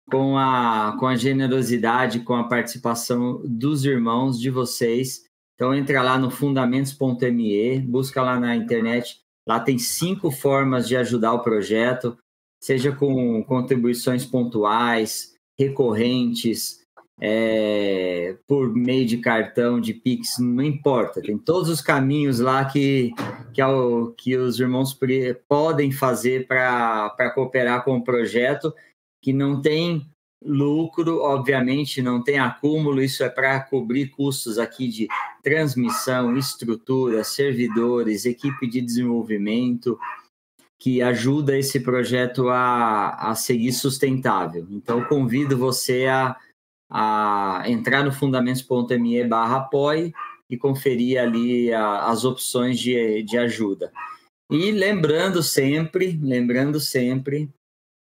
com 0.09 0.37
a, 0.37 0.97
com 0.99 1.07
a 1.07 1.15
generosidade, 1.15 2.21
com 2.21 2.33
a 2.33 2.43
participação 2.43 3.41
dos 3.45 3.85
irmãos 3.85 4.39
de 4.39 4.49
vocês. 4.49 5.23
Então 5.55 5.73
entra 5.73 6.01
lá 6.01 6.17
no 6.17 6.29
fundamentos.me, 6.29 7.79
busca 7.79 8.21
lá 8.21 8.39
na 8.39 8.55
internet, 8.55 9.21
lá 9.47 9.59
tem 9.59 9.77
cinco 9.77 10.31
formas 10.31 10.87
de 10.87 10.97
ajudar 10.97 11.33
o 11.33 11.43
projeto, 11.43 12.17
seja 12.61 12.91
com 12.91 13.43
contribuições 13.43 14.25
pontuais, 14.25 15.35
recorrentes, 15.57 16.80
é, 17.19 18.35
por 18.47 18.73
meio 18.73 19.05
de 19.05 19.17
cartão, 19.17 19.79
de 19.79 19.93
Pix, 19.93 20.39
não 20.39 20.63
importa. 20.63 21.21
Tem 21.21 21.37
todos 21.37 21.69
os 21.69 21.81
caminhos 21.81 22.39
lá 22.39 22.65
que, 22.65 23.13
que, 23.53 23.61
é 23.61 23.67
o, 23.67 24.13
que 24.17 24.35
os 24.35 24.59
irmãos 24.59 24.97
podem 25.47 25.91
fazer 25.91 26.47
para 26.47 27.31
cooperar 27.35 27.83
com 27.83 27.97
o 27.97 28.03
projeto, 28.03 28.73
que 29.21 29.31
não 29.31 29.61
tem 29.61 30.05
lucro, 30.43 31.19
obviamente, 31.19 32.01
não 32.01 32.23
tem 32.23 32.39
acúmulo, 32.39 33.01
isso 33.01 33.23
é 33.23 33.29
para 33.29 33.59
cobrir 33.59 34.09
custos 34.09 34.57
aqui 34.57 34.87
de 34.87 35.07
transmissão, 35.43 36.35
estrutura, 36.35 37.23
servidores, 37.23 38.25
equipe 38.25 38.67
de 38.67 38.81
desenvolvimento, 38.81 39.99
que 40.79 40.99
ajuda 40.99 41.55
esse 41.55 41.79
projeto 41.79 42.49
a, 42.49 43.29
a 43.29 43.35
seguir 43.35 43.71
sustentável. 43.71 44.65
Então, 44.71 45.03
convido 45.03 45.55
você 45.55 46.07
a 46.07 46.35
a 46.91 47.63
entrar 47.67 48.03
no 48.03 48.11
fundamentos.me 48.11 49.23
barra 49.23 49.57
apoie 49.57 50.13
e 50.49 50.57
conferir 50.57 51.17
ali 51.17 51.73
a, 51.73 52.07
as 52.07 52.25
opções 52.25 52.77
de, 52.77 53.23
de 53.23 53.37
ajuda. 53.37 53.91
E 54.51 54.69
lembrando 54.71 55.41
sempre, 55.41 56.19
lembrando 56.21 56.77
sempre 56.77 57.49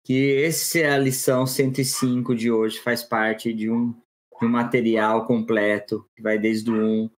que 0.03 0.43
essa 0.43 0.79
é 0.79 0.89
a 0.89 0.97
lição 0.97 1.45
105 1.45 2.33
de 2.33 2.51
hoje, 2.51 2.79
faz 2.79 3.03
parte 3.03 3.53
de 3.53 3.69
um, 3.69 3.91
de 4.39 4.47
um 4.47 4.49
material 4.49 5.27
completo, 5.27 6.03
que 6.15 6.23
vai 6.23 6.39
desde 6.39 6.71
o 6.71 6.75
1. 6.75 7.09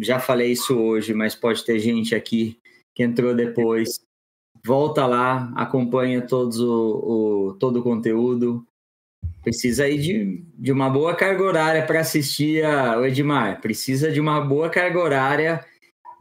Já 0.00 0.18
falei 0.18 0.52
isso 0.52 0.74
hoje, 0.78 1.12
mas 1.12 1.34
pode 1.34 1.62
ter 1.62 1.78
gente 1.78 2.14
aqui 2.14 2.58
que 2.94 3.02
entrou 3.02 3.34
depois. 3.34 4.00
Volta 4.64 5.06
lá, 5.06 5.52
acompanha 5.54 6.26
todos 6.26 6.58
o, 6.58 7.50
o 7.50 7.54
todo 7.58 7.80
o 7.80 7.82
conteúdo, 7.82 8.66
Precisa 9.42 9.84
aí 9.84 9.98
de, 9.98 10.44
de 10.58 10.72
uma 10.72 10.90
boa 10.90 11.14
carga 11.14 11.42
horária 11.42 11.86
para 11.86 12.00
assistir 12.00 12.64
a, 12.64 12.98
o 12.98 13.06
Edmar. 13.06 13.60
Precisa 13.60 14.10
de 14.10 14.20
uma 14.20 14.40
boa 14.40 14.68
carga 14.68 14.98
horária. 14.98 15.64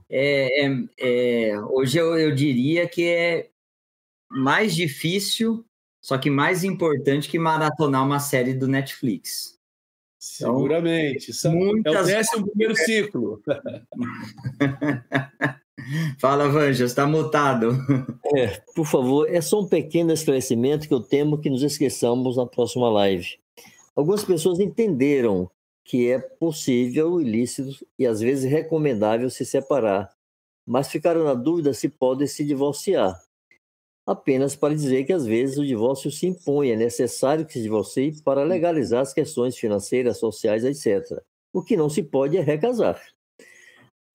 É, 0.10 0.66
é, 0.66 0.72
é, 1.00 1.60
hoje 1.62 1.98
eu, 1.98 2.18
eu 2.18 2.34
diria 2.34 2.88
que 2.88 3.08
é 3.08 3.50
mais 4.30 4.74
difícil, 4.76 5.66
só 6.02 6.18
que 6.18 6.30
mais 6.30 6.64
importante 6.64 7.30
que 7.30 7.38
maratonar 7.38 8.06
uma 8.06 8.20
série 8.20 8.54
do 8.54 8.68
Netflix. 8.68 9.58
Então, 10.36 10.56
Seguramente. 10.56 11.32
Muitas... 11.50 11.96
É 11.96 12.02
o 12.02 12.06
décimo 12.06 12.48
primeiro 12.48 12.76
ciclo. 12.76 13.42
Fala, 16.20 16.50
Vanja, 16.50 16.86
está 16.86 17.06
mutado. 17.06 17.72
É, 18.36 18.62
por 18.76 18.86
favor, 18.86 19.30
é 19.30 19.40
só 19.42 19.62
um 19.62 19.68
pequeno 19.68 20.12
esclarecimento 20.12 20.88
que 20.88 20.94
eu 20.94 21.00
temo 21.00 21.38
que 21.38 21.50
nos 21.50 21.64
esqueçamos 21.64 22.38
na 22.38 22.46
próxima 22.46 22.90
live. 22.90 23.40
Algumas 23.96 24.24
pessoas 24.24 24.60
entenderam 24.60 25.50
que 25.84 26.12
é 26.12 26.20
possível, 26.20 27.22
ilícito 27.22 27.86
e 27.98 28.06
às 28.06 28.20
vezes 28.20 28.52
recomendável 28.52 29.30
se 29.30 29.46
separar, 29.46 30.12
mas 30.66 30.90
ficaram 30.90 31.24
na 31.24 31.34
dúvida 31.34 31.74
se 31.74 31.88
podem 31.88 32.28
se 32.28 32.44
divorciar. 32.44 33.18
Apenas 34.06 34.56
para 34.56 34.76
dizer 34.76 35.06
que 35.06 35.14
às 35.14 35.26
vezes 35.26 35.58
o 35.58 35.66
divórcio 35.66 36.12
se 36.12 36.28
impõe, 36.28 36.72
é 36.72 36.76
necessário 36.76 37.46
que 37.46 37.54
se 37.54 37.62
divorcie 37.62 38.22
para 38.24 38.44
legalizar 38.44 39.02
as 39.02 39.14
questões 39.14 39.58
financeiras, 39.58 40.20
sociais, 40.20 40.64
etc. 40.64 41.22
O 41.54 41.64
que 41.64 41.78
não 41.78 41.90
se 41.90 42.04
pode 42.04 42.38
é 42.38 42.42
recasar. 42.42 43.02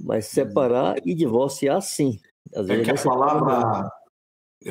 Mas 0.02 0.26
separar 0.26 0.96
e 1.04 1.14
divorciar, 1.14 1.80
sim. 1.80 2.18
Às 2.54 2.68
é 2.68 2.76
vezes 2.76 2.88
é 2.88 2.92
que 2.92 3.00
a 3.00 3.02
palavra, 3.02 3.90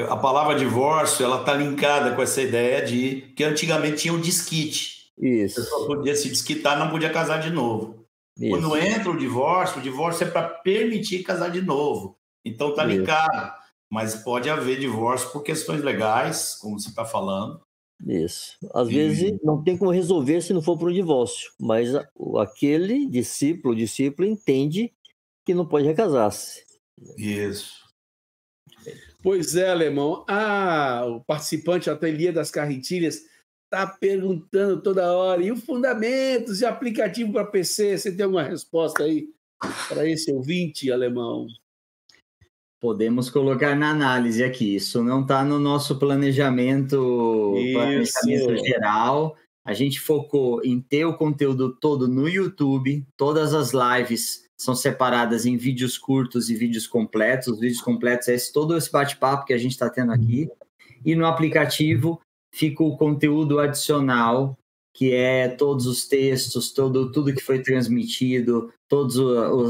a 0.09 0.17
palavra 0.17 0.55
divórcio 0.55 1.23
ela 1.23 1.39
está 1.39 1.53
linkada 1.53 2.15
com 2.15 2.21
essa 2.21 2.41
ideia 2.41 2.85
de 2.85 3.33
que 3.35 3.43
antigamente 3.43 4.03
tinha 4.03 4.13
um 4.13 4.19
disquite. 4.19 5.11
Isso. 5.17 5.61
Você 5.61 5.69
só 5.69 5.85
podia 5.85 6.15
se 6.15 6.29
desquitar, 6.29 6.77
não 6.77 6.89
podia 6.89 7.11
casar 7.11 7.39
de 7.39 7.49
novo. 7.49 8.05
Isso. 8.37 8.49
Quando 8.49 8.77
entra 8.77 9.11
o 9.11 9.17
divórcio, 9.17 9.79
o 9.79 9.83
divórcio 9.83 10.25
é 10.25 10.29
para 10.29 10.47
permitir 10.47 11.23
casar 11.23 11.49
de 11.49 11.61
novo. 11.61 12.17
Então 12.45 12.69
está 12.69 12.83
linkado. 12.83 13.53
Mas 13.89 14.15
pode 14.15 14.49
haver 14.49 14.79
divórcio 14.79 15.29
por 15.31 15.43
questões 15.43 15.83
legais, 15.83 16.55
como 16.55 16.79
você 16.79 16.89
está 16.89 17.03
falando. 17.03 17.61
Isso. 18.07 18.57
Às 18.73 18.87
e... 18.87 18.93
vezes 18.93 19.39
não 19.43 19.61
tem 19.61 19.77
como 19.77 19.91
resolver 19.91 20.41
se 20.41 20.53
não 20.53 20.61
for 20.61 20.77
para 20.77 20.87
o 20.87 20.93
divórcio, 20.93 21.51
mas 21.59 21.89
aquele 22.39 23.05
discípulo, 23.05 23.75
discípulo 23.75 24.27
entende 24.27 24.91
que 25.45 25.53
não 25.53 25.65
pode 25.65 25.87
recasar-se. 25.87 26.63
Isso. 27.17 27.81
Pois 29.23 29.55
é, 29.55 29.69
Alemão. 29.69 30.25
Ah, 30.27 31.03
o 31.05 31.21
participante 31.21 31.89
Ateliê 31.89 32.31
das 32.31 32.49
Carretilhas 32.49 33.21
está 33.65 33.87
perguntando 33.87 34.81
toda 34.81 35.13
hora. 35.13 35.43
E 35.43 35.51
o 35.51 35.55
fundamentos 35.55 36.59
de 36.59 36.65
aplicativo 36.65 37.31
para 37.31 37.45
PC? 37.45 37.97
Você 37.97 38.11
tem 38.11 38.25
alguma 38.25 38.43
resposta 38.43 39.03
aí 39.03 39.27
para 39.87 40.07
esse 40.09 40.31
ouvinte, 40.31 40.91
Alemão? 40.91 41.47
Podemos 42.81 43.29
colocar 43.29 43.75
na 43.75 43.91
análise 43.91 44.43
aqui. 44.43 44.75
Isso 44.75 45.03
não 45.03 45.21
está 45.21 45.43
no 45.43 45.59
nosso 45.59 45.99
planejamento, 45.99 47.53
planejamento 47.73 48.57
geral. 48.65 49.37
A 49.63 49.73
gente 49.73 49.99
focou 49.99 50.65
em 50.65 50.81
ter 50.81 51.05
o 51.05 51.15
conteúdo 51.15 51.77
todo 51.79 52.07
no 52.07 52.27
YouTube, 52.27 53.05
todas 53.15 53.53
as 53.53 53.71
lives 53.71 54.43
são 54.61 54.75
separadas 54.75 55.47
em 55.47 55.57
vídeos 55.57 55.97
curtos 55.97 56.49
e 56.49 56.55
vídeos 56.55 56.85
completos. 56.85 57.47
Os 57.47 57.59
vídeos 57.59 57.81
completos 57.81 58.27
é 58.27 58.35
esse, 58.35 58.53
todo 58.53 58.77
esse 58.77 58.91
bate-papo 58.91 59.45
que 59.45 59.53
a 59.53 59.57
gente 59.57 59.71
está 59.71 59.89
tendo 59.89 60.11
aqui. 60.11 60.47
E 61.03 61.15
no 61.15 61.25
aplicativo 61.25 62.21
fica 62.53 62.83
o 62.83 62.95
conteúdo 62.95 63.59
adicional, 63.59 64.55
que 64.93 65.13
é 65.13 65.47
todos 65.47 65.87
os 65.87 66.07
textos, 66.07 66.71
todo, 66.71 67.11
tudo 67.11 67.33
que 67.33 67.41
foi 67.41 67.63
transmitido, 67.63 68.71
todas 68.87 69.17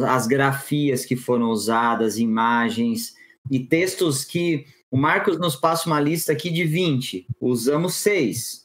as 0.04 0.28
grafias 0.28 1.06
que 1.06 1.16
foram 1.16 1.52
usadas, 1.52 2.18
imagens 2.18 3.14
e 3.50 3.60
textos 3.60 4.26
que 4.26 4.66
o 4.92 4.98
Marcos 4.98 5.38
nos 5.38 5.56
passa 5.56 5.88
uma 5.88 6.02
lista 6.02 6.34
aqui 6.34 6.50
de 6.50 6.66
20, 6.66 7.28
usamos 7.40 7.94
seis, 7.94 8.61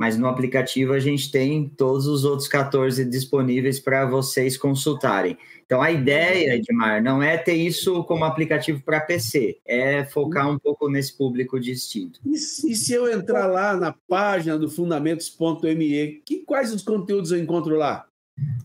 mas 0.00 0.16
no 0.16 0.26
aplicativo 0.26 0.94
a 0.94 0.98
gente 0.98 1.30
tem 1.30 1.68
todos 1.68 2.06
os 2.06 2.24
outros 2.24 2.48
14 2.48 3.04
disponíveis 3.04 3.78
para 3.78 4.06
vocês 4.06 4.56
consultarem. 4.56 5.36
Então 5.66 5.82
a 5.82 5.92
ideia, 5.92 6.54
Edmar, 6.56 7.02
não 7.02 7.22
é 7.22 7.36
ter 7.36 7.52
isso 7.52 8.02
como 8.04 8.24
aplicativo 8.24 8.80
para 8.82 9.02
PC, 9.02 9.58
é 9.62 10.02
focar 10.06 10.50
um 10.50 10.58
pouco 10.58 10.88
nesse 10.88 11.14
público 11.18 11.60
distinto. 11.60 12.18
E, 12.24 12.32
e 12.32 12.74
se 12.74 12.94
eu 12.94 13.12
entrar 13.12 13.46
lá 13.46 13.76
na 13.76 13.94
página 14.08 14.58
do 14.58 14.70
fundamentos.me, 14.70 16.22
que, 16.24 16.44
quais 16.46 16.72
os 16.72 16.80
conteúdos 16.80 17.30
eu 17.30 17.38
encontro 17.38 17.76
lá? 17.76 18.06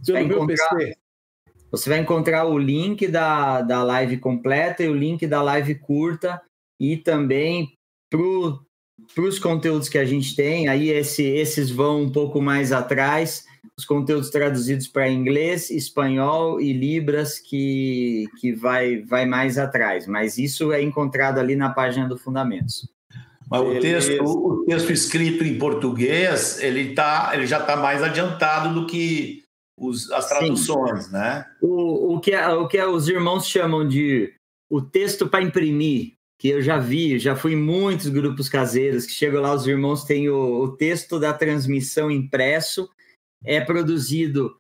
Pelo 0.06 0.26
meu 0.26 0.48
PC? 0.48 0.96
Você 1.70 1.90
vai 1.90 2.00
encontrar 2.00 2.46
o 2.46 2.58
link 2.58 3.10
da, 3.10 3.62
da 3.62 3.84
live 3.84 4.20
completa 4.20 4.84
e 4.84 4.88
o 4.88 4.96
link 4.96 5.28
da 5.28 5.42
live 5.42 5.76
curta 5.76 6.42
e 6.80 6.96
também 6.96 7.74
para 8.10 8.22
os 9.18 9.40
conteúdos 9.40 9.90
que 9.90 9.98
a 9.98 10.06
gente 10.06 10.36
tem, 10.36 10.68
aí 10.68 10.90
esse, 10.90 11.24
esses 11.24 11.70
vão 11.70 12.04
um 12.04 12.12
pouco 12.12 12.42
mais 12.42 12.72
atrás, 12.72 13.46
os 13.78 13.86
conteúdos 13.86 14.30
traduzidos 14.30 14.88
para 14.88 15.10
inglês, 15.10 15.70
espanhol 15.70 16.62
e 16.62 16.72
libras 16.72 17.40
que, 17.40 18.26
que 18.40 18.54
vai, 18.54 19.02
vai 19.02 19.26
mais 19.26 19.58
atrás, 19.58 20.08
mas 20.08 20.38
isso 20.38 20.72
é 20.72 20.82
encontrado 20.82 21.40
ali 21.40 21.56
na 21.56 21.70
página 21.70 22.08
do 22.08 22.18
Fundamentos. 22.18 22.88
Mas 23.50 23.62
o 23.62 23.80
texto, 23.80 24.24
o 24.24 24.66
texto 24.66 24.92
escrito 24.92 25.44
em 25.44 25.58
português, 25.58 26.60
ele, 26.62 26.94
tá, 26.96 27.32
ele 27.34 27.46
já 27.46 27.60
está 27.60 27.76
mais 27.76 28.02
adiantado 28.02 28.74
do 28.74 28.88
que 28.88 29.44
os, 29.78 30.12
as 30.12 30.28
traduções, 30.28 31.06
Sim. 31.06 31.14
né? 31.14 31.46
O, 31.62 32.16
o, 32.16 32.20
que, 32.20 32.32
é, 32.32 32.48
o 32.50 32.68
que 32.68 32.78
é, 32.78 32.88
os 32.88 33.08
irmãos 33.08 33.48
chamam 33.48 33.88
de 33.88 34.34
o 34.70 34.82
texto 34.82 35.28
para 35.28 35.44
imprimir, 35.44 36.14
que 36.46 36.50
eu 36.50 36.62
já 36.62 36.78
vi, 36.78 37.18
já 37.18 37.36
fui 37.36 37.54
em 37.54 37.56
muitos 37.56 38.08
grupos 38.08 38.48
caseiros, 38.48 39.08
que 39.08 39.14
chegam 39.14 39.42
lá, 39.42 39.52
os 39.52 39.66
irmãos 39.66 40.04
têm 40.04 40.30
o, 40.30 40.62
o 40.62 40.78
texto 40.78 41.20
da 41.20 41.34
transmissão 41.34 42.12
impresso, 42.12 42.88
é 43.44 43.60
produzido 43.60 44.56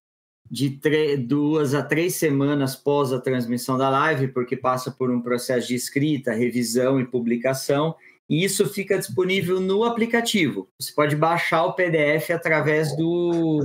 de 0.49 0.79
duas 1.17 1.75
a 1.75 1.83
três 1.83 2.15
semanas 2.15 2.75
pós 2.75 3.13
a 3.13 3.21
transmissão 3.21 3.77
da 3.77 3.87
live, 3.87 4.29
porque 4.29 4.57
passa 4.57 4.89
por 4.89 5.11
um 5.11 5.21
processo 5.21 5.67
de 5.67 5.75
escrita, 5.75 6.33
revisão 6.33 6.99
e 6.99 7.05
publicação, 7.05 7.95
e 8.27 8.43
isso 8.43 8.67
fica 8.67 8.97
disponível 8.97 9.61
no 9.61 9.83
aplicativo. 9.83 10.67
Você 10.81 10.91
pode 10.91 11.15
baixar 11.15 11.65
o 11.65 11.73
PDF 11.73 12.31
através 12.31 12.97
do, 12.97 13.61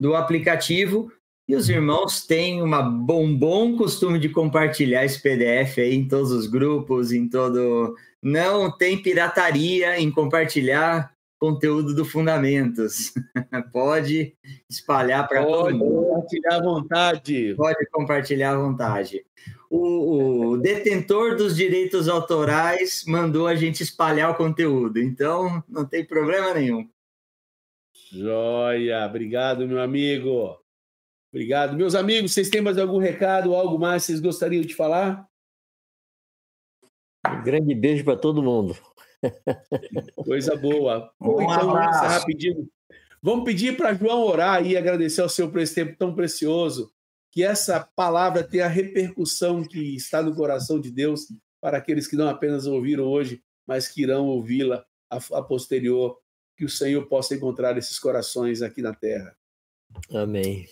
do 0.00 0.16
aplicativo 0.16 1.12
e 1.52 1.54
os 1.54 1.68
irmãos 1.68 2.24
têm 2.24 2.62
uma, 2.62 2.80
um 2.80 3.36
bom 3.36 3.76
costume 3.76 4.18
de 4.18 4.30
compartilhar 4.30 5.04
esse 5.04 5.20
PDF 5.20 5.76
aí 5.76 5.94
em 5.94 6.08
todos 6.08 6.32
os 6.32 6.46
grupos, 6.46 7.12
em 7.12 7.28
todo. 7.28 7.94
Não 8.22 8.74
tem 8.74 8.96
pirataria 8.96 10.00
em 10.00 10.10
compartilhar 10.10 11.12
conteúdo 11.38 11.94
do 11.94 12.06
Fundamentos. 12.06 13.12
Pode 13.70 14.34
espalhar 14.66 15.28
para 15.28 15.44
todo 15.44 15.76
mundo. 15.76 15.84
Pode 15.84 16.08
compartilhar 16.08 16.56
à 16.56 16.62
vontade. 16.62 17.54
Pode 17.54 17.86
compartilhar 17.90 18.52
à 18.52 18.56
vontade. 18.56 19.26
O, 19.68 20.52
o, 20.52 20.56
detentor 20.56 21.36
dos 21.36 21.54
direitos 21.54 22.08
autorais 22.08 23.04
mandou 23.06 23.46
a 23.46 23.54
gente 23.54 23.82
espalhar 23.82 24.30
o 24.30 24.36
conteúdo, 24.36 24.98
então 24.98 25.62
não 25.68 25.84
tem 25.84 26.02
problema 26.02 26.54
nenhum. 26.54 26.88
Joia, 28.10 29.04
obrigado, 29.04 29.68
meu 29.68 29.82
amigo. 29.82 30.61
Obrigado. 31.32 31.74
Meus 31.74 31.94
amigos, 31.94 32.32
vocês 32.32 32.50
têm 32.50 32.60
mais 32.60 32.76
algum 32.76 32.98
recado, 32.98 33.54
algo 33.54 33.78
mais 33.78 34.02
que 34.02 34.08
vocês 34.08 34.20
gostariam 34.20 34.62
de 34.62 34.74
falar? 34.74 35.26
Um 37.26 37.42
grande 37.42 37.74
beijo 37.74 38.04
para 38.04 38.18
todo 38.18 38.42
mundo. 38.42 38.76
Coisa 40.26 40.54
boa. 40.54 41.10
Um 41.18 41.40
então, 41.40 41.72
vamos 41.72 41.96
rapidinho. 41.96 42.68
Vamos 43.22 43.44
pedir 43.44 43.78
para 43.78 43.94
João 43.94 44.22
orar 44.24 44.66
e 44.66 44.76
agradecer 44.76 45.22
ao 45.22 45.28
seu 45.28 45.50
por 45.50 45.60
esse 45.60 45.74
tempo 45.74 45.96
tão 45.96 46.14
precioso. 46.14 46.92
Que 47.30 47.42
essa 47.42 47.80
palavra 47.96 48.44
tenha 48.44 48.66
a 48.66 48.68
repercussão 48.68 49.64
que 49.64 49.96
está 49.96 50.22
no 50.22 50.34
coração 50.34 50.78
de 50.78 50.90
Deus 50.90 51.28
para 51.62 51.78
aqueles 51.78 52.06
que 52.06 52.16
não 52.16 52.28
apenas 52.28 52.66
ouviram 52.66 53.04
hoje, 53.04 53.42
mas 53.66 53.88
que 53.88 54.02
irão 54.02 54.26
ouvi-la 54.26 54.84
a, 55.08 55.16
a 55.16 55.42
posterior. 55.42 56.18
Que 56.58 56.66
o 56.66 56.68
Senhor 56.68 57.06
possa 57.06 57.34
encontrar 57.34 57.78
esses 57.78 57.98
corações 57.98 58.60
aqui 58.60 58.82
na 58.82 58.92
terra. 58.92 59.34
Amém. 60.10 60.68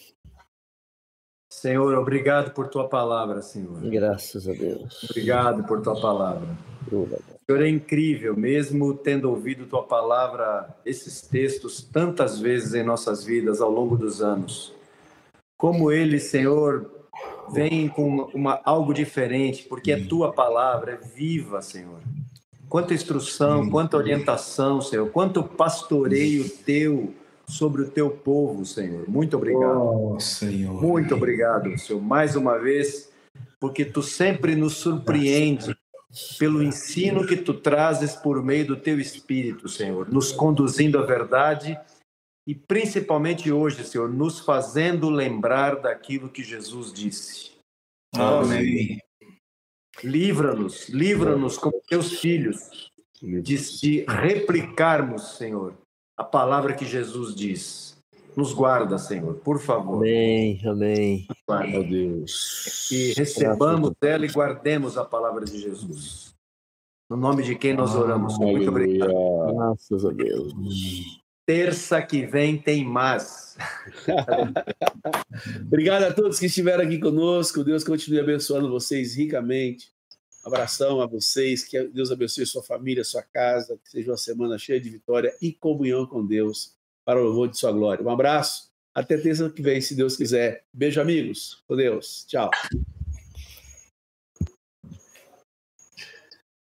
Senhor, 1.51 1.99
obrigado 1.99 2.53
por 2.53 2.69
tua 2.69 2.89
palavra, 2.89 3.43
Senhor. 3.43 3.81
Graças 3.83 4.49
a 4.49 4.53
Deus. 4.53 5.05
Obrigado 5.11 5.65
por 5.65 5.83
tua 5.83 6.01
palavra. 6.01 6.49
Senhor, 6.89 7.63
é 7.63 7.69
incrível, 7.69 8.37
mesmo 8.37 8.95
tendo 8.95 9.29
ouvido 9.29 9.67
tua 9.67 9.83
palavra, 9.83 10.73
esses 10.87 11.21
textos, 11.23 11.83
tantas 11.83 12.39
vezes 12.39 12.73
em 12.75 12.85
nossas 12.85 13.25
vidas 13.25 13.61
ao 13.61 13.71
longo 13.71 13.97
dos 13.97 14.23
anos. 14.23 14.73
Como 15.59 15.91
eles, 15.91 16.23
Senhor, 16.25 16.89
vêm 17.53 17.89
com 17.89 18.31
uma, 18.33 18.61
algo 18.65 18.95
diferente, 18.95 19.65
porque 19.65 19.91
é 19.91 20.07
tua 20.07 20.33
palavra, 20.33 20.93
é 20.93 20.97
viva, 20.97 21.61
Senhor. 21.61 21.99
Quanta 22.69 22.95
instrução, 22.95 23.69
quanta 23.69 23.97
orientação, 23.97 24.81
Senhor, 24.81 25.11
quanto 25.11 25.43
pastoreio 25.43 26.49
teu 26.49 27.13
sobre 27.51 27.83
o 27.83 27.91
teu 27.91 28.11
povo, 28.11 28.65
Senhor. 28.65 29.09
Muito 29.09 29.37
obrigado. 29.37 30.15
Oh, 30.15 30.21
Senhor. 30.21 30.81
Muito 30.81 31.15
obrigado, 31.15 31.77
Senhor, 31.79 32.01
mais 32.01 32.37
uma 32.37 32.59
vez, 32.59 33.11
porque 33.59 33.85
tu 33.85 34.03
sempre 34.03 34.55
nos 34.55 34.75
surpreende 34.75 35.77
pelo 36.39 36.63
ensino 36.63 37.27
que 37.27 37.37
tu 37.37 37.55
trazes 37.55 38.17
por 38.17 38.43
meio 38.43 38.67
do 38.67 38.77
teu 38.77 38.99
espírito, 38.99 39.69
Senhor, 39.69 40.11
nos 40.11 40.33
conduzindo 40.33 40.99
à 40.99 41.03
verdade 41.03 41.79
e 42.47 42.55
principalmente 42.55 43.53
hoje, 43.53 43.85
Senhor, 43.85 44.09
nos 44.09 44.41
fazendo 44.41 45.09
lembrar 45.09 45.77
daquilo 45.81 46.29
que 46.29 46.43
Jesus 46.43 46.93
disse. 46.93 47.53
Amém. 48.15 48.99
Livra-nos, 50.03 50.89
livra-nos 50.89 51.59
como 51.59 51.81
teus 51.89 52.19
filhos 52.19 52.91
de, 53.21 53.43
de 53.43 54.05
replicarmos, 54.09 55.37
Senhor, 55.37 55.77
a 56.21 56.25
palavra 56.25 56.75
que 56.75 56.85
Jesus 56.85 57.35
diz. 57.35 57.97
Nos 58.37 58.53
guarda, 58.53 58.99
Senhor, 58.99 59.37
por 59.37 59.59
favor. 59.59 59.97
Amém, 59.97 60.61
amém. 60.67 61.27
Guarda, 61.49 61.67
Meu 61.67 61.83
Deus. 61.83 62.87
Que 62.89 63.15
recebamos 63.15 63.93
dela 63.99 64.27
e 64.27 64.29
guardemos 64.29 64.99
a 64.99 65.05
palavra 65.05 65.47
de 65.47 65.59
Jesus. 65.59 66.35
No 67.09 67.17
nome 67.17 67.43
de 67.43 67.57
quem 67.57 67.73
nós 67.73 67.97
oramos. 67.97 68.35
Ah, 68.35 68.39
Muito 68.39 68.69
obrigado. 68.69 69.11
Graças 69.57 70.05
a 70.05 70.11
Deus. 70.11 70.53
Terça 71.47 72.03
que 72.03 72.27
vem 72.27 72.59
tem 72.59 72.85
mais. 72.85 73.57
obrigado 75.67 76.03
a 76.05 76.13
todos 76.13 76.39
que 76.39 76.47
estiveram 76.47 76.85
aqui 76.85 76.99
conosco. 77.01 77.65
Deus 77.65 77.83
continue 77.83 78.21
abençoando 78.21 78.71
vocês 78.71 79.17
ricamente. 79.17 79.91
Abração 80.45 81.01
a 81.01 81.07
vocês, 81.07 81.65
que 81.65 81.83
Deus 81.89 82.11
abençoe 82.11 82.47
sua 82.47 82.63
família, 82.63 83.05
sua 83.05 83.23
casa, 83.23 83.79
que 83.83 83.91
seja 83.91 84.11
uma 84.11 84.17
semana 84.17 84.59
cheia 84.59 84.81
de 84.81 84.89
vitória 84.89 85.35
e 85.41 85.53
comunhão 85.53 86.07
com 86.07 86.27
Deus, 86.27 86.75
para 87.05 87.21
o 87.21 87.25
louvor 87.25 87.49
de 87.49 87.59
sua 87.59 87.73
glória. 87.73 88.05
Um 88.05 88.11
abraço, 88.11 88.71
até 88.95 89.17
terça 89.19 89.51
que 89.51 89.63
vem, 89.63 89.81
se 89.81 89.95
Deus 89.95 90.17
quiser. 90.17 90.65
Beijo, 90.73 91.01
amigos. 91.01 91.63
Com 91.67 91.77
Deus. 91.77 92.25
Tchau. 92.27 92.51